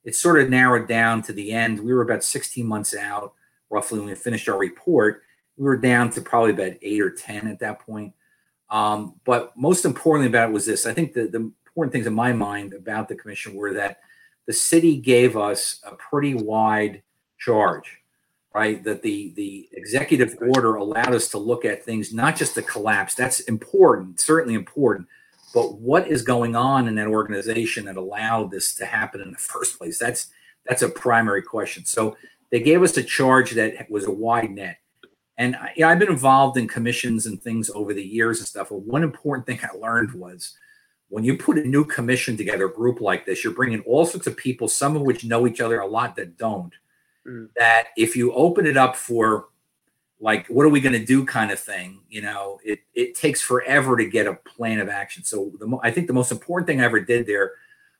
It 0.03 0.15
sort 0.15 0.39
of 0.39 0.49
narrowed 0.49 0.87
down 0.87 1.21
to 1.23 1.33
the 1.33 1.51
end. 1.51 1.79
We 1.79 1.93
were 1.93 2.01
about 2.01 2.23
16 2.23 2.65
months 2.65 2.95
out, 2.95 3.33
roughly, 3.69 3.99
when 3.99 4.07
we 4.07 4.15
finished 4.15 4.47
our 4.47 4.57
report. 4.57 5.23
We 5.57 5.65
were 5.65 5.77
down 5.77 6.09
to 6.11 6.21
probably 6.21 6.51
about 6.51 6.77
eight 6.81 7.01
or 7.01 7.11
10 7.11 7.47
at 7.47 7.59
that 7.59 7.79
point. 7.79 8.13
Um, 8.69 9.15
but 9.25 9.55
most 9.57 9.83
importantly 9.83 10.29
about 10.29 10.49
it 10.49 10.53
was 10.53 10.65
this 10.65 10.85
I 10.85 10.93
think 10.93 11.13
the, 11.13 11.27
the 11.27 11.51
important 11.65 11.91
things 11.91 12.07
in 12.07 12.13
my 12.13 12.33
mind 12.33 12.73
about 12.73 13.07
the 13.07 13.15
commission 13.15 13.55
were 13.55 13.73
that 13.73 13.99
the 14.45 14.53
city 14.53 14.97
gave 14.97 15.37
us 15.37 15.79
a 15.83 15.95
pretty 15.95 16.33
wide 16.33 17.01
charge. 17.37 17.99
Right? 18.53 18.83
That 18.83 19.01
the 19.01 19.31
the 19.35 19.69
executive 19.73 20.37
order 20.41 20.75
allowed 20.75 21.13
us 21.13 21.27
to 21.29 21.37
look 21.37 21.65
at 21.65 21.83
things, 21.83 22.13
not 22.13 22.35
just 22.35 22.55
the 22.55 22.61
collapse. 22.61 23.15
That's 23.15 23.41
important, 23.41 24.19
certainly 24.19 24.55
important, 24.55 25.07
but 25.53 25.79
what 25.79 26.07
is 26.07 26.21
going 26.21 26.55
on 26.55 26.87
in 26.87 26.95
that 26.95 27.07
organization 27.07 27.85
that 27.85 27.97
allowed 27.97 28.51
this 28.51 28.75
to 28.75 28.85
happen 28.85 29.21
in 29.21 29.31
the 29.31 29.37
first 29.37 29.77
place? 29.77 29.97
That's 29.97 30.27
that's 30.65 30.81
a 30.81 30.89
primary 30.89 31.41
question. 31.41 31.85
So 31.85 32.17
they 32.51 32.59
gave 32.59 32.83
us 32.83 32.97
a 32.97 33.03
charge 33.03 33.51
that 33.51 33.89
was 33.89 34.05
a 34.05 34.11
wide 34.11 34.51
net. 34.51 34.77
And 35.37 35.55
you 35.75 35.83
know, 35.83 35.89
I've 35.89 35.99
been 35.99 36.11
involved 36.11 36.57
in 36.57 36.67
commissions 36.67 37.25
and 37.25 37.41
things 37.41 37.69
over 37.69 37.93
the 37.93 38.03
years 38.03 38.39
and 38.39 38.47
stuff. 38.47 38.69
But 38.69 38.81
one 38.81 39.03
important 39.03 39.47
thing 39.47 39.59
I 39.63 39.75
learned 39.77 40.13
was 40.13 40.53
when 41.07 41.23
you 41.23 41.37
put 41.37 41.57
a 41.57 41.63
new 41.67 41.85
commission 41.85 42.37
together, 42.37 42.65
a 42.65 42.73
group 42.73 43.01
like 43.01 43.25
this, 43.25 43.43
you're 43.43 43.53
bringing 43.53 43.81
all 43.81 44.05
sorts 44.05 44.27
of 44.27 44.37
people, 44.37 44.67
some 44.67 44.95
of 44.95 45.01
which 45.01 45.23
know 45.23 45.47
each 45.47 45.61
other, 45.61 45.79
a 45.79 45.87
lot 45.87 46.15
that 46.17 46.37
don't. 46.37 46.73
Mm. 47.27 47.49
That 47.57 47.87
if 47.97 48.15
you 48.15 48.33
open 48.33 48.65
it 48.65 48.77
up 48.77 48.95
for 48.95 49.47
like, 50.19 50.47
what 50.47 50.65
are 50.65 50.69
we 50.69 50.81
going 50.81 50.99
to 50.99 51.05
do 51.05 51.25
kind 51.25 51.51
of 51.51 51.59
thing, 51.59 52.01
you 52.09 52.21
know, 52.21 52.59
it, 52.63 52.79
it 52.93 53.15
takes 53.15 53.41
forever 53.41 53.95
to 53.95 54.05
get 54.05 54.27
a 54.27 54.33
plan 54.33 54.79
of 54.79 54.89
action. 54.89 55.23
So 55.23 55.51
the, 55.59 55.77
I 55.81 55.91
think 55.91 56.07
the 56.07 56.13
most 56.13 56.31
important 56.31 56.67
thing 56.67 56.81
I 56.81 56.85
ever 56.85 56.99
did 56.99 57.25
there 57.25 57.53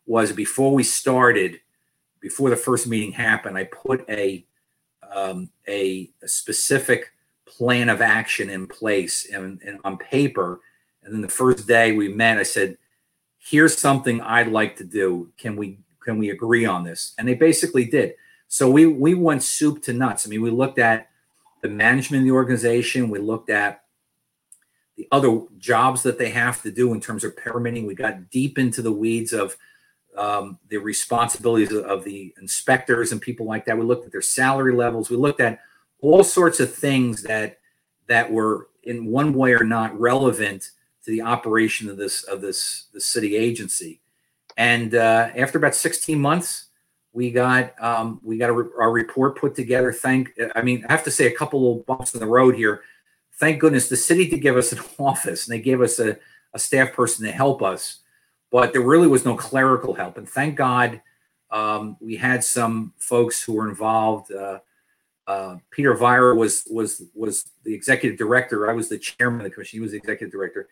was 0.05 0.33
before 0.33 0.73
we 0.73 0.83
started, 0.83 1.61
before 2.19 2.49
the 2.49 2.57
first 2.57 2.87
meeting 2.87 3.13
happened, 3.13 3.57
I 3.57 3.65
put 3.65 4.03
a, 4.09 4.45
um, 5.13 5.49
a, 5.67 6.09
a 6.21 6.27
specific 6.27 7.13
plan 7.45 7.87
of 7.89 8.01
action 8.01 8.49
in 8.49 8.67
place 8.67 9.29
and, 9.31 9.61
and 9.65 9.79
on 9.85 9.97
paper. 9.97 10.59
And 11.03 11.13
then 11.13 11.21
the 11.21 11.29
first 11.29 11.67
day 11.67 11.93
we 11.93 12.09
met, 12.09 12.37
I 12.37 12.43
said, 12.43 12.77
here's 13.39 13.77
something 13.77 14.21
I'd 14.21 14.49
like 14.49 14.75
to 14.77 14.83
do. 14.83 15.31
Can 15.37 15.55
we 15.55 15.79
can 16.01 16.17
we 16.17 16.29
agree 16.29 16.65
on 16.65 16.83
this? 16.83 17.13
And 17.17 17.27
they 17.27 17.35
basically 17.35 17.85
did. 17.85 18.13
So 18.49 18.69
we 18.69 18.87
we 18.87 19.13
went 19.13 19.43
soup 19.43 19.81
to 19.83 19.93
nuts. 19.93 20.25
I 20.25 20.29
mean, 20.29 20.41
we 20.41 20.49
looked 20.49 20.79
at 20.79 21.07
the 21.61 21.69
management 21.69 22.21
of 22.21 22.25
the 22.25 22.33
organization. 22.33 23.09
We 23.09 23.19
looked 23.19 23.49
at 23.49 23.83
the 24.97 25.07
other 25.11 25.43
jobs 25.57 26.03
that 26.03 26.17
they 26.17 26.31
have 26.31 26.61
to 26.63 26.71
do 26.71 26.91
in 26.91 26.99
terms 26.99 27.23
of 27.23 27.37
permitting. 27.37 27.85
We 27.85 27.93
got 27.93 28.31
deep 28.31 28.57
into 28.57 28.81
the 28.81 28.91
weeds 28.91 29.33
of 29.33 29.55
um, 30.17 30.57
the 30.67 30.77
responsibilities 30.77 31.71
of, 31.71 32.03
the 32.03 32.33
inspectors 32.41 33.11
and 33.11 33.21
people 33.21 33.45
like 33.45 33.65
that. 33.65 33.77
We 33.77 33.85
looked 33.85 34.07
at 34.07 34.11
their 34.11 34.21
salary 34.21 34.73
levels. 34.73 35.09
We 35.09 35.15
looked 35.15 35.39
at 35.39 35.59
all 36.01 36.23
sorts 36.23 36.59
of 36.59 36.73
things 36.73 37.23
that 37.23 37.59
that 38.07 38.31
were 38.31 38.67
in 38.83 39.05
one 39.05 39.35
way 39.35 39.53
or 39.53 39.63
not 39.63 39.97
relevant 39.97 40.71
to 41.05 41.11
the 41.11 41.21
operation 41.21 41.87
of 41.87 41.97
this 41.97 42.23
of 42.23 42.41
this 42.41 42.87
the 42.93 42.99
city 42.99 43.37
agency. 43.37 44.01
And 44.57 44.95
uh, 44.95 45.29
after 45.37 45.59
about 45.59 45.75
16 45.75 46.19
months, 46.19 46.68
we 47.13 47.31
got 47.31 47.81
um, 47.81 48.19
we 48.23 48.37
got 48.37 48.49
a, 48.49 48.53
a, 48.53 48.89
report 48.89 49.37
put 49.37 49.55
together. 49.55 49.91
Thank 49.91 50.31
I 50.55 50.61
mean 50.61 50.85
I 50.87 50.91
have 50.91 51.03
to 51.05 51.11
say 51.11 51.27
a 51.27 51.35
couple 51.35 51.71
of 51.71 51.85
bumps 51.85 52.13
in 52.13 52.19
the 52.19 52.27
road 52.27 52.55
here. 52.55 52.81
Thank 53.39 53.59
goodness 53.59 53.89
the 53.89 53.97
city 53.97 54.29
did 54.29 54.41
give 54.41 54.57
us 54.57 54.71
an 54.71 54.79
office 54.99 55.47
and 55.47 55.53
they 55.53 55.61
gave 55.61 55.81
us 55.81 55.99
a, 55.99 56.17
a 56.53 56.59
staff 56.59 56.93
person 56.93 57.25
to 57.25 57.31
help 57.31 57.61
us, 57.61 57.99
but 58.51 58.73
there 58.73 58.81
really 58.81 59.07
was 59.07 59.25
no 59.25 59.35
clerical 59.35 59.93
help. 59.93 60.17
And 60.17 60.27
thank 60.27 60.55
God 60.55 61.01
um, 61.51 61.97
we 61.99 62.15
had 62.15 62.43
some 62.43 62.93
folks 62.97 63.41
who 63.41 63.53
were 63.53 63.69
involved. 63.69 64.31
Uh, 64.31 64.59
uh, 65.25 65.57
Peter 65.71 65.95
Vaira 65.95 66.35
was 66.35 66.67
was 66.69 67.03
was 67.15 67.49
the 67.63 67.73
executive 67.73 68.17
director. 68.17 68.69
I 68.69 68.73
was 68.73 68.89
the 68.89 68.97
chairman 68.97 69.41
of 69.41 69.45
the 69.45 69.51
commission. 69.51 69.77
He 69.77 69.81
was 69.81 69.91
the 69.91 69.97
executive 69.97 70.31
director 70.31 70.69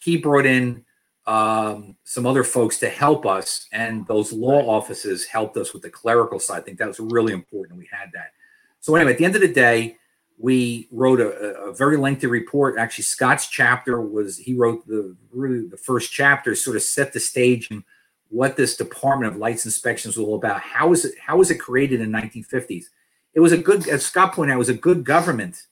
he 0.00 0.16
brought 0.16 0.46
in 0.46 0.84
um, 1.26 1.96
some 2.04 2.26
other 2.26 2.44
folks 2.44 2.78
to 2.80 2.88
help 2.88 3.26
us, 3.26 3.68
and 3.72 4.06
those 4.06 4.32
law 4.32 4.66
offices 4.66 5.26
helped 5.26 5.56
us 5.56 5.72
with 5.72 5.82
the 5.82 5.90
clerical 5.90 6.38
side. 6.38 6.58
I 6.58 6.60
think 6.62 6.78
that 6.78 6.88
was 6.88 7.00
really 7.00 7.32
important. 7.32 7.78
We 7.78 7.88
had 7.90 8.10
that. 8.14 8.32
So 8.80 8.94
anyway, 8.94 9.12
at 9.12 9.18
the 9.18 9.24
end 9.24 9.36
of 9.36 9.42
the 9.42 9.52
day, 9.52 9.96
we 10.38 10.88
wrote 10.90 11.20
a, 11.20 11.28
a, 11.28 11.74
very 11.74 11.98
lengthy 11.98 12.26
report. 12.26 12.78
Actually, 12.78 13.04
Scott's 13.04 13.48
chapter 13.48 14.00
was 14.00 14.38
he 14.38 14.54
wrote 14.54 14.86
the 14.86 15.14
really 15.32 15.68
the 15.68 15.76
first 15.76 16.10
chapter, 16.12 16.54
sort 16.54 16.76
of 16.76 16.82
set 16.82 17.12
the 17.12 17.20
stage 17.20 17.68
and 17.70 17.84
what 18.30 18.56
this 18.56 18.76
Department 18.76 19.32
of 19.32 19.38
Lights 19.38 19.66
Inspections 19.66 20.16
was 20.16 20.26
all 20.26 20.36
about. 20.36 20.62
How 20.62 20.92
is 20.92 21.04
it 21.04 21.14
how 21.20 21.36
was 21.36 21.50
it 21.50 21.56
created 21.56 22.00
in 22.00 22.10
1950s? 22.10 22.86
It 23.34 23.40
was 23.40 23.52
a 23.52 23.58
good, 23.58 23.86
as 23.86 24.04
Scott 24.04 24.32
pointed 24.32 24.52
out, 24.52 24.56
it 24.56 24.58
was 24.58 24.68
a 24.70 24.74
good 24.74 25.04
government 25.04 25.66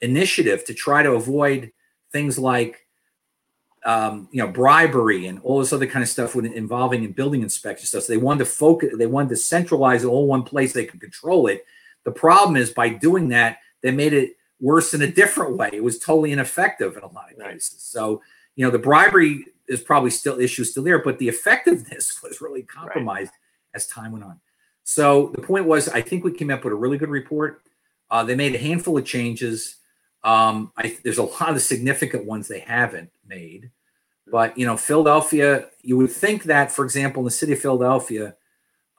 initiative 0.00 0.64
to 0.66 0.74
try 0.74 1.02
to 1.02 1.12
avoid 1.12 1.72
things 2.12 2.38
like 2.38 2.86
um, 3.84 4.28
you 4.30 4.42
know, 4.42 4.48
bribery 4.48 5.26
and 5.26 5.40
all 5.40 5.58
this 5.58 5.72
other 5.72 5.86
kind 5.86 6.02
of 6.02 6.08
stuff 6.08 6.34
with 6.34 6.44
involving 6.44 7.04
in 7.04 7.12
building 7.12 7.42
inspection 7.42 7.86
stuff. 7.86 8.04
So 8.04 8.12
they 8.12 8.18
wanted 8.18 8.40
to 8.40 8.46
focus, 8.46 8.90
they 8.96 9.06
wanted 9.06 9.30
to 9.30 9.36
centralize 9.36 10.04
it 10.04 10.08
all 10.08 10.26
one 10.26 10.42
place. 10.42 10.72
They 10.72 10.86
could 10.86 11.00
control 11.00 11.46
it. 11.46 11.64
The 12.04 12.10
problem 12.10 12.56
is 12.56 12.70
by 12.70 12.88
doing 12.90 13.28
that, 13.28 13.58
they 13.82 13.90
made 13.90 14.12
it 14.12 14.36
worse 14.60 14.94
in 14.94 15.02
a 15.02 15.10
different 15.10 15.56
way. 15.56 15.70
It 15.72 15.82
was 15.82 15.98
totally 15.98 16.32
ineffective 16.32 16.96
in 16.96 17.02
a 17.02 17.12
lot 17.12 17.32
of 17.32 17.38
cases. 17.38 17.80
So, 17.80 18.22
you 18.56 18.64
know, 18.64 18.70
the 18.70 18.78
bribery 18.78 19.46
is 19.68 19.80
probably 19.80 20.10
still 20.10 20.40
issue 20.40 20.64
still 20.64 20.82
there, 20.82 21.02
but 21.02 21.18
the 21.18 21.28
effectiveness 21.28 22.20
was 22.22 22.40
really 22.40 22.62
compromised 22.62 23.32
right. 23.32 23.74
as 23.74 23.86
time 23.86 24.12
went 24.12 24.24
on. 24.24 24.40
So 24.84 25.32
the 25.34 25.42
point 25.42 25.66
was, 25.66 25.88
I 25.88 26.00
think 26.00 26.24
we 26.24 26.32
came 26.32 26.50
up 26.50 26.64
with 26.64 26.72
a 26.72 26.76
really 26.76 26.96
good 26.96 27.10
report. 27.10 27.62
Uh, 28.10 28.24
they 28.24 28.34
made 28.34 28.54
a 28.54 28.58
handful 28.58 28.96
of 28.96 29.04
changes. 29.04 29.76
Um, 30.24 30.72
I, 30.76 30.96
there's 31.04 31.18
a 31.18 31.22
lot 31.22 31.50
of 31.50 31.62
significant 31.62 32.24
ones 32.24 32.48
they 32.48 32.60
haven't 32.60 33.10
made. 33.26 33.70
But 34.30 34.58
you 34.58 34.66
know, 34.66 34.76
Philadelphia, 34.76 35.66
you 35.82 35.96
would 35.96 36.10
think 36.10 36.44
that, 36.44 36.70
for 36.70 36.84
example, 36.84 37.20
in 37.20 37.24
the 37.24 37.30
city 37.30 37.52
of 37.52 37.60
Philadelphia, 37.60 38.36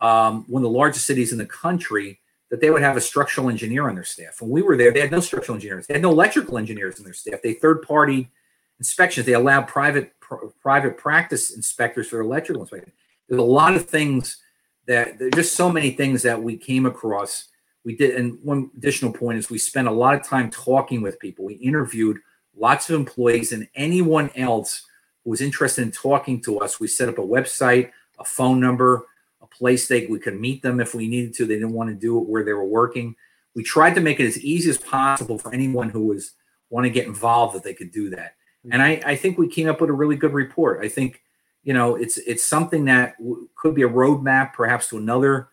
um, 0.01 0.45
one 0.47 0.63
of 0.63 0.71
the 0.71 0.77
largest 0.77 1.05
cities 1.05 1.31
in 1.31 1.37
the 1.37 1.45
country, 1.45 2.19
that 2.49 2.61
they 2.61 2.71
would 2.71 2.81
have 2.81 2.97
a 2.97 3.01
structural 3.01 3.49
engineer 3.49 3.87
on 3.87 3.95
their 3.95 4.03
staff. 4.03 4.41
When 4.41 4.49
we 4.49 4.61
were 4.63 4.75
there, 4.75 4.91
they 4.91 5.01
had 5.01 5.11
no 5.11 5.19
structural 5.19 5.55
engineers. 5.55 5.85
They 5.85 5.93
had 5.93 6.01
no 6.01 6.09
electrical 6.09 6.57
engineers 6.57 6.97
in 6.97 7.03
their 7.03 7.13
staff. 7.13 7.41
They 7.43 7.53
third-party 7.53 8.31
inspections. 8.79 9.25
They 9.25 9.33
allowed 9.33 9.67
private 9.67 10.19
pr- 10.19 10.47
private 10.61 10.97
practice 10.97 11.51
inspectors 11.51 12.07
for 12.07 12.21
electrical 12.21 12.63
inspection. 12.63 12.91
There's 13.27 13.39
a 13.39 13.43
lot 13.43 13.75
of 13.75 13.85
things 13.85 14.37
that 14.87 15.19
there's 15.19 15.33
just 15.35 15.55
so 15.55 15.71
many 15.71 15.91
things 15.91 16.23
that 16.23 16.41
we 16.41 16.57
came 16.57 16.87
across. 16.87 17.49
We 17.89 17.95
did, 17.95 18.17
and 18.17 18.37
one 18.43 18.69
additional 18.77 19.11
point 19.11 19.39
is 19.39 19.49
we 19.49 19.57
spent 19.57 19.87
a 19.87 19.91
lot 19.91 20.13
of 20.13 20.21
time 20.21 20.51
talking 20.51 21.01
with 21.01 21.19
people. 21.19 21.43
We 21.43 21.55
interviewed 21.55 22.19
lots 22.55 22.87
of 22.87 22.95
employees 22.95 23.51
and 23.51 23.67
anyone 23.73 24.29
else 24.35 24.83
who 25.23 25.31
was 25.31 25.41
interested 25.41 25.81
in 25.81 25.89
talking 25.89 26.39
to 26.41 26.59
us. 26.59 26.79
We 26.79 26.85
set 26.85 27.09
up 27.09 27.17
a 27.17 27.21
website, 27.21 27.89
a 28.19 28.23
phone 28.23 28.59
number, 28.59 29.07
a 29.41 29.47
place 29.47 29.87
they 29.87 30.05
we 30.05 30.19
could 30.19 30.39
meet 30.39 30.61
them 30.61 30.79
if 30.79 30.93
we 30.93 31.07
needed 31.07 31.33
to. 31.33 31.47
They 31.47 31.55
didn't 31.55 31.73
want 31.73 31.89
to 31.89 31.95
do 31.95 32.19
it 32.19 32.29
where 32.29 32.43
they 32.43 32.53
were 32.53 32.63
working. 32.63 33.15
We 33.55 33.63
tried 33.63 33.95
to 33.95 34.01
make 34.01 34.19
it 34.19 34.27
as 34.27 34.37
easy 34.43 34.69
as 34.69 34.77
possible 34.77 35.39
for 35.39 35.51
anyone 35.51 35.89
who 35.89 36.05
was 36.05 36.33
want 36.69 36.83
to 36.83 36.91
get 36.91 37.07
involved 37.07 37.55
that 37.55 37.63
they 37.63 37.73
could 37.73 37.91
do 37.91 38.11
that. 38.11 38.35
Mm-hmm. 38.67 38.73
And 38.73 38.83
I, 38.83 39.01
I 39.03 39.15
think 39.15 39.39
we 39.39 39.47
came 39.47 39.67
up 39.67 39.81
with 39.81 39.89
a 39.89 39.93
really 39.93 40.15
good 40.15 40.33
report. 40.33 40.85
I 40.85 40.89
think 40.89 41.23
you 41.63 41.73
know 41.73 41.95
it's 41.95 42.19
it's 42.19 42.45
something 42.45 42.85
that 42.85 43.17
w- 43.17 43.49
could 43.55 43.73
be 43.73 43.81
a 43.81 43.89
roadmap 43.89 44.53
perhaps 44.53 44.89
to 44.89 44.97
another 44.99 45.49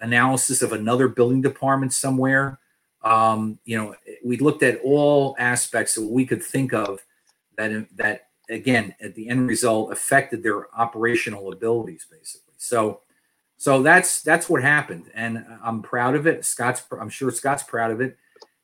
analysis 0.00 0.62
of 0.62 0.72
another 0.72 1.08
building 1.08 1.40
department 1.40 1.92
somewhere 1.92 2.58
um, 3.02 3.58
you 3.64 3.76
know, 3.76 3.94
we 4.24 4.38
looked 4.38 4.62
at 4.62 4.80
all 4.82 5.36
aspects 5.38 5.94
that 5.94 6.06
we 6.06 6.26
could 6.26 6.42
think 6.42 6.72
of 6.72 7.00
that 7.56 7.86
that 7.96 8.28
again 8.50 8.94
at 9.00 9.14
the 9.14 9.28
end 9.28 9.48
result 9.48 9.92
affected 9.92 10.42
their 10.42 10.74
operational 10.76 11.52
abilities 11.52 12.06
basically. 12.10 12.54
So 12.56 13.00
so 13.56 13.82
that's 13.82 14.22
that's 14.22 14.48
what 14.48 14.62
happened, 14.62 15.10
and 15.14 15.44
I'm 15.62 15.82
proud 15.82 16.14
of 16.14 16.26
it. 16.26 16.44
Scott's 16.44 16.82
I'm 17.00 17.08
sure 17.08 17.30
Scott's 17.30 17.62
proud 17.62 17.90
of 17.90 18.00
it, 18.00 18.16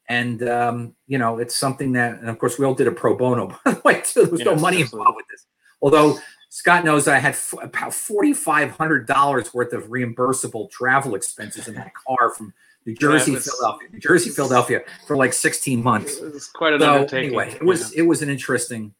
and 0.08 0.48
um, 0.48 0.94
you 1.06 1.18
know 1.18 1.38
it's 1.38 1.54
something 1.54 1.92
that, 1.92 2.18
and 2.20 2.28
of 2.28 2.38
course 2.38 2.58
we 2.58 2.64
all 2.64 2.74
did 2.74 2.88
a 2.88 2.92
pro 2.92 3.16
bono 3.16 3.46
by 3.64 3.72
the 3.72 3.80
way 3.84 4.02
too. 4.04 4.22
There 4.22 4.30
was 4.30 4.40
yes, 4.40 4.46
no 4.46 4.56
money 4.56 4.82
absolutely. 4.82 5.00
involved 5.00 5.16
with 5.16 5.26
this, 5.30 5.46
although. 5.80 6.18
Scott 6.54 6.84
knows 6.84 7.08
I 7.08 7.18
had 7.18 7.32
f- 7.32 7.56
about 7.60 7.92
forty 7.92 8.32
five 8.32 8.70
hundred 8.70 9.08
dollars 9.08 9.52
worth 9.52 9.72
of 9.72 9.88
reimbursable 9.88 10.70
travel 10.70 11.16
expenses 11.16 11.66
in 11.66 11.74
my 11.74 11.90
car 12.06 12.30
from 12.30 12.54
New 12.86 12.94
Jersey, 12.94 13.32
yeah, 13.32 13.38
was, 13.38 13.50
Philadelphia, 13.50 13.88
New 13.90 13.98
Jersey, 13.98 14.30
Philadelphia 14.30 14.82
for 15.08 15.16
like 15.16 15.32
16 15.32 15.82
months. 15.82 16.18
It 16.18 16.32
was 16.32 16.46
quite 16.46 16.74
an 16.74 16.80
so, 16.80 16.92
undertaking. 16.94 17.30
Anyway, 17.30 17.54
it 17.54 17.64
was 17.64 17.92
yeah. 17.92 18.02
it 18.02 18.06
was 18.06 18.22
an 18.22 18.28
interesting 18.28 18.94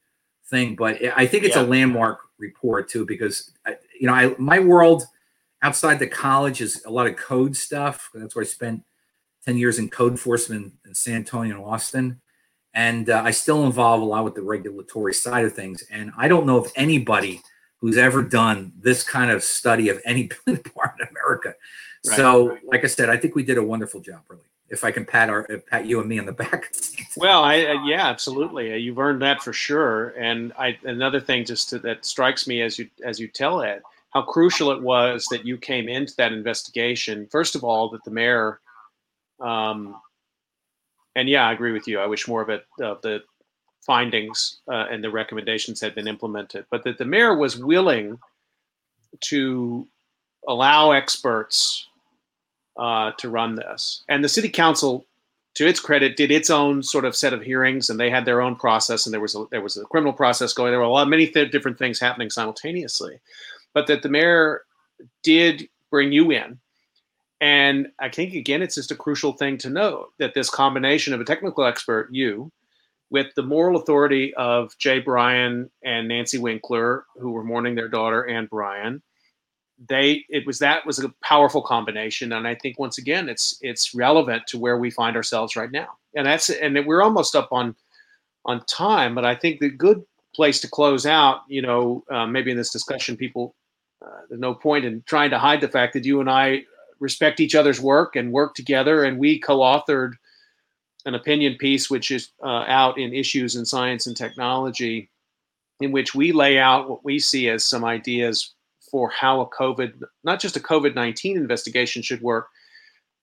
thing, 0.47 0.75
but 0.75 1.01
I 1.17 1.29
think 1.29 1.45
it's 1.45 1.55
yeah. 1.55 1.63
a 1.63 1.67
landmark 1.67 2.23
report 2.39 2.89
too 2.89 3.07
because 3.07 3.53
you 4.01 4.09
know 4.09 4.15
I 4.15 4.35
my 4.37 4.59
world 4.59 5.05
outside 5.63 6.01
the 6.01 6.09
college 6.09 6.61
is 6.61 6.83
a 6.85 6.91
lot 6.91 7.07
of 7.07 7.15
code 7.15 7.57
stuff. 7.57 8.11
That's 8.15 8.35
where 8.35 8.45
I 8.45 8.49
spent 8.49 8.83
10 9.45 9.59
years 9.59 9.79
in 9.79 9.91
code 9.91 10.11
enforcement 10.11 10.73
in 10.85 10.93
San 10.97 11.15
Antonio 11.15 11.55
and 11.55 11.65
Austin. 11.65 12.21
And 12.75 13.09
uh, 13.09 13.23
I 13.25 13.31
still 13.31 13.65
involve 13.65 14.03
a 14.03 14.05
lot 14.05 14.25
with 14.25 14.35
the 14.35 14.43
regulatory 14.43 15.15
side 15.15 15.45
of 15.45 15.53
things. 15.53 15.85
And 15.91 16.13
I 16.19 16.29
don't 16.29 16.45
know 16.47 16.65
if 16.65 16.73
anybody 16.75 17.41
who's 17.79 17.97
ever 17.97 18.23
done 18.23 18.73
this 18.81 19.03
kind 19.03 19.31
of 19.31 19.45
study 19.45 19.89
of 19.89 20.01
any 20.05 20.31
building 20.47 20.63
part 20.75 20.95
in 21.01 21.07
America 21.09 21.55
Right, 22.07 22.17
so, 22.17 22.49
right. 22.51 22.61
like 22.65 22.85
I 22.85 22.89
said, 22.89 23.09
I 23.09 23.17
think 23.17 23.35
we 23.35 23.43
did 23.43 23.57
a 23.57 23.63
wonderful 23.63 24.01
job, 24.01 24.21
really. 24.29 24.43
If 24.69 24.83
I 24.83 24.91
can 24.91 25.05
pat 25.05 25.31
our 25.31 25.45
pat 25.45 25.87
you 25.87 26.01
and 26.01 26.09
me 26.09 26.19
on 26.19 26.27
the 26.27 26.33
back. 26.33 26.75
well, 27.17 27.45
I 27.45 27.65
uh, 27.65 27.85
yeah, 27.85 28.09
absolutely. 28.09 28.73
Uh, 28.73 28.77
you've 28.77 28.99
earned 28.99 29.23
that 29.23 29.43
for 29.43 29.53
sure. 29.53 30.09
And 30.19 30.53
I 30.59 30.77
another 30.85 31.21
thing 31.21 31.45
just 31.45 31.69
to, 31.71 31.79
that 31.81 32.05
strikes 32.05 32.47
me 32.47 32.63
as 32.63 32.79
you 32.79 32.89
as 33.05 33.21
you 33.21 33.29
tell 33.29 33.61
it, 33.61 33.83
how 34.11 34.23
crucial 34.23 34.71
it 34.73 34.83
was 34.83 35.27
that 35.31 35.45
you 35.45 35.59
came 35.59 35.89
into 35.89 36.17
that 36.17 36.33
investigation. 36.33 37.29
First 37.31 37.55
of 37.55 37.63
all, 37.63 37.91
that 37.91 38.05
the 38.05 38.11
mayor 38.11 38.61
um, 39.39 39.97
and 41.17 41.29
yeah, 41.29 41.47
I 41.47 41.53
agree 41.53 41.73
with 41.73 41.87
you. 41.87 42.01
I 42.01 42.07
wish 42.07 42.29
more 42.29 42.43
of 42.43 42.49
it 42.49 42.67
of 42.81 43.01
the 43.03 43.23
findings 43.81 44.61
uh, 44.69 44.87
and 44.91 45.05
the 45.05 45.11
recommendations 45.11 45.81
had 45.81 45.95
been 45.95 46.09
implemented, 46.09 46.67
but 46.71 46.85
that 46.85 46.99
the 46.99 47.05
mayor 47.05 47.37
was 47.37 47.59
willing 47.59 48.19
to 49.21 49.87
allow 50.49 50.93
experts 50.93 51.87
uh, 52.77 53.13
to 53.19 53.29
run 53.29 53.55
this, 53.55 54.03
and 54.09 54.25
the 54.25 54.29
city 54.29 54.49
council, 54.49 55.07
to 55.55 55.69
its 55.69 55.79
credit, 55.79 56.17
did 56.17 56.33
its 56.33 56.51
own 56.51 56.83
sort 56.83 57.05
of 57.05 57.15
set 57.15 57.33
of 57.33 57.41
hearings, 57.43 57.89
and 57.89 58.01
they 58.01 58.11
had 58.11 58.25
their 58.25 58.41
own 58.43 58.57
process, 58.57 59.07
and 59.07 59.13
there 59.13 59.21
was 59.21 59.37
a, 59.37 59.45
there 59.53 59.61
was 59.61 59.77
a 59.77 59.85
criminal 59.85 60.13
process 60.13 60.53
going. 60.53 60.73
There 60.73 60.81
were 60.81 60.85
a 60.85 60.91
lot 60.91 61.03
of 61.03 61.09
many 61.09 61.29
th- 61.29 61.53
different 61.53 61.79
things 61.79 62.01
happening 62.01 62.31
simultaneously, 62.31 63.21
but 63.73 63.87
that 63.87 64.03
the 64.03 64.09
mayor 64.09 64.63
did 65.23 65.69
bring 65.91 66.11
you 66.11 66.33
in 66.33 66.59
and 67.41 67.89
I 67.99 68.09
think 68.09 68.35
again, 68.35 68.63
it's 68.63 68.77
just 68.77 68.91
a 68.91 68.97
crucial 68.97 69.33
thing 69.33 69.59
to 69.59 69.71
know 69.71 70.09
that 70.19 70.35
this 70.35 70.51
combination 70.51 71.13
of 71.13 71.21
a 71.21 71.25
technical 71.25 71.65
expert, 71.65 72.09
you, 72.11 72.51
with 73.11 73.27
the 73.37 73.43
moral 73.43 73.77
authority 73.77 74.35
of 74.35 74.77
Jay 74.79 74.99
Bryan 74.99 75.71
and 75.85 76.09
Nancy 76.09 76.39
Winkler, 76.39 77.05
who 77.17 77.31
were 77.33 77.45
mourning 77.45 77.75
their 77.75 77.89
daughter 77.89 78.27
Anne 78.27 78.47
Bryan, 78.47 79.03
they 79.89 80.25
it 80.29 80.47
was 80.47 80.59
that 80.61 80.87
was 80.87 80.99
a 81.01 81.13
powerful 81.23 81.63
combination, 81.63 82.33
and 82.33 82.47
I 82.47 82.55
think 82.55 82.79
once 82.79 82.99
again, 82.99 83.29
it's 83.29 83.59
it's 83.61 83.95
relevant 83.95 84.47
to 84.49 84.59
where 84.59 84.79
we 84.79 84.91
find 84.91 85.17
ourselves 85.17 85.57
right 85.57 85.71
now, 85.71 85.89
and 86.15 86.27
that's 86.27 86.49
and 86.49 86.87
we're 86.87 87.03
almost 87.03 87.35
up 87.35 87.49
on 87.53 87.75
on 88.45 88.65
time, 88.67 89.15
but 89.15 89.25
I 89.25 89.35
think 89.35 89.61
the 89.61 89.71
good 89.71 90.05
place 90.35 90.61
to 90.61 90.69
close 90.69 91.07
out, 91.07 91.41
you 91.49 91.63
know, 91.63 92.05
uh, 92.11 92.27
maybe 92.27 92.51
in 92.51 92.57
this 92.57 92.71
discussion, 92.71 93.17
people. 93.17 93.55
Uh, 94.05 94.21
there's 94.29 94.41
no 94.41 94.55
point 94.55 94.85
in 94.85 95.03
trying 95.07 95.31
to 95.31 95.39
hide 95.39 95.63
the 95.63 95.69
fact 95.69 95.95
that 95.95 96.05
you 96.05 96.21
and 96.21 96.29
I 96.29 96.65
respect 97.01 97.41
each 97.41 97.55
other's 97.55 97.81
work 97.81 98.17
and 98.17 98.33
work 98.33 98.55
together. 98.55 99.05
And 99.05 99.19
we 99.19 99.39
co-authored 99.39 100.13
an 101.07 101.15
opinion 101.15 101.57
piece, 101.59 101.91
which 101.91 102.11
is 102.11 102.31
uh, 102.43 102.65
out 102.67 102.99
in 102.99 103.13
Issues 103.13 103.57
in 103.57 103.65
Science 103.67 104.07
and 104.07 104.17
Technology, 104.17 105.11
in 105.81 105.93
which 105.93 106.15
we 106.15 106.33
lay 106.33 106.59
out 106.59 106.89
what 106.89 107.05
we 107.05 107.19
see 107.19 107.49
as 107.49 107.65
some 107.65 107.85
ideas 107.85 108.55
for 108.91 109.11
how 109.11 109.41
a 109.41 109.51
COVID, 109.51 110.03
not 110.23 110.41
just 110.41 110.57
a 110.57 110.61
COVID 110.61 110.95
19 110.95 111.37
investigation 111.37 112.01
should 112.01 112.23
work, 112.23 112.49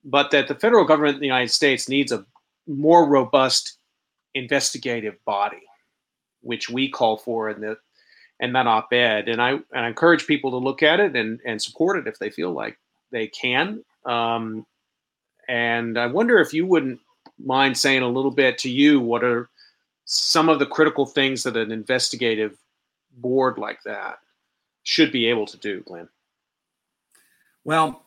but 0.03 0.31
that 0.31 0.47
the 0.47 0.55
federal 0.55 0.85
government 0.85 1.15
in 1.15 1.21
the 1.21 1.27
United 1.27 1.51
States 1.51 1.87
needs 1.87 2.11
a 2.11 2.25
more 2.67 3.07
robust 3.07 3.77
investigative 4.33 5.15
body, 5.25 5.61
which 6.41 6.69
we 6.69 6.89
call 6.89 7.17
for 7.17 7.49
in 7.49 7.61
the 7.61 7.77
in 8.41 8.53
that 8.53 8.67
op-ed. 8.67 9.29
And 9.29 9.41
I, 9.41 9.51
and 9.51 9.63
I 9.71 9.87
encourage 9.87 10.25
people 10.25 10.51
to 10.51 10.57
look 10.57 10.81
at 10.81 10.99
it 10.99 11.15
and, 11.15 11.39
and 11.45 11.61
support 11.61 11.99
it 11.99 12.07
if 12.07 12.17
they 12.17 12.31
feel 12.31 12.51
like 12.51 12.77
they 13.11 13.27
can. 13.27 13.83
Um, 14.05 14.65
and 15.47 15.97
I 15.97 16.07
wonder 16.07 16.39
if 16.39 16.53
you 16.53 16.65
wouldn't 16.65 16.99
mind 17.37 17.77
saying 17.77 18.03
a 18.03 18.07
little 18.07 18.31
bit 18.31 18.57
to 18.59 18.69
you 18.69 18.99
what 18.99 19.23
are 19.23 19.49
some 20.05 20.49
of 20.49 20.59
the 20.59 20.65
critical 20.65 21.05
things 21.05 21.43
that 21.43 21.57
an 21.57 21.71
investigative 21.71 22.57
board 23.17 23.57
like 23.57 23.81
that 23.83 24.19
should 24.83 25.11
be 25.11 25.27
able 25.27 25.45
to 25.45 25.57
do, 25.57 25.81
Glenn. 25.81 26.09
Well, 27.63 28.03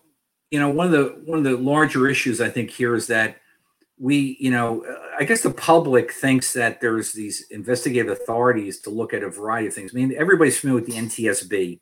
you 0.50 0.58
know, 0.58 0.68
one 0.68 0.86
of 0.86 0.92
the 0.92 1.20
one 1.24 1.38
of 1.38 1.44
the 1.44 1.56
larger 1.56 2.08
issues 2.08 2.40
I 2.40 2.50
think 2.50 2.70
here 2.70 2.94
is 2.94 3.06
that 3.08 3.36
we, 3.98 4.36
you 4.40 4.50
know, 4.50 4.84
I 5.18 5.24
guess 5.24 5.42
the 5.42 5.50
public 5.50 6.12
thinks 6.12 6.52
that 6.54 6.80
there's 6.80 7.12
these 7.12 7.46
investigative 7.50 8.10
authorities 8.10 8.80
to 8.80 8.90
look 8.90 9.14
at 9.14 9.22
a 9.22 9.30
variety 9.30 9.68
of 9.68 9.74
things. 9.74 9.92
I 9.94 9.98
mean, 9.98 10.14
everybody's 10.16 10.58
familiar 10.58 10.82
with 10.82 10.90
the 10.90 10.98
NTSB, 10.98 11.80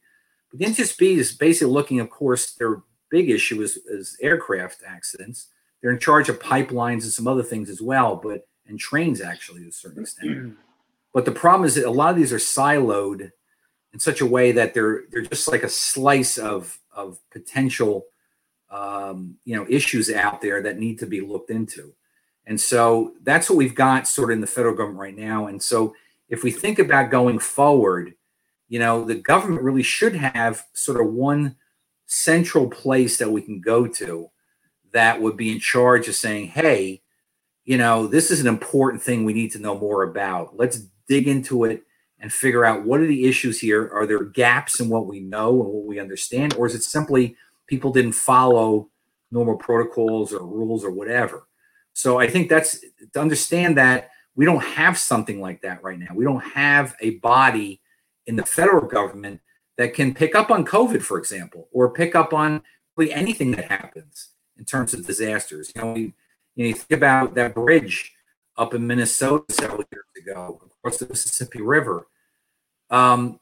but 0.51 0.59
the 0.59 0.67
NTSB 0.67 1.17
is 1.17 1.33
basically 1.33 1.73
looking, 1.73 2.01
of 2.01 2.11
course, 2.11 2.53
they're 2.53 2.83
big 3.13 3.31
issue 3.31 3.61
is, 3.63 3.77
is 3.87 4.17
aircraft 4.21 4.83
accidents. 4.85 5.49
They're 5.81 5.93
in 5.93 6.01
charge 6.01 6.29
of 6.29 6.41
pipelines 6.41 7.03
and 7.03 7.13
some 7.13 7.29
other 7.29 7.43
things 7.43 7.69
as 7.69 7.81
well, 7.81 8.17
but 8.17 8.49
and 8.67 8.81
trains 8.81 9.21
actually 9.21 9.63
to 9.63 9.69
a 9.69 9.73
certain 9.73 10.03
extent. 10.03 10.57
but 11.13 11.25
the 11.25 11.33
problem 11.33 11.67
is 11.67 11.75
that 11.77 11.85
a 11.85 11.91
lot 11.91 12.11
of 12.11 12.17
these 12.17 12.33
are 12.33 12.39
siloed 12.39 13.31
in 13.93 14.01
such 14.01 14.23
a 14.23 14.27
way 14.27 14.51
that 14.53 14.73
they're 14.75 15.03
they're 15.11 15.23
just 15.23 15.47
like 15.49 15.63
a 15.63 15.69
slice 15.69 16.39
of 16.39 16.81
of 16.91 17.19
potential 17.31 18.07
um, 18.71 19.37
you 19.45 19.55
know 19.55 19.67
issues 19.69 20.11
out 20.11 20.41
there 20.41 20.63
that 20.63 20.79
need 20.79 20.99
to 20.99 21.07
be 21.07 21.21
looked 21.21 21.51
into. 21.51 21.93
And 22.47 22.61
so 22.61 23.13
that's 23.23 23.49
what 23.49 23.57
we've 23.57 23.75
got 23.75 24.09
sort 24.09 24.31
of 24.31 24.35
in 24.35 24.41
the 24.41 24.49
federal 24.49 24.75
government 24.75 24.99
right 24.99 25.17
now. 25.17 25.47
And 25.47 25.63
so 25.63 25.95
if 26.29 26.43
we 26.43 26.51
think 26.51 26.81
about 26.81 27.11
going 27.11 27.39
forward, 27.39 28.15
you 28.69 28.81
know, 28.81 29.05
the 29.05 29.15
government 29.15 29.63
really 29.63 29.85
should 29.85 30.17
have 30.17 30.65
sort 30.73 31.01
of 31.01 31.13
one 31.13 31.55
central 32.13 32.69
place 32.69 33.17
that 33.17 33.33
we 33.33 33.41
can 33.41 33.59
go 33.59 33.87
to 33.87 34.31
that 34.93 35.23
would 35.23 35.37
be 35.37 35.51
in 35.51 35.59
charge 35.59 36.07
of 36.09 36.15
saying, 36.15 36.49
hey, 36.49 37.01
you 37.65 37.79
know, 37.79 38.07
this 38.07 38.31
is 38.31 38.41
an 38.41 38.47
important 38.47 39.03
thing 39.03 39.25
we 39.25 39.33
need 39.33 39.51
to 39.53 39.59
know 39.59 39.79
more 39.79 40.03
about. 40.03 40.57
Let's 40.57 40.87
dig 41.09 41.27
into 41.27 41.65
it 41.65 41.85
and 42.19 42.31
figure 42.31 42.67
out 42.67 42.85
what 42.85 43.01
are 43.01 43.07
the 43.07 43.25
issues 43.25 43.59
here. 43.59 43.91
Are 43.95 44.07
there 44.07 44.25
gaps 44.25 44.79
in 44.79 44.91
what 44.91 45.07
we 45.07 45.21
know 45.21 45.63
and 45.63 45.73
what 45.73 45.87
we 45.87 45.99
understand? 45.99 46.55
Or 46.55 46.67
is 46.67 46.75
it 46.75 46.83
simply 46.83 47.35
people 47.67 47.93
didn't 47.93 48.13
follow 48.13 48.91
normal 49.31 49.57
protocols 49.57 50.35
or 50.35 50.47
rules 50.47 50.85
or 50.85 50.91
whatever? 50.91 51.49
So 51.95 52.21
I 52.21 52.29
think 52.29 52.51
that's 52.51 52.81
to 53.15 53.21
understand 53.21 53.79
that 53.79 54.11
we 54.35 54.45
don't 54.45 54.63
have 54.63 54.99
something 54.99 55.41
like 55.41 55.63
that 55.63 55.83
right 55.83 55.99
now. 55.99 56.09
We 56.15 56.25
don't 56.25 56.41
have 56.41 56.95
a 57.01 57.17
body 57.21 57.81
in 58.27 58.37
the 58.37 58.45
federal 58.45 58.87
government 58.87 59.41
that 59.79 59.95
can 59.95 60.15
pick 60.15 60.35
up 60.35 60.51
on 60.51 60.65
COVID, 60.65 61.03
for 61.03 61.19
example, 61.19 61.69
or 61.73 61.93
pick 61.93 62.15
up 62.15 62.33
on 62.33 62.63
really 62.97 63.13
anything 63.13 63.53
that 63.53 63.71
happens 63.71 64.31
in 64.59 64.65
terms 64.65 64.95
of 64.95 65.07
disasters. 65.07 65.73
You 65.75 65.83
know, 65.83 65.93
we, 65.93 66.01
you, 66.01 66.65
know, 66.65 66.65
you 66.67 66.75
think 66.75 66.93
about 66.93 67.35
that 67.35 67.55
bridge 67.55 68.13
up 68.57 68.75
in 68.75 68.87
Minnesota 68.87 69.45
several 69.51 69.85
years 69.91 70.05
ago 70.17 70.61
across 70.79 70.99
the 70.99 71.09
Mississippi 71.09 71.63
River. 71.63 72.07
Um, 72.91 73.41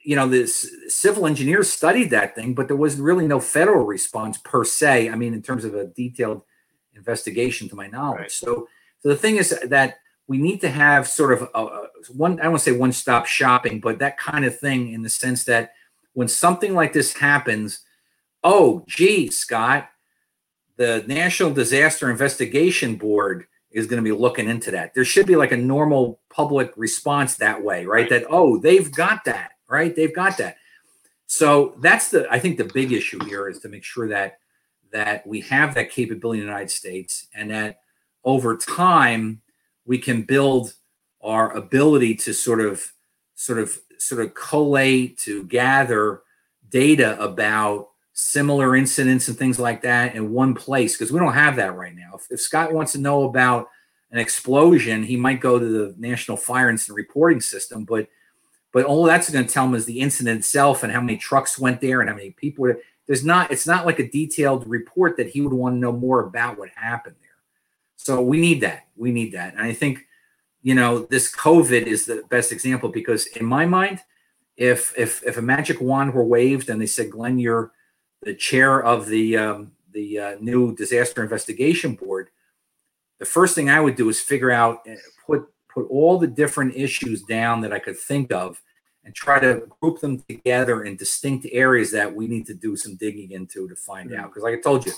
you 0.00 0.16
know, 0.16 0.28
the 0.28 0.46
civil 0.46 1.26
engineers 1.26 1.70
studied 1.70 2.10
that 2.10 2.34
thing, 2.34 2.54
but 2.54 2.68
there 2.68 2.76
was 2.76 3.00
really 3.00 3.26
no 3.26 3.40
federal 3.40 3.84
response 3.84 4.38
per 4.38 4.64
se. 4.64 5.10
I 5.10 5.16
mean, 5.16 5.34
in 5.34 5.42
terms 5.42 5.64
of 5.64 5.74
a 5.74 5.86
detailed 5.86 6.42
investigation, 6.94 7.68
to 7.68 7.74
my 7.74 7.88
knowledge. 7.88 8.20
Right. 8.20 8.30
So, 8.30 8.68
so 9.00 9.08
the 9.08 9.16
thing 9.16 9.36
is 9.36 9.58
that 9.64 9.96
we 10.28 10.38
need 10.38 10.60
to 10.60 10.68
have 10.70 11.08
sort 11.08 11.32
of 11.32 11.48
a, 11.54 11.58
a 11.58 11.88
one, 12.14 12.38
I 12.38 12.44
don't 12.44 12.52
want 12.52 12.62
to 12.62 12.70
say 12.70 12.76
one 12.76 12.92
stop 12.92 13.26
shopping, 13.26 13.80
but 13.80 13.98
that 13.98 14.18
kind 14.18 14.44
of 14.44 14.58
thing 14.58 14.92
in 14.92 15.02
the 15.02 15.08
sense 15.08 15.44
that 15.44 15.72
when 16.12 16.28
something 16.28 16.74
like 16.74 16.92
this 16.92 17.14
happens, 17.14 17.80
oh, 18.44 18.84
gee, 18.86 19.30
Scott, 19.30 19.88
the 20.76 21.02
National 21.08 21.50
Disaster 21.50 22.10
Investigation 22.10 22.96
Board 22.96 23.46
is 23.70 23.86
going 23.86 24.02
to 24.02 24.08
be 24.08 24.16
looking 24.16 24.48
into 24.48 24.70
that. 24.70 24.94
There 24.94 25.04
should 25.04 25.26
be 25.26 25.36
like 25.36 25.52
a 25.52 25.56
normal 25.56 26.20
public 26.30 26.72
response 26.76 27.36
that 27.36 27.62
way, 27.62 27.84
right? 27.84 28.02
right? 28.02 28.10
That, 28.10 28.26
oh, 28.30 28.58
they've 28.58 28.90
got 28.92 29.24
that, 29.24 29.52
right? 29.68 29.94
They've 29.94 30.14
got 30.14 30.38
that. 30.38 30.56
So 31.26 31.74
that's 31.80 32.10
the, 32.10 32.30
I 32.30 32.38
think 32.38 32.56
the 32.56 32.64
big 32.64 32.92
issue 32.92 33.22
here 33.24 33.48
is 33.48 33.60
to 33.60 33.68
make 33.68 33.84
sure 33.84 34.08
that 34.08 34.38
that 34.90 35.26
we 35.26 35.42
have 35.42 35.74
that 35.74 35.90
capability 35.90 36.40
in 36.40 36.46
the 36.46 36.50
United 36.50 36.70
States 36.70 37.26
and 37.34 37.50
that 37.50 37.80
over 38.24 38.56
time 38.56 39.42
we 39.88 39.98
can 39.98 40.22
build 40.22 40.74
our 41.22 41.50
ability 41.56 42.14
to 42.14 42.32
sort 42.32 42.60
of 42.60 42.92
sort 43.34 43.58
of 43.58 43.76
sort 43.98 44.24
of 44.24 44.34
collate 44.34 45.18
to 45.18 45.42
gather 45.44 46.22
data 46.68 47.20
about 47.20 47.88
similar 48.12 48.76
incidents 48.76 49.26
and 49.26 49.36
things 49.36 49.58
like 49.58 49.82
that 49.82 50.14
in 50.14 50.32
one 50.32 50.54
place 50.54 50.96
because 50.96 51.10
we 51.10 51.18
don't 51.18 51.32
have 51.32 51.56
that 51.56 51.74
right 51.74 51.94
now. 51.96 52.10
If, 52.14 52.26
if, 52.30 52.40
Scott 52.40 52.72
wants 52.72 52.92
to 52.92 52.98
know 52.98 53.24
about 53.24 53.68
an 54.10 54.18
explosion, 54.18 55.02
he 55.02 55.16
might 55.16 55.40
go 55.40 55.58
to 55.58 55.64
the 55.64 55.94
National 55.98 56.36
Fire 56.36 56.68
Incident 56.68 56.96
Reporting 56.96 57.40
System, 57.40 57.84
but 57.84 58.08
but 58.70 58.84
all 58.84 59.04
that's 59.04 59.30
going 59.30 59.46
to 59.46 59.52
tell 59.52 59.64
him 59.64 59.74
is 59.74 59.86
the 59.86 60.00
incident 60.00 60.40
itself 60.40 60.82
and 60.82 60.92
how 60.92 61.00
many 61.00 61.16
trucks 61.16 61.58
went 61.58 61.80
there 61.80 62.00
and 62.00 62.10
how 62.10 62.16
many 62.16 62.32
people 62.32 62.62
were. 62.62 62.78
There's 63.06 63.24
not. 63.24 63.50
It's 63.50 63.66
not 63.66 63.86
like 63.86 63.98
a 63.98 64.08
detailed 64.08 64.68
report 64.68 65.16
that 65.16 65.30
he 65.30 65.40
would 65.40 65.54
want 65.54 65.74
to 65.76 65.78
know 65.78 65.92
more 65.92 66.20
about 66.24 66.58
what 66.58 66.68
happened 66.74 67.16
there. 67.22 67.27
So 67.98 68.22
we 68.22 68.40
need 68.40 68.62
that. 68.62 68.86
We 68.96 69.10
need 69.10 69.32
that. 69.32 69.54
And 69.54 69.62
I 69.62 69.74
think, 69.74 70.06
you 70.62 70.74
know, 70.74 71.00
this 71.00 71.34
COVID 71.34 71.82
is 71.82 72.06
the 72.06 72.22
best 72.30 72.52
example 72.52 72.88
because 72.88 73.26
in 73.26 73.44
my 73.44 73.66
mind, 73.66 74.00
if 74.56 74.96
if 74.96 75.22
if 75.24 75.36
a 75.36 75.42
magic 75.42 75.80
wand 75.80 76.14
were 76.14 76.24
waved 76.24 76.70
and 76.70 76.80
they 76.80 76.86
said, 76.86 77.10
Glenn, 77.10 77.38
you're 77.38 77.72
the 78.22 78.34
chair 78.34 78.82
of 78.82 79.06
the 79.06 79.36
um, 79.36 79.72
the 79.92 80.18
uh, 80.18 80.36
new 80.40 80.74
disaster 80.74 81.22
investigation 81.22 81.94
board, 81.94 82.30
the 83.18 83.26
first 83.26 83.54
thing 83.54 83.68
I 83.68 83.80
would 83.80 83.96
do 83.96 84.08
is 84.08 84.20
figure 84.20 84.50
out 84.50 84.80
eh, 84.86 84.96
put 85.26 85.48
put 85.68 85.86
all 85.90 86.18
the 86.18 86.26
different 86.26 86.74
issues 86.76 87.22
down 87.22 87.60
that 87.60 87.72
I 87.72 87.78
could 87.78 87.98
think 87.98 88.32
of 88.32 88.60
and 89.04 89.14
try 89.14 89.38
to 89.38 89.66
group 89.80 90.00
them 90.00 90.20
together 90.28 90.84
in 90.84 90.96
distinct 90.96 91.46
areas 91.50 91.90
that 91.92 92.14
we 92.14 92.26
need 92.26 92.46
to 92.46 92.54
do 92.54 92.76
some 92.76 92.96
digging 92.96 93.32
into 93.32 93.68
to 93.68 93.76
find 93.76 94.10
mm-hmm. 94.10 94.20
out. 94.20 94.30
Because, 94.30 94.42
like 94.44 94.54
I 94.54 94.60
told 94.60 94.86
you, 94.86 94.92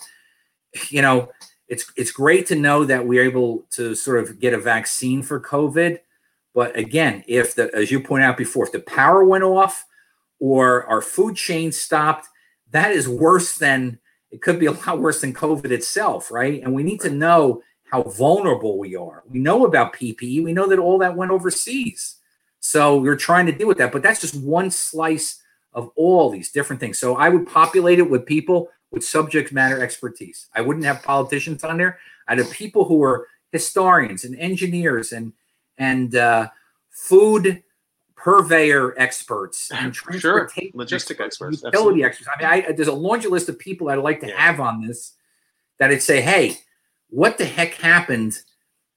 you 0.91 1.03
know, 1.03 1.31
it's 1.71 1.91
it's 1.97 2.11
great 2.11 2.47
to 2.49 2.57
know 2.57 2.85
that 2.85 3.07
we're 3.07 3.25
able 3.25 3.65
to 3.71 3.95
sort 3.95 4.19
of 4.23 4.41
get 4.41 4.53
a 4.53 4.59
vaccine 4.59 5.23
for 5.23 5.41
COVID. 5.41 6.01
But 6.53 6.77
again, 6.77 7.23
if 7.29 7.55
the 7.55 7.75
as 7.75 7.93
you 7.93 8.01
point 8.01 8.25
out 8.25 8.37
before, 8.37 8.67
if 8.67 8.73
the 8.73 8.81
power 8.81 9.25
went 9.25 9.45
off 9.45 9.87
or 10.41 10.85
our 10.87 11.01
food 11.01 11.37
chain 11.37 11.71
stopped, 11.71 12.27
that 12.73 12.91
is 12.91 13.09
worse 13.09 13.57
than 13.57 14.01
it 14.33 14.43
could 14.43 14.59
be 14.59 14.67
a 14.67 14.73
lot 14.73 15.01
worse 15.01 15.21
than 15.21 15.33
COVID 15.33 15.71
itself, 15.71 16.33
right? 16.33 16.61
And 16.63 16.75
we 16.75 16.83
need 16.83 17.01
to 17.03 17.11
know 17.11 17.63
how 17.85 18.03
vulnerable 18.03 18.77
we 18.77 18.97
are. 18.97 19.23
We 19.29 19.39
know 19.39 19.65
about 19.65 19.95
PPE. 19.95 20.43
We 20.43 20.53
know 20.53 20.69
that 20.69 20.79
all 20.79 20.99
that 20.99 21.17
went 21.17 21.31
overseas. 21.31 22.17
So 22.59 22.99
we're 22.99 23.17
trying 23.17 23.47
to 23.47 23.53
deal 23.53 23.69
with 23.69 23.79
that. 23.79 23.93
But 23.93 24.03
that's 24.03 24.21
just 24.21 24.35
one 24.35 24.71
slice 24.71 25.41
of 25.73 25.91
all 25.97 26.31
these 26.31 26.51
different 26.51 26.79
things. 26.81 26.99
So 26.99 27.17
I 27.17 27.29
would 27.29 27.47
populate 27.47 27.99
it 27.99 28.11
with 28.11 28.27
people 28.27 28.69
with 28.91 29.05
subject 29.05 29.53
matter 29.53 29.83
expertise. 29.83 30.49
I 30.55 30.61
wouldn't 30.61 30.85
have 30.85 31.03
politicians 31.03 31.65
on 31.65 31.79
there. 31.79 31.99
I'd 32.29 32.39
have 32.39 32.51
people 32.51 32.85
who 32.85 33.03
are 33.03 33.29
historians 33.53 34.25
and 34.25 34.37
engineers 34.37 35.13
and 35.13 35.33
and 35.79 36.15
uh, 36.15 36.49
food 36.91 37.63
purveyor 38.17 38.95
experts 38.99 39.71
and 39.73 39.95
sure. 40.19 40.49
logistic 40.75 41.21
experts, 41.21 41.63
utility 41.63 42.03
absolutely. 42.03 42.05
experts. 42.05 42.29
I 42.37 42.39
mean, 42.39 42.65
I, 42.67 42.73
there's 42.73 42.89
a 42.89 42.93
laundry 42.93 43.31
list 43.31 43.49
of 43.49 43.59
people 43.59 43.89
I'd 43.89 43.99
like 43.99 44.21
to 44.21 44.29
yeah. 44.29 44.39
have 44.39 44.61
on 44.61 44.87
this 44.87 45.15
that 45.79 45.91
I'd 45.91 46.03
say, 46.03 46.21
"Hey, 46.21 46.59
what 47.09 47.39
the 47.39 47.47
heck 47.47 47.75
happened 47.75 48.39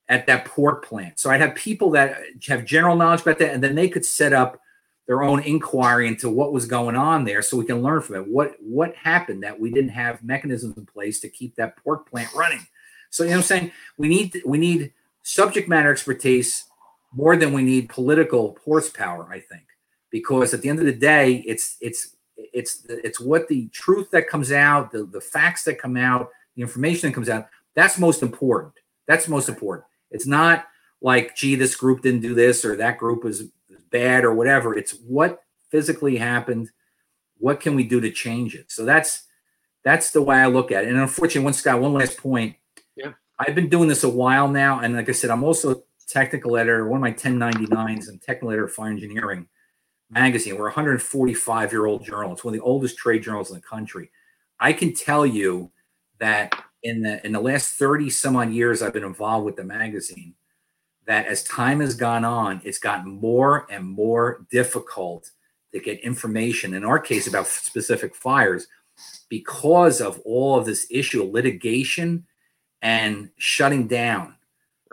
at 0.10 0.28
that 0.28 0.46
pork 0.46 0.86
plant?" 0.86 1.20
So 1.20 1.30
I'd 1.30 1.42
have 1.42 1.56
people 1.56 1.92
that 1.92 2.18
have 2.48 2.66
general 2.66 2.96
knowledge 2.96 3.22
about 3.22 3.40
that, 3.40 3.54
and 3.54 3.64
then 3.64 3.76
they 3.76 3.88
could 3.88 4.06
set 4.06 4.34
up 4.34 4.60
their 5.08 5.24
own 5.24 5.42
inquiry 5.42 6.08
into 6.08 6.30
what 6.30 6.54
was 6.54 6.66
going 6.66 6.96
on 6.96 7.26
there, 7.26 7.42
so 7.42 7.58
we 7.58 7.66
can 7.66 7.82
learn 7.82 8.02
from 8.02 8.16
it. 8.16 8.28
What 8.28 8.56
what 8.62 8.96
happened 8.96 9.44
that 9.44 9.60
we 9.60 9.72
didn't 9.72 9.92
have 9.92 10.24
mechanisms 10.24 10.78
in 10.78 10.86
place 10.86 11.20
to 11.22 11.30
keep 11.30 11.56
that 11.56 11.76
pork 11.78 12.10
plant 12.10 12.34
running? 12.34 12.66
So 13.10 13.24
you 13.24 13.32
know, 13.32 13.38
I'm 13.38 13.44
saying 13.44 13.72
we 13.98 14.08
need 14.08 14.42
we 14.46 14.58
need 14.58 14.94
subject 15.24 15.68
matter 15.68 15.92
expertise 15.92 16.66
more 17.14 17.38
than 17.38 17.54
we 17.54 17.62
need 17.62 17.90
political 17.90 18.58
horsepower, 18.64 19.28
I 19.32 19.40
think, 19.40 19.66
because 20.10 20.54
at 20.54 20.62
the 20.62 20.70
end 20.70 20.80
of 20.80 20.86
the 20.86 20.94
day, 20.94 21.44
it's 21.46 21.78
it's 21.82 22.16
it's 22.38 22.86
it's 22.90 23.20
what 23.20 23.48
the 23.48 23.68
truth 23.70 24.10
that 24.12 24.28
comes 24.28 24.52
out, 24.52 24.92
the 24.92 25.04
the 25.06 25.22
facts 25.22 25.64
that 25.66 25.80
come 25.80 25.98
out, 25.98 26.30
the 26.56 26.62
information 26.62 27.10
that 27.10 27.16
comes 27.16 27.30
out. 27.30 27.48
That's 27.76 27.98
most 27.98 28.22
important. 28.22 28.74
That's 29.08 29.28
most 29.28 29.50
important. 29.50 29.86
It's 30.12 30.28
not 30.28 30.66
like, 31.02 31.36
gee, 31.36 31.56
this 31.56 31.76
group 31.76 32.02
didn't 32.02 32.22
do 32.22 32.34
this 32.34 32.64
or 32.64 32.76
that 32.78 32.98
group 32.98 33.26
is 33.26 33.50
bad 33.94 34.26
or 34.26 34.34
whatever. 34.34 34.78
It's 34.78 34.92
what 35.08 35.40
physically 35.72 36.18
happened. 36.18 36.70
What 37.38 37.62
can 37.62 37.76
we 37.76 37.86
do 37.86 38.02
to 38.02 38.12
change 38.12 38.56
it? 38.56 38.70
So 38.70 38.84
that's 38.84 39.24
that's 39.86 40.12
the 40.12 40.22
way 40.22 40.38
I 40.38 40.48
look 40.48 40.72
at 40.72 40.84
it. 40.84 40.90
And 40.90 41.00
unfortunately, 41.00 41.46
one 41.46 41.54
Scott, 41.54 41.80
one 41.80 41.94
last 41.94 42.18
point. 42.18 42.58
Yeah. 42.98 43.14
I've 43.40 43.56
been 43.56 43.70
doing 43.70 43.88
this 43.88 44.04
a 44.04 44.10
while 44.10 44.48
now, 44.48 44.80
and 44.80 44.96
like 44.96 45.10
I 45.10 45.14
said, 45.14 45.30
I'm 45.30 45.44
also 45.44 45.84
technical 46.08 46.58
editor, 46.58 46.88
one 46.88 46.98
of 46.98 47.02
my 47.02 47.12
1099s 47.12 48.10
and 48.10 48.22
technical 48.22 48.50
editor 48.50 48.66
of 48.66 48.74
Fire 48.74 48.92
Engineering 48.92 49.48
magazine. 50.10 50.56
We're 50.56 50.66
a 50.66 50.70
145 50.70 51.72
year 51.72 51.86
old 51.86 52.04
journal. 52.04 52.34
It's 52.34 52.44
one 52.44 52.54
of 52.54 52.60
the 52.60 52.66
oldest 52.66 52.98
trade 52.98 53.24
journals 53.24 53.50
in 53.50 53.56
the 53.56 53.62
country. 53.62 54.12
I 54.60 54.74
can 54.74 54.94
tell 54.94 55.26
you 55.26 55.72
that 56.20 56.54
in 56.84 57.02
the 57.02 57.26
in 57.26 57.32
the 57.32 57.40
last 57.40 57.74
30 57.74 58.10
some 58.10 58.36
odd 58.36 58.52
years 58.52 58.82
I've 58.82 58.94
been 58.94 59.04
involved 59.04 59.46
with 59.46 59.56
the 59.56 59.64
magazine, 59.64 60.36
that 61.06 61.26
as 61.28 61.44
time 61.44 61.80
has 61.80 61.96
gone 61.96 62.26
on, 62.26 62.62
it's 62.64 62.80
gotten 62.80 63.12
more 63.12 63.68
and 63.70 63.86
more 63.86 64.46
difficult 64.52 65.32
to 65.74 65.80
get 65.80 66.00
information, 66.02 66.74
in 66.74 66.84
our 66.84 67.00
case 67.00 67.28
about 67.28 67.48
specific 67.48 68.16
fires, 68.16 68.68
because 69.30 70.02
of 70.02 70.20
all 70.24 70.58
of 70.58 70.66
this 70.66 70.88
issue 70.90 71.24
of 71.24 71.32
litigation 71.32 72.26
and 72.82 73.30
shutting 73.38 73.88
down 73.88 74.36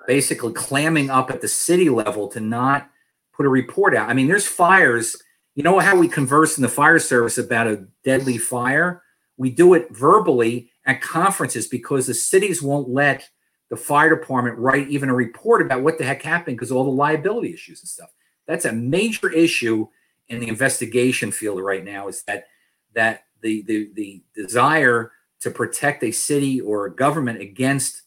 basically 0.06 0.52
clamming 0.52 1.10
up 1.10 1.30
at 1.30 1.40
the 1.40 1.48
city 1.48 1.88
level 1.88 2.28
to 2.28 2.40
not 2.40 2.90
put 3.32 3.46
a 3.46 3.48
report 3.48 3.94
out. 3.94 4.08
I 4.08 4.14
mean, 4.14 4.28
there's 4.28 4.46
fires. 4.46 5.16
You 5.54 5.62
know 5.62 5.78
how 5.78 5.96
we 5.96 6.08
converse 6.08 6.58
in 6.58 6.62
the 6.62 6.68
fire 6.68 6.98
service 6.98 7.38
about 7.38 7.66
a 7.66 7.86
deadly 8.04 8.38
fire? 8.38 9.02
We 9.36 9.50
do 9.50 9.74
it 9.74 9.88
verbally 9.90 10.70
at 10.84 11.00
conferences 11.00 11.66
because 11.66 12.06
the 12.06 12.14
cities 12.14 12.62
won't 12.62 12.88
let 12.88 13.28
the 13.70 13.76
fire 13.76 14.14
department 14.14 14.58
write 14.58 14.88
even 14.88 15.08
a 15.08 15.14
report 15.14 15.62
about 15.62 15.82
what 15.82 15.96
the 15.96 16.04
heck 16.04 16.22
happened 16.22 16.56
because 16.56 16.72
all 16.72 16.84
the 16.84 16.90
liability 16.90 17.54
issues 17.54 17.80
and 17.80 17.88
stuff. 17.88 18.10
That's 18.46 18.64
a 18.64 18.72
major 18.72 19.30
issue 19.30 19.86
in 20.28 20.40
the 20.40 20.48
investigation 20.48 21.30
field 21.30 21.60
right 21.60 21.84
now 21.84 22.08
is 22.08 22.22
that 22.24 22.48
that 22.94 23.24
the 23.42 23.62
the 23.62 23.90
the 23.94 24.22
desire 24.34 25.12
to 25.40 25.50
protect 25.50 26.02
a 26.02 26.10
city 26.10 26.60
or 26.60 26.86
a 26.86 26.94
government 26.94 27.40
against 27.40 28.02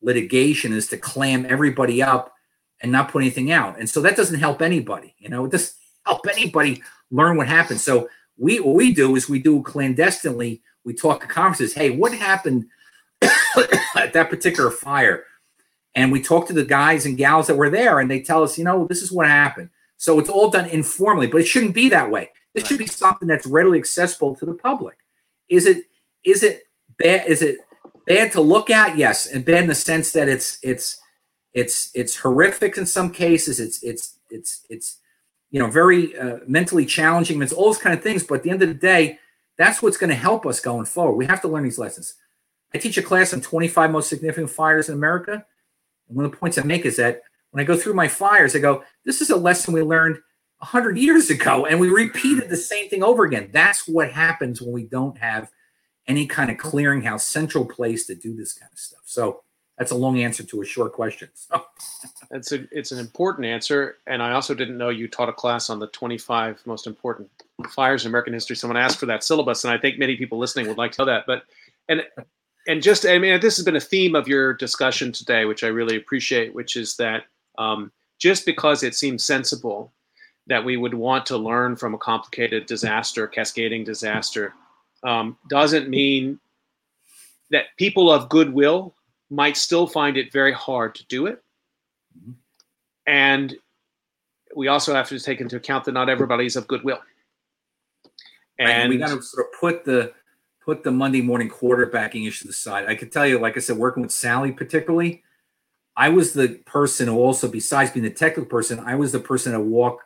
litigation 0.00 0.72
is 0.72 0.86
to 0.88 0.96
clam 0.96 1.44
everybody 1.46 2.02
up 2.02 2.32
and 2.80 2.92
not 2.92 3.10
put 3.10 3.22
anything 3.22 3.50
out. 3.50 3.78
And 3.78 3.90
so 3.90 4.00
that 4.02 4.16
doesn't 4.16 4.38
help 4.38 4.62
anybody. 4.62 5.14
You 5.18 5.28
know, 5.28 5.44
it 5.44 5.52
doesn't 5.52 5.74
help 6.06 6.26
anybody 6.28 6.82
learn 7.10 7.36
what 7.36 7.48
happened. 7.48 7.80
So 7.80 8.08
we 8.36 8.60
what 8.60 8.76
we 8.76 8.94
do 8.94 9.16
is 9.16 9.28
we 9.28 9.40
do 9.40 9.62
clandestinely, 9.62 10.62
we 10.84 10.94
talk 10.94 11.24
at 11.24 11.28
conferences, 11.28 11.74
hey, 11.74 11.90
what 11.90 12.12
happened 12.12 12.66
at 13.96 14.12
that 14.12 14.30
particular 14.30 14.70
fire? 14.70 15.24
And 15.94 16.12
we 16.12 16.22
talk 16.22 16.46
to 16.46 16.52
the 16.52 16.64
guys 16.64 17.06
and 17.06 17.16
gals 17.16 17.46
that 17.48 17.56
were 17.56 17.70
there, 17.70 17.98
and 18.00 18.10
they 18.10 18.20
tell 18.20 18.42
us, 18.42 18.58
you 18.58 18.64
know, 18.64 18.86
this 18.86 19.02
is 19.02 19.10
what 19.10 19.26
happened. 19.26 19.70
So 19.96 20.18
it's 20.18 20.28
all 20.28 20.50
done 20.50 20.68
informally, 20.68 21.26
but 21.26 21.40
it 21.40 21.46
shouldn't 21.46 21.74
be 21.74 21.88
that 21.88 22.10
way. 22.10 22.30
This 22.54 22.62
right. 22.62 22.68
should 22.68 22.78
be 22.78 22.86
something 22.86 23.26
that's 23.26 23.46
readily 23.46 23.78
accessible 23.78 24.36
to 24.36 24.46
the 24.46 24.54
public. 24.54 24.96
Is 25.48 25.66
it 25.66 25.84
is 26.24 26.42
it 26.42 26.64
bad? 26.98 27.26
Is 27.26 27.42
it 27.42 27.58
bad 28.08 28.32
to 28.32 28.40
look 28.40 28.70
at 28.70 28.96
yes 28.96 29.26
and 29.26 29.44
bad 29.44 29.62
in 29.62 29.68
the 29.68 29.74
sense 29.74 30.12
that 30.12 30.28
it's 30.28 30.58
it's 30.62 31.00
it's 31.52 31.90
it's 31.94 32.16
horrific 32.16 32.76
in 32.78 32.86
some 32.86 33.10
cases 33.10 33.60
it's 33.60 33.82
it's 33.82 34.18
it's 34.30 34.64
it's 34.70 34.98
you 35.50 35.60
know 35.60 35.70
very 35.70 36.16
uh, 36.18 36.38
mentally 36.46 36.86
challenging 36.86 37.40
it's 37.42 37.52
all 37.52 37.66
those 37.66 37.78
kind 37.78 37.96
of 37.96 38.02
things 38.02 38.22
but 38.24 38.36
at 38.36 38.42
the 38.42 38.50
end 38.50 38.62
of 38.62 38.68
the 38.68 38.74
day 38.74 39.18
that's 39.56 39.82
what's 39.82 39.96
going 39.96 40.10
to 40.10 40.16
help 40.16 40.46
us 40.46 40.58
going 40.60 40.86
forward 40.86 41.16
we 41.16 41.26
have 41.26 41.40
to 41.40 41.48
learn 41.48 41.64
these 41.64 41.78
lessons 41.78 42.14
i 42.74 42.78
teach 42.78 42.98
a 42.98 43.02
class 43.02 43.32
on 43.32 43.40
25 43.40 43.90
most 43.90 44.08
significant 44.08 44.50
fires 44.50 44.88
in 44.88 44.94
america 44.94 45.44
and 46.08 46.16
one 46.16 46.24
of 46.24 46.30
the 46.30 46.36
points 46.36 46.58
i 46.58 46.62
make 46.62 46.84
is 46.84 46.96
that 46.96 47.22
when 47.50 47.62
i 47.62 47.64
go 47.64 47.76
through 47.76 47.94
my 47.94 48.08
fires 48.08 48.54
i 48.54 48.58
go 48.58 48.82
this 49.04 49.20
is 49.20 49.30
a 49.30 49.36
lesson 49.36 49.74
we 49.74 49.82
learned 49.82 50.16
100 50.58 50.98
years 50.98 51.30
ago 51.30 51.66
and 51.66 51.78
we 51.78 51.88
repeated 51.88 52.48
the 52.48 52.56
same 52.56 52.88
thing 52.88 53.02
over 53.02 53.24
again 53.24 53.48
that's 53.52 53.86
what 53.86 54.10
happens 54.10 54.60
when 54.60 54.72
we 54.72 54.84
don't 54.84 55.18
have 55.18 55.48
any 56.08 56.26
kind 56.26 56.50
of 56.50 56.56
clearinghouse 56.56 57.20
central 57.20 57.64
place 57.64 58.06
to 58.06 58.14
do 58.14 58.34
this 58.34 58.54
kind 58.54 58.72
of 58.72 58.78
stuff. 58.78 59.02
So 59.04 59.42
that's 59.76 59.92
a 59.92 59.94
long 59.94 60.20
answer 60.20 60.42
to 60.42 60.62
a 60.62 60.64
short 60.64 60.94
question. 60.94 61.28
So. 61.34 61.62
it's 62.30 62.50
a 62.50 62.66
it's 62.72 62.90
an 62.90 62.98
important 62.98 63.46
answer, 63.46 63.98
and 64.06 64.22
I 64.22 64.32
also 64.32 64.54
didn't 64.54 64.78
know 64.78 64.88
you 64.88 65.06
taught 65.06 65.28
a 65.28 65.32
class 65.32 65.70
on 65.70 65.78
the 65.78 65.86
25 65.88 66.62
most 66.66 66.86
important 66.86 67.30
fires 67.70 68.04
in 68.04 68.10
American 68.10 68.32
history. 68.32 68.56
Someone 68.56 68.76
asked 68.76 68.98
for 68.98 69.06
that 69.06 69.22
syllabus, 69.22 69.64
and 69.64 69.72
I 69.72 69.78
think 69.78 69.98
many 69.98 70.16
people 70.16 70.38
listening 70.38 70.66
would 70.66 70.78
like 70.78 70.92
to 70.92 71.02
know 71.02 71.06
that. 71.06 71.24
But 71.26 71.42
and 71.88 72.02
and 72.68 72.82
just 72.82 73.06
I 73.06 73.18
mean, 73.18 73.40
this 73.40 73.56
has 73.56 73.64
been 73.64 73.76
a 73.76 73.80
theme 73.80 74.14
of 74.14 74.28
your 74.28 74.52
discussion 74.52 75.10
today, 75.10 75.46
which 75.46 75.64
I 75.64 75.68
really 75.68 75.96
appreciate, 75.96 76.54
which 76.54 76.76
is 76.76 76.96
that 76.98 77.24
um, 77.56 77.90
just 78.18 78.44
because 78.44 78.82
it 78.82 78.94
seems 78.94 79.24
sensible 79.24 79.90
that 80.46 80.64
we 80.64 80.76
would 80.76 80.94
want 80.94 81.24
to 81.26 81.36
learn 81.36 81.76
from 81.76 81.94
a 81.94 81.98
complicated 81.98 82.66
disaster, 82.66 83.26
cascading 83.26 83.84
disaster 83.84 84.52
um, 85.02 85.36
doesn't 85.48 85.88
mean 85.88 86.38
that 87.50 87.64
people 87.78 88.12
of 88.12 88.28
goodwill 88.28 88.94
might 89.30 89.56
still 89.56 89.86
find 89.86 90.16
it 90.16 90.30
very 90.32 90.52
hard 90.52 90.94
to 90.94 91.06
do 91.06 91.26
it. 91.26 91.42
Mm-hmm. 92.18 92.32
And 93.06 93.56
we 94.54 94.68
also 94.68 94.94
have 94.94 95.08
to 95.08 95.18
take 95.18 95.40
into 95.40 95.56
account 95.56 95.84
that 95.86 95.92
not 95.92 96.10
everybody's 96.10 96.56
of 96.56 96.66
goodwill. 96.66 97.00
And, 98.58 98.70
and 98.70 98.90
we 98.90 98.98
got 98.98 99.08
to 99.08 99.22
sort 99.22 99.46
of 99.46 99.60
put 99.60 99.84
the 99.84 100.12
put 100.68 100.84
the 100.84 100.90
Monday 100.90 101.22
morning 101.22 101.48
quarterbacking 101.48 102.28
issue 102.28 102.42
to 102.42 102.48
the 102.48 102.52
side. 102.52 102.84
I 102.86 102.94
could 102.94 103.10
tell 103.10 103.26
you, 103.26 103.38
like 103.38 103.56
I 103.56 103.60
said, 103.60 103.78
working 103.78 104.02
with 104.02 104.12
Sally 104.12 104.52
particularly, 104.52 105.22
I 105.96 106.10
was 106.10 106.34
the 106.34 106.60
person 106.66 107.08
who 107.08 107.16
also, 107.16 107.48
besides 107.48 107.90
being 107.90 108.04
the 108.04 108.10
technical 108.10 108.44
person, 108.44 108.78
I 108.78 108.94
was 108.94 109.12
the 109.12 109.18
person 109.18 109.52
to 109.52 109.60
walk, 109.60 110.00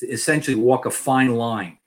to 0.00 0.06
essentially 0.06 0.54
walk 0.54 0.84
a 0.84 0.90
fine 0.90 1.34
line 1.34 1.78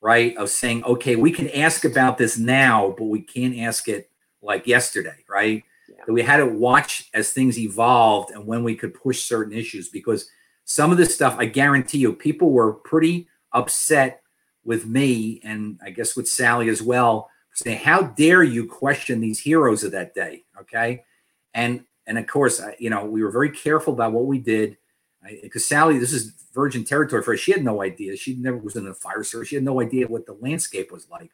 right? 0.00 0.34
Of 0.38 0.48
saying, 0.48 0.84
okay, 0.84 1.16
we 1.16 1.30
can 1.30 1.50
ask 1.50 1.84
about 1.84 2.16
this 2.16 2.38
now, 2.38 2.94
but 2.96 3.06
we 3.06 3.20
can't 3.20 3.58
ask 3.58 3.88
it 3.88 4.10
like 4.40 4.66
yesterday, 4.66 5.24
right? 5.28 5.62
Yeah. 5.88 6.12
we 6.12 6.22
had 6.22 6.36
to 6.38 6.46
watch 6.46 7.10
as 7.12 7.32
things 7.32 7.58
evolved 7.58 8.30
and 8.30 8.46
when 8.46 8.62
we 8.62 8.76
could 8.76 8.94
push 8.94 9.24
certain 9.24 9.52
issues 9.52 9.88
because 9.88 10.30
some 10.64 10.92
of 10.92 10.96
this 10.96 11.14
stuff, 11.14 11.36
I 11.38 11.46
guarantee 11.46 11.98
you, 11.98 12.12
people 12.12 12.50
were 12.50 12.72
pretty 12.72 13.28
upset 13.52 14.22
with 14.64 14.86
me 14.86 15.40
and 15.42 15.78
I 15.82 15.90
guess 15.90 16.16
with 16.16 16.28
Sally 16.28 16.68
as 16.68 16.80
well, 16.80 17.28
saying, 17.58 17.78
"How 17.78 18.02
dare 18.02 18.42
you 18.42 18.66
question 18.66 19.20
these 19.20 19.40
heroes 19.40 19.84
of 19.84 19.92
that 19.92 20.14
day?" 20.14 20.44
Okay, 20.60 21.04
and 21.54 21.84
and 22.06 22.18
of 22.18 22.26
course, 22.26 22.60
you 22.78 22.90
know, 22.90 23.04
we 23.04 23.22
were 23.22 23.30
very 23.30 23.50
careful 23.50 23.92
about 23.92 24.12
what 24.12 24.26
we 24.26 24.38
did 24.38 24.76
because 25.42 25.66
Sally, 25.66 25.98
this 25.98 26.12
is 26.12 26.32
virgin 26.54 26.84
territory 26.84 27.22
for 27.22 27.32
her. 27.32 27.36
She 27.36 27.52
had 27.52 27.64
no 27.64 27.82
idea. 27.82 28.16
She 28.16 28.34
never 28.36 28.56
was 28.56 28.76
in 28.76 28.86
a 28.86 28.94
fire 28.94 29.24
service. 29.24 29.48
She 29.48 29.56
had 29.56 29.64
no 29.64 29.80
idea 29.80 30.08
what 30.08 30.26
the 30.26 30.36
landscape 30.40 30.90
was 30.90 31.08
like. 31.10 31.30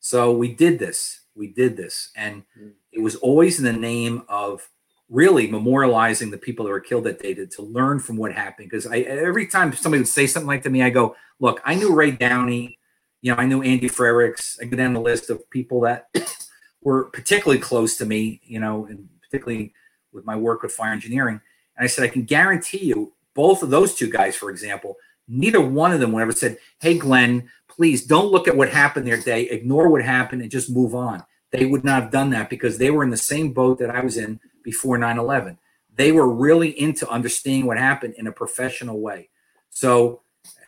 So 0.00 0.32
we 0.32 0.54
did 0.54 0.78
this. 0.78 1.20
We 1.34 1.48
did 1.48 1.76
this, 1.76 2.10
and 2.16 2.42
mm. 2.58 2.72
it 2.92 3.00
was 3.00 3.16
always 3.16 3.58
in 3.58 3.64
the 3.64 3.72
name 3.72 4.24
of 4.28 4.68
really 5.08 5.48
memorializing 5.48 6.30
the 6.30 6.38
people 6.38 6.64
that 6.64 6.70
were 6.70 6.80
killed 6.80 7.04
that 7.04 7.20
day 7.20 7.34
to, 7.34 7.46
to 7.46 7.62
learn 7.62 7.98
from 7.98 8.16
what 8.16 8.32
happened. 8.32 8.68
Because 8.68 8.86
I 8.86 8.98
every 8.98 9.46
time 9.46 9.72
somebody 9.72 10.00
would 10.00 10.08
say 10.08 10.26
something 10.26 10.48
like 10.48 10.62
to 10.64 10.70
me, 10.70 10.82
I 10.82 10.90
go, 10.90 11.16
"Look, 11.38 11.60
I 11.64 11.74
knew 11.74 11.94
Ray 11.94 12.10
Downey. 12.10 12.78
You 13.22 13.32
know, 13.32 13.38
I 13.38 13.46
knew 13.46 13.62
Andy 13.62 13.88
Fredericks. 13.88 14.58
I 14.60 14.64
go 14.64 14.76
down 14.76 14.94
the 14.94 15.00
list 15.00 15.30
of 15.30 15.48
people 15.50 15.80
that 15.82 16.08
were 16.82 17.04
particularly 17.04 17.60
close 17.60 17.96
to 17.98 18.06
me. 18.06 18.40
You 18.44 18.60
know, 18.60 18.86
and 18.86 19.08
particularly 19.22 19.72
with 20.12 20.24
my 20.24 20.36
work 20.36 20.62
with 20.62 20.72
fire 20.72 20.92
engineering. 20.92 21.40
And 21.76 21.84
I 21.84 21.86
said, 21.86 22.04
I 22.04 22.08
can 22.08 22.24
guarantee 22.24 22.84
you, 22.84 23.12
both 23.34 23.62
of 23.62 23.70
those 23.70 23.94
two 23.94 24.10
guys, 24.10 24.36
for 24.36 24.50
example, 24.50 24.96
neither 25.28 25.60
one 25.60 25.92
of 25.92 26.00
them 26.00 26.12
would 26.12 26.22
ever 26.22 26.32
said, 26.32 26.58
Hey, 26.80 26.98
Glenn, 26.98 27.48
please 27.68 28.04
don't 28.04 28.32
look 28.32 28.48
at 28.48 28.56
what 28.56 28.70
happened 28.70 29.06
their 29.06 29.20
day, 29.20 29.42
ignore 29.44 29.88
what 29.88 30.02
happened 30.02 30.42
and 30.42 30.50
just 30.50 30.70
move 30.70 30.94
on. 30.94 31.24
They 31.52 31.64
would 31.64 31.84
not 31.84 32.02
have 32.02 32.10
done 32.12 32.30
that 32.30 32.50
because 32.50 32.78
they 32.78 32.90
were 32.90 33.02
in 33.02 33.10
the 33.10 33.16
same 33.16 33.52
boat 33.52 33.78
that 33.78 33.90
I 33.90 34.00
was 34.00 34.16
in 34.16 34.40
before 34.62 34.98
9 34.98 35.18
11. 35.18 35.58
They 35.94 36.12
were 36.12 36.28
really 36.28 36.78
into 36.78 37.08
understanding 37.08 37.66
what 37.66 37.78
happened 37.78 38.14
in 38.16 38.26
a 38.26 38.32
professional 38.32 39.00
way. 39.00 39.30
So, 39.70 40.22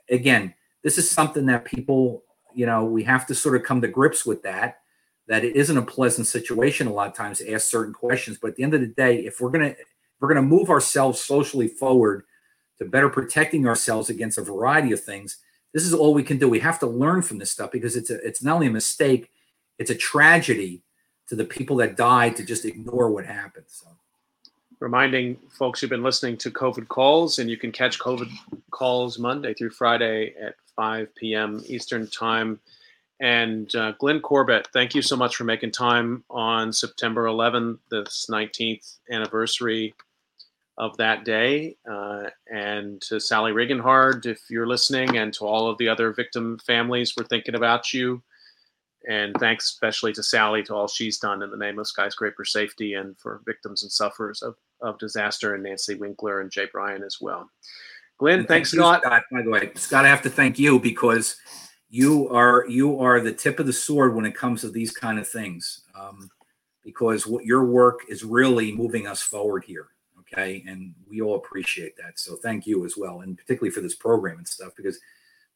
again, 0.09 0.55
this 0.83 0.99
is 0.99 1.11
something 1.11 1.47
that 1.47 1.65
people, 1.65 2.25
you 2.55 2.67
know, 2.67 2.85
we 2.85 3.05
have 3.05 3.27
to 3.27 3.35
sort 3.35 3.57
of 3.57 3.63
come 3.63 3.81
to 3.81 3.89
grips 3.89 4.25
with 4.25 4.43
that, 4.43 4.81
that 5.29 5.45
it 5.45 5.57
isn't 5.57 5.77
a 5.77 5.83
pleasant 5.83 6.27
situation 6.27 6.87
a 6.87 6.93
lot 6.93 7.09
of 7.09 7.15
times 7.15 7.39
to 7.39 7.53
ask 7.53 7.69
certain 7.69 7.95
questions. 7.95 8.39
But 8.41 8.49
at 8.49 8.57
the 8.57 8.63
end 8.63 8.75
of 8.75 8.81
the 8.81 8.87
day, 8.89 9.21
if 9.21 9.41
we're 9.41 9.51
going 9.51 9.75
to, 9.75 9.77
we're 10.21 10.33
going 10.33 10.43
to 10.43 10.49
move 10.49 10.71
ourselves 10.71 11.21
socially 11.21 11.69
forward 11.69 12.25
to 12.79 12.85
better 12.85 13.09
protecting 13.09 13.67
ourselves 13.67 14.11
against 14.11 14.39
a 14.39 14.43
variety 14.43 14.93
of 14.93 15.03
things, 15.03 15.39
this 15.73 15.85
is 15.85 15.95
all 15.95 16.15
we 16.15 16.23
can 16.23 16.39
do. 16.39 16.49
We 16.49 16.61
have 16.61 16.79
to 16.81 16.87
learn 16.87 17.23
from 17.23 17.39
this 17.39 17.51
stuff 17.51 17.71
because 17.73 17.97
it's 17.97 18.11
a, 18.11 18.17
it's 18.27 18.43
not 18.43 18.55
only 18.55 18.67
a 18.67 18.71
mistake, 18.71 19.31
it's 19.79 19.91
a 19.91 19.95
tragedy 19.95 20.83
to 21.29 21.37
the 21.37 21.45
people 21.45 21.77
that 21.77 21.97
died 21.97 22.37
to 22.37 22.45
just 22.45 22.65
ignore 22.65 23.11
what 23.11 23.25
happened. 23.25 23.67
So 23.69 23.87
reminding 24.83 25.37
folks 25.49 25.81
who've 25.81 25.89
been 25.89 26.03
listening 26.03 26.37
to 26.39 26.51
COVID 26.51 26.89
calls, 26.89 27.39
and 27.39 27.49
you 27.49 27.57
can 27.57 27.71
catch 27.71 28.01
COVID 28.01 28.31
calls 28.73 29.19
Monday 29.19 29.55
through 29.55 29.71
Friday 29.71 30.35
at 30.41 30.57
5 30.75 31.15
p.m. 31.15 31.63
Eastern 31.67 32.09
Time. 32.09 32.59
And 33.21 33.73
uh, 33.77 33.93
Glenn 33.93 34.21
Corbett, 34.21 34.69
thank 34.73 34.97
you 34.97 35.01
so 35.01 35.17
much 35.17 35.37
for 35.37 35.45
making 35.45 35.71
time 35.71 36.25
on 36.29 36.73
September 36.73 37.27
11th, 37.27 37.79
this 37.91 38.27
19th 38.29 38.97
anniversary 39.11 39.95
of 40.77 40.97
that 40.97 41.25
day. 41.25 41.77
Uh, 41.89 42.25
and 42.53 43.01
to 43.03 43.21
Sally 43.21 43.53
Regenhard, 43.53 44.27
if 44.27 44.41
you're 44.51 44.67
listening, 44.67 45.17
and 45.17 45.33
to 45.35 45.47
all 45.47 45.69
of 45.69 45.79
the 45.79 45.89
other 45.89 46.13
victim 46.13 46.59
families, 46.67 47.15
we're 47.17 47.25
thinking 47.25 47.55
about 47.55 47.93
you. 47.93 48.21
And 49.09 49.35
thanks 49.39 49.67
especially 49.67 50.13
to 50.15 50.23
Sally 50.23 50.63
to 50.65 50.75
all 50.75 50.89
she's 50.89 51.19
done 51.19 51.43
in 51.43 51.51
the 51.51 51.57
name 51.57 51.79
of 51.79 51.87
skyscraper 51.87 52.45
safety 52.45 52.95
and 52.95 53.17
for 53.19 53.43
victims 53.45 53.83
and 53.83 53.93
sufferers 53.93 54.43
of, 54.43 54.57
of 54.83 54.99
disaster, 54.99 55.55
and 55.55 55.63
Nancy 55.63 55.95
Winkler 55.95 56.41
and 56.41 56.51
Jay 56.51 56.67
Bryan 56.73 57.03
as 57.03 57.19
well. 57.21 57.49
Glenn, 58.19 58.41
and 58.41 58.49
thanks, 58.49 58.71
thank 58.71 58.81
Scott. 58.81 59.03
Scott. 59.03 59.23
By 59.31 59.43
the 59.43 59.51
way, 59.51 59.73
Scott, 59.75 60.05
I 60.05 60.09
have 60.09 60.23
to 60.23 60.31
thank 60.31 60.59
you 60.59 60.79
because 60.79 61.37
you 61.89 62.29
are 62.29 62.67
you 62.69 62.99
are 63.01 63.21
the 63.21 63.33
tip 63.33 63.59
of 63.59 63.67
the 63.67 63.73
sword 63.73 64.15
when 64.15 64.25
it 64.25 64.35
comes 64.35 64.61
to 64.61 64.71
these 64.71 64.93
kind 64.93 65.19
of 65.19 65.29
things. 65.29 65.83
Um, 65.99 66.31
because 66.85 67.27
what 67.27 67.45
your 67.45 67.65
work 67.65 68.01
is 68.09 68.25
really 68.25 68.73
moving 68.73 69.07
us 69.07 69.23
forward 69.23 69.65
here. 69.65 69.89
Okay, 70.21 70.65
and 70.67 70.95
we 71.09 71.21
all 71.21 71.37
appreciate 71.37 71.97
that. 71.97 72.19
So 72.19 72.37
thank 72.37 72.67
you 72.67 72.85
as 72.87 72.97
well, 72.97 73.21
and 73.21 73.37
particularly 73.37 73.71
for 73.71 73.83
this 73.83 73.95
program 73.95 74.39
and 74.39 74.49
stuff 74.49 74.73
because 74.77 74.99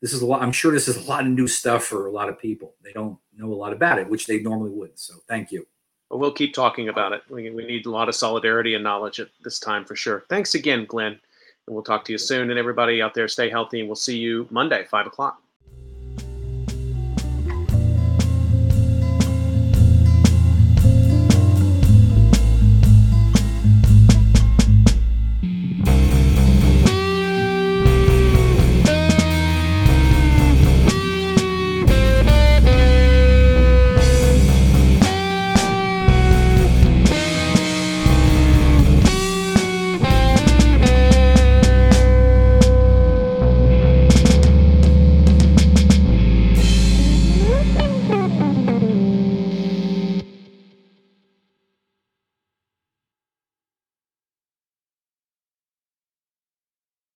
this 0.03 0.13
is 0.13 0.21
a 0.21 0.27
lot. 0.27 0.43
I'm 0.43 0.53
sure 0.53 0.73
this 0.73 0.89
is 0.89 0.97
a 0.97 1.09
lot 1.09 1.23
of 1.23 1.33
new 1.33 1.49
stuff 1.49 1.85
for 1.85 2.07
a 2.07 2.13
lot 2.13 2.29
of 2.29 2.39
people. 2.39 2.75
They 2.83 2.93
don't 2.93 3.19
know 3.35 3.53
a 3.53 3.55
lot 3.55 3.73
about 3.73 3.99
it, 3.99 4.09
which 4.09 4.27
they 4.27 4.41
normally 4.41 4.71
would. 4.71 4.99
So 4.99 5.15
thank 5.29 5.51
you. 5.51 5.67
Well, 6.11 6.21
we'll 6.21 6.33
keep 6.33 6.55
talking 6.55 6.89
about 6.89 7.13
it. 7.13 7.23
We, 7.29 7.51
we 7.51 7.67
need 7.67 7.87
a 7.87 7.91
lot 7.91 8.09
of 8.09 8.15
solidarity 8.15 8.75
and 8.75 8.85
knowledge 8.85 9.19
at 9.21 9.29
this 9.43 9.59
time 9.59 9.85
for 9.85 9.97
sure. 9.97 10.25
Thanks 10.29 10.55
again, 10.55 10.85
Glenn. 10.87 11.19
And 11.67 11.75
we'll 11.75 11.83
talk 11.83 12.05
to 12.05 12.13
you 12.13 12.19
soon. 12.19 12.51
And 12.51 12.59
everybody 12.59 13.03
out 13.03 13.15
there, 13.15 13.27
stay 13.29 13.51
healthy. 13.51 13.81
And 13.81 13.89
we'll 13.89 13.97
see 13.97 14.17
you 14.17 14.47
Monday, 14.51 14.85
5 14.85 15.07
o'clock. 15.07 15.43